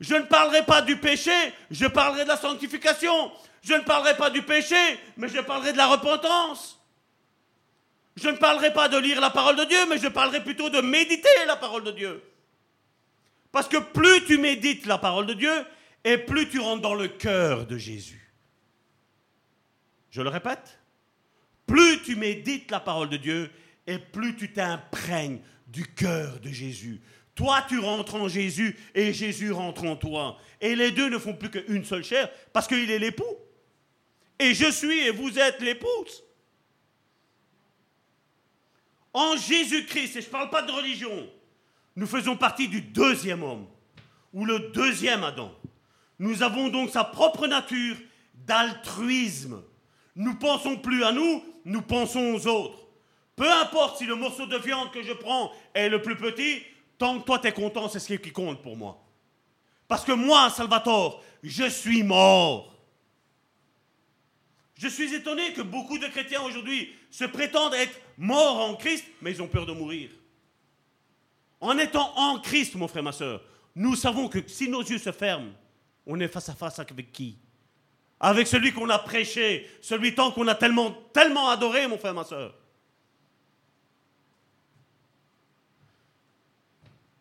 Je 0.00 0.16
ne 0.16 0.22
parlerai 0.22 0.64
pas 0.64 0.82
du 0.82 0.96
péché, 0.96 1.30
je 1.70 1.86
parlerai 1.86 2.24
de 2.24 2.28
la 2.28 2.36
sanctification. 2.36 3.30
Je 3.66 3.74
ne 3.74 3.80
parlerai 3.80 4.16
pas 4.16 4.30
du 4.30 4.42
péché, 4.42 4.76
mais 5.16 5.28
je 5.28 5.40
parlerai 5.40 5.72
de 5.72 5.76
la 5.76 5.88
repentance. 5.88 6.80
Je 8.14 8.28
ne 8.28 8.36
parlerai 8.36 8.72
pas 8.72 8.88
de 8.88 8.96
lire 8.96 9.20
la 9.20 9.30
parole 9.30 9.56
de 9.56 9.64
Dieu, 9.64 9.86
mais 9.88 9.98
je 9.98 10.06
parlerai 10.06 10.40
plutôt 10.44 10.70
de 10.70 10.80
méditer 10.80 11.28
la 11.48 11.56
parole 11.56 11.82
de 11.82 11.90
Dieu. 11.90 12.22
Parce 13.50 13.66
que 13.66 13.78
plus 13.78 14.24
tu 14.24 14.38
médites 14.38 14.86
la 14.86 14.98
parole 14.98 15.26
de 15.26 15.34
Dieu, 15.34 15.50
et 16.04 16.16
plus 16.16 16.48
tu 16.48 16.60
rentres 16.60 16.82
dans 16.82 16.94
le 16.94 17.08
cœur 17.08 17.66
de 17.66 17.76
Jésus. 17.76 18.32
Je 20.10 20.22
le 20.22 20.28
répète, 20.28 20.78
plus 21.66 22.00
tu 22.02 22.14
médites 22.14 22.70
la 22.70 22.78
parole 22.78 23.08
de 23.08 23.16
Dieu, 23.16 23.50
et 23.88 23.98
plus 23.98 24.36
tu 24.36 24.52
t'imprègnes 24.52 25.40
du 25.66 25.92
cœur 25.92 26.38
de 26.38 26.50
Jésus. 26.50 27.00
Toi, 27.34 27.66
tu 27.68 27.80
rentres 27.80 28.14
en 28.14 28.28
Jésus 28.28 28.78
et 28.94 29.12
Jésus 29.12 29.50
rentre 29.50 29.84
en 29.84 29.96
toi. 29.96 30.38
Et 30.60 30.76
les 30.76 30.92
deux 30.92 31.08
ne 31.08 31.18
font 31.18 31.34
plus 31.34 31.50
qu'une 31.50 31.84
seule 31.84 32.04
chair 32.04 32.30
parce 32.52 32.68
qu'il 32.68 32.88
est 32.92 33.00
l'époux. 33.00 33.24
Et 34.38 34.54
je 34.54 34.70
suis 34.70 35.00
et 35.00 35.10
vous 35.10 35.38
êtes 35.38 35.60
l'épouse. 35.60 36.22
En 39.12 39.36
Jésus-Christ, 39.36 40.16
et 40.16 40.20
je 40.20 40.26
ne 40.26 40.32
parle 40.32 40.50
pas 40.50 40.62
de 40.62 40.70
religion, 40.70 41.26
nous 41.96 42.06
faisons 42.06 42.36
partie 42.36 42.68
du 42.68 42.82
deuxième 42.82 43.42
homme, 43.42 43.66
ou 44.34 44.44
le 44.44 44.58
deuxième 44.58 45.24
Adam. 45.24 45.50
Nous 46.18 46.42
avons 46.42 46.68
donc 46.68 46.90
sa 46.90 47.04
propre 47.04 47.46
nature 47.46 47.96
d'altruisme. 48.34 49.62
Nous 50.14 50.34
pensons 50.34 50.76
plus 50.76 51.02
à 51.02 51.12
nous, 51.12 51.42
nous 51.64 51.82
pensons 51.82 52.34
aux 52.34 52.46
autres. 52.46 52.78
Peu 53.34 53.50
importe 53.50 53.98
si 53.98 54.06
le 54.06 54.14
morceau 54.14 54.46
de 54.46 54.56
viande 54.56 54.90
que 54.92 55.02
je 55.02 55.12
prends 55.12 55.50
est 55.74 55.88
le 55.88 56.00
plus 56.00 56.16
petit, 56.16 56.62
tant 56.98 57.18
que 57.18 57.24
toi 57.24 57.38
tu 57.38 57.48
es 57.48 57.52
content, 57.52 57.88
c'est 57.88 57.98
ce 57.98 58.14
qui 58.14 58.32
compte 58.32 58.62
pour 58.62 58.76
moi. 58.76 59.02
Parce 59.88 60.04
que 60.04 60.12
moi, 60.12 60.50
Salvatore, 60.50 61.22
je 61.42 61.68
suis 61.68 62.02
mort. 62.02 62.75
Je 64.76 64.88
suis 64.88 65.14
étonné 65.14 65.52
que 65.54 65.62
beaucoup 65.62 65.98
de 65.98 66.06
chrétiens 66.06 66.42
aujourd'hui 66.42 66.94
se 67.10 67.24
prétendent 67.24 67.74
être 67.74 67.98
morts 68.18 68.60
en 68.60 68.76
Christ, 68.76 69.06
mais 69.22 69.32
ils 69.32 69.42
ont 69.42 69.48
peur 69.48 69.64
de 69.64 69.72
mourir. 69.72 70.10
En 71.60 71.78
étant 71.78 72.12
en 72.16 72.38
Christ, 72.40 72.74
mon 72.74 72.86
frère, 72.86 73.02
ma 73.02 73.12
soeur, 73.12 73.42
nous 73.74 73.96
savons 73.96 74.28
que 74.28 74.46
si 74.46 74.68
nos 74.68 74.82
yeux 74.82 74.98
se 74.98 75.12
ferment, 75.12 75.52
on 76.06 76.20
est 76.20 76.28
face 76.28 76.50
à 76.50 76.54
face 76.54 76.78
avec 76.78 77.10
qui? 77.10 77.38
Avec 78.20 78.46
celui 78.46 78.72
qu'on 78.72 78.88
a 78.90 78.98
prêché, 78.98 79.68
celui 79.80 80.14
tant 80.14 80.30
qu'on 80.30 80.46
a 80.48 80.54
tellement, 80.54 80.90
tellement 81.12 81.48
adoré, 81.48 81.86
mon 81.86 81.98
frère, 81.98 82.14
ma 82.14 82.24
soeur. 82.24 82.54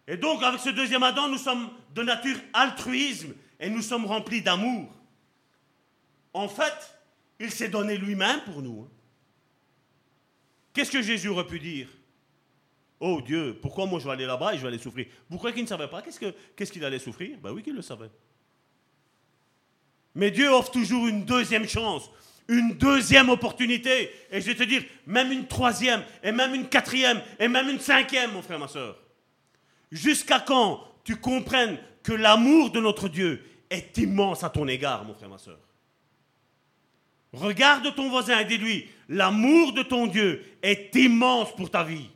Et 0.07 0.17
donc, 0.17 0.43
avec 0.43 0.59
ce 0.59 0.69
deuxième 0.69 1.03
Adam, 1.03 1.29
nous 1.29 1.37
sommes 1.37 1.69
de 1.93 2.03
nature 2.03 2.37
altruisme 2.53 3.33
et 3.59 3.69
nous 3.69 3.81
sommes 3.81 4.05
remplis 4.05 4.41
d'amour. 4.41 4.93
En 6.33 6.47
fait, 6.47 6.94
il 7.39 7.51
s'est 7.51 7.69
donné 7.69 7.97
lui-même 7.97 8.41
pour 8.41 8.61
nous. 8.61 8.81
Hein. 8.81 8.91
Qu'est-ce 10.73 10.91
que 10.91 11.01
Jésus 11.01 11.29
aurait 11.29 11.47
pu 11.47 11.59
dire? 11.59 11.87
Oh 12.99 13.21
Dieu, 13.21 13.57
pourquoi 13.61 13.85
moi 13.85 13.99
je 13.99 14.05
vais 14.05 14.11
aller 14.11 14.25
là-bas 14.25 14.53
et 14.53 14.57
je 14.57 14.61
vais 14.61 14.69
aller 14.69 14.77
souffrir? 14.77 15.05
Vous 15.29 15.37
croyez 15.37 15.53
qu'il 15.53 15.63
ne 15.63 15.69
savait 15.69 15.87
pas? 15.87 16.01
Qu'est-ce 16.01 16.71
qu'il 16.71 16.85
allait 16.85 16.99
souffrir? 16.99 17.37
Ben 17.39 17.51
oui 17.51 17.61
qu'il 17.61 17.75
le 17.75 17.81
savait. 17.81 18.09
Mais 20.15 20.31
Dieu 20.31 20.49
offre 20.49 20.71
toujours 20.71 21.07
une 21.07 21.25
deuxième 21.25 21.67
chance, 21.67 22.09
une 22.47 22.73
deuxième 22.75 23.29
opportunité. 23.29 24.11
Et 24.31 24.39
je 24.39 24.45
vais 24.45 24.55
te 24.55 24.63
dire, 24.63 24.83
même 25.05 25.31
une 25.31 25.45
troisième, 25.45 26.03
et 26.23 26.31
même 26.31 26.55
une 26.55 26.69
quatrième, 26.69 27.21
et 27.37 27.49
même 27.49 27.67
une 27.69 27.81
cinquième, 27.81 28.31
mon 28.31 28.41
frère, 28.41 28.59
ma 28.59 28.69
soeur. 28.69 28.97
Jusqu'à 29.91 30.39
quand 30.39 30.81
tu 31.03 31.17
comprennes 31.17 31.77
que 32.01 32.13
l'amour 32.13 32.71
de 32.71 32.79
notre 32.79 33.09
Dieu 33.09 33.43
est 33.69 33.97
immense 33.97 34.43
à 34.43 34.49
ton 34.49 34.67
égard, 34.67 35.03
mon 35.03 35.13
frère, 35.13 35.29
ma 35.29 35.37
soeur? 35.37 35.59
Regarde 37.35 37.93
ton 37.95 38.09
voisin 38.09 38.39
et 38.39 38.45
dis-lui, 38.45 38.89
l'amour 39.09 39.73
de 39.73 39.83
ton 39.83 40.07
Dieu 40.07 40.43
est 40.61 40.95
immense 40.95 41.53
pour 41.55 41.69
ta 41.69 41.83
vie. 41.83 42.09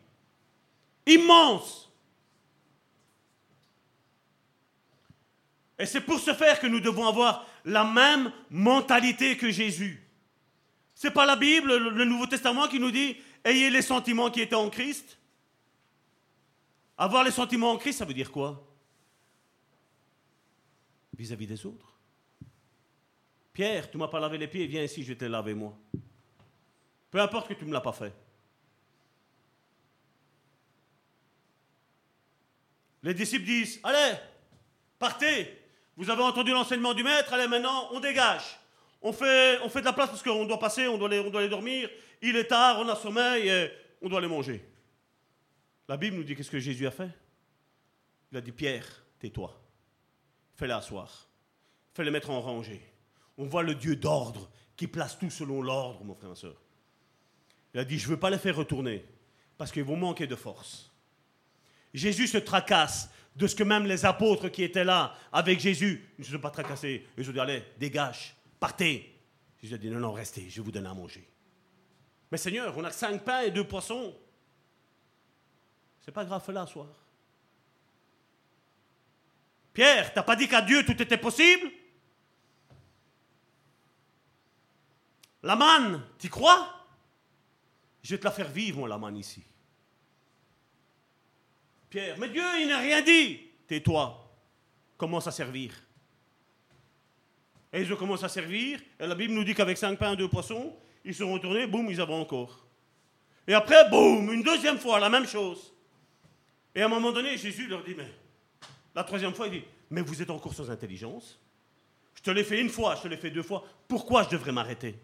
Immense. 1.06 1.92
Et 5.78 5.86
c'est 5.86 6.02
pour 6.02 6.20
ce 6.20 6.34
faire 6.34 6.60
que 6.60 6.68
nous 6.68 6.80
devons 6.80 7.08
avoir 7.08 7.46
la 7.66 7.84
même 7.84 8.32
mentalité 8.50 9.38
que 9.38 9.50
Jésus. 9.50 10.06
Ce 10.96 11.08
n'est 11.08 11.14
pas 11.14 11.26
la 11.26 11.36
Bible, 11.36 11.76
le 11.76 12.06
Nouveau 12.06 12.26
Testament 12.26 12.68
qui 12.68 12.80
nous 12.80 12.92
dit 12.92 13.18
ayez 13.44 13.70
les 13.70 13.82
sentiments 13.82 14.30
qui 14.30 14.42
étaient 14.42 14.56
en 14.56 14.70
Christ. 14.70 15.18
Avoir 16.98 17.24
les 17.24 17.32
sentiments 17.32 17.72
en 17.72 17.78
Christ, 17.78 18.00
ça 18.00 18.06
veut 18.06 18.14
dire 18.14 18.32
quoi? 18.32 18.66
Vis-à-vis 21.18 21.48
des 21.48 21.66
autres. 21.66 21.89
Pierre, 23.54 23.90
tu 23.90 23.98
m'as 23.98 24.08
pas 24.08 24.20
lavé 24.20 24.38
les 24.38 24.48
pieds, 24.48 24.66
viens 24.68 24.84
ici, 24.84 25.04
je 25.04 25.10
vais 25.10 25.18
te 25.18 25.26
laver 25.26 25.54
moi. 25.54 25.78
Peu 27.12 27.20
importe 27.20 27.48
que 27.48 27.54
tu 27.54 27.64
ne 27.64 27.70
me 27.70 27.74
l'as 27.74 27.82
pas 27.82 27.92
fait. 27.92 28.14
Les 33.02 33.14
disciples 33.14 33.46
disent, 33.46 33.80
allez, 33.84 34.18
partez, 34.98 35.58
vous 35.96 36.10
avez 36.10 36.22
entendu 36.22 36.52
l'enseignement 36.52 36.94
du 36.94 37.04
maître, 37.04 37.34
allez 37.34 37.48
maintenant, 37.48 37.90
on 37.92 38.00
dégage. 38.00 38.60
On 39.02 39.14
fait, 39.14 39.58
de 39.58 39.86
la 39.86 39.94
place 39.94 40.10
parce 40.10 40.24
qu'on 40.24 40.46
doit 40.46 40.60
passer, 40.60 40.88
on 40.88 40.98
doit, 40.98 41.08
aller, 41.08 41.20
on 41.20 41.30
doit 41.30 41.40
aller 41.40 41.50
dormir. 41.50 41.90
Il 42.22 42.36
est 42.36 42.48
tard, 42.48 42.80
on 42.80 42.90
a 42.90 42.96
sommeil, 42.96 43.72
on 44.02 44.10
doit 44.10 44.20
aller 44.20 44.28
manger. 44.28 44.66
La 45.88 45.98
Bible 45.98 46.18
nous 46.18 46.24
dit 46.24 46.36
qu'est-ce 46.36 46.52
que 46.52 46.60
Jésus 46.60 46.86
a 46.86 46.92
fait? 46.92 47.10
Il 48.32 48.38
a 48.38 48.42
dit 48.42 48.52
Pierre, 48.52 48.86
tais-toi. 49.20 49.60
Fais-le 50.56 50.74
asseoir. 50.74 51.28
Fais-le 51.94 52.12
mettre 52.12 52.30
en 52.30 52.42
rangée. 52.42 52.82
On 53.40 53.46
voit 53.46 53.64
le 53.64 53.74
Dieu 53.74 53.96
d'ordre 53.96 54.50
qui 54.76 54.86
place 54.86 55.18
tout 55.18 55.30
selon 55.30 55.62
l'ordre, 55.62 56.04
mon 56.04 56.14
frère 56.14 56.34
et 56.34 56.36
soeur. 56.36 56.62
Il 57.74 57.80
a 57.80 57.86
dit 57.86 57.98
Je 57.98 58.06
ne 58.06 58.12
veux 58.12 58.20
pas 58.20 58.30
les 58.30 58.38
faire 58.38 58.56
retourner 58.56 59.06
parce 59.58 59.72
qu'ils 59.72 59.86
vont 59.86 59.96
manquer 59.96 60.28
de 60.28 60.36
force. 60.36 60.92
Jésus 61.94 62.28
se 62.28 62.38
tracasse 62.38 63.10
de 63.38 63.48
ce 63.48 63.56
que 63.56 63.64
même 63.64 63.86
les 63.86 64.06
apôtres 64.06 64.50
qui 64.50 64.62
étaient 64.62 64.84
là 64.84 65.16
avec 65.32 65.62
Jésus 65.62 66.06
ne 66.20 66.24
se 66.24 66.34
sont 66.34 66.40
pas 66.40 66.52
tracassés. 66.52 67.08
Ils 67.18 67.30
ont 67.30 67.34
dit 67.34 67.40
Allez, 67.40 67.64
dégage, 67.80 68.36
partez. 68.60 69.16
Jésus 69.62 69.74
a 69.74 69.78
dit 69.78 69.90
Non, 69.90 70.00
non, 70.00 70.12
restez, 70.12 70.50
je 70.50 70.58
vais 70.58 70.66
vous 70.66 70.72
donner 70.72 70.90
à 70.90 70.94
manger. 70.94 71.26
Mais 72.30 72.38
Seigneur, 72.38 72.78
on 72.78 72.84
a 72.84 72.92
cinq 72.92 73.24
pains 73.24 73.42
et 73.42 73.52
deux 73.52 73.64
poissons. 73.64 74.14
C'est 76.02 76.12
pas 76.12 76.26
grave, 76.26 76.44
là, 76.52 76.68
soir. 76.68 76.88
Pierre, 79.74 80.14
t'as 80.14 80.24
pas 80.24 80.36
dit 80.36 80.50
qu'à 80.50 80.62
Dieu 80.62 80.86
tout 80.86 81.02
était 81.02 81.18
possible? 81.18 81.72
La 85.44 85.56
manne, 85.56 86.04
tu 86.18 86.30
crois? 86.30 86.76
Je 88.04 88.16
vais 88.16 88.20
te 88.20 88.26
la 88.26 88.32
faire 88.32 88.50
vivre, 88.50 88.80
moi, 88.80 88.90
la 88.90 89.18
ici. 89.18 89.44
Pierre, 91.90 92.18
mais 92.20 92.30
Dieu, 92.30 92.44
il 92.62 92.68
n'a 92.68 92.80
rien 92.80 93.02
dit. 93.02 93.40
Tais-toi. 93.68 94.26
Commence 94.98 95.28
à 95.28 95.32
servir. 95.32 95.74
Et 97.72 97.82
ils 97.82 97.94
ont 97.94 97.98
commencé 97.98 98.26
à 98.26 98.30
servir. 98.30 98.80
Et 99.00 99.08
la 99.08 99.16
Bible 99.16 99.34
nous 99.34 99.44
dit 99.44 99.54
qu'avec 99.54 99.78
cinq 99.78 99.98
pains 99.98 100.14
et 100.14 100.18
deux 100.18 100.28
poissons, 100.28 100.76
ils 101.06 101.16
sont 101.16 101.32
retournés, 101.32 101.68
boum, 101.68 101.90
ils 101.90 102.02
avaient 102.02 102.14
encore. 102.14 102.66
Et 103.48 103.54
après, 103.54 103.90
boum, 103.90 104.32
une 104.32 104.44
deuxième 104.44 104.78
fois, 104.78 105.00
la 105.00 105.10
même 105.10 105.28
chose. 105.28 105.74
Et 106.76 106.82
à 106.82 106.86
un 106.86 106.90
moment 106.90 107.12
donné, 107.12 107.38
Jésus 107.38 107.68
leur 107.68 107.84
dit, 107.84 107.96
mais 107.96 108.12
la 108.94 109.04
troisième 109.04 109.34
fois, 109.34 109.48
il 109.48 109.54
dit, 109.54 109.64
mais 109.90 110.02
vous 110.02 110.22
êtes 110.22 110.30
encore 110.30 110.54
sans 110.54 110.70
intelligence? 110.70 111.40
Je 112.16 112.22
te 112.22 112.32
l'ai 112.32 112.44
fait 112.44 112.60
une 112.60 112.70
fois, 112.70 112.96
je 112.96 113.04
te 113.04 113.08
l'ai 113.08 113.18
fait 113.18 113.32
deux 113.32 113.44
fois. 113.44 113.64
Pourquoi 113.88 114.24
je 114.24 114.30
devrais 114.30 114.52
m'arrêter? 114.52 115.00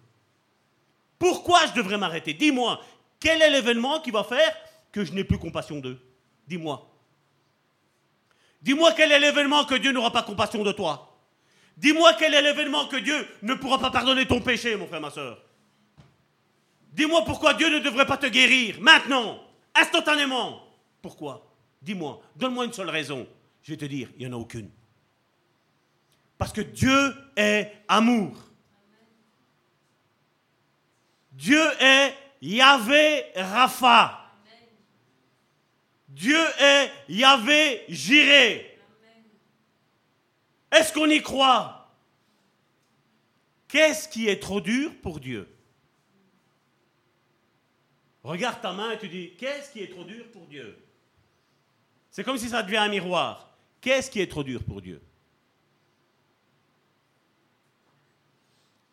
Pourquoi 1.25 1.65
je 1.65 1.73
devrais 1.73 1.97
m'arrêter? 1.97 2.35
Dis-moi, 2.35 2.79
quel 3.19 3.41
est 3.41 3.49
l'événement 3.49 3.99
qui 3.99 4.11
va 4.11 4.23
faire 4.23 4.55
que 4.91 5.03
je 5.03 5.11
n'ai 5.11 5.23
plus 5.23 5.39
compassion 5.39 5.79
d'eux? 5.79 5.99
Dis-moi. 6.47 6.87
Dis-moi 8.61 8.93
quel 8.95 9.11
est 9.11 9.19
l'événement 9.19 9.65
que 9.65 9.73
Dieu 9.73 9.91
n'aura 9.91 10.11
pas 10.11 10.21
compassion 10.21 10.61
de 10.61 10.71
toi? 10.71 11.17
Dis-moi 11.77 12.13
quel 12.19 12.35
est 12.35 12.43
l'événement 12.43 12.85
que 12.85 12.97
Dieu 12.97 13.27
ne 13.41 13.55
pourra 13.55 13.79
pas 13.79 13.89
pardonner 13.89 14.27
ton 14.27 14.39
péché, 14.39 14.75
mon 14.75 14.85
frère, 14.85 15.01
ma 15.01 15.09
soeur. 15.09 15.41
Dis-moi 16.93 17.25
pourquoi 17.25 17.55
Dieu 17.55 17.69
ne 17.71 17.79
devrait 17.79 18.05
pas 18.05 18.17
te 18.17 18.27
guérir 18.27 18.79
maintenant, 18.79 19.41
instantanément. 19.73 20.61
Pourquoi? 21.01 21.51
Dis-moi, 21.81 22.21
donne-moi 22.35 22.65
une 22.65 22.73
seule 22.73 22.91
raison. 22.91 23.27
Je 23.63 23.71
vais 23.71 23.77
te 23.77 23.85
dire, 23.85 24.09
il 24.19 24.27
n'y 24.27 24.31
en 24.31 24.37
a 24.37 24.39
aucune. 24.39 24.69
Parce 26.37 26.53
que 26.53 26.61
Dieu 26.61 27.15
est 27.35 27.71
amour. 27.87 28.37
Dieu 31.35 31.61
est 31.81 32.15
Yahvé 32.41 33.25
Rapha. 33.35 34.21
Dieu 36.07 36.39
est 36.59 36.91
Yahvé 37.09 37.83
Jiré. 37.89 38.79
Est-ce 40.71 40.93
qu'on 40.93 41.09
y 41.09 41.21
croit? 41.21 41.93
Qu'est-ce 43.67 44.07
qui 44.07 44.29
est 44.29 44.41
trop 44.41 44.61
dur 44.61 44.91
pour 45.01 45.19
Dieu? 45.19 45.49
Regarde 48.23 48.61
ta 48.61 48.71
main 48.71 48.91
et 48.91 48.97
tu 48.97 49.09
dis, 49.09 49.35
qu'est-ce 49.37 49.71
qui 49.71 49.81
est 49.81 49.91
trop 49.91 50.05
dur 50.05 50.31
pour 50.31 50.47
Dieu? 50.47 50.81
C'est 52.09 52.23
comme 52.23 52.37
si 52.37 52.47
ça 52.47 52.63
devient 52.63 52.77
un 52.77 52.87
miroir. 52.87 53.57
Qu'est-ce 53.81 54.09
qui 54.09 54.21
est 54.21 54.31
trop 54.31 54.43
dur 54.43 54.63
pour 54.63 54.81
Dieu? 54.81 55.01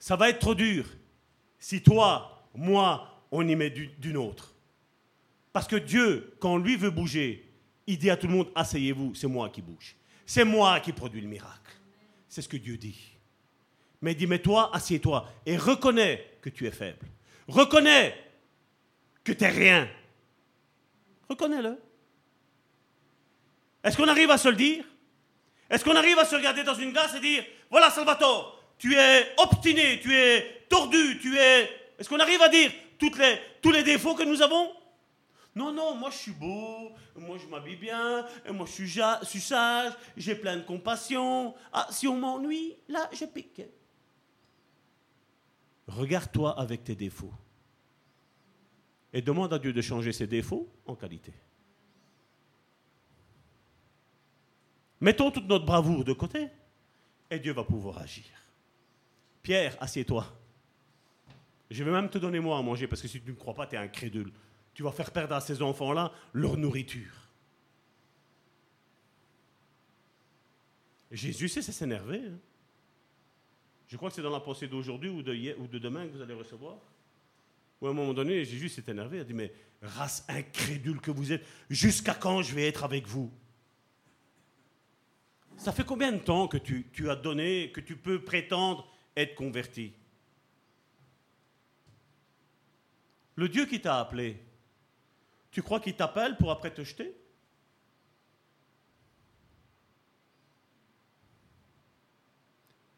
Ça 0.01 0.17
va 0.17 0.29
être 0.29 0.41
trop 0.41 0.57
dur 0.57 0.85
si 1.61 1.81
toi, 1.81 2.32
moi, 2.55 3.25
on 3.31 3.47
y 3.47 3.57
met 3.57 3.71
d'une 3.71 4.17
autre. 4.17 4.55
Parce 5.53 5.67
que 5.67 5.77
Dieu, 5.77 6.35
quand 6.39 6.57
lui 6.57 6.77
veut 6.77 6.91
bouger, 6.91 7.49
il 7.87 7.99
dit 7.99 8.11
à 8.11 8.17
tout 8.17 8.27
le 8.27 8.33
monde, 8.33 8.51
asseyez-vous, 8.55 9.15
c'est 9.15 9.27
moi 9.27 9.49
qui 9.51 9.63
bouge. 9.63 9.97
C'est 10.27 10.45
moi 10.45 10.81
qui 10.81 10.93
produis 10.93 11.21
le 11.21 11.29
miracle. 11.29 11.73
C'est 12.29 12.43
ce 12.43 12.49
que 12.49 12.57
Dieu 12.57 12.77
dit. 12.77 13.13
Mais 14.01 14.13
il 14.13 14.17
dit, 14.17 14.27
mais 14.27 14.39
toi, 14.39 14.71
assieds-toi 14.75 15.29
et 15.47 15.57
reconnais 15.57 16.25
que 16.41 16.49
tu 16.49 16.67
es 16.67 16.71
faible. 16.71 17.07
Reconnais 17.49 18.15
que 19.25 19.33
tu 19.33 19.45
n'es 19.45 19.51
rien. 19.51 19.89
Reconnais-le. 21.29 21.79
Est-ce 23.85 23.97
qu'on 23.97 24.09
arrive 24.09 24.31
à 24.31 24.39
se 24.39 24.49
le 24.49 24.57
dire? 24.57 24.85
Est-ce 25.69 25.85
qu'on 25.85 25.97
arrive 25.97 26.19
à 26.19 26.25
se 26.25 26.37
regarder 26.37 26.63
dans 26.63 26.75
une 26.75 26.93
glace 26.93 27.15
et 27.15 27.21
dire, 27.21 27.45
voilà 27.71 27.91
Salvatore, 27.91 28.63
tu 28.79 28.95
es 28.95 29.35
obstiné, 29.39 30.01
tu 30.01 30.15
es 30.15 30.67
tordu, 30.69 31.19
tu 31.21 31.37
es... 31.37 31.69
Est-ce 31.99 32.09
qu'on 32.09 32.19
arrive 32.19 32.43
à 32.43 32.49
dire 32.49 32.71
les, 33.01 33.39
tous 33.61 33.71
les 33.71 33.83
défauts 33.83 34.15
que 34.15 34.23
nous 34.23 34.43
avons? 34.43 34.73
Non, 35.55 35.73
non, 35.73 35.95
moi 35.95 36.11
je 36.11 36.17
suis 36.17 36.33
beau, 36.33 36.93
moi 37.15 37.37
je 37.37 37.47
m'habille 37.47 37.77
bien, 37.77 38.27
moi 38.51 38.65
je 38.67 38.73
suis, 38.73 38.87
je 38.87 39.25
suis 39.25 39.41
sage, 39.41 39.93
j'ai 40.17 40.35
plein 40.35 40.57
de 40.57 40.63
compassion. 40.63 41.55
Ah, 41.73 41.87
si 41.91 42.09
on 42.09 42.17
m'ennuie, 42.17 42.77
là 42.89 43.11
je 43.13 43.27
pique. 43.27 43.63
Regarde-toi 45.87 46.59
avec 46.59 46.85
tes 46.85 46.95
défauts 46.95 47.35
et 49.13 49.21
demande 49.21 49.53
à 49.53 49.59
Dieu 49.59 49.75
de 49.75 49.83
changer 49.83 50.13
ses 50.13 50.27
défauts 50.27 50.73
en 50.87 50.95
qualité. 50.95 51.35
Mettons 55.01 55.31
toute 55.31 55.47
notre 55.49 55.67
bravoure 55.67 56.05
de 56.05 56.15
côté 56.15 56.49
et 57.31 57.39
Dieu 57.39 57.53
va 57.53 57.65
pouvoir 57.65 57.99
agir. 57.99 58.25
Pierre, 59.43 59.77
assieds-toi. 59.81 60.25
Je 61.73 61.85
vais 61.85 61.91
même 61.91 62.09
te 62.11 62.19
donner 62.19 62.41
moi 62.41 62.59
à 62.59 62.63
manger 62.63 62.87
parce 62.87 63.03
que 63.03 63.09
si 63.09 63.21
tu 63.21 63.31
ne 63.31 63.37
crois 63.37 63.55
pas, 63.55 63.67
tu 63.67 63.75
es 63.75 63.79
incrédule 63.79 64.33
tu 64.75 64.83
vas 64.83 64.93
faire 64.93 65.11
perdre 65.11 65.35
à 65.35 65.41
ces 65.41 65.63
enfants-là 65.63 66.13
leur 66.33 66.57
nourriture. 66.57 67.13
Jésus 71.11 71.49
sait 71.49 71.63
s'énerver. 71.63 72.23
Hein. 72.27 72.39
Je 73.87 73.97
crois 73.97 74.09
que 74.09 74.15
c'est 74.15 74.23
dans 74.23 74.31
la 74.31 74.41
pensée 74.41 74.67
d'aujourd'hui 74.67 75.11
ou 75.11 75.23
de, 75.23 75.55
ou 75.59 75.67
de 75.67 75.79
demain 75.79 76.07
que 76.07 76.13
vous 76.13 76.23
allez 76.23 76.35
recevoir. 76.35 76.79
Ou 77.81 77.87
à 77.87 77.91
un 77.91 77.93
moment 77.93 78.15
donné, 78.15 78.45
Jésus 78.45 78.71
s'est 78.71 78.85
énervé. 78.89 79.19
Il 79.19 79.21
a 79.21 79.25
dit 79.25 79.35
Mais 79.35 79.53
race 79.83 80.25
incrédule 80.29 81.01
que 81.01 81.11
vous 81.11 81.33
êtes, 81.33 81.45
jusqu'à 81.69 82.15
quand 82.15 82.41
je 82.41 82.55
vais 82.55 82.67
être 82.67 82.85
avec 82.85 83.07
vous? 83.07 83.31
Ça 85.59 85.73
fait 85.73 85.85
combien 85.85 86.13
de 86.13 86.19
temps 86.19 86.49
que 86.49 86.57
tu 86.57 87.11
as 87.11 87.17
donné, 87.17 87.71
que 87.73 87.81
tu 87.81 87.97
peux 87.97 88.25
prétendre 88.25 88.91
être 89.15 89.35
converti? 89.35 89.93
Le 93.37 93.49
Dieu 93.49 93.67
qui 93.67 93.81
t'a 93.81 93.99
appelé, 93.99 94.43
tu 95.51 95.63
crois 95.63 95.81
qu'il 95.81 95.95
t'appelle 95.95 96.37
pour 96.37 96.51
après 96.51 96.73
te 96.73 96.83
jeter? 96.83 97.17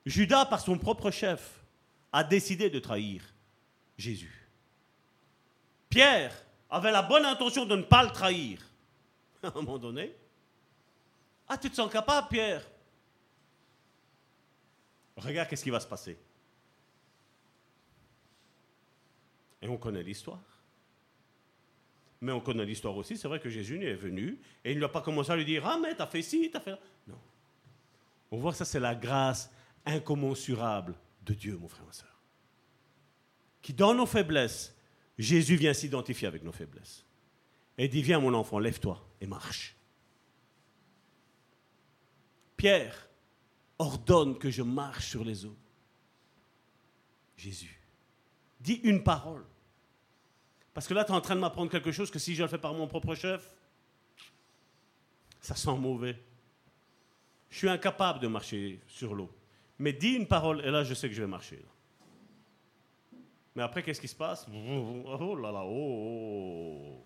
Judas, 0.07 0.47
par 0.47 0.61
son 0.61 0.79
propre 0.79 1.11
chef, 1.11 1.61
a 2.13 2.23
décidé 2.23 2.69
de 2.69 2.79
trahir 2.79 3.23
Jésus. 3.97 4.49
Pierre 5.89 6.35
avait 6.69 6.93
la 6.93 7.03
bonne 7.03 7.25
intention 7.25 7.65
de 7.65 7.77
ne 7.77 7.83
pas 7.83 8.03
le 8.03 8.11
trahir. 8.11 8.61
À 9.43 9.49
un 9.49 9.53
moment 9.53 9.79
donné, 9.79 10.15
ah, 11.49 11.59
tu 11.59 11.71
te 11.71 11.77
sens 11.77 11.91
capable, 11.91 12.29
Pierre? 12.29 12.63
Regarde 15.17 15.49
qu'est-ce 15.49 15.63
qui 15.63 15.71
va 15.71 15.81
se 15.81 15.87
passer. 15.87 16.19
Et 19.65 19.69
on 19.69 19.77
connaît 19.77 20.05
l'histoire 20.05 20.55
mais 22.25 22.33
on 22.33 22.41
connaît 22.41 22.65
l'histoire 22.65 22.97
aussi. 22.97 23.19
C'est 23.19 23.29
vrai 23.29 23.39
que 23.39 23.51
Jésus 23.51 23.85
est 23.85 23.95
venu 23.95 24.39
et 24.65 24.73
il 24.73 24.79
n'a 24.79 24.89
pas 24.89 25.03
commencé 25.03 25.31
à 25.31 25.37
lui 25.37 25.45
dire 25.45 25.67
Ah, 25.67 25.79
mais 25.81 25.95
t'as 25.95 26.07
fait 26.07 26.23
ci, 26.23 26.51
t'as 26.51 26.61
fait 26.61 26.71
là. 26.71 26.79
Non. 27.07 27.19
On 28.31 28.39
voit 28.39 28.55
ça, 28.55 28.65
c'est 28.65 28.81
la 28.81 28.95
grâce 28.95 29.51
incommensurable 29.85 30.95
de 31.25 31.35
Dieu, 31.35 31.59
mon 31.59 31.69
frère, 31.69 31.85
ma 31.85 31.93
soeur. 31.93 32.19
Qui, 33.61 33.75
dans 33.75 33.95
nos 33.95 34.07
faiblesses, 34.07 34.75
Jésus 35.19 35.57
vient 35.57 35.75
s'identifier 35.75 36.27
avec 36.27 36.43
nos 36.43 36.53
faiblesses. 36.53 37.05
Et 37.77 37.89
dit 37.89 38.01
Viens, 38.01 38.21
mon 38.21 38.33
enfant, 38.33 38.59
lève-toi 38.59 39.07
et 39.21 39.27
marche. 39.27 39.77
Pierre 42.57 43.07
ordonne 43.79 44.39
que 44.39 44.51
je 44.51 44.63
marche 44.63 45.09
sur 45.09 45.25
les 45.25 45.45
eaux. 45.45 45.57
Jésus 47.37 47.79
dit 48.61 48.81
une 48.85 49.03
parole. 49.03 49.45
Parce 50.75 50.89
que 50.89 50.95
là, 50.95 51.05
tu 51.05 51.13
es 51.13 51.15
en 51.15 51.21
train 51.21 51.37
de 51.37 51.41
m'apprendre 51.41 51.71
quelque 51.71 51.93
chose 51.93 52.11
que 52.11 52.19
si 52.19 52.35
je 52.35 52.43
le 52.43 52.49
fais 52.49 52.59
par 52.59 52.75
mon 52.75 52.89
propre 52.89 53.15
chef, 53.15 53.49
ça 55.41 55.55
sent 55.55 55.77
mauvais. 55.77 56.17
Je 57.49 57.59
suis 57.59 57.69
incapable 57.69 58.19
de 58.19 58.27
marcher 58.27 58.81
sur 58.89 59.15
l'eau. 59.15 59.31
Mais 59.79 59.93
dis 59.93 60.15
une 60.15 60.27
parole 60.27 60.61
et 60.65 60.71
là, 60.71 60.83
je 60.83 60.93
sais 60.93 61.09
que 61.09 61.15
je 61.15 61.23
vais 61.23 61.29
marcher. 61.29 61.63
Mais 63.55 63.63
après, 63.63 63.85
qu'est-ce 63.85 64.01
qui 64.01 64.09
se 64.09 64.17
passe? 64.17 64.47
Oh 64.51 65.37
là 65.37 65.53
là, 65.53 65.63
oh, 65.65 65.71
oh, 65.71 66.83
oh. 66.83 67.05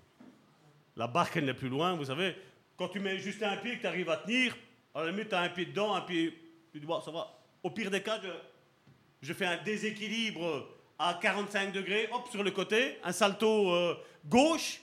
La 0.96 1.06
barque, 1.06 1.36
elle 1.36 1.44
n'est 1.44 1.54
plus 1.54 1.68
loin, 1.68 1.94
vous 1.94 2.06
savez. 2.06 2.34
Quand 2.78 2.88
tu 2.88 3.00
mets 3.00 3.18
juste 3.18 3.42
un 3.42 3.58
pied 3.58 3.76
que 3.76 3.82
tu 3.82 3.86
arrives 3.86 4.08
à 4.08 4.16
tenir, 4.16 4.56
à 4.94 5.04
la 5.04 5.10
limite, 5.10 5.28
tu 5.28 5.34
as 5.34 5.42
un 5.42 5.48
pied 5.50 5.66
dedans, 5.66 5.94
un 5.94 6.00
pied. 6.00 6.32
Tu 6.72 6.80
dis, 6.80 6.86
ça 7.04 7.10
va. 7.10 7.38
Au 7.62 7.70
pire 7.70 7.90
des 7.90 8.02
cas, 8.02 8.18
je, 8.22 8.30
je 9.20 9.32
fais 9.34 9.44
un 9.44 9.62
déséquilibre 9.62 10.66
à 10.98 11.18
45 11.20 11.72
degrés, 11.72 12.08
hop, 12.12 12.28
sur 12.30 12.42
le 12.42 12.50
côté, 12.50 12.98
un 13.04 13.12
salto 13.12 13.72
euh, 13.72 13.94
gauche. 14.26 14.80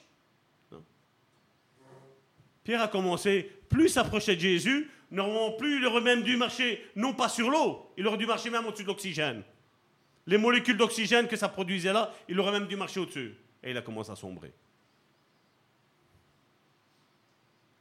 Pierre 2.63 2.81
a 2.81 2.87
commencé, 2.87 3.51
plus 3.69 3.89
s'approcher 3.89 4.35
de 4.35 4.41
Jésus, 4.41 4.89
non 5.11 5.51
plus 5.57 5.77
il 5.77 5.85
aurait 5.85 6.01
même 6.01 6.23
dû 6.23 6.35
marcher, 6.35 6.83
non 6.95 7.13
pas 7.13 7.29
sur 7.29 7.49
l'eau, 7.49 7.91
il 7.97 8.07
aurait 8.07 8.17
dû 8.17 8.25
marcher 8.25 8.49
même 8.49 8.65
au-dessus 8.65 8.83
de 8.83 8.87
l'oxygène. 8.87 9.43
Les 10.25 10.37
molécules 10.37 10.77
d'oxygène 10.77 11.27
que 11.27 11.35
ça 11.35 11.49
produisait 11.49 11.93
là, 11.93 12.11
il 12.27 12.39
aurait 12.39 12.51
même 12.51 12.67
dû 12.67 12.75
marcher 12.75 12.99
au-dessus. 12.99 13.35
Et 13.63 13.71
il 13.71 13.77
a 13.77 13.81
commencé 13.81 14.11
à 14.11 14.15
sombrer. 14.15 14.51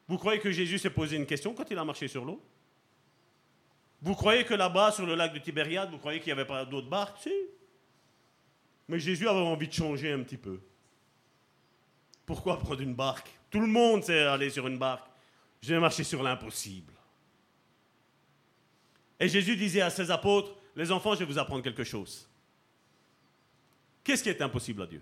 Vous 0.06 0.18
croyez 0.18 0.38
que 0.40 0.50
Jésus 0.50 0.78
s'est 0.78 0.90
posé 0.90 1.16
une 1.16 1.26
question 1.26 1.54
quand 1.54 1.70
il 1.70 1.78
a 1.78 1.84
marché 1.84 2.08
sur 2.08 2.24
l'eau? 2.24 2.42
Vous 4.02 4.14
croyez 4.14 4.44
que 4.44 4.52
là-bas, 4.52 4.92
sur 4.92 5.06
le 5.06 5.14
lac 5.14 5.32
de 5.32 5.38
Tibériade, 5.38 5.90
vous 5.90 5.96
croyez 5.98 6.20
qu'il 6.20 6.26
n'y 6.26 6.38
avait 6.38 6.46
pas 6.46 6.66
d'autres 6.66 6.88
barques? 6.90 7.26
Mais 8.88 8.98
Jésus 8.98 9.28
avait 9.28 9.40
envie 9.40 9.68
de 9.68 9.72
changer 9.72 10.12
un 10.12 10.22
petit 10.22 10.36
peu. 10.36 10.60
Pourquoi 12.26 12.58
prendre 12.58 12.80
une 12.80 12.94
barque? 12.94 13.30
Tout 13.50 13.60
le 13.60 13.66
monde 13.66 14.02
sait 14.04 14.22
aller 14.22 14.50
sur 14.50 14.66
une 14.66 14.78
barque. 14.78 15.06
Je 15.62 15.74
vais 15.74 15.80
marcher 15.80 16.04
sur 16.04 16.22
l'impossible. 16.22 16.92
Et 19.20 19.28
Jésus 19.28 19.56
disait 19.56 19.80
à 19.80 19.90
ses 19.90 20.10
apôtres, 20.10 20.54
les 20.76 20.90
enfants, 20.90 21.14
je 21.14 21.20
vais 21.20 21.24
vous 21.24 21.38
apprendre 21.38 21.62
quelque 21.62 21.84
chose. 21.84 22.28
Qu'est-ce 24.02 24.22
qui 24.22 24.28
est 24.28 24.42
impossible 24.42 24.82
à 24.82 24.86
Dieu 24.86 25.00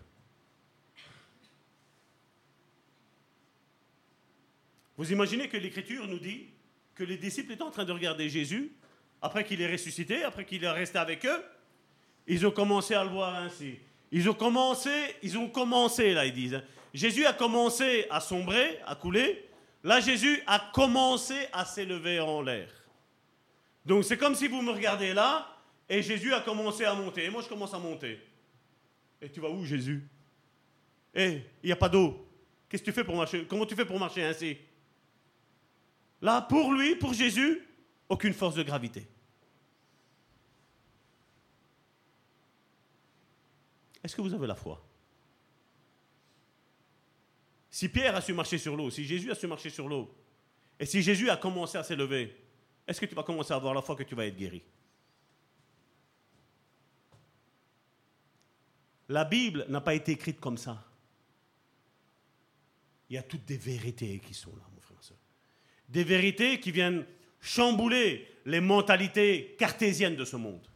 Vous 4.96 5.10
imaginez 5.10 5.48
que 5.48 5.56
l'Écriture 5.56 6.06
nous 6.06 6.18
dit 6.18 6.46
que 6.94 7.02
les 7.02 7.16
disciples 7.16 7.52
étaient 7.52 7.62
en 7.62 7.70
train 7.70 7.84
de 7.84 7.92
regarder 7.92 8.28
Jésus, 8.28 8.72
après 9.20 9.44
qu'il 9.44 9.60
est 9.60 9.70
ressuscité, 9.70 10.22
après 10.22 10.44
qu'il 10.44 10.62
est 10.62 10.70
resté 10.70 10.98
avec 10.98 11.24
eux, 11.24 11.44
ils 12.26 12.46
ont 12.46 12.50
commencé 12.50 12.94
à 12.94 13.04
le 13.04 13.10
voir 13.10 13.34
ainsi. 13.36 13.78
Ils 14.10 14.28
ont 14.28 14.34
commencé, 14.34 14.90
ils 15.22 15.38
ont 15.38 15.48
commencé, 15.48 16.12
là, 16.12 16.26
ils 16.26 16.32
disent. 16.32 16.54
Hein. 16.54 16.62
Jésus 16.92 17.24
a 17.24 17.32
commencé 17.32 18.06
à 18.10 18.20
sombrer, 18.20 18.78
à 18.86 18.94
couler. 18.94 19.48
Là, 19.82 20.00
Jésus 20.00 20.42
a 20.46 20.70
commencé 20.72 21.34
à 21.52 21.64
s'élever 21.64 22.20
en 22.20 22.42
l'air. 22.42 22.68
Donc, 23.84 24.04
c'est 24.04 24.16
comme 24.16 24.34
si 24.34 24.46
vous 24.46 24.62
me 24.62 24.70
regardez 24.70 25.14
là, 25.14 25.48
et 25.88 26.02
Jésus 26.02 26.32
a 26.32 26.40
commencé 26.40 26.84
à 26.84 26.94
monter. 26.94 27.24
Et 27.24 27.30
moi, 27.30 27.42
je 27.42 27.48
commence 27.48 27.74
à 27.74 27.78
monter. 27.78 28.20
Et 29.20 29.28
tu 29.28 29.40
vas 29.40 29.48
où, 29.48 29.64
Jésus? 29.64 30.06
Eh, 31.14 31.40
il 31.62 31.66
n'y 31.66 31.72
a 31.72 31.76
pas 31.76 31.88
d'eau. 31.88 32.28
Qu'est-ce 32.68 32.82
que 32.82 32.90
tu 32.90 32.94
fais 32.94 33.04
pour 33.04 33.16
marcher? 33.16 33.46
Comment 33.46 33.66
tu 33.66 33.74
fais 33.74 33.84
pour 33.84 33.98
marcher 33.98 34.22
ainsi? 34.22 34.56
Là, 36.20 36.40
pour 36.42 36.72
lui, 36.72 36.94
pour 36.94 37.12
Jésus, 37.12 37.60
aucune 38.08 38.32
force 38.32 38.54
de 38.54 38.62
gravité. 38.62 39.06
Est-ce 44.02 44.16
que 44.16 44.22
vous 44.22 44.34
avez 44.34 44.46
la 44.46 44.54
foi? 44.54 44.84
Si 47.70 47.88
Pierre 47.88 48.16
a 48.16 48.20
su 48.20 48.34
marcher 48.34 48.58
sur 48.58 48.76
l'eau, 48.76 48.90
si 48.90 49.04
Jésus 49.04 49.30
a 49.30 49.34
su 49.34 49.46
marcher 49.46 49.70
sur 49.70 49.88
l'eau, 49.88 50.14
et 50.78 50.86
si 50.86 51.02
Jésus 51.02 51.30
a 51.30 51.36
commencé 51.36 51.78
à 51.78 51.84
s'élever, 51.84 52.36
est-ce 52.86 53.00
que 53.00 53.06
tu 53.06 53.14
vas 53.14 53.22
commencer 53.22 53.52
à 53.52 53.56
avoir 53.56 53.72
la 53.72 53.82
foi 53.82 53.96
que 53.96 54.02
tu 54.02 54.14
vas 54.14 54.26
être 54.26 54.36
guéri? 54.36 54.62
La 59.08 59.24
Bible 59.24 59.66
n'a 59.68 59.80
pas 59.80 59.94
été 59.94 60.12
écrite 60.12 60.40
comme 60.40 60.58
ça. 60.58 60.84
Il 63.08 63.14
y 63.14 63.18
a 63.18 63.22
toutes 63.22 63.44
des 63.44 63.58
vérités 63.58 64.18
qui 64.20 64.34
sont 64.34 64.54
là, 64.56 64.62
mon 64.74 64.80
frère 64.80 64.98
et 65.00 65.04
soeur. 65.04 65.18
Des 65.88 66.04
vérités 66.04 66.58
qui 66.60 66.72
viennent 66.72 67.06
chambouler 67.40 68.26
les 68.46 68.60
mentalités 68.60 69.54
cartésiennes 69.58 70.16
de 70.16 70.24
ce 70.24 70.36
monde. 70.36 70.66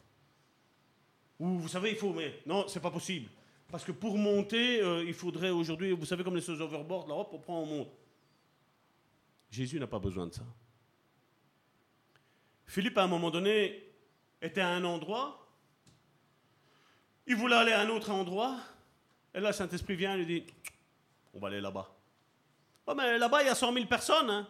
Ou 1.39 1.59
vous 1.59 1.69
savez, 1.69 1.91
il 1.91 1.97
faut, 1.97 2.13
mais 2.13 2.41
non, 2.47 2.67
c'est 2.69 2.81
pas 2.81 2.91
possible. 2.91 3.29
Parce 3.69 3.85
que 3.85 3.93
pour 3.93 4.17
monter, 4.17 4.81
euh, 4.83 5.05
il 5.05 5.15
faudrait 5.15 5.51
aujourd'hui, 5.51 5.93
vous 5.93 6.07
savez, 6.07 6.23
comme 6.25 6.37
les 6.37 6.43
choses 6.43 6.61
overboard, 6.61 7.09
là, 7.09 7.15
hop, 7.15 7.31
on 7.33 7.39
prend, 7.39 7.63
on 7.63 7.67
monte. 7.67 7.93
Jésus 9.51 9.79
n'a 9.79 9.87
pas 9.87 9.99
besoin 9.99 10.27
de 10.27 10.33
ça. 10.35 10.43
Philippe, 12.65 12.99
à 12.99 13.05
un 13.05 13.09
moment 13.09 13.31
donné, 13.31 13.83
était 14.41 14.61
à 14.61 14.69
un 14.69 14.85
endroit, 14.85 15.47
il 17.27 17.37
voulait 17.37 17.57
aller 17.57 17.73
à 17.73 17.81
un 17.81 17.89
autre 17.89 18.11
endroit, 18.11 18.57
et 19.35 19.41
là, 19.41 19.53
Saint-Esprit 19.53 19.97
vient 19.97 20.15
et 20.15 20.19
lui 20.19 20.27
dit 20.27 20.47
On 21.35 21.39
va 21.39 21.49
aller 21.49 21.61
là-bas. 21.61 21.91
Oh, 22.87 22.95
mais 22.95 23.19
là-bas, 23.19 23.43
il 23.43 23.47
y 23.47 23.51
a 23.51 23.55
100 23.55 23.73
000 23.73 23.87
personnes, 23.87 24.31
hein 24.31 24.49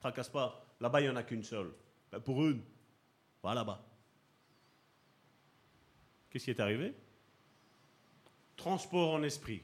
Tracasse 0.00 0.28
pas. 0.28 0.64
Là-bas, 0.80 1.00
il 1.00 1.04
n'y 1.04 1.10
en 1.10 1.16
a 1.16 1.22
qu'une 1.22 1.44
seule. 1.44 1.70
Ben, 2.10 2.20
pour 2.20 2.44
une, 2.44 2.62
va 3.42 3.54
là-bas. 3.54 3.80
Qu'est-ce 6.34 6.46
qui 6.46 6.50
est 6.50 6.58
arrivé? 6.58 6.92
Transport 8.56 9.14
en 9.14 9.22
esprit. 9.22 9.62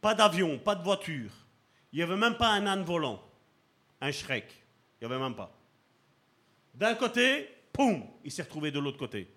Pas 0.00 0.12
d'avion, 0.12 0.58
pas 0.58 0.74
de 0.74 0.82
voiture. 0.82 1.30
Il 1.92 1.98
n'y 1.98 2.02
avait 2.02 2.16
même 2.16 2.36
pas 2.36 2.48
un 2.48 2.66
âne 2.66 2.82
volant, 2.82 3.22
un 4.00 4.10
Shrek. 4.10 4.48
Il 5.00 5.06
n'y 5.06 5.14
avait 5.14 5.22
même 5.22 5.36
pas. 5.36 5.56
D'un 6.74 6.96
côté, 6.96 7.48
poum, 7.72 8.02
il 8.24 8.32
s'est 8.32 8.42
retrouvé 8.42 8.72
de 8.72 8.80
l'autre 8.80 8.98
côté. 8.98 9.32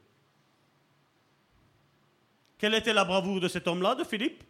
Quelle 2.57 2.73
était 2.73 2.93
la 2.93 3.05
bravoure 3.05 3.39
de 3.39 3.47
cet 3.47 3.67
homme-là, 3.67 3.93
de 3.93 4.03
Philippe, 4.03 4.43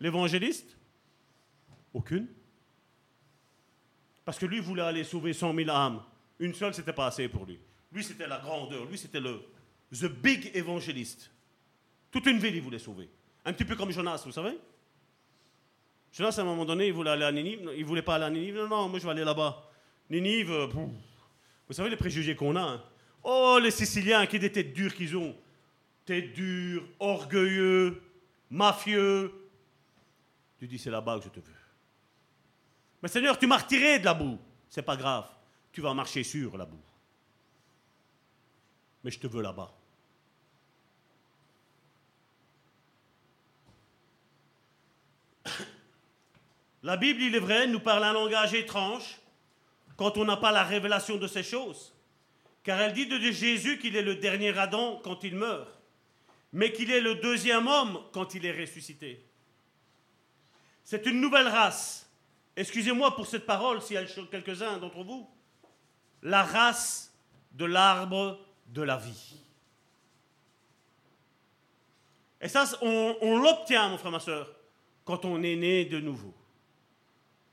l'évangéliste? 0.00 0.76
Aucune. 1.92 2.26
Parce 4.24 4.40
que 4.40 4.46
lui 4.46 4.58
voulait 4.58 4.82
aller 4.82 5.04
sauver 5.04 5.32
100 5.32 5.54
000 5.54 5.70
âmes. 5.70 6.02
Une 6.40 6.54
seule, 6.54 6.74
c'était 6.74 6.92
pas 6.92 7.06
assez 7.06 7.28
pour 7.28 7.46
lui. 7.46 7.60
Lui, 7.92 8.02
c'était 8.02 8.26
la 8.26 8.40
grandeur. 8.40 8.84
Lui, 8.86 8.98
c'était 8.98 9.20
le 9.20 9.53
the 10.00 10.06
big 10.06 10.50
évangéliste. 10.54 11.30
Toute 12.10 12.26
une 12.26 12.38
ville, 12.38 12.54
il 12.54 12.62
voulait 12.62 12.78
sauver. 12.78 13.08
Un 13.44 13.52
petit 13.52 13.64
peu 13.64 13.76
comme 13.76 13.90
Jonas, 13.90 14.22
vous 14.24 14.32
savez 14.32 14.58
Jonas, 16.12 16.34
à 16.38 16.42
un 16.42 16.44
moment 16.44 16.64
donné, 16.64 16.86
il 16.86 16.92
voulait 16.92 17.10
aller 17.10 17.24
à 17.24 17.32
Ninive. 17.32 17.72
Il 17.76 17.84
voulait 17.84 18.02
pas 18.02 18.14
aller 18.14 18.24
à 18.24 18.30
Ninive. 18.30 18.54
Non, 18.54 18.68
non, 18.68 18.88
moi, 18.88 19.00
je 19.00 19.04
vais 19.04 19.10
aller 19.10 19.24
là-bas. 19.24 19.68
Ninive, 20.08 20.52
euh, 20.52 20.66
vous 20.66 21.72
savez 21.72 21.90
les 21.90 21.96
préjugés 21.96 22.36
qu'on 22.36 22.54
a. 22.54 22.62
Hein? 22.62 22.84
Oh, 23.24 23.58
les 23.60 23.72
Siciliens, 23.72 24.26
qui 24.26 24.38
des 24.38 24.52
têtes 24.52 24.72
dures 24.72 24.94
qu'ils 24.94 25.16
ont. 25.16 25.34
Têtes 26.04 26.32
dures, 26.34 26.86
orgueilleux, 27.00 28.00
mafieux. 28.50 29.32
Tu 30.58 30.68
dis, 30.68 30.78
c'est 30.78 30.90
là-bas 30.90 31.18
que 31.18 31.24
je 31.24 31.30
te 31.30 31.40
veux. 31.40 31.52
Mais 33.02 33.08
Seigneur, 33.08 33.36
tu 33.38 33.46
m'as 33.46 33.58
retiré 33.58 33.98
de 33.98 34.04
la 34.04 34.14
boue. 34.14 34.38
C'est 34.68 34.82
pas 34.82 34.96
grave. 34.96 35.28
Tu 35.72 35.80
vas 35.80 35.94
marcher 35.94 36.22
sur 36.22 36.56
la 36.56 36.64
boue. 36.64 36.80
Mais 39.02 39.10
je 39.10 39.18
te 39.18 39.26
veux 39.26 39.42
là-bas. 39.42 39.74
La 46.84 46.98
Bible, 46.98 47.22
il 47.22 47.34
est 47.34 47.40
vrai, 47.40 47.66
nous 47.66 47.80
parle 47.80 48.04
un 48.04 48.12
langage 48.12 48.52
étrange 48.52 49.18
quand 49.96 50.18
on 50.18 50.26
n'a 50.26 50.36
pas 50.36 50.52
la 50.52 50.64
révélation 50.64 51.16
de 51.16 51.26
ces 51.26 51.42
choses. 51.42 51.94
Car 52.62 52.78
elle 52.78 52.92
dit 52.92 53.06
de 53.06 53.18
Jésus 53.18 53.78
qu'il 53.78 53.96
est 53.96 54.02
le 54.02 54.16
dernier 54.16 54.56
Adam 54.58 55.00
quand 55.02 55.24
il 55.24 55.34
meurt, 55.34 55.66
mais 56.52 56.72
qu'il 56.72 56.90
est 56.90 57.00
le 57.00 57.14
deuxième 57.14 57.68
homme 57.68 58.00
quand 58.12 58.34
il 58.34 58.44
est 58.44 58.52
ressuscité. 58.52 59.24
C'est 60.84 61.06
une 61.06 61.22
nouvelle 61.22 61.48
race. 61.48 62.06
Excusez-moi 62.54 63.16
pour 63.16 63.26
cette 63.26 63.46
parole 63.46 63.80
s'il 63.80 63.96
y 63.96 63.98
a 63.98 64.04
quelques-uns 64.30 64.76
d'entre 64.76 65.02
vous. 65.04 65.26
La 66.22 66.42
race 66.42 67.14
de 67.52 67.64
l'arbre 67.64 68.38
de 68.66 68.82
la 68.82 68.98
vie. 68.98 69.36
Et 72.42 72.48
ça, 72.48 72.66
on, 72.82 73.16
on 73.22 73.38
l'obtient, 73.38 73.88
mon 73.88 73.96
frère, 73.96 74.12
ma 74.12 74.20
soeur, 74.20 74.54
quand 75.06 75.24
on 75.24 75.42
est 75.42 75.56
né 75.56 75.86
de 75.86 75.98
nouveau. 75.98 76.34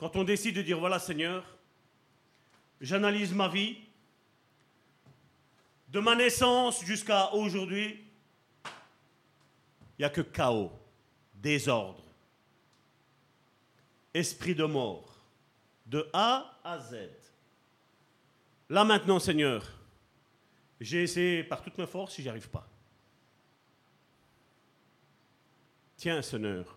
Quand 0.01 0.15
on 0.15 0.23
décide 0.23 0.55
de 0.55 0.63
dire, 0.63 0.79
voilà 0.79 0.97
Seigneur, 0.97 1.45
j'analyse 2.81 3.35
ma 3.35 3.47
vie, 3.47 3.77
de 5.89 5.99
ma 5.99 6.15
naissance 6.15 6.83
jusqu'à 6.83 7.31
aujourd'hui, 7.35 8.03
il 8.65 9.99
n'y 9.99 10.05
a 10.05 10.09
que 10.09 10.21
chaos, 10.21 10.71
désordre, 11.35 12.03
esprit 14.11 14.55
de 14.55 14.63
mort, 14.63 15.13
de 15.85 16.09
A 16.13 16.59
à 16.63 16.79
Z. 16.79 16.95
Là 18.69 18.83
maintenant, 18.83 19.19
Seigneur, 19.19 19.63
j'ai 20.79 21.03
essayé 21.03 21.43
par 21.43 21.61
toutes 21.61 21.77
mes 21.77 21.85
forces, 21.85 22.15
si 22.15 22.23
j'y 22.23 22.29
arrive 22.29 22.49
pas. 22.49 22.67
Tiens, 25.95 26.23
Seigneur, 26.23 26.75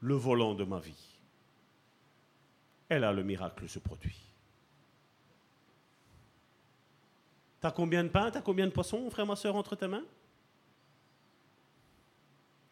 le 0.00 0.14
volant 0.14 0.54
de 0.54 0.64
ma 0.64 0.78
vie. 0.78 1.17
Et 2.90 2.98
là, 2.98 3.12
le 3.12 3.22
miracle 3.22 3.68
se 3.68 3.78
produit. 3.78 4.16
T'as 7.60 7.70
combien 7.70 8.04
de 8.04 8.08
pain, 8.08 8.30
t'as 8.30 8.40
combien 8.40 8.66
de 8.66 8.72
poissons, 8.72 9.10
frère, 9.10 9.26
ma 9.26 9.36
soeur, 9.36 9.56
entre 9.56 9.74
tes 9.76 9.88
mains? 9.88 10.04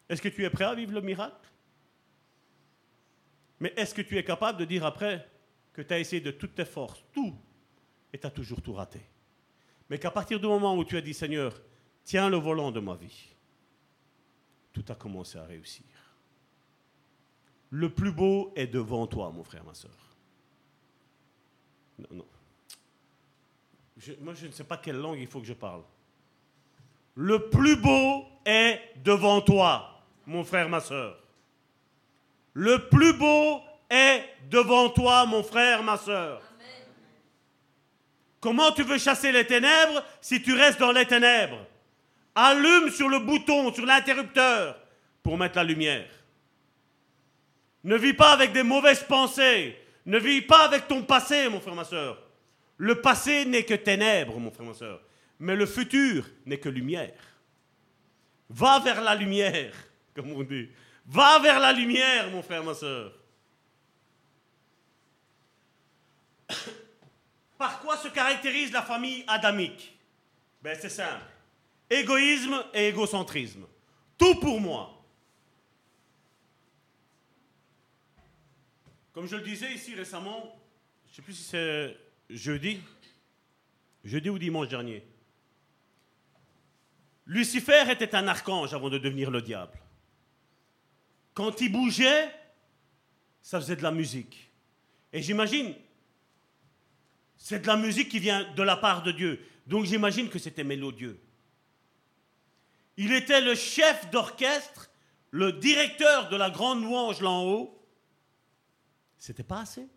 Est-ce 0.07 0.21
que 0.21 0.29
tu 0.29 0.45
es 0.45 0.49
prêt 0.49 0.63
à 0.63 0.73
vivre 0.73 0.93
le 0.93 1.01
miracle? 1.01 1.51
Mais 3.59 3.73
est-ce 3.75 3.93
que 3.93 4.01
tu 4.01 4.17
es 4.17 4.23
capable 4.23 4.59
de 4.59 4.65
dire 4.65 4.85
après 4.85 5.27
que 5.73 5.81
tu 5.81 5.93
as 5.93 5.99
essayé 5.99 6.21
de 6.21 6.31
toutes 6.31 6.55
tes 6.55 6.65
forces, 6.65 7.03
tout, 7.11 7.35
et 8.13 8.17
tu 8.17 8.25
as 8.25 8.31
toujours 8.31 8.61
tout 8.61 8.73
raté? 8.73 9.01
Mais 9.89 9.99
qu'à 9.99 10.11
partir 10.11 10.39
du 10.39 10.47
moment 10.47 10.75
où 10.75 10.85
tu 10.85 10.95
as 10.95 11.01
dit, 11.01 11.13
Seigneur, 11.13 11.59
tiens 12.03 12.29
le 12.29 12.37
volant 12.37 12.71
de 12.71 12.79
ma 12.79 12.95
vie, 12.95 13.35
tout 14.71 14.85
a 14.87 14.95
commencé 14.95 15.37
à 15.37 15.43
réussir. 15.43 15.85
Le 17.69 17.93
plus 17.93 18.13
beau 18.13 18.53
est 18.55 18.67
devant 18.67 19.07
toi, 19.07 19.29
mon 19.31 19.43
frère, 19.43 19.65
ma 19.65 19.73
soeur. 19.73 20.06
Non, 21.99 22.07
non 22.11 22.25
moi, 24.21 24.33
je 24.33 24.47
ne 24.47 24.51
sais 24.51 24.63
pas 24.63 24.77
quelle 24.77 24.97
langue 24.97 25.19
il 25.19 25.27
faut 25.27 25.39
que 25.39 25.47
je 25.47 25.53
parle. 25.53 25.81
Le 27.15 27.49
plus 27.49 27.75
beau 27.75 28.25
est 28.45 28.79
devant 28.97 29.41
toi, 29.41 30.03
mon 30.25 30.43
frère, 30.43 30.69
ma 30.69 30.79
soeur. 30.79 31.17
Le 32.53 32.89
plus 32.89 33.13
beau 33.13 33.61
est 33.89 34.23
devant 34.49 34.89
toi, 34.89 35.25
mon 35.25 35.43
frère, 35.43 35.83
ma 35.83 35.97
soeur. 35.97 36.41
Comment 38.39 38.71
tu 38.71 38.83
veux 38.83 38.99
chasser 38.99 39.31
les 39.31 39.47
ténèbres 39.47 40.03
si 40.21 40.41
tu 40.41 40.53
restes 40.53 40.79
dans 40.79 40.91
les 40.91 41.05
ténèbres? 41.05 41.65
Allume 42.35 42.91
sur 42.91 43.09
le 43.09 43.19
bouton, 43.19 43.73
sur 43.73 43.85
l'interrupteur, 43.85 44.79
pour 45.23 45.37
mettre 45.37 45.55
la 45.55 45.63
lumière. 45.63 46.07
Ne 47.83 47.97
vis 47.97 48.13
pas 48.13 48.31
avec 48.31 48.53
des 48.53 48.63
mauvaises 48.63 49.03
pensées. 49.03 49.75
Ne 50.07 50.17
vis 50.19 50.41
pas 50.41 50.63
avec 50.63 50.87
ton 50.87 51.03
passé, 51.03 51.49
mon 51.49 51.59
frère, 51.59 51.75
ma 51.75 51.83
soeur. 51.83 52.17
Le 52.77 53.01
passé 53.01 53.43
n'est 53.43 53.65
que 53.65 53.73
ténèbres, 53.73 54.39
mon 54.39 54.49
frère, 54.51 54.65
ma 54.65 54.73
soeur. 54.73 55.01
Mais 55.37 55.53
le 55.53 55.65
futur 55.65 56.25
n'est 56.45 56.59
que 56.59 56.69
lumière. 56.69 57.21
Va 58.49 58.79
vers 58.79 59.01
la 59.01 59.15
lumière, 59.15 59.73
comme 60.15 60.31
on 60.31 60.43
dit. 60.43 60.69
Va 61.05 61.39
vers 61.39 61.59
la 61.59 61.73
lumière, 61.73 62.31
mon 62.31 62.41
frère, 62.41 62.63
ma 62.63 62.73
soeur. 62.73 63.11
Par 67.57 67.81
quoi 67.81 67.97
se 67.97 68.07
caractérise 68.07 68.71
la 68.71 68.83
famille 68.83 69.25
adamique? 69.27 69.99
Ben, 70.61 70.77
C'est 70.79 70.87
simple. 70.87 71.25
Égoïsme 71.89 72.63
et 72.73 72.87
égocentrisme. 72.87 73.65
Tout 74.17 74.35
pour 74.35 74.61
moi. 74.61 74.96
Comme 79.17 79.25
je 79.25 79.35
le 79.35 79.41
disais 79.41 79.73
ici 79.73 79.95
récemment, 79.95 80.55
je 81.07 81.11
ne 81.11 81.15
sais 81.15 81.21
plus 81.23 81.33
si 81.33 81.41
c'est 81.41 81.97
jeudi, 82.29 82.79
jeudi 84.03 84.29
ou 84.29 84.37
dimanche 84.37 84.67
dernier. 84.67 85.03
Lucifer 87.25 87.85
était 87.89 88.13
un 88.13 88.27
archange 88.27 88.75
avant 88.75 88.91
de 88.91 88.99
devenir 88.99 89.31
le 89.31 89.41
diable. 89.41 89.79
Quand 91.33 91.59
il 91.61 91.71
bougeait, 91.71 92.29
ça 93.41 93.59
faisait 93.59 93.75
de 93.75 93.81
la 93.81 93.89
musique. 93.89 94.51
Et 95.11 95.23
j'imagine, 95.23 95.73
c'est 97.37 97.63
de 97.63 97.67
la 97.67 97.75
musique 97.75 98.09
qui 98.09 98.19
vient 98.19 98.43
de 98.53 98.61
la 98.61 98.77
part 98.77 99.01
de 99.01 99.11
Dieu. 99.11 99.43
Donc 99.65 99.85
j'imagine 99.85 100.29
que 100.29 100.37
c'était 100.37 100.63
mélodieux. 100.63 101.19
Il 102.97 103.11
était 103.11 103.41
le 103.41 103.55
chef 103.55 104.11
d'orchestre, 104.11 104.91
le 105.31 105.53
directeur 105.53 106.29
de 106.29 106.35
la 106.35 106.51
grande 106.51 106.83
louange 106.83 107.19
là 107.19 107.31
en 107.31 107.45
haut. 107.45 107.76
C'était 109.17 109.43
pas 109.43 109.61
assez. 109.61 109.87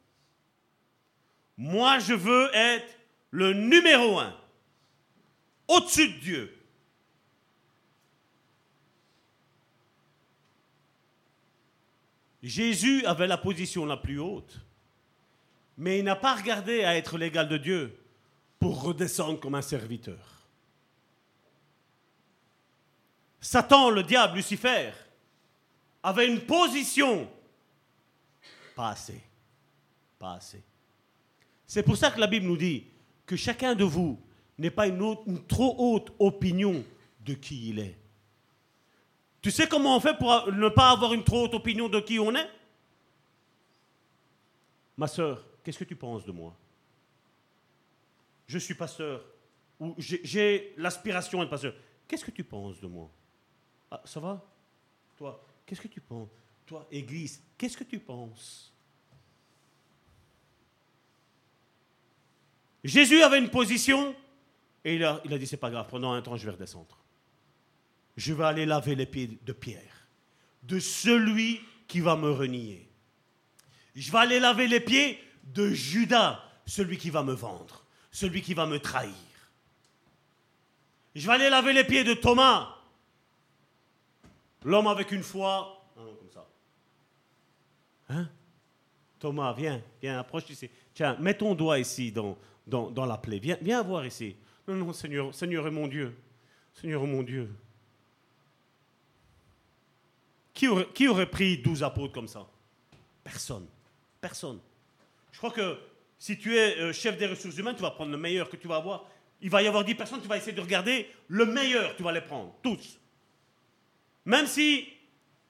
Moi, 1.56 1.98
je 1.98 2.14
veux 2.14 2.50
être 2.54 2.96
le 3.30 3.52
numéro 3.52 4.18
un, 4.18 4.34
au-dessus 5.68 6.08
de 6.08 6.18
Dieu. 6.18 6.56
Jésus 12.42 13.04
avait 13.04 13.26
la 13.26 13.36
position 13.36 13.84
la 13.84 13.96
plus 13.96 14.18
haute, 14.18 14.58
Mais 15.76 15.98
il 15.98 16.04
n'a 16.04 16.16
pas 16.16 16.34
regardé 16.34 16.84
à 16.84 16.96
être 16.96 17.16
l'égal 17.16 17.48
de 17.48 17.56
Dieu 17.56 17.98
pour 18.58 18.82
redescendre 18.82 19.40
comme 19.40 19.54
un 19.54 19.62
serviteur. 19.62 20.18
Satan, 23.40 23.90
le 23.90 24.02
diable, 24.02 24.36
Lucifer, 24.36 24.90
avait 26.02 26.28
une 26.28 26.40
position. 26.40 27.30
Pas 28.80 28.92
assez. 28.92 29.20
Pas 30.18 30.32
assez. 30.36 30.62
C'est 31.66 31.82
pour 31.82 31.98
ça 31.98 32.10
que 32.10 32.18
la 32.18 32.26
Bible 32.26 32.46
nous 32.46 32.56
dit 32.56 32.86
que 33.26 33.36
chacun 33.36 33.74
de 33.74 33.84
vous 33.84 34.18
n'ait 34.56 34.70
pas 34.70 34.86
une, 34.86 35.18
trop 35.46 35.74
haute 35.76 36.10
opinion 36.18 36.82
de 37.20 37.34
qui 37.34 37.68
il 37.68 37.78
est. 37.78 37.98
Tu 39.42 39.50
sais 39.50 39.68
comment 39.68 39.98
on 39.98 40.00
fait 40.00 40.16
pour 40.16 40.50
ne 40.50 40.70
pas 40.70 40.92
avoir 40.92 41.12
une 41.12 41.22
trop 41.24 41.44
haute 41.44 41.52
opinion 41.52 41.90
de 41.90 42.00
qui 42.00 42.18
on 42.18 42.34
est? 42.34 42.48
Ma 44.96 45.06
soeur, 45.06 45.44
qu'est-ce 45.62 45.80
que 45.80 45.84
tu 45.84 45.96
penses 45.96 46.24
de 46.24 46.32
moi? 46.32 46.56
Je 48.46 48.56
suis 48.56 48.72
pasteur, 48.72 49.22
ou 49.78 49.94
j'ai 49.98 50.72
l'aspiration 50.78 51.40
d'être 51.40 51.50
pasteur. 51.50 51.74
Qu'est-ce 52.08 52.24
que 52.24 52.30
tu 52.30 52.44
penses 52.44 52.80
de 52.80 52.86
moi? 52.86 53.10
Ah, 53.90 54.00
Ça 54.06 54.20
va? 54.20 54.42
Toi, 55.18 55.46
qu'est-ce 55.66 55.82
que 55.82 55.88
tu 55.88 56.00
penses? 56.00 56.30
Toi, 56.64 56.86
Église, 56.90 57.42
qu'est-ce 57.58 57.76
que 57.76 57.84
tu 57.84 57.98
penses? 58.00 58.69
Jésus 62.84 63.22
avait 63.22 63.38
une 63.38 63.50
position 63.50 64.14
et 64.84 64.96
il 64.96 65.04
a, 65.04 65.20
il 65.24 65.32
a 65.32 65.38
dit, 65.38 65.46
c'est 65.46 65.56
pas 65.56 65.70
grave, 65.70 65.86
pendant 65.88 66.12
un 66.12 66.22
temps, 66.22 66.36
je 66.36 66.44
vais 66.44 66.52
redescendre. 66.52 66.98
Je 68.16 68.32
vais 68.32 68.44
aller 68.44 68.66
laver 68.66 68.94
les 68.94 69.06
pieds 69.06 69.38
de 69.44 69.52
Pierre, 69.52 70.06
de 70.62 70.78
celui 70.78 71.60
qui 71.86 72.00
va 72.00 72.16
me 72.16 72.30
renier. 72.30 72.88
Je 73.94 74.10
vais 74.10 74.18
aller 74.18 74.40
laver 74.40 74.68
les 74.68 74.80
pieds 74.80 75.18
de 75.44 75.70
Judas, 75.70 76.42
celui 76.64 76.96
qui 76.96 77.10
va 77.10 77.22
me 77.22 77.32
vendre, 77.32 77.84
celui 78.10 78.40
qui 78.40 78.54
va 78.54 78.66
me 78.66 78.78
trahir. 78.78 79.14
Je 81.14 81.26
vais 81.26 81.34
aller 81.34 81.50
laver 81.50 81.72
les 81.72 81.84
pieds 81.84 82.04
de 82.04 82.14
Thomas, 82.14 82.76
l'homme 84.64 84.86
avec 84.86 85.10
une 85.12 85.22
foi. 85.22 85.84
Ah 85.96 86.00
comme 86.18 86.30
ça. 86.32 86.48
Hein? 88.08 88.28
Thomas, 89.18 89.52
viens, 89.52 89.82
viens, 90.00 90.18
approche 90.18 90.48
ici. 90.48 90.70
Tiens, 90.94 91.16
mets 91.20 91.34
ton 91.34 91.54
doigt 91.54 91.78
ici 91.78 92.10
dans, 92.10 92.38
dans, 92.70 93.06
la 93.06 93.18
plaie. 93.18 93.38
Viens, 93.38 93.82
voir 93.82 94.06
ici. 94.06 94.36
Non, 94.66 94.74
non, 94.74 94.92
Seigneur, 94.92 95.34
Seigneur 95.34 95.66
est 95.66 95.70
mon 95.70 95.88
Dieu. 95.88 96.16
Seigneur 96.74 97.02
est 97.02 97.06
mon 97.06 97.22
Dieu. 97.22 97.50
Qui 100.54 101.08
aurait, 101.08 101.30
pris 101.30 101.58
douze 101.58 101.82
apôtres 101.82 102.12
comme 102.12 102.28
ça? 102.28 102.46
Personne. 103.24 103.66
Personne. 104.20 104.60
Je 105.32 105.38
crois 105.38 105.50
que 105.50 105.78
si 106.18 106.38
tu 106.38 106.56
es 106.56 106.78
euh, 106.78 106.92
chef 106.92 107.16
des 107.16 107.26
ressources 107.26 107.56
humaines, 107.56 107.76
tu 107.76 107.82
vas 107.82 107.92
prendre 107.92 108.10
le 108.10 108.18
meilleur 108.18 108.48
que 108.48 108.56
tu 108.56 108.68
vas 108.68 108.76
avoir. 108.76 109.06
Il 109.40 109.48
va 109.48 109.62
y 109.62 109.66
avoir 109.66 109.84
dix 109.84 109.94
personnes, 109.94 110.20
tu 110.20 110.28
vas 110.28 110.36
essayer 110.36 110.52
de 110.52 110.60
regarder 110.60 111.08
le 111.28 111.46
meilleur, 111.46 111.96
tu 111.96 112.02
vas 112.02 112.12
les 112.12 112.20
prendre, 112.20 112.54
tous. 112.62 112.98
Même 114.26 114.46
si 114.46 114.86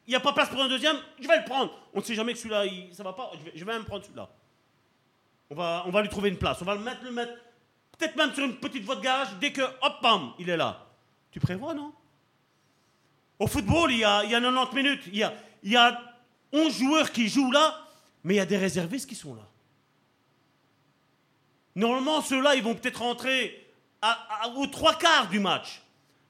il 0.06 0.10
n'y 0.10 0.14
a 0.14 0.20
pas 0.20 0.32
place 0.32 0.48
pour 0.48 0.60
un 0.60 0.68
deuxième, 0.68 0.96
je 1.20 1.26
vais 1.26 1.38
le 1.38 1.44
prendre. 1.44 1.72
On 1.92 1.98
ne 1.98 2.04
sait 2.04 2.14
jamais 2.14 2.32
que 2.32 2.38
celui-là, 2.38 2.64
ça 2.92 3.02
va 3.02 3.12
pas, 3.12 3.32
je 3.54 3.64
vais, 3.64 3.72
même 3.72 3.84
prendre 3.84 4.04
celui-là. 4.04 4.30
On 5.50 5.90
va, 5.90 6.02
lui 6.02 6.08
trouver 6.08 6.28
une 6.28 6.38
place, 6.38 6.62
on 6.62 6.64
va 6.64 6.74
le 6.74 6.80
mettre, 6.80 7.02
le 7.02 7.10
mettre, 7.10 7.32
peut-être 7.98 8.14
même 8.14 8.32
sur 8.32 8.44
une 8.44 8.56
petite 8.56 8.84
voie 8.84 8.94
de 8.94 9.00
garage, 9.00 9.28
dès 9.40 9.52
que, 9.52 9.62
hop, 9.62 9.94
bam, 10.00 10.32
il 10.38 10.48
est 10.48 10.56
là. 10.56 10.86
Tu 11.32 11.40
prévois, 11.40 11.74
non? 11.74 11.92
Au 13.38 13.48
football, 13.48 13.90
il 13.90 13.98
y, 13.98 14.04
a, 14.04 14.22
il 14.24 14.30
y 14.30 14.34
a 14.34 14.40
90 14.40 14.76
minutes, 14.76 15.02
il 15.08 15.16
y 15.16 15.22
a, 15.24 15.34
il 15.62 15.72
y 15.72 15.76
a 15.76 16.00
11 16.52 16.78
joueurs 16.78 17.10
qui 17.10 17.28
jouent 17.28 17.50
là, 17.50 17.84
mais 18.22 18.34
il 18.34 18.36
y 18.36 18.40
a 18.40 18.46
des 18.46 18.58
réservistes 18.58 19.08
qui 19.08 19.16
sont 19.16 19.34
là. 19.34 19.46
Normalement, 21.74 22.20
ceux-là, 22.20 22.54
ils 22.54 22.62
vont 22.62 22.74
peut-être 22.74 23.00
rentrer 23.00 23.72
aux 24.56 24.66
trois 24.66 24.94
quarts 24.94 25.28
du 25.28 25.40
match. 25.40 25.82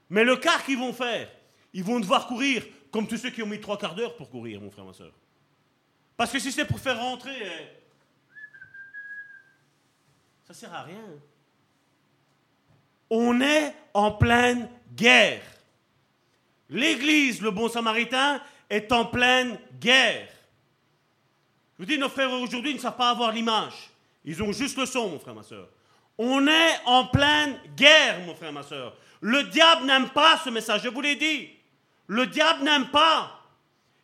Mais 0.09 0.25
le 0.25 0.37
quart 0.37 0.65
qu'ils 0.65 0.79
vont 0.79 0.93
faire, 0.93 1.29
ils 1.73 1.85
vont 1.85 2.01
devoir 2.01 2.27
courir 2.27 2.65
comme 2.91 3.07
tous 3.07 3.17
ceux 3.17 3.31
qui 3.31 3.43
ont 3.43 3.47
mis 3.47 3.61
trois 3.61 3.79
quarts 3.79 3.95
d'heure 3.95 4.17
pour 4.17 4.31
courir, 4.31 4.61
mon 4.61 4.71
frère, 4.71 4.85
ma 4.85 4.93
soeur. 4.93 5.13
Parce 6.17 6.33
que 6.33 6.39
si 6.39 6.53
c'est 6.53 6.65
pour 6.65 6.81
faire 6.81 6.99
rentrer, 6.99 7.37
eh, 7.41 7.80
ça 10.51 10.67
sert 10.67 10.75
à 10.75 10.83
rien. 10.83 11.05
On 13.09 13.41
est 13.41 13.73
en 13.95 14.11
pleine 14.11 14.69
guerre. 14.97 15.43
L'Église, 16.69 17.41
le 17.41 17.53
bon 17.53 17.69
samaritain, 17.69 18.43
est 18.69 18.91
en 18.91 19.05
pleine 19.05 19.61
guerre. 19.79 20.29
Je 21.79 21.85
vous 21.85 21.85
dis, 21.85 21.99
nos 21.99 22.09
frères 22.09 22.33
aujourd'hui 22.33 22.75
ne 22.75 22.81
savent 22.81 22.97
pas 22.97 23.11
avoir 23.11 23.31
l'image. 23.31 23.91
Ils 24.25 24.43
ont 24.43 24.51
juste 24.51 24.77
le 24.77 24.87
son, 24.87 25.11
mon 25.11 25.21
frère, 25.21 25.37
ma 25.37 25.45
soeur. 25.45 25.69
On 26.19 26.45
est 26.49 26.81
en 26.85 27.07
pleine 27.07 27.57
guerre, 27.77 28.19
mon 28.27 28.35
frère, 28.35 28.53
ma 28.53 28.65
soeur. 28.65 28.97
Le 29.21 29.45
diable 29.45 29.87
n'aime 29.87 30.11
pas 30.11 30.37
ce 30.39 30.51
message, 30.51 30.83
je 30.83 30.89
vous 30.89 31.01
l'ai 31.01 31.15
dit. 31.15 31.49
Le 32.09 32.27
diable 32.27 32.65
n'aime 32.65 32.91
pas. 32.91 33.41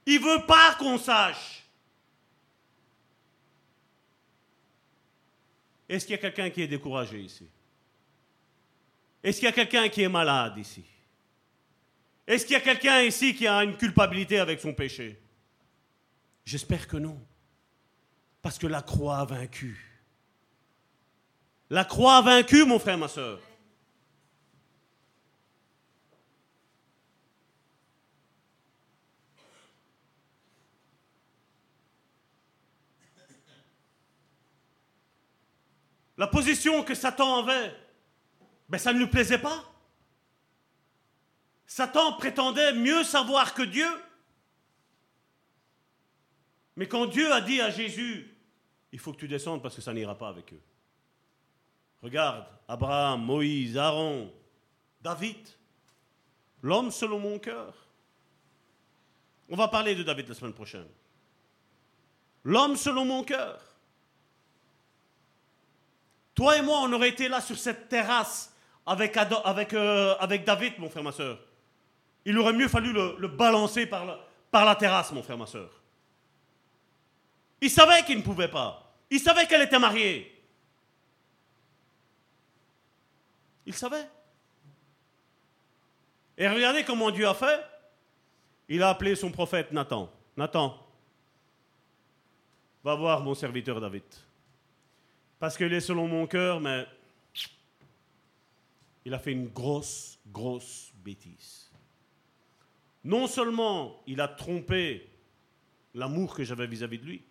Il 0.07 0.21
veut 0.21 0.47
pas 0.47 0.77
qu'on 0.79 0.97
sache. 0.97 1.66
Est-ce 5.89 6.05
qu'il 6.05 6.13
y 6.13 6.19
a 6.19 6.21
quelqu'un 6.21 6.51
qui 6.51 6.63
est 6.63 6.67
découragé 6.67 7.21
ici? 7.21 7.49
Est-ce 9.23 9.39
qu'il 9.39 9.47
y 9.47 9.49
a 9.49 9.53
quelqu'un 9.53 9.89
qui 9.89 10.03
est 10.03 10.09
malade 10.09 10.59
ici? 10.59 10.85
Est-ce 12.27 12.45
qu'il 12.45 12.55
y 12.55 12.57
a 12.57 12.61
quelqu'un 12.61 13.03
ici 13.03 13.35
qui 13.35 13.47
a 13.47 13.63
une 13.63 13.77
culpabilité 13.77 14.39
avec 14.39 14.61
son 14.61 14.75
péché? 14.75 15.21
J'espère 16.45 16.89
que 16.89 16.97
non. 16.97 17.21
Parce 18.43 18.59
que 18.59 18.67
la 18.67 18.83
croix 18.83 19.19
a 19.19 19.25
vaincu. 19.25 19.77
La 21.71 21.85
croix 21.85 22.17
a 22.17 22.23
vaincu, 22.23 22.65
mon 22.65 22.79
frère, 22.79 22.99
ma 22.99 23.09
soeur. 23.09 23.41
La 36.19 36.27
position 36.27 36.83
que 36.83 36.95
Satan 36.95 37.37
avait, 37.45 37.75
ben 38.69 38.79
ça 38.79 38.93
ne 38.93 38.99
lui 38.99 39.07
plaisait 39.07 39.39
pas. 39.39 39.65
Satan 41.67 42.13
prétendait 42.15 42.73
mieux 42.73 43.03
savoir 43.05 43.55
que 43.55 43.63
Dieu. 43.63 43.89
Mais 46.77 46.87
quand 46.87 47.07
Dieu 47.07 47.33
a 47.33 47.41
dit 47.41 47.61
à 47.61 47.71
Jésus, 47.71 48.35
il 48.93 48.99
faut 48.99 49.13
que 49.13 49.19
tu 49.19 49.29
descendes 49.29 49.63
parce 49.63 49.75
que 49.75 49.83
ça 49.83 49.93
n'ira 49.93 50.17
pas 50.17 50.29
avec 50.29 50.53
eux. 50.53 50.61
Regarde, 52.03 52.47
Abraham, 52.69 53.25
Moïse, 53.25 53.77
Aaron, 53.77 54.33
David, 55.01 55.49
l'homme 56.63 56.91
selon 56.91 57.19
mon 57.19 57.39
cœur. 57.39 57.75
On 59.49 59.57
va 59.57 59.69
parler 59.69 59.95
de 59.95 60.03
David 60.03 60.29
la 60.29 60.35
semaine 60.35 60.53
prochaine. 60.53 60.89
L'homme 62.45 62.77
selon 62.77 63.05
mon 63.05 63.25
cœur. 63.25 63.61
Toi 66.37 66.59
et 66.59 66.63
moi, 66.63 66.81
on 66.83 66.93
aurait 66.93 67.09
été 67.09 67.29
là 67.29 67.41
sur 67.41 67.57
cette 67.57 67.89
terrasse 67.89 68.55
avec, 68.85 69.17
avec, 69.17 69.73
euh, 69.73 70.15
avec 70.21 70.45
David, 70.45 70.75
mon 70.79 70.89
frère, 70.89 71.03
ma 71.03 71.11
soeur. 71.11 71.39
Il 72.25 72.39
aurait 72.39 72.53
mieux 72.53 72.69
fallu 72.69 72.93
le, 72.93 73.27
balancer 73.27 73.87
par 73.87 74.19
par 74.51 74.65
la 74.65 74.77
terrasse, 74.77 75.13
mon 75.13 75.23
frère, 75.23 75.39
ma 75.39 75.47
soeur. 75.47 75.71
Il 77.61 77.71
savait 77.71 78.05
qu'il 78.05 78.19
ne 78.19 78.23
pouvait 78.23 78.49
pas. 78.49 78.95
Il 79.11 79.19
savait 79.19 79.47
qu'elle 79.47 79.63
était 79.63 79.79
mariée. 79.79 80.33
Il 83.65 83.75
savait. 83.75 84.09
Et 86.39 86.49
regardez 86.49 86.85
comment 86.85 87.11
Dieu 87.11 87.27
a 87.27 87.35
fait. 87.35 87.65
Il 88.69 88.83
a 88.83 88.91
appelé 88.91 89.17
son 89.17 89.31
prophète 89.31 89.73
Nathan. 89.73 90.11
Nathan, 90.37 90.87
va 92.85 92.95
voir 92.95 93.21
mon 93.21 93.35
serviteur 93.35 93.81
David. 93.81 94.05
Parce 95.39 95.57
qu'il 95.57 95.73
est 95.73 95.81
selon 95.81 96.09
mon 96.09 96.27
cœur, 96.27 96.61
mais 96.61 96.87
il 99.05 99.15
a 99.15 99.19
fait 99.19 99.33
une 99.33 99.49
grosse, 99.49 100.19
grosse 100.27 100.93
bêtise. 101.05 101.71
Non 103.05 103.27
seulement 103.27 104.03
il 104.07 104.21
a 104.21 104.29
trompé 104.29 105.09
l'amour 105.95 106.35
que 106.35 106.43
j'avais 106.43 106.67
vis-à-vis 106.67 106.99
de 106.99 107.05
lui, 107.05 107.23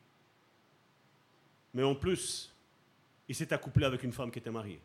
mais 1.74 1.84
en 1.84 1.94
plus, 1.94 2.54
il 3.28 3.36
s'est 3.36 3.52
accouplé 3.52 3.86
avec 3.86 4.04
une 4.04 4.14
femme 4.14 4.32
qui 4.32 4.40
était 4.40 4.52
mariée. 4.52 4.80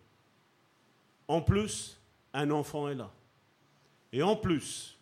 En 1.29 1.41
plus, 1.41 1.97
un 2.33 2.51
enfant 2.51 2.89
est 2.89 2.97
là. 2.97 3.13
Et 4.13 4.23
en 4.23 4.35
plus, 4.35 4.99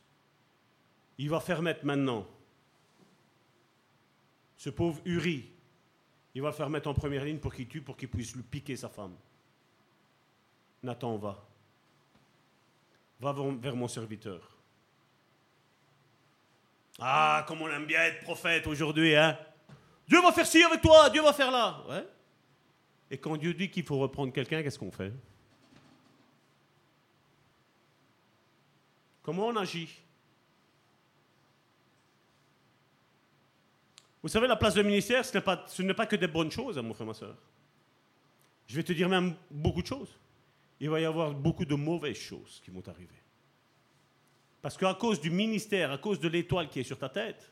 il 1.17 1.31
va 1.31 1.41
faire 1.41 1.63
mettre 1.63 1.87
maintenant 1.87 2.27
ce 4.59 4.69
pauvre 4.69 5.01
Uri, 5.05 5.49
il 6.39 6.41
va 6.41 6.51
le 6.51 6.55
faire 6.55 6.71
mettre 6.71 6.89
en 6.89 6.95
première 6.95 7.25
ligne 7.25 7.39
pour 7.39 7.53
qu'il 7.53 7.67
tue, 7.67 7.81
pour 7.81 7.97
qu'il 7.97 8.09
puisse 8.09 8.33
lui 8.37 8.45
piquer 8.45 8.77
sa 8.77 8.89
femme. 8.89 9.17
Nathan, 10.85 11.17
va. 11.17 11.45
Va 13.19 13.35
vers 13.61 13.75
mon 13.75 13.89
serviteur. 13.89 14.57
Ah, 17.01 17.45
comme 17.49 17.63
on 17.63 17.69
aime 17.69 17.87
bien 17.87 18.03
être 18.03 18.23
prophète 18.23 18.69
aujourd'hui, 18.69 19.17
hein 19.17 19.37
Dieu 20.07 20.23
va 20.23 20.31
faire 20.31 20.47
ci 20.47 20.63
avec 20.63 20.81
toi, 20.81 21.11
Dieu 21.11 21.23
va 21.23 21.33
faire 21.33 21.51
là. 21.51 21.83
Ouais. 21.89 22.07
Et 23.11 23.19
quand 23.19 23.37
Dieu 23.37 23.53
dit 23.53 23.69
qu'il 23.69 23.85
faut 23.85 23.99
reprendre 23.99 24.33
quelqu'un, 24.33 24.63
qu'est-ce 24.63 24.79
qu'on 24.79 24.93
fait? 24.93 25.13
Comment 29.25 29.49
on 29.49 29.57
agit? 29.57 29.91
Vous 34.29 34.33
savez, 34.33 34.47
la 34.47 34.57
place 34.57 34.75
de 34.75 34.83
ministère, 34.83 35.25
ce 35.25 35.35
n'est 35.35 35.43
pas, 35.43 35.65
ce 35.69 35.81
n'est 35.81 35.95
pas 35.95 36.05
que 36.05 36.15
des 36.15 36.29
bonnes 36.29 36.51
choses, 36.51 36.77
hein, 36.77 36.83
mon 36.83 36.93
frère, 36.93 37.07
ma 37.07 37.15
soeur. 37.15 37.35
Je 38.67 38.77
vais 38.77 38.83
te 38.83 38.93
dire 38.93 39.09
même 39.09 39.35
beaucoup 39.51 39.81
de 39.81 39.87
choses. 39.87 40.11
Il 40.81 40.91
va 40.91 41.01
y 41.01 41.07
avoir 41.07 41.33
beaucoup 41.33 41.65
de 41.65 41.75
mauvaises 41.75 42.19
choses 42.19 42.61
qui 42.63 42.71
vont 42.71 42.87
arriver. 42.87 43.23
Parce 44.61 44.77
qu'à 44.77 44.93
cause 44.93 45.19
du 45.19 45.31
ministère, 45.31 45.93
à 45.93 45.97
cause 45.97 46.21
de 46.21 46.29
l'étoile 46.29 46.69
qui 46.69 46.79
est 46.79 46.85
sur 46.85 46.99
ta 46.99 47.09
tête, 47.09 47.51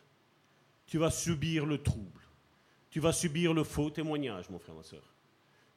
tu 0.86 0.98
vas 0.98 1.10
subir 1.10 1.64
le 1.64 1.82
trouble. 1.82 2.20
Tu 2.90 3.00
vas 3.00 3.14
subir 3.14 3.54
le 3.54 3.64
faux 3.64 3.88
témoignage, 3.88 4.50
mon 4.50 4.58
frère, 4.58 4.74
ma 4.74 4.82
soeur. 4.82 5.14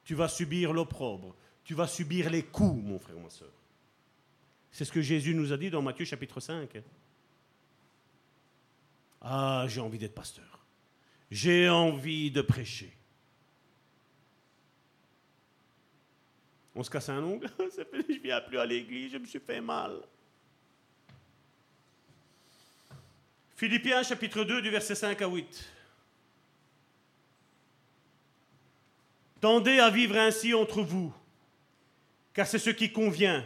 Tu 0.04 0.14
vas 0.14 0.28
subir 0.28 0.74
l'opprobre. 0.74 1.34
Tu 1.64 1.72
vas 1.72 1.86
subir 1.86 2.28
les 2.28 2.42
coups, 2.42 2.84
mon 2.84 2.98
frère, 2.98 3.16
ma 3.16 3.30
soeur. 3.30 3.54
C'est 4.70 4.84
ce 4.84 4.92
que 4.92 5.00
Jésus 5.00 5.34
nous 5.34 5.50
a 5.50 5.56
dit 5.56 5.70
dans 5.70 5.80
Matthieu 5.80 6.04
chapitre 6.04 6.40
5. 6.40 6.68
Ah, 9.22 9.64
j'ai 9.66 9.80
envie 9.80 9.96
d'être 9.96 10.14
pasteur. 10.14 10.59
J'ai 11.30 11.68
envie 11.68 12.30
de 12.30 12.42
prêcher. 12.42 12.92
On 16.74 16.82
se 16.82 16.90
casse 16.90 17.08
un 17.08 17.22
ongle, 17.22 17.50
je 17.58 18.12
ne 18.14 18.18
viens 18.18 18.40
plus 18.40 18.58
à 18.58 18.66
l'église, 18.66 19.12
je 19.12 19.18
me 19.18 19.26
suis 19.26 19.40
fait 19.40 19.60
mal. 19.60 20.00
Philippiens 23.56 24.02
chapitre 24.02 24.44
2 24.44 24.62
du 24.62 24.70
verset 24.70 24.94
5 24.94 25.20
à 25.20 25.26
8. 25.26 25.70
Tendez 29.40 29.78
à 29.78 29.90
vivre 29.90 30.16
ainsi 30.16 30.54
entre 30.54 30.82
vous, 30.82 31.12
car 32.32 32.46
c'est 32.46 32.58
ce 32.58 32.70
qui 32.70 32.92
convient 32.92 33.44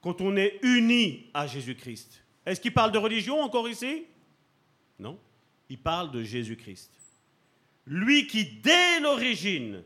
quand 0.00 0.20
on 0.20 0.36
est 0.36 0.58
uni 0.62 1.30
à 1.32 1.46
Jésus-Christ. 1.46 2.22
Est-ce 2.44 2.60
qu'il 2.60 2.72
parle 2.72 2.92
de 2.92 2.98
religion 2.98 3.40
encore 3.40 3.68
ici? 3.68 4.04
Non, 4.98 5.18
il 5.68 5.78
parle 5.78 6.10
de 6.10 6.22
Jésus-Christ. 6.22 6.90
Lui 7.86 8.26
qui, 8.26 8.44
dès 8.44 9.00
l'origine, 9.00 9.82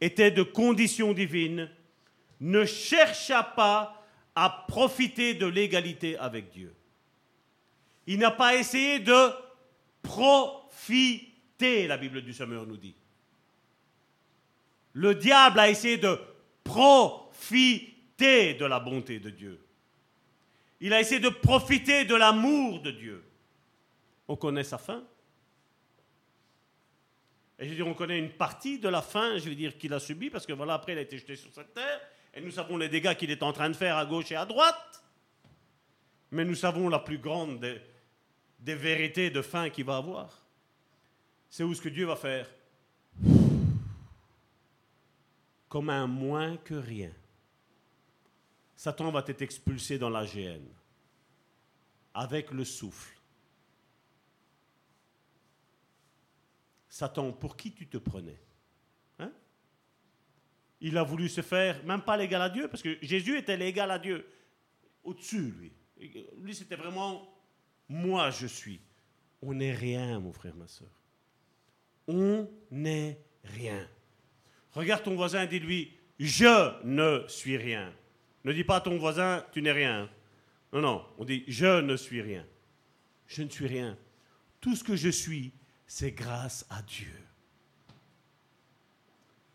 était 0.00 0.30
de 0.30 0.42
condition 0.42 1.12
divine, 1.12 1.70
ne 2.40 2.64
chercha 2.64 3.42
pas 3.42 4.06
à 4.34 4.64
profiter 4.68 5.34
de 5.34 5.46
l'égalité 5.46 6.16
avec 6.18 6.50
Dieu. 6.50 6.74
Il 8.06 8.18
n'a 8.18 8.30
pas 8.30 8.56
essayé 8.56 8.98
de 8.98 9.30
profiter, 10.02 11.86
la 11.86 11.96
Bible 11.96 12.22
du 12.22 12.32
Sommeur 12.32 12.66
nous 12.66 12.76
dit. 12.76 12.94
Le 14.92 15.14
diable 15.14 15.60
a 15.60 15.70
essayé 15.70 15.98
de 15.98 16.18
profiter 16.64 18.54
de 18.54 18.64
la 18.64 18.80
bonté 18.80 19.18
de 19.20 19.30
Dieu. 19.30 19.60
Il 20.80 20.92
a 20.92 21.00
essayé 21.00 21.20
de 21.20 21.28
profiter 21.28 22.04
de 22.04 22.14
l'amour 22.14 22.80
de 22.80 22.90
Dieu. 22.90 23.22
On 24.26 24.36
connaît 24.36 24.64
sa 24.64 24.78
fin. 24.78 25.04
Et 27.60 27.64
je 27.64 27.70
veux 27.70 27.76
dire, 27.76 27.86
on 27.86 27.92
connaît 27.92 28.18
une 28.18 28.30
partie 28.30 28.78
de 28.78 28.88
la 28.88 29.02
fin, 29.02 29.36
je 29.36 29.50
veux 29.50 29.54
dire, 29.54 29.76
qu'il 29.76 29.92
a 29.92 30.00
subi, 30.00 30.30
parce 30.30 30.46
que 30.46 30.54
voilà, 30.54 30.72
après, 30.74 30.92
il 30.92 30.98
a 30.98 31.02
été 31.02 31.18
jeté 31.18 31.36
sur 31.36 31.52
cette 31.52 31.74
terre, 31.74 32.00
et 32.32 32.40
nous 32.40 32.50
savons 32.50 32.78
les 32.78 32.88
dégâts 32.88 33.14
qu'il 33.14 33.30
est 33.30 33.42
en 33.42 33.52
train 33.52 33.68
de 33.68 33.76
faire 33.76 33.98
à 33.98 34.06
gauche 34.06 34.32
et 34.32 34.36
à 34.36 34.46
droite. 34.46 35.04
Mais 36.30 36.44
nous 36.46 36.54
savons 36.54 36.88
la 36.88 37.00
plus 37.00 37.18
grande 37.18 37.60
des, 37.60 38.74
vérités 38.74 39.28
de 39.28 39.42
fin 39.42 39.68
qu'il 39.68 39.84
va 39.84 39.98
avoir. 39.98 40.42
C'est 41.50 41.62
où 41.62 41.74
ce 41.74 41.82
que 41.82 41.90
Dieu 41.90 42.06
va 42.06 42.16
faire 42.16 42.48
Comme 45.68 45.90
un 45.90 46.06
moins 46.06 46.56
que 46.56 46.74
rien. 46.74 47.12
Satan 48.74 49.10
va 49.10 49.22
être 49.26 49.42
expulsé 49.42 49.98
dans 49.98 50.08
la 50.08 50.24
géhenne 50.24 50.68
avec 52.14 52.52
le 52.52 52.64
souffle. 52.64 53.19
Satan, 56.90 57.32
pour 57.32 57.56
qui 57.56 57.72
tu 57.72 57.86
te 57.86 57.96
prenais 57.96 58.38
hein? 59.20 59.32
Il 60.80 60.98
a 60.98 61.04
voulu 61.04 61.28
se 61.28 61.40
faire, 61.40 61.82
même 61.84 62.02
pas 62.02 62.16
l'égal 62.16 62.42
à 62.42 62.50
Dieu, 62.50 62.66
parce 62.68 62.82
que 62.82 62.98
Jésus 63.00 63.38
était 63.38 63.56
l'égal 63.56 63.90
à 63.92 63.98
Dieu, 63.98 64.26
au-dessus, 65.04 65.52
lui. 65.52 65.72
Lui, 66.36 66.54
c'était 66.54 66.76
vraiment 66.76 67.32
moi 67.88 68.30
je 68.30 68.46
suis. 68.46 68.80
On 69.40 69.54
n'est 69.54 69.74
rien, 69.74 70.18
mon 70.18 70.32
frère, 70.32 70.56
ma 70.56 70.66
soeur. 70.66 70.90
On 72.08 72.48
n'est 72.70 73.18
rien. 73.44 73.88
Regarde 74.72 75.04
ton 75.04 75.14
voisin 75.14 75.42
et 75.42 75.46
dis-lui, 75.46 75.96
je 76.18 76.84
ne 76.84 77.26
suis 77.28 77.56
rien. 77.56 77.94
Ne 78.44 78.52
dis 78.52 78.64
pas 78.64 78.76
à 78.76 78.80
ton 78.80 78.98
voisin, 78.98 79.44
tu 79.52 79.62
n'es 79.62 79.72
rien. 79.72 80.10
Non, 80.72 80.80
non, 80.80 81.06
on 81.18 81.24
dit, 81.24 81.44
je 81.46 81.80
ne 81.80 81.96
suis 81.96 82.20
rien. 82.20 82.46
Je 83.26 83.42
ne 83.42 83.48
suis 83.48 83.66
rien. 83.66 83.96
Tout 84.60 84.74
ce 84.74 84.84
que 84.84 84.96
je 84.96 85.08
suis, 85.08 85.52
c'est 85.92 86.12
grâce 86.12 86.64
à 86.70 86.82
Dieu. 86.82 87.12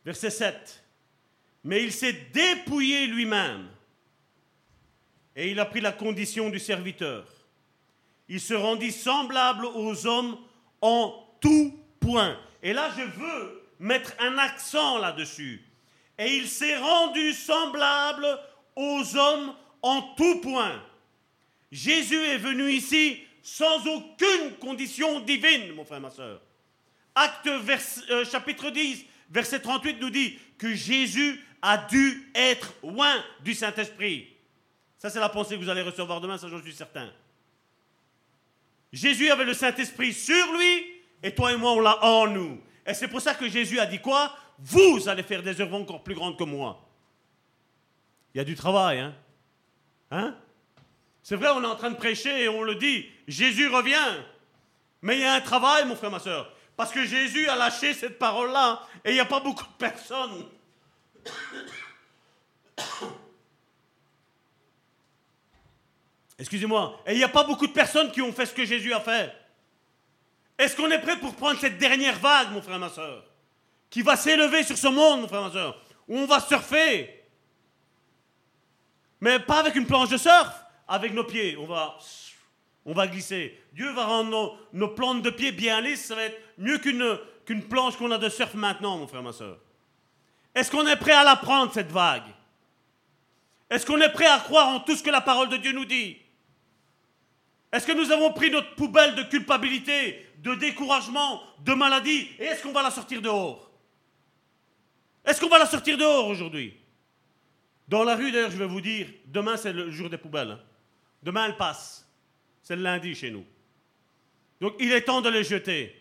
Verset 0.03 0.29
7. 0.29 0.83
Mais 1.63 1.81
il 1.81 1.93
s'est 1.93 2.27
dépouillé 2.33 3.07
lui-même 3.07 3.67
et 5.35 5.49
il 5.49 5.59
a 5.59 5.65
pris 5.65 5.81
la 5.81 5.91
condition 5.91 6.49
du 6.49 6.59
serviteur 6.59 7.25
il 8.27 8.39
se 8.39 8.53
rendit 8.53 8.91
semblable 8.91 9.65
aux 9.65 10.07
hommes 10.07 10.37
en 10.81 11.13
tout 11.39 11.77
point. 11.99 12.37
Et 12.63 12.73
là, 12.73 12.89
je 12.97 13.03
veux 13.03 13.63
mettre 13.79 14.13
un 14.19 14.37
accent 14.37 14.97
là-dessus. 14.97 15.63
Et 16.17 16.35
il 16.35 16.47
s'est 16.47 16.77
rendu 16.77 17.33
semblable 17.33 18.25
aux 18.75 19.15
hommes 19.15 19.53
en 19.81 20.01
tout 20.15 20.41
point. 20.41 20.81
Jésus 21.71 22.23
est 22.23 22.37
venu 22.37 22.71
ici 22.71 23.19
sans 23.45 23.85
aucune 23.85 24.55
condition 24.59 25.19
divine, 25.19 25.71
mon 25.75 25.85
frère, 25.85 26.01
ma 26.01 26.09
soeur. 26.09 26.41
Acte 27.13 27.45
euh, 27.45 28.25
chapitre 28.25 28.71
10, 28.71 29.05
verset 29.29 29.59
38 29.59 30.01
nous 30.01 30.09
dit 30.09 30.39
que 30.57 30.73
Jésus 30.73 31.45
a 31.61 31.77
dû 31.77 32.31
être 32.33 32.73
loin 32.81 33.23
du 33.43 33.53
Saint-Esprit. 33.53 34.29
Ça, 34.97 35.11
c'est 35.11 35.19
la 35.19 35.29
pensée 35.29 35.53
que 35.55 35.63
vous 35.63 35.69
allez 35.69 35.83
recevoir 35.83 36.19
demain, 36.21 36.39
ça, 36.39 36.47
j'en 36.47 36.59
suis 36.59 36.73
certain. 36.73 37.07
Jésus 38.91 39.29
avait 39.29 39.45
le 39.45 39.53
Saint-Esprit 39.53 40.11
sur 40.11 40.51
lui, 40.57 41.03
et 41.21 41.35
toi 41.35 41.53
et 41.53 41.55
moi, 41.55 41.73
on 41.73 41.81
l'a 41.81 42.03
en 42.03 42.25
nous. 42.25 42.59
Et 42.83 42.95
c'est 42.95 43.07
pour 43.07 43.21
ça 43.21 43.35
que 43.35 43.47
Jésus 43.47 43.79
a 43.79 43.85
dit 43.85 43.99
quoi? 43.99 44.35
Vous 44.57 45.07
allez 45.07 45.21
faire 45.21 45.43
des 45.43 45.61
œuvres 45.61 45.79
encore 45.79 46.03
plus 46.03 46.15
grandes 46.15 46.35
que 46.35 46.43
moi. 46.43 46.83
Il 48.33 48.39
y 48.39 48.41
a 48.41 48.43
du 48.43 48.55
travail, 48.55 49.01
hein? 49.01 49.15
Hein? 50.09 50.35
C'est 51.25 51.37
vrai, 51.37 51.49
on 51.55 51.63
est 51.63 51.65
en 51.65 51.75
train 51.75 51.89
de 51.89 51.95
prêcher 51.95 52.43
et 52.43 52.49
on 52.49 52.61
le 52.61 52.75
dit, 52.75 53.09
Jésus 53.27 53.67
revient. 53.67 53.95
Mais 55.01 55.15
il 55.17 55.21
y 55.21 55.25
a 55.25 55.33
un 55.33 55.41
travail, 55.41 55.83
mon 55.85 55.95
frère, 55.95 56.11
ma 56.11 56.19
soeur. 56.19 56.53
Parce 56.77 56.91
que 56.91 57.03
Jésus 57.03 57.47
a 57.47 57.55
lâché 57.55 57.95
cette 57.95 58.19
parole-là, 58.19 58.83
et 59.03 59.09
il 59.09 59.13
n'y 59.15 59.19
a 59.19 59.25
pas 59.25 59.39
beaucoup 59.39 59.63
de 59.63 59.77
personnes 59.79 60.45
Excusez-moi. 66.37 67.01
Et 67.07 67.13
il 67.13 67.17
n'y 67.17 67.23
a 67.23 67.29
pas 67.29 67.43
beaucoup 67.43 67.65
de 67.65 67.71
personnes 67.71 68.11
qui 68.11 68.21
ont 68.21 68.31
fait 68.31 68.45
ce 68.45 68.53
que 68.53 68.63
Jésus 68.63 68.93
a 68.93 68.99
fait. 68.99 69.33
Est-ce 70.59 70.75
qu'on 70.75 70.91
est 70.91 71.01
prêt 71.01 71.17
pour 71.19 71.33
prendre 71.33 71.59
cette 71.59 71.79
dernière 71.79 72.19
vague, 72.19 72.51
mon 72.51 72.61
frère, 72.61 72.77
ma 72.77 72.89
soeur 72.89 73.25
Qui 73.89 74.03
va 74.03 74.15
s'élever 74.15 74.61
sur 74.61 74.77
ce 74.77 74.89
monde, 74.89 75.21
mon 75.21 75.27
frère, 75.27 75.41
ma 75.41 75.51
soeur 75.51 75.81
Où 76.07 76.19
on 76.19 76.27
va 76.27 76.39
surfer? 76.39 77.23
Mais 79.21 79.39
pas 79.39 79.61
avec 79.61 79.73
une 79.73 79.87
planche 79.87 80.09
de 80.09 80.17
surf, 80.17 80.64
avec 80.87 81.13
nos 81.13 81.23
pieds. 81.23 81.57
On 81.57 81.65
va, 82.93 83.07
glisser. 83.07 83.59
Dieu 83.73 83.91
va 83.93 84.05
rendre 84.05 84.57
nos, 84.73 84.87
plantes 84.89 85.21
de 85.21 85.29
pieds 85.29 85.51
bien 85.51 85.81
lisses. 85.81 86.05
Ça 86.05 86.15
va 86.15 86.23
être 86.23 86.39
mieux 86.57 86.77
qu'une 86.77 87.17
qu'une 87.45 87.63
planche 87.63 87.95
qu'on 87.95 88.11
a 88.11 88.17
de 88.17 88.29
surf 88.29 88.53
maintenant, 88.55 88.97
mon 88.97 89.07
frère, 89.07 89.21
ma 89.21 89.31
soeur. 89.31 89.59
Est-ce 90.53 90.71
qu'on 90.71 90.87
est 90.87 90.95
prêt 90.95 91.11
à 91.11 91.23
la 91.23 91.35
prendre, 91.35 91.71
cette 91.71 91.91
vague? 91.91 92.23
Est-ce 93.69 93.85
qu'on 93.85 93.99
est 94.01 94.11
prêt 94.11 94.25
à 94.25 94.39
croire 94.39 94.69
en 94.69 94.79
tout 94.79 94.95
ce 94.95 95.03
que 95.03 95.09
la 95.09 95.21
parole 95.21 95.49
de 95.49 95.57
Dieu 95.57 95.71
nous 95.71 95.85
dit? 95.85 96.17
Est-ce 97.71 97.85
que 97.85 97.91
nous 97.91 98.11
avons 98.11 98.31
pris 98.31 98.49
notre 98.49 98.73
poubelle 98.75 99.15
de 99.15 99.23
culpabilité, 99.23 100.25
de 100.37 100.55
découragement, 100.55 101.41
de 101.59 101.73
maladie, 101.73 102.29
et 102.39 102.45
est-ce 102.45 102.63
qu'on 102.63 102.71
va 102.71 102.83
la 102.83 102.91
sortir 102.91 103.21
dehors? 103.21 103.69
Est-ce 105.25 105.41
qu'on 105.41 105.49
va 105.49 105.59
la 105.59 105.65
sortir 105.65 105.97
dehors 105.97 106.27
aujourd'hui? 106.27 106.73
Dans 107.87 108.03
la 108.03 108.15
rue, 108.15 108.31
d'ailleurs, 108.31 108.51
je 108.51 108.57
vais 108.57 108.67
vous 108.67 108.81
dire, 108.81 109.07
demain 109.25 109.57
c'est 109.57 109.73
le 109.73 109.91
jour 109.91 110.09
des 110.09 110.17
poubelles. 110.17 110.51
Hein. 110.51 110.59
Demain, 111.25 111.47
elle 111.47 111.57
passe. 111.57 112.07
C'est 112.61 112.75
le 112.75 112.83
lundi 112.83 113.15
chez 113.15 113.31
nous. 113.31 113.43
Donc 114.61 114.75
il 114.79 114.91
est 114.91 115.01
temps 115.01 115.21
de 115.21 115.29
les 115.29 115.43
jeter. 115.43 115.93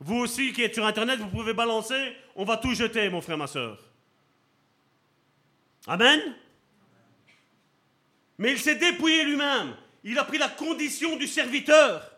Vous 0.00 0.16
aussi 0.16 0.54
qui 0.54 0.62
êtes 0.62 0.74
sur 0.74 0.86
Internet, 0.86 1.20
vous 1.20 1.28
pouvez 1.28 1.52
balancer, 1.52 2.16
on 2.34 2.44
va 2.44 2.56
tout 2.56 2.74
jeter, 2.74 3.10
mon 3.10 3.20
frère, 3.20 3.36
ma 3.36 3.46
soeur. 3.46 3.78
Amen? 5.86 6.34
Mais 8.38 8.52
il 8.52 8.58
s'est 8.58 8.76
dépouillé 8.76 9.24
lui-même. 9.24 9.76
Il 10.02 10.18
a 10.18 10.24
pris 10.24 10.38
la 10.38 10.48
condition 10.48 11.16
du 11.16 11.26
serviteur. 11.26 12.10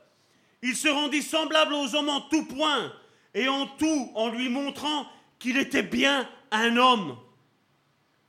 Il 0.62 0.76
se 0.76 0.88
rendit 0.88 1.22
semblable 1.22 1.74
aux 1.74 1.96
hommes 1.96 2.08
en 2.08 2.22
tout 2.22 2.46
point 2.46 2.92
et 3.34 3.48
en 3.48 3.66
tout 3.66 4.12
en 4.14 4.28
lui 4.28 4.48
montrant 4.48 5.06
qu'il 5.40 5.56
était 5.58 5.82
bien 5.82 6.28
un 6.52 6.76
homme. 6.76 7.18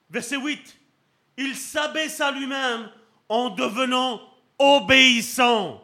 Verset 0.09 0.37
8. 0.37 0.77
Il 1.37 1.55
s'abaissa 1.55 2.31
lui-même 2.31 2.89
en 3.29 3.49
devenant 3.49 4.21
obéissant. 4.57 5.83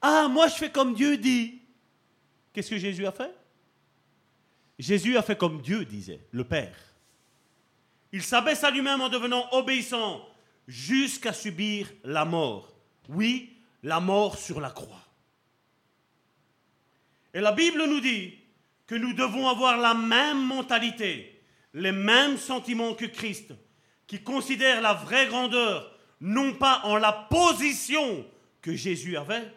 Ah, 0.00 0.28
moi 0.28 0.48
je 0.48 0.54
fais 0.54 0.70
comme 0.70 0.94
Dieu 0.94 1.16
dit. 1.16 1.60
Qu'est-ce 2.52 2.70
que 2.70 2.78
Jésus 2.78 3.06
a 3.06 3.12
fait? 3.12 3.34
Jésus 4.78 5.16
a 5.16 5.22
fait 5.22 5.38
comme 5.38 5.62
Dieu 5.62 5.84
disait, 5.84 6.26
le 6.32 6.44
Père. 6.44 6.76
Il 8.10 8.22
s'abaissa 8.22 8.70
lui-même 8.70 9.00
en 9.00 9.08
devenant 9.08 9.46
obéissant 9.52 10.26
jusqu'à 10.66 11.32
subir 11.32 11.88
la 12.04 12.24
mort. 12.24 12.74
Oui, 13.08 13.56
la 13.82 14.00
mort 14.00 14.36
sur 14.36 14.60
la 14.60 14.70
croix. 14.70 15.02
Et 17.32 17.40
la 17.40 17.52
Bible 17.52 17.84
nous 17.86 18.00
dit 18.00 18.34
que 18.86 18.94
nous 18.94 19.14
devons 19.14 19.48
avoir 19.48 19.78
la 19.78 19.94
même 19.94 20.44
mentalité, 20.44 21.42
les 21.72 21.92
mêmes 21.92 22.36
sentiments 22.36 22.94
que 22.94 23.06
Christ, 23.06 23.54
qui 24.06 24.22
considère 24.22 24.80
la 24.80 24.94
vraie 24.94 25.26
grandeur 25.26 25.90
non 26.20 26.54
pas 26.54 26.82
en 26.84 26.96
la 26.96 27.12
position 27.12 28.24
que 28.60 28.74
Jésus 28.74 29.16
avait, 29.16 29.52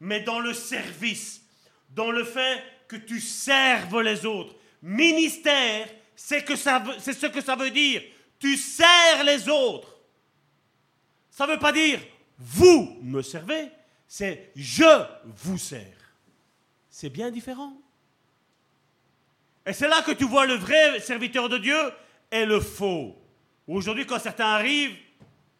mais 0.00 0.20
dans 0.20 0.40
le 0.40 0.52
service, 0.52 1.42
dans 1.90 2.10
le 2.10 2.24
fait 2.24 2.62
que 2.86 2.96
tu 2.96 3.20
serves 3.20 4.02
les 4.02 4.26
autres. 4.26 4.54
Ministère, 4.82 5.88
c'est 6.14 6.46
ce 6.46 7.26
que 7.26 7.40
ça 7.40 7.56
veut 7.56 7.70
dire. 7.70 8.02
Tu 8.38 8.56
sers 8.56 9.24
les 9.24 9.48
autres. 9.48 9.96
Ça 11.30 11.46
ne 11.46 11.52
veut 11.52 11.58
pas 11.58 11.72
dire 11.72 12.00
vous 12.38 12.98
me 13.02 13.22
servez, 13.22 13.70
c'est 14.06 14.50
je 14.56 15.06
vous 15.24 15.58
sers. 15.58 16.14
C'est 16.90 17.10
bien 17.10 17.30
différent. 17.30 17.72
Et 19.66 19.72
c'est 19.72 19.88
là 19.88 20.02
que 20.02 20.12
tu 20.12 20.24
vois 20.24 20.46
le 20.46 20.54
vrai 20.54 21.00
serviteur 21.00 21.48
de 21.48 21.58
Dieu 21.58 21.78
et 22.30 22.44
le 22.44 22.60
faux. 22.60 23.16
Aujourd'hui, 23.66 24.06
quand 24.06 24.18
certains 24.18 24.46
arrivent, 24.46 24.96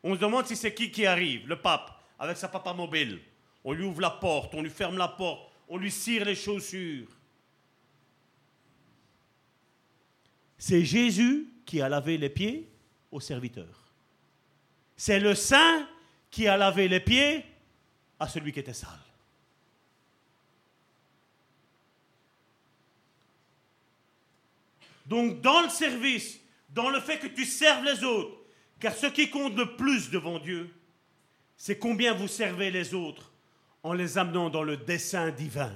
on 0.03 0.15
se 0.15 0.21
demande 0.21 0.47
si 0.47 0.57
c'est 0.57 0.75
qui 0.75 0.91
qui 0.91 1.07
arrive. 1.07 1.47
Le 1.49 1.57
pape, 1.57 1.91
avec 2.19 2.37
sa 2.37 2.49
papa 2.49 2.73
mobile. 2.73 3.21
On 3.65 3.73
lui 3.73 3.85
ouvre 3.85 4.01
la 4.01 4.11
porte, 4.11 4.55
on 4.55 4.63
lui 4.63 4.71
ferme 4.71 4.99
la 4.99 5.09
porte, 5.09 5.51
on 5.69 5.79
lui 5.79 5.91
cire 5.91 6.25
les 6.25 6.35
chaussures. 6.35 7.09
C'est 10.59 10.85
Jésus 10.85 11.49
qui 11.65 11.81
a 11.81 11.89
lavé 11.89 12.19
les 12.19 12.29
pieds 12.29 12.69
au 13.11 13.21
serviteur. 13.21 13.93
C'est 14.97 15.21
le 15.21 15.35
saint 15.35 15.89
qui 16.31 16.47
a 16.47 16.57
lavé 16.57 16.89
les 16.89 17.01
pieds 17.01 17.45
à 18.21 18.29
celui 18.29 18.53
qui 18.53 18.61
était 18.61 18.75
sale. 18.75 18.91
Donc 25.07 25.41
dans 25.41 25.63
le 25.63 25.69
service, 25.69 26.41
dans 26.75 26.91
le 26.91 27.01
fait 27.01 27.19
que 27.19 27.29
tu 27.29 27.45
serves 27.45 27.85
les 27.85 28.03
autres, 28.05 28.37
car 28.81 28.95
ce 28.95 29.07
qui 29.07 29.31
compte 29.31 29.57
le 29.57 29.77
plus 29.77 30.11
devant 30.11 30.39
Dieu, 30.39 30.75
c'est 31.57 31.79
combien 31.79 32.13
vous 32.13 32.29
servez 32.29 32.71
les 32.71 32.93
autres 32.95 33.33
en 33.83 33.93
les 33.93 34.19
amenant 34.19 34.51
dans 34.51 34.65
le 34.65 34.77
dessein 34.77 35.31
divin. 35.31 35.73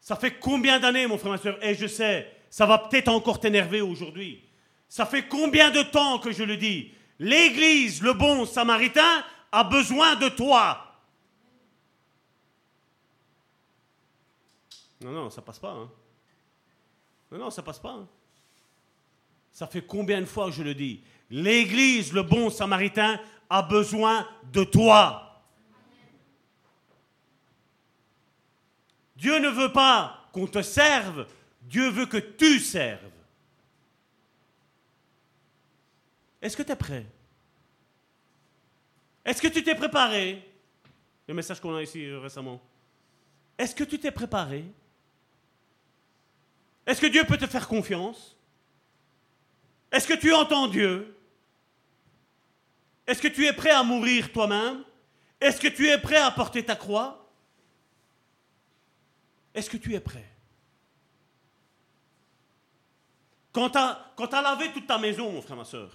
Ça 0.00 0.14
fait 0.14 0.38
combien 0.38 0.78
d'années, 0.78 1.08
mon 1.08 1.18
frère, 1.18 1.32
ma 1.32 1.38
soeur, 1.38 1.62
et 1.62 1.74
je 1.74 1.88
sais, 1.88 2.32
ça 2.48 2.66
va 2.66 2.78
peut-être 2.78 3.08
encore 3.08 3.40
t'énerver 3.40 3.80
aujourd'hui. 3.80 4.44
Ça 4.88 5.04
fait 5.04 5.26
combien 5.26 5.70
de 5.70 5.82
temps 5.82 6.20
que 6.20 6.30
je 6.30 6.44
le 6.44 6.56
dis? 6.56 6.92
L'Église, 7.18 8.02
le 8.02 8.12
bon 8.12 8.46
samaritain, 8.46 9.24
a 9.50 9.64
besoin 9.64 10.14
de 10.14 10.28
toi. 10.28 10.82
Non, 15.00 15.10
non, 15.10 15.30
ça 15.30 15.42
passe 15.42 15.58
pas. 15.58 15.72
Hein. 15.72 15.90
Non, 17.32 17.38
non, 17.38 17.50
ça 17.50 17.62
passe 17.62 17.80
pas. 17.80 17.90
Hein. 17.90 18.08
Ça 19.56 19.66
fait 19.66 19.80
combien 19.80 20.20
de 20.20 20.26
fois 20.26 20.48
que 20.48 20.52
je 20.52 20.62
le 20.62 20.74
dis? 20.74 21.00
L'Église, 21.30 22.12
le 22.12 22.22
bon 22.22 22.50
samaritain, 22.50 23.18
a 23.48 23.62
besoin 23.62 24.28
de 24.52 24.64
toi. 24.64 25.42
Dieu 29.16 29.38
ne 29.38 29.48
veut 29.48 29.72
pas 29.72 30.28
qu'on 30.34 30.46
te 30.46 30.60
serve, 30.60 31.26
Dieu 31.62 31.88
veut 31.88 32.04
que 32.04 32.18
tu 32.18 32.60
serves. 32.60 33.00
Est-ce 36.42 36.54
que 36.54 36.62
tu 36.62 36.72
es 36.72 36.76
prêt? 36.76 37.06
Est-ce 39.24 39.40
que 39.40 39.48
tu 39.48 39.64
t'es 39.64 39.74
préparé? 39.74 40.46
Le 41.26 41.32
message 41.32 41.60
qu'on 41.60 41.74
a 41.74 41.82
ici 41.82 42.04
euh, 42.04 42.20
récemment. 42.20 42.60
Est-ce 43.56 43.74
que 43.74 43.84
tu 43.84 43.98
t'es 43.98 44.10
préparé? 44.10 44.66
Est-ce 46.84 47.00
que 47.00 47.06
Dieu 47.06 47.24
peut 47.24 47.38
te 47.38 47.46
faire 47.46 47.66
confiance? 47.66 48.35
Est-ce 49.96 50.06
que 50.06 50.12
tu 50.12 50.30
entends 50.34 50.68
Dieu? 50.68 51.16
Est-ce 53.06 53.22
que 53.22 53.28
tu 53.28 53.46
es 53.46 53.52
prêt 53.54 53.70
à 53.70 53.82
mourir 53.82 54.30
toi-même? 54.30 54.84
Est-ce 55.40 55.58
que 55.58 55.68
tu 55.68 55.88
es 55.88 55.96
prêt 55.98 56.18
à 56.18 56.30
porter 56.30 56.62
ta 56.62 56.76
croix? 56.76 57.32
Est-ce 59.54 59.70
que 59.70 59.78
tu 59.78 59.94
es 59.94 60.00
prêt? 60.00 60.30
Quand 63.54 63.70
tu 63.70 63.78
as, 63.78 64.42
lavé 64.42 64.70
toute 64.70 64.86
ta 64.86 64.98
maison, 64.98 65.32
mon 65.32 65.40
frère, 65.40 65.56
ma 65.56 65.64
soeur, 65.64 65.90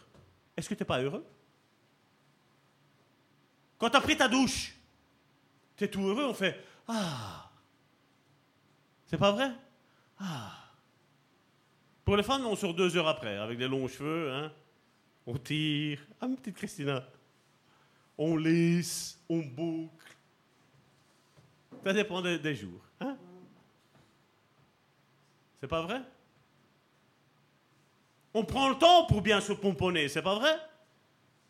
est-ce 0.57 0.67
que 0.67 0.73
tu 0.73 0.81
n'es 0.81 0.87
pas 0.87 0.99
heureux? 0.99 1.23
Quand 3.77 3.91
tu 3.91 3.97
as 3.97 4.01
pris 4.01 4.17
ta 4.17 4.27
douche, 4.27 4.73
tu 5.77 5.83
es 5.83 5.87
tout 5.87 6.01
heureux, 6.01 6.25
on 6.25 6.33
fait 6.33 6.65
Ah 6.87 7.51
C'est 9.05 9.19
pas 9.19 9.31
vrai? 9.31 9.51
Ah 10.19 10.60
Pour 12.11 12.17
les 12.17 12.23
femmes, 12.23 12.45
on 12.45 12.57
sort 12.57 12.73
deux 12.73 12.97
heures 12.97 13.07
après, 13.07 13.37
avec 13.37 13.57
des 13.57 13.69
longs 13.69 13.87
cheveux, 13.87 14.33
hein 14.33 14.51
on 15.25 15.37
tire. 15.37 15.97
Ah, 16.19 16.27
ma 16.27 16.35
petite 16.35 16.57
Christina. 16.57 17.07
On 18.17 18.35
lisse, 18.35 19.17
on 19.29 19.39
boucle. 19.39 20.13
Ça 21.85 21.93
dépend 21.93 22.21
des, 22.21 22.37
des 22.37 22.53
jours. 22.53 22.81
Hein 22.99 23.15
C'est 25.61 25.69
pas 25.69 25.83
vrai? 25.83 26.01
On 28.33 28.43
prend 28.43 28.67
le 28.67 28.75
temps 28.75 29.05
pour 29.05 29.21
bien 29.21 29.39
se 29.39 29.53
pomponner, 29.53 30.09
c'est 30.09 30.21
pas 30.21 30.35
vrai? 30.35 30.57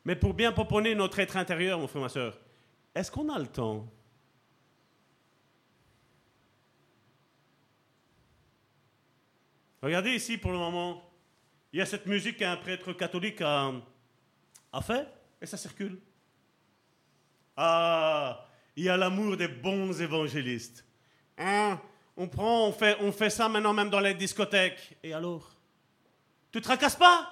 Mais 0.05 0.15
pour 0.15 0.35
bien 0.35 0.51
pomponner 0.51 0.93
notre 0.93 1.17
être 1.17 1.37
intérieur, 1.37 1.79
mon 1.79 1.87
frère, 1.87 2.03
ma 2.03 2.09
soeur, 2.09 2.37
est-ce 2.93 3.09
qu'on 3.09 3.33
a 3.33 3.39
le 3.39 3.47
temps? 3.47 3.87
Regardez 9.81 10.11
ici 10.11 10.37
pour 10.37 10.51
le 10.51 10.57
moment. 10.57 11.09
Il 11.73 11.79
y 11.79 11.81
a 11.81 11.85
cette 11.85 12.05
musique 12.05 12.37
qu'un 12.37 12.57
prêtre 12.57 12.93
catholique 12.93 13.41
a, 13.41 13.71
fait 14.81 15.07
et 15.41 15.45
ça 15.45 15.57
circule. 15.57 15.99
Ah, 17.57 18.45
il 18.75 18.83
y 18.83 18.89
a 18.89 18.97
l'amour 18.97 19.37
des 19.37 19.47
bons 19.47 19.99
évangélistes. 20.01 20.85
Hein? 21.37 21.79
On 22.17 22.27
prend, 22.27 22.67
on 22.67 22.73
fait, 22.73 22.97
on 22.99 23.11
fait 23.11 23.29
ça 23.29 23.49
maintenant 23.49 23.73
même 23.73 23.89
dans 23.89 23.99
les 23.99 24.13
discothèques. 24.13 24.97
Et 25.01 25.13
alors? 25.13 25.55
Tu 26.51 26.59
te 26.59 26.63
tracasses 26.65 26.95
pas? 26.95 27.31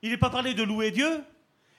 Il 0.00 0.10
n'est 0.10 0.18
pas 0.18 0.30
parlé 0.30 0.54
de 0.54 0.62
louer 0.62 0.90
Dieu. 0.90 1.24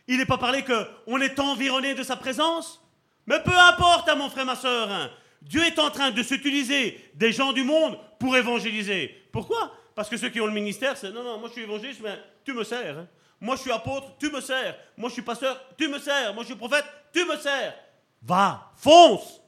Il 0.08 0.18
n'est 0.18 0.26
pas 0.26 0.38
parlé 0.38 0.64
qu'on 0.64 1.22
est 1.22 1.40
environné 1.40 1.96
de 1.96 2.04
sa 2.04 2.18
présence. 2.18 2.84
Mais 3.26 3.42
peu 3.42 3.58
importe, 3.58 4.10
hein, 4.10 4.16
mon 4.16 4.30
frère, 4.30 4.46
ma 4.46 4.56
soeur. 4.56 4.92
Hein. 4.92 5.10
Dieu 5.42 5.64
est 5.64 5.80
en 5.80 5.90
train 5.90 6.12
de 6.12 6.22
s'utiliser 6.22 7.00
des 7.16 7.32
gens 7.32 7.54
du 7.54 7.64
monde 7.64 7.98
pour 8.20 8.36
évangéliser. 8.36 9.28
Pourquoi? 9.32 9.72
Parce 9.94 10.10
que 10.10 10.18
ceux 10.18 10.30
qui 10.30 10.42
ont 10.42 10.48
le 10.48 10.52
ministère, 10.52 10.98
c'est 10.98 11.12
non, 11.12 11.24
non, 11.24 11.38
moi 11.38 11.48
je 11.50 11.54
suis 11.54 11.64
évangéliste, 11.64 12.02
mais 12.02 12.18
tu 12.44 12.54
me 12.54 12.64
sers. 12.64 12.98
Hein. 12.98 13.08
Moi 13.40 13.56
je 13.56 13.62
suis 13.62 13.72
apôtre, 13.72 14.16
tu 14.20 14.32
me 14.32 14.42
sers. 14.42 14.78
Moi 14.98 15.10
je 15.10 15.14
suis 15.14 15.22
pasteur, 15.22 15.60
tu 15.78 15.88
me 15.88 16.00
sers. 16.00 16.34
Moi 16.34 16.44
je 16.44 16.48
suis 16.48 16.56
prophète, 16.56 16.86
tu 17.14 17.26
me 17.26 17.38
sers. 17.38 17.76
Va, 18.22 18.72
fonce. 18.76 19.42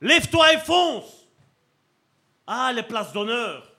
Lève-toi 0.00 0.52
et 0.52 0.58
fonce. 0.58 1.28
Ah, 2.46 2.72
les 2.74 2.82
places 2.82 3.12
d'honneur 3.12 3.76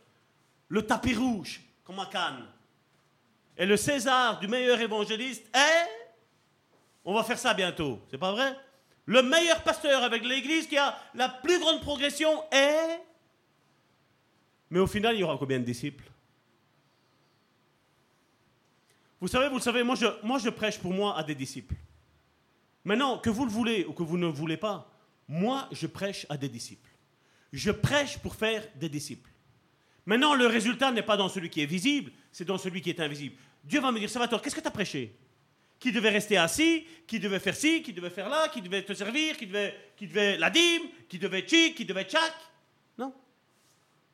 le 0.70 0.82
tapis 0.82 1.16
rouge, 1.16 1.62
comme 1.84 2.00
à 2.00 2.06
Cannes. 2.06 2.46
Et 3.58 3.66
le 3.66 3.78
César 3.78 4.40
du 4.40 4.48
meilleur 4.48 4.80
évangéliste 4.80 5.46
est. 5.56 5.90
On 7.06 7.14
va 7.14 7.24
faire 7.24 7.40
ça 7.40 7.54
bientôt, 7.54 8.02
c'est 8.12 8.18
pas 8.18 8.32
vrai? 8.32 8.56
Le 9.06 9.22
meilleur 9.22 9.64
pasteur 9.64 10.04
avec 10.04 10.24
l'église 10.26 10.68
qui 10.68 10.78
a 10.78 10.98
la 11.14 11.30
plus 11.30 11.60
grande 11.60 11.82
progression 11.82 12.44
est. 12.52 13.02
Mais 14.70 14.80
au 14.80 14.88
final, 14.88 15.16
il 15.16 15.20
y 15.20 15.24
aura 15.24 15.38
combien 15.38 15.60
de 15.60 15.64
disciples? 15.64 16.04
Vous 19.20 19.28
savez, 19.28 19.50
vous 19.50 19.56
le 19.56 19.62
savez, 19.62 19.84
moi 19.84 19.96
je, 19.96 20.06
moi 20.24 20.38
je 20.38 20.50
prêche 20.50 20.78
pour 20.78 20.94
moi 20.94 21.18
à 21.18 21.24
des 21.24 21.36
disciples. 21.36 21.76
Maintenant, 22.84 23.18
que 23.18 23.30
vous 23.30 23.46
le 23.46 23.52
voulez 23.52 23.86
ou 23.86 23.94
que 23.94 24.04
vous 24.04 24.18
ne 24.18 24.28
le 24.28 24.32
voulez 24.32 24.58
pas, 24.58 24.92
moi 25.28 25.68
je 25.72 25.88
prêche 25.88 26.26
à 26.30 26.38
des 26.38 26.50
disciples. 26.50 26.90
Je 27.52 27.72
prêche 27.72 28.18
pour 28.20 28.36
faire 28.36 28.68
des 28.76 28.90
disciples. 28.90 29.30
Maintenant, 30.06 30.36
le 30.36 30.48
résultat 30.48 30.92
n'est 30.92 31.02
pas 31.02 31.18
dans 31.18 31.28
celui 31.28 31.50
qui 31.50 31.62
est 31.62 31.66
visible, 31.66 32.12
c'est 32.32 32.46
dans 32.46 32.58
celui 32.58 32.82
qui 32.82 32.90
est 32.90 33.00
invisible. 33.00 33.36
Dieu 33.64 33.82
va 33.82 33.92
me 33.92 34.00
dire, 34.00 34.10
Salvatore, 34.10 34.42
qu'est-ce 34.42 34.56
que 34.56 34.62
tu 34.62 34.68
as 34.68 34.72
prêché? 34.72 35.14
Qui 35.80 35.92
devait 35.92 36.10
rester 36.10 36.38
assis, 36.38 36.86
qui 37.06 37.20
devait 37.20 37.40
faire 37.40 37.56
ci, 37.56 37.82
qui 37.82 37.92
devait 37.92 38.10
faire 38.10 38.30
là, 38.30 38.48
qui 38.48 38.62
devait 38.62 38.84
te 38.84 38.94
servir, 38.94 39.36
qui 39.36 39.48
devait, 39.48 39.76
qui 39.98 40.08
devait 40.08 40.38
la 40.38 40.50
dîme, 40.50 40.84
qui 41.10 41.20
devait 41.20 41.46
chic, 41.46 41.76
qui 41.76 41.84
devait 41.84 42.06
tchac 42.06 42.34
Non. 42.98 43.14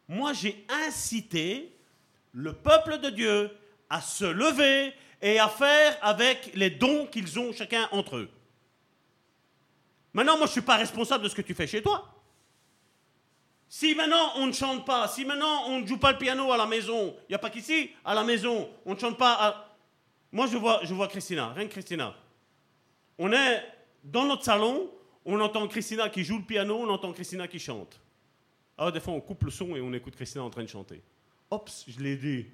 Moi, 0.07 0.33
j'ai 0.33 0.65
incité 0.69 1.75
le 2.33 2.53
peuple 2.53 2.99
de 2.99 3.09
Dieu 3.09 3.51
à 3.89 4.01
se 4.01 4.25
lever 4.25 4.93
et 5.21 5.39
à 5.39 5.47
faire 5.47 5.97
avec 6.01 6.51
les 6.55 6.69
dons 6.69 7.07
qu'ils 7.07 7.39
ont 7.39 7.53
chacun 7.53 7.87
entre 7.91 8.17
eux. 8.17 8.29
Maintenant, 10.13 10.37
moi, 10.37 10.45
je 10.45 10.51
ne 10.51 10.53
suis 10.53 10.61
pas 10.61 10.77
responsable 10.77 11.23
de 11.23 11.29
ce 11.29 11.35
que 11.35 11.41
tu 11.41 11.53
fais 11.53 11.67
chez 11.67 11.81
toi. 11.81 12.09
Si 13.67 13.95
maintenant 13.95 14.33
on 14.35 14.45
ne 14.45 14.51
chante 14.51 14.85
pas, 14.85 15.07
si 15.07 15.25
maintenant 15.25 15.63
on 15.67 15.79
ne 15.79 15.87
joue 15.87 15.97
pas 15.97 16.11
le 16.11 16.19
piano 16.19 16.51
à 16.51 16.57
la 16.57 16.67
maison, 16.67 17.15
il 17.21 17.31
n'y 17.31 17.35
a 17.35 17.39
pas 17.39 17.49
qu'ici, 17.49 17.89
à 18.05 18.13
la 18.13 18.23
maison, 18.23 18.69
on 18.85 18.93
ne 18.93 18.99
chante 18.99 19.17
pas. 19.17 19.75
Moi, 20.31 20.45
je 20.45 20.57
vois, 20.57 20.81
je 20.83 20.93
vois 20.93 21.07
Christina, 21.07 21.53
rien 21.53 21.65
que 21.65 21.71
Christina. 21.71 22.13
On 23.17 23.33
est 23.33 23.63
dans 24.03 24.25
notre 24.25 24.43
salon, 24.43 24.91
on 25.25 25.39
entend 25.41 25.67
Christina 25.67 26.07
qui 26.09 26.23
joue 26.23 26.37
le 26.37 26.43
piano, 26.43 26.77
on 26.81 26.89
entend 26.89 27.13
Christina 27.13 27.47
qui 27.47 27.57
chante. 27.57 27.99
Alors, 28.77 28.91
des 28.91 28.99
fois, 28.99 29.13
on 29.13 29.21
coupe 29.21 29.43
le 29.43 29.51
son 29.51 29.75
et 29.75 29.81
on 29.81 29.93
écoute 29.93 30.15
Christina 30.15 30.43
en 30.43 30.49
train 30.49 30.63
de 30.63 30.67
chanter. 30.67 31.01
Ops, 31.49 31.85
je 31.87 31.99
l'ai 31.99 32.17
dit. 32.17 32.47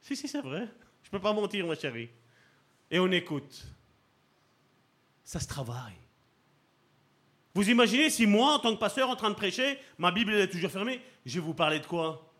Si, 0.00 0.16
si, 0.16 0.28
c'est 0.28 0.40
vrai. 0.40 0.68
Je 1.02 1.10
peux 1.10 1.20
pas 1.20 1.32
mentir, 1.32 1.66
ma 1.66 1.74
chérie. 1.74 2.08
Et 2.90 2.98
on 2.98 3.10
écoute. 3.10 3.64
Ça 5.24 5.40
se 5.40 5.48
travaille. 5.48 5.96
Vous 7.54 7.68
imaginez 7.70 8.10
si 8.10 8.26
moi, 8.26 8.54
en 8.54 8.58
tant 8.58 8.74
que 8.74 8.80
pasteur, 8.80 9.08
en 9.08 9.16
train 9.16 9.30
de 9.30 9.34
prêcher, 9.34 9.78
ma 9.98 10.10
Bible 10.10 10.34
est 10.34 10.48
toujours 10.48 10.70
fermée, 10.70 11.00
je 11.24 11.34
vais 11.34 11.40
vous 11.40 11.54
parler 11.54 11.78
de 11.78 11.86
quoi? 11.86 12.30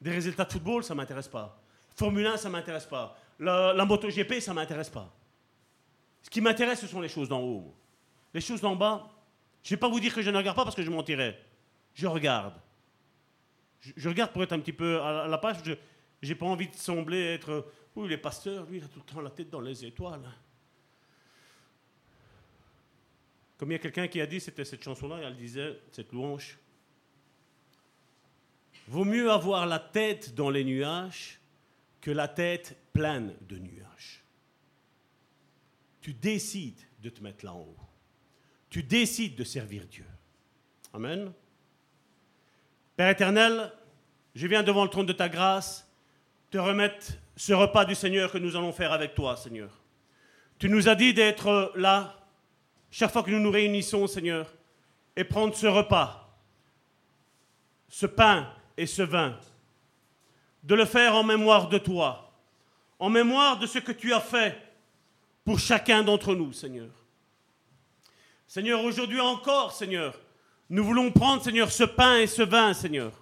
Des 0.00 0.10
résultats 0.10 0.44
de 0.44 0.52
football, 0.52 0.82
ça 0.82 0.94
m'intéresse 0.94 1.28
pas. 1.28 1.62
Formule 1.96 2.26
1, 2.26 2.36
ça 2.36 2.48
m'intéresse 2.48 2.86
pas. 2.86 3.16
La, 3.38 3.72
la 3.72 3.84
MotoGP, 3.84 4.40
ça 4.40 4.50
ne 4.50 4.56
m'intéresse 4.56 4.90
pas. 4.90 5.14
Ce 6.22 6.30
qui 6.30 6.40
m'intéresse, 6.40 6.80
ce 6.80 6.86
sont 6.86 7.00
les 7.00 7.08
choses 7.08 7.28
d'en 7.28 7.40
haut. 7.40 7.74
Les 8.34 8.40
choses 8.40 8.60
d'en 8.60 8.74
bas, 8.74 9.08
je 9.62 9.70
vais 9.70 9.76
pas 9.76 9.88
vous 9.88 10.00
dire 10.00 10.14
que 10.14 10.22
je 10.22 10.30
ne 10.30 10.36
regarde 10.36 10.56
pas 10.56 10.64
parce 10.64 10.76
que 10.76 10.82
je 10.82 10.90
mentirais. 10.90 11.38
Je 11.94 12.06
regarde. 12.06 12.54
Je, 13.80 14.08
regarde 14.08 14.32
pour 14.32 14.42
être 14.42 14.52
un 14.52 14.60
petit 14.60 14.72
peu 14.72 15.00
à 15.00 15.26
la 15.26 15.38
page. 15.38 15.56
Je 15.64 16.28
n'ai 16.28 16.34
pas 16.34 16.46
envie 16.46 16.68
de 16.68 16.74
sembler 16.74 17.34
être. 17.34 17.66
Oui, 17.94 18.08
les 18.08 18.16
pasteurs, 18.16 18.64
lui, 18.66 18.78
il 18.78 18.84
a 18.84 18.88
tout 18.88 19.00
le 19.00 19.12
temps 19.12 19.20
la 19.20 19.30
tête 19.30 19.50
dans 19.50 19.60
les 19.60 19.84
étoiles. 19.84 20.28
Comme 23.58 23.70
il 23.70 23.74
y 23.74 23.76
a 23.76 23.80
quelqu'un 23.80 24.08
qui 24.08 24.20
a 24.20 24.26
dit, 24.26 24.40
c'était 24.40 24.64
cette 24.64 24.82
chanson-là, 24.82 25.18
elle 25.22 25.36
disait, 25.36 25.78
cette 25.92 26.12
louange, 26.12 26.58
Vaut 28.88 29.04
mieux 29.04 29.30
avoir 29.30 29.66
la 29.66 29.78
tête 29.78 30.34
dans 30.34 30.50
les 30.50 30.64
nuages 30.64 31.40
que 32.00 32.10
la 32.10 32.28
tête 32.28 32.76
pleine 32.92 33.34
de 33.48 33.58
nuages. 33.58 34.22
Tu 36.00 36.14
décides 36.14 36.80
de 37.00 37.08
te 37.08 37.22
mettre 37.22 37.44
là 37.44 37.54
en 37.54 37.60
haut. 37.60 37.76
Tu 38.68 38.82
décides 38.82 39.36
de 39.36 39.44
servir 39.44 39.86
Dieu. 39.86 40.06
Amen. 40.92 41.32
Père 43.02 43.10
éternel, 43.10 43.72
je 44.36 44.46
viens 44.46 44.62
devant 44.62 44.84
le 44.84 44.88
trône 44.88 45.06
de 45.06 45.12
ta 45.12 45.28
grâce 45.28 45.90
te 46.52 46.58
remettre 46.58 47.04
ce 47.34 47.52
repas 47.52 47.84
du 47.84 47.96
Seigneur 47.96 48.30
que 48.30 48.38
nous 48.38 48.54
allons 48.54 48.70
faire 48.70 48.92
avec 48.92 49.16
toi, 49.16 49.36
Seigneur. 49.36 49.70
Tu 50.60 50.68
nous 50.68 50.88
as 50.88 50.94
dit 50.94 51.12
d'être 51.12 51.72
là 51.74 52.14
chaque 52.92 53.10
fois 53.10 53.24
que 53.24 53.32
nous 53.32 53.40
nous 53.40 53.50
réunissons, 53.50 54.06
Seigneur, 54.06 54.54
et 55.16 55.24
prendre 55.24 55.52
ce 55.52 55.66
repas, 55.66 56.32
ce 57.88 58.06
pain 58.06 58.48
et 58.76 58.86
ce 58.86 59.02
vin, 59.02 59.36
de 60.62 60.76
le 60.76 60.84
faire 60.84 61.16
en 61.16 61.24
mémoire 61.24 61.68
de 61.68 61.78
toi, 61.78 62.32
en 63.00 63.10
mémoire 63.10 63.58
de 63.58 63.66
ce 63.66 63.80
que 63.80 63.90
tu 63.90 64.14
as 64.14 64.20
fait 64.20 64.56
pour 65.44 65.58
chacun 65.58 66.04
d'entre 66.04 66.36
nous, 66.36 66.52
Seigneur. 66.52 66.92
Seigneur, 68.46 68.84
aujourd'hui 68.84 69.18
encore, 69.18 69.72
Seigneur, 69.72 70.14
nous 70.72 70.84
voulons 70.84 71.10
prendre, 71.10 71.42
Seigneur, 71.42 71.70
ce 71.70 71.84
pain 71.84 72.20
et 72.20 72.26
ce 72.26 72.40
vin, 72.40 72.72
Seigneur, 72.72 73.12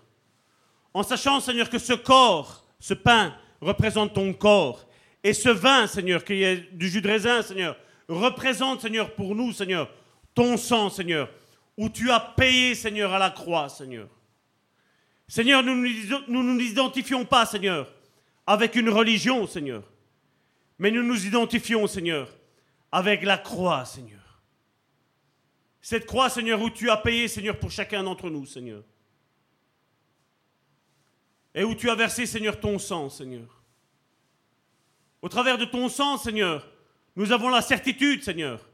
en 0.95 1.03
sachant, 1.03 1.41
Seigneur, 1.41 1.69
que 1.69 1.81
ce 1.81 1.95
corps, 1.95 2.65
ce 2.79 2.95
pain, 2.95 3.35
représente 3.61 4.15
ton 4.15 4.33
corps, 4.33 4.87
et 5.25 5.33
ce 5.33 5.49
vin, 5.49 5.89
Seigneur, 5.89 6.25
qui 6.25 6.45
est 6.45 6.73
du 6.73 6.89
jus 6.89 7.01
de 7.01 7.09
raisin, 7.09 7.43
Seigneur, 7.43 7.77
représente, 8.09 8.83
Seigneur, 8.83 9.17
pour 9.17 9.35
nous, 9.35 9.53
Seigneur, 9.53 9.91
ton 10.33 10.57
sang, 10.57 10.91
Seigneur, 10.91 11.29
où 11.77 11.89
tu 11.89 12.13
as 12.13 12.21
payé, 12.21 12.77
Seigneur, 12.77 13.13
à 13.13 13.19
la 13.19 13.31
croix, 13.31 13.69
Seigneur. 13.69 14.07
Seigneur, 15.27 15.65
nous 15.65 15.75
ne 15.75 16.29
nous, 16.29 16.61
identifions 16.61 17.25
pas, 17.25 17.47
Seigneur, 17.47 17.93
avec 18.47 18.77
une 18.77 18.91
religion, 18.91 19.49
Seigneur, 19.49 19.83
mais 20.79 20.93
nous 20.93 21.03
nous 21.03 21.27
identifions, 21.27 21.89
Seigneur, 21.89 22.29
avec 22.93 23.25
la 23.25 23.39
croix, 23.39 23.85
Seigneur. 23.85 24.20
Cette 25.83 26.07
croix, 26.07 26.29
Seigneur, 26.29 26.61
où 26.61 26.71
tu 26.71 26.91
as 26.91 26.97
payé, 26.97 27.29
Seigneur, 27.29 27.59
pour 27.59 27.71
chacun 27.71 28.03
d'entre 28.03 28.29
nous, 28.29 28.47
Seigneur. 28.47 28.83
Et 31.55 31.65
où 31.65 31.75
tu 31.75 31.89
as 31.91 31.95
versé, 31.95 32.27
Seigneur, 32.27 32.61
ton 32.61 32.79
sang, 32.79 33.09
Seigneur. 33.09 33.63
Au 35.23 35.29
travers 35.29 35.59
de 35.59 35.65
ton 35.65 35.89
sang, 35.89 36.17
Seigneur, 36.17 36.71
nous 37.17 37.33
avons 37.33 37.49
la 37.49 37.63
certitude, 37.63 38.23
Seigneur, 38.23 38.69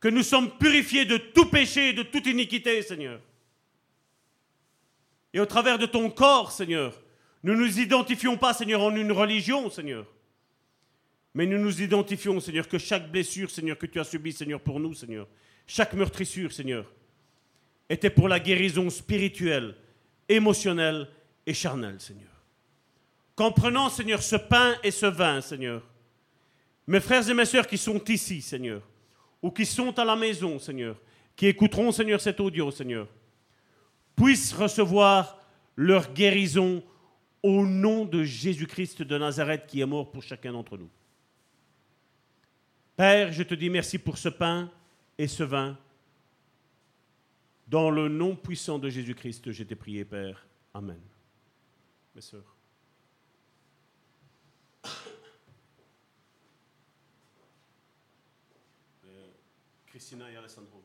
que 0.00 0.08
nous 0.08 0.22
sommes 0.22 0.56
purifiés 0.58 1.04
de 1.04 1.16
tout 1.16 1.46
péché 1.46 1.90
et 1.90 1.92
de 1.92 2.02
toute 2.02 2.26
iniquité, 2.26 2.82
Seigneur. 2.82 3.20
Et 5.32 5.40
au 5.40 5.46
travers 5.46 5.78
de 5.78 5.86
ton 5.86 6.10
corps, 6.10 6.52
Seigneur, 6.52 7.00
nous 7.42 7.54
ne 7.54 7.58
nous 7.58 7.80
identifions 7.80 8.36
pas, 8.36 8.54
Seigneur, 8.54 8.82
en 8.82 8.94
une 8.94 9.12
religion, 9.12 9.70
Seigneur. 9.70 10.06
Mais 11.34 11.46
nous 11.46 11.58
nous 11.58 11.82
identifions, 11.82 12.40
Seigneur, 12.40 12.68
que 12.68 12.78
chaque 12.78 13.10
blessure, 13.10 13.50
Seigneur, 13.50 13.76
que 13.76 13.86
tu 13.86 13.98
as 13.98 14.04
subie, 14.04 14.32
Seigneur, 14.32 14.60
pour 14.60 14.80
nous, 14.80 14.94
Seigneur, 14.94 15.26
chaque 15.66 15.94
meurtrissure, 15.94 16.52
Seigneur, 16.52 16.90
était 17.88 18.10
pour 18.10 18.28
la 18.28 18.40
guérison 18.40 18.90
spirituelle, 18.90 19.74
émotionnelle 20.28 21.08
et 21.46 21.54
charnelle, 21.54 22.00
Seigneur. 22.00 22.30
Qu'en 23.34 23.52
prenant, 23.52 23.88
Seigneur, 23.88 24.22
ce 24.22 24.36
pain 24.36 24.76
et 24.82 24.90
ce 24.90 25.06
vin, 25.06 25.40
Seigneur, 25.40 25.82
mes 26.86 27.00
frères 27.00 27.28
et 27.28 27.34
mes 27.34 27.44
sœurs 27.44 27.66
qui 27.66 27.78
sont 27.78 28.02
ici, 28.04 28.40
Seigneur, 28.40 28.82
ou 29.42 29.50
qui 29.50 29.66
sont 29.66 29.98
à 29.98 30.04
la 30.04 30.16
maison, 30.16 30.58
Seigneur, 30.58 30.96
qui 31.34 31.46
écouteront, 31.46 31.92
Seigneur, 31.92 32.20
cet 32.20 32.40
audio, 32.40 32.70
Seigneur, 32.70 33.08
puissent 34.16 34.52
recevoir 34.52 35.38
leur 35.76 36.12
guérison 36.12 36.82
au 37.42 37.66
nom 37.66 38.04
de 38.04 38.22
Jésus-Christ 38.22 39.02
de 39.02 39.18
Nazareth 39.18 39.66
qui 39.66 39.80
est 39.80 39.86
mort 39.86 40.10
pour 40.10 40.22
chacun 40.22 40.52
d'entre 40.52 40.78
nous. 40.78 40.88
Père, 42.96 43.32
je 43.32 43.42
te 43.42 43.54
dis 43.54 43.68
merci 43.68 43.98
pour 43.98 44.16
ce 44.16 44.28
pain 44.28 44.70
et 45.18 45.28
ce 45.28 45.42
vin. 45.42 45.78
Dans 47.66 47.90
le 47.90 48.08
nom 48.08 48.36
puissant 48.36 48.78
de 48.78 48.90
Jésus-Christ, 48.90 49.50
je 49.50 49.62
t'ai 49.64 49.74
prié, 49.74 50.04
Père. 50.04 50.46
Amen. 50.74 51.00
Mes 52.14 52.20
sœurs. 52.20 52.54
Cristina 59.86 60.30
et 60.30 60.36
Alessandro. 60.36 60.83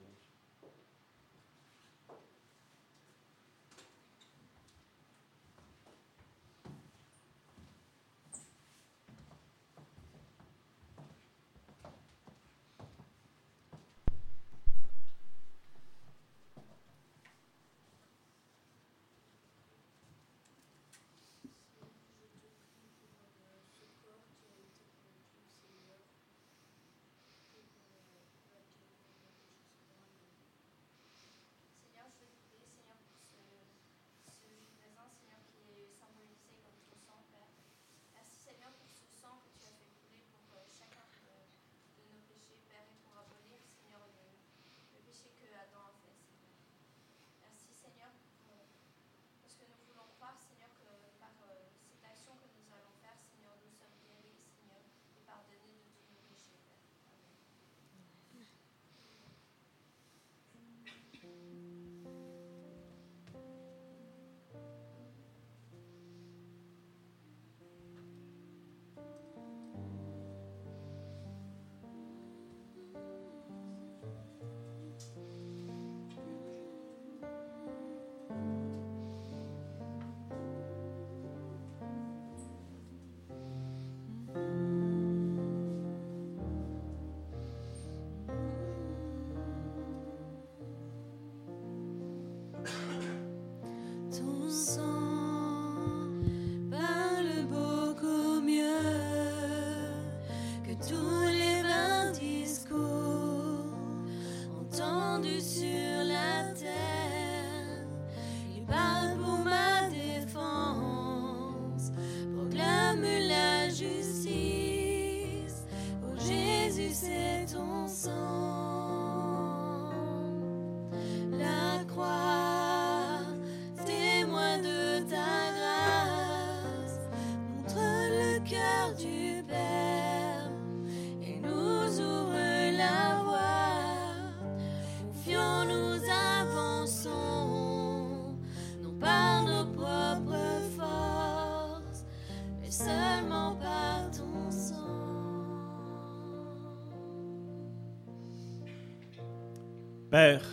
Père, 150.19 150.45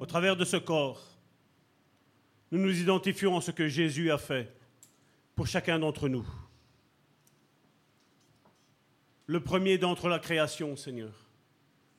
au 0.00 0.06
travers 0.06 0.34
de 0.34 0.46
ce 0.46 0.56
corps, 0.56 1.18
nous 2.50 2.58
nous 2.58 2.80
identifions 2.80 3.36
en 3.36 3.42
ce 3.42 3.50
que 3.50 3.68
Jésus 3.68 4.10
a 4.10 4.16
fait 4.16 4.50
pour 5.34 5.46
chacun 5.46 5.78
d'entre 5.78 6.08
nous. 6.08 6.26
Le 9.26 9.40
premier 9.40 9.76
d'entre 9.76 10.08
la 10.08 10.18
création, 10.18 10.74
Seigneur. 10.74 11.12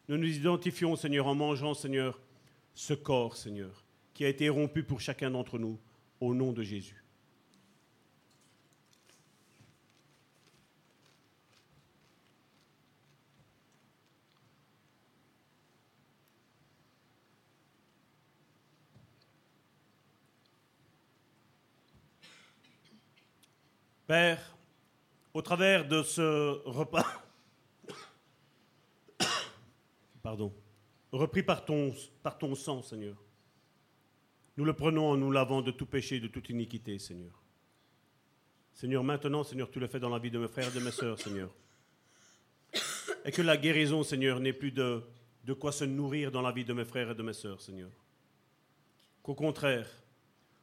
Nous 0.07 0.17
nous 0.17 0.35
identifions, 0.35 0.95
Seigneur, 0.95 1.27
en 1.27 1.35
mangeant, 1.35 1.75
Seigneur, 1.75 2.19
ce 2.73 2.95
corps, 2.95 3.37
Seigneur, 3.37 3.85
qui 4.15 4.25
a 4.25 4.29
été 4.29 4.49
rompu 4.49 4.81
pour 4.81 4.99
chacun 4.99 5.29
d'entre 5.29 5.59
nous, 5.59 5.79
au 6.21 6.33
nom 6.33 6.53
de 6.53 6.63
Jésus. 6.63 7.02
Père, 24.13 24.55
au 25.33 25.41
travers 25.41 25.87
de 25.87 26.03
ce 26.03 26.61
repas, 26.69 27.23
pardon, 30.21 30.53
repris 31.11 31.41
par 31.41 31.65
ton, 31.65 31.95
par 32.21 32.37
ton 32.37 32.53
sang, 32.53 32.83
Seigneur, 32.83 33.15
nous 34.55 34.65
le 34.65 34.73
prenons 34.73 35.09
en 35.09 35.17
nous 35.17 35.31
lavant 35.31 35.63
de 35.63 35.71
tout 35.71 35.87
péché, 35.87 36.19
de 36.19 36.27
toute 36.27 36.47
iniquité, 36.51 36.99
Seigneur. 36.99 37.41
Seigneur, 38.71 39.03
maintenant, 39.03 39.43
Seigneur, 39.43 39.71
tu 39.71 39.79
le 39.79 39.87
fais 39.87 39.99
dans 39.99 40.09
la 40.09 40.19
vie 40.19 40.29
de 40.29 40.37
mes 40.37 40.47
frères 40.47 40.67
et 40.67 40.79
de 40.79 40.85
mes 40.85 40.91
sœurs, 40.91 41.19
Seigneur. 41.19 41.49
Et 43.25 43.31
que 43.31 43.41
la 43.41 43.57
guérison, 43.57 44.03
Seigneur, 44.03 44.39
n'ait 44.39 44.53
plus 44.53 44.71
de, 44.71 45.01
de 45.43 45.53
quoi 45.53 45.71
se 45.71 45.85
nourrir 45.85 46.31
dans 46.31 46.43
la 46.43 46.51
vie 46.51 46.65
de 46.65 46.73
mes 46.73 46.85
frères 46.85 47.09
et 47.09 47.15
de 47.15 47.23
mes 47.23 47.33
sœurs, 47.33 47.61
Seigneur. 47.61 47.89
Qu'au 49.23 49.33
contraire, 49.33 49.89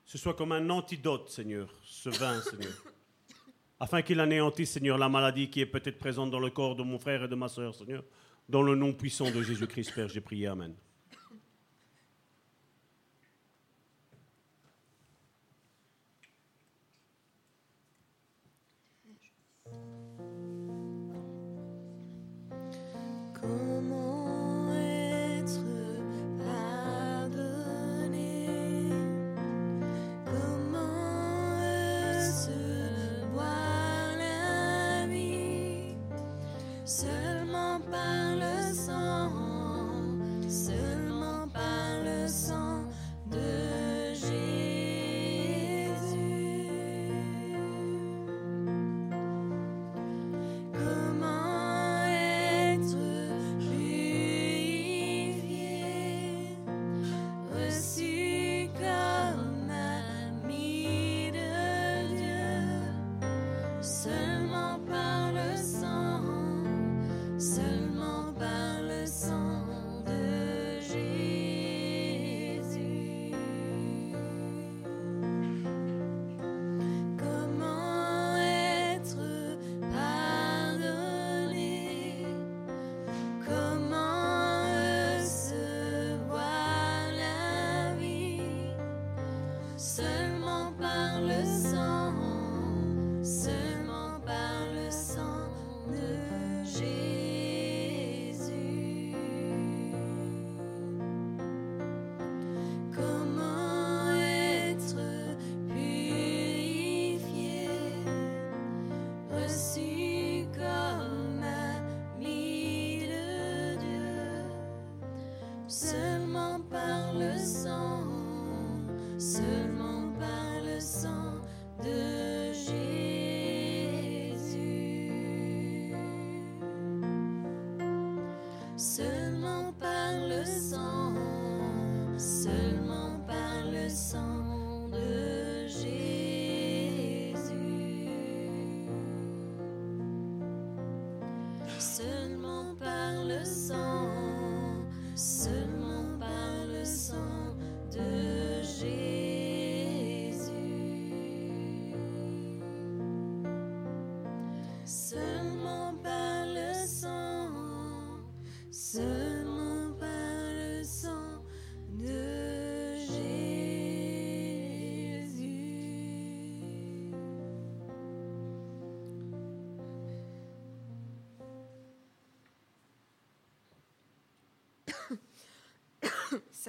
ce 0.05 0.18
soit 0.18 0.35
comme 0.35 0.52
un 0.52 0.70
antidote, 0.70 1.28
Seigneur, 1.28 1.68
ce 1.82 2.10
vin, 2.10 2.40
Seigneur 2.43 2.81
afin 3.81 4.02
qu'il 4.02 4.20
anéantisse, 4.20 4.73
Seigneur, 4.73 4.98
la 4.98 5.09
maladie 5.09 5.48
qui 5.48 5.62
est 5.62 5.66
peut-être 5.66 5.98
présente 5.98 6.31
dans 6.31 6.39
le 6.39 6.51
corps 6.51 6.77
de 6.77 6.82
mon 6.82 6.98
frère 6.98 7.24
et 7.24 7.28
de 7.28 7.35
ma 7.35 7.48
sœur, 7.48 7.74
Seigneur. 7.74 8.05
Dans 8.48 8.62
le 8.62 8.74
nom 8.74 8.93
puissant 8.93 9.31
de 9.31 9.43
Jésus-Christ, 9.43 9.93
Père, 9.94 10.09
j'ai 10.09 10.20
prié. 10.20 10.47
Amen. 10.48 10.74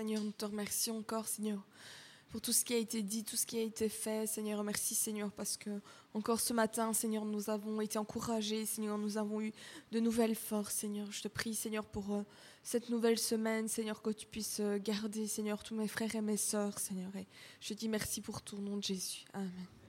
Seigneur, 0.02 0.24
nous 0.24 0.32
te 0.32 0.46
remercions 0.46 0.98
encore, 0.98 1.28
Seigneur, 1.28 1.60
pour 2.32 2.42
tout 2.42 2.54
ce 2.54 2.66
qui 2.66 2.74
a 2.74 2.78
été 2.78 3.04
dit, 3.04 3.24
tout 3.24 3.36
ce 3.36 3.46
qui 3.46 3.60
a 3.60 3.62
été 3.62 3.88
fait. 3.88 4.26
Seigneur, 4.26 4.64
merci 4.64 4.96
Seigneur 4.96 5.32
parce 5.32 5.58
que 5.58 5.70
encore 6.16 6.40
ce 6.40 6.54
matin, 6.54 6.92
Seigneur, 6.92 7.24
nous 7.24 7.52
avons 7.52 7.82
été 7.82 8.00
encouragés. 8.00 8.66
Seigneur, 8.66 8.98
nous 8.98 9.20
avons 9.20 9.42
eu 9.42 9.54
de 9.92 10.00
nouvelles 10.00 10.34
forces. 10.34 10.74
Seigneur, 10.74 11.12
je 11.12 11.22
te 11.22 11.28
prie, 11.28 11.54
Seigneur, 11.54 11.86
pour 11.86 12.16
euh, 12.16 12.24
cette 12.64 12.90
nouvelle 12.90 13.20
semaine. 13.20 13.68
Seigneur, 13.68 14.02
que 14.02 14.10
tu 14.10 14.26
puisses 14.26 14.60
euh, 14.60 14.80
garder, 14.80 15.28
Seigneur, 15.28 15.64
tous 15.64 15.76
mes 15.76 15.88
frères 15.88 16.16
et 16.16 16.22
mes 16.22 16.36
sœurs. 16.36 16.80
Seigneur, 16.80 17.16
et 17.16 17.28
je 17.60 17.76
dis 17.76 17.88
merci 17.88 18.22
pour 18.22 18.42
ton 18.42 18.58
nom 18.58 18.78
de 18.78 18.84
Jésus. 18.84 19.26
Amen. 19.34 19.81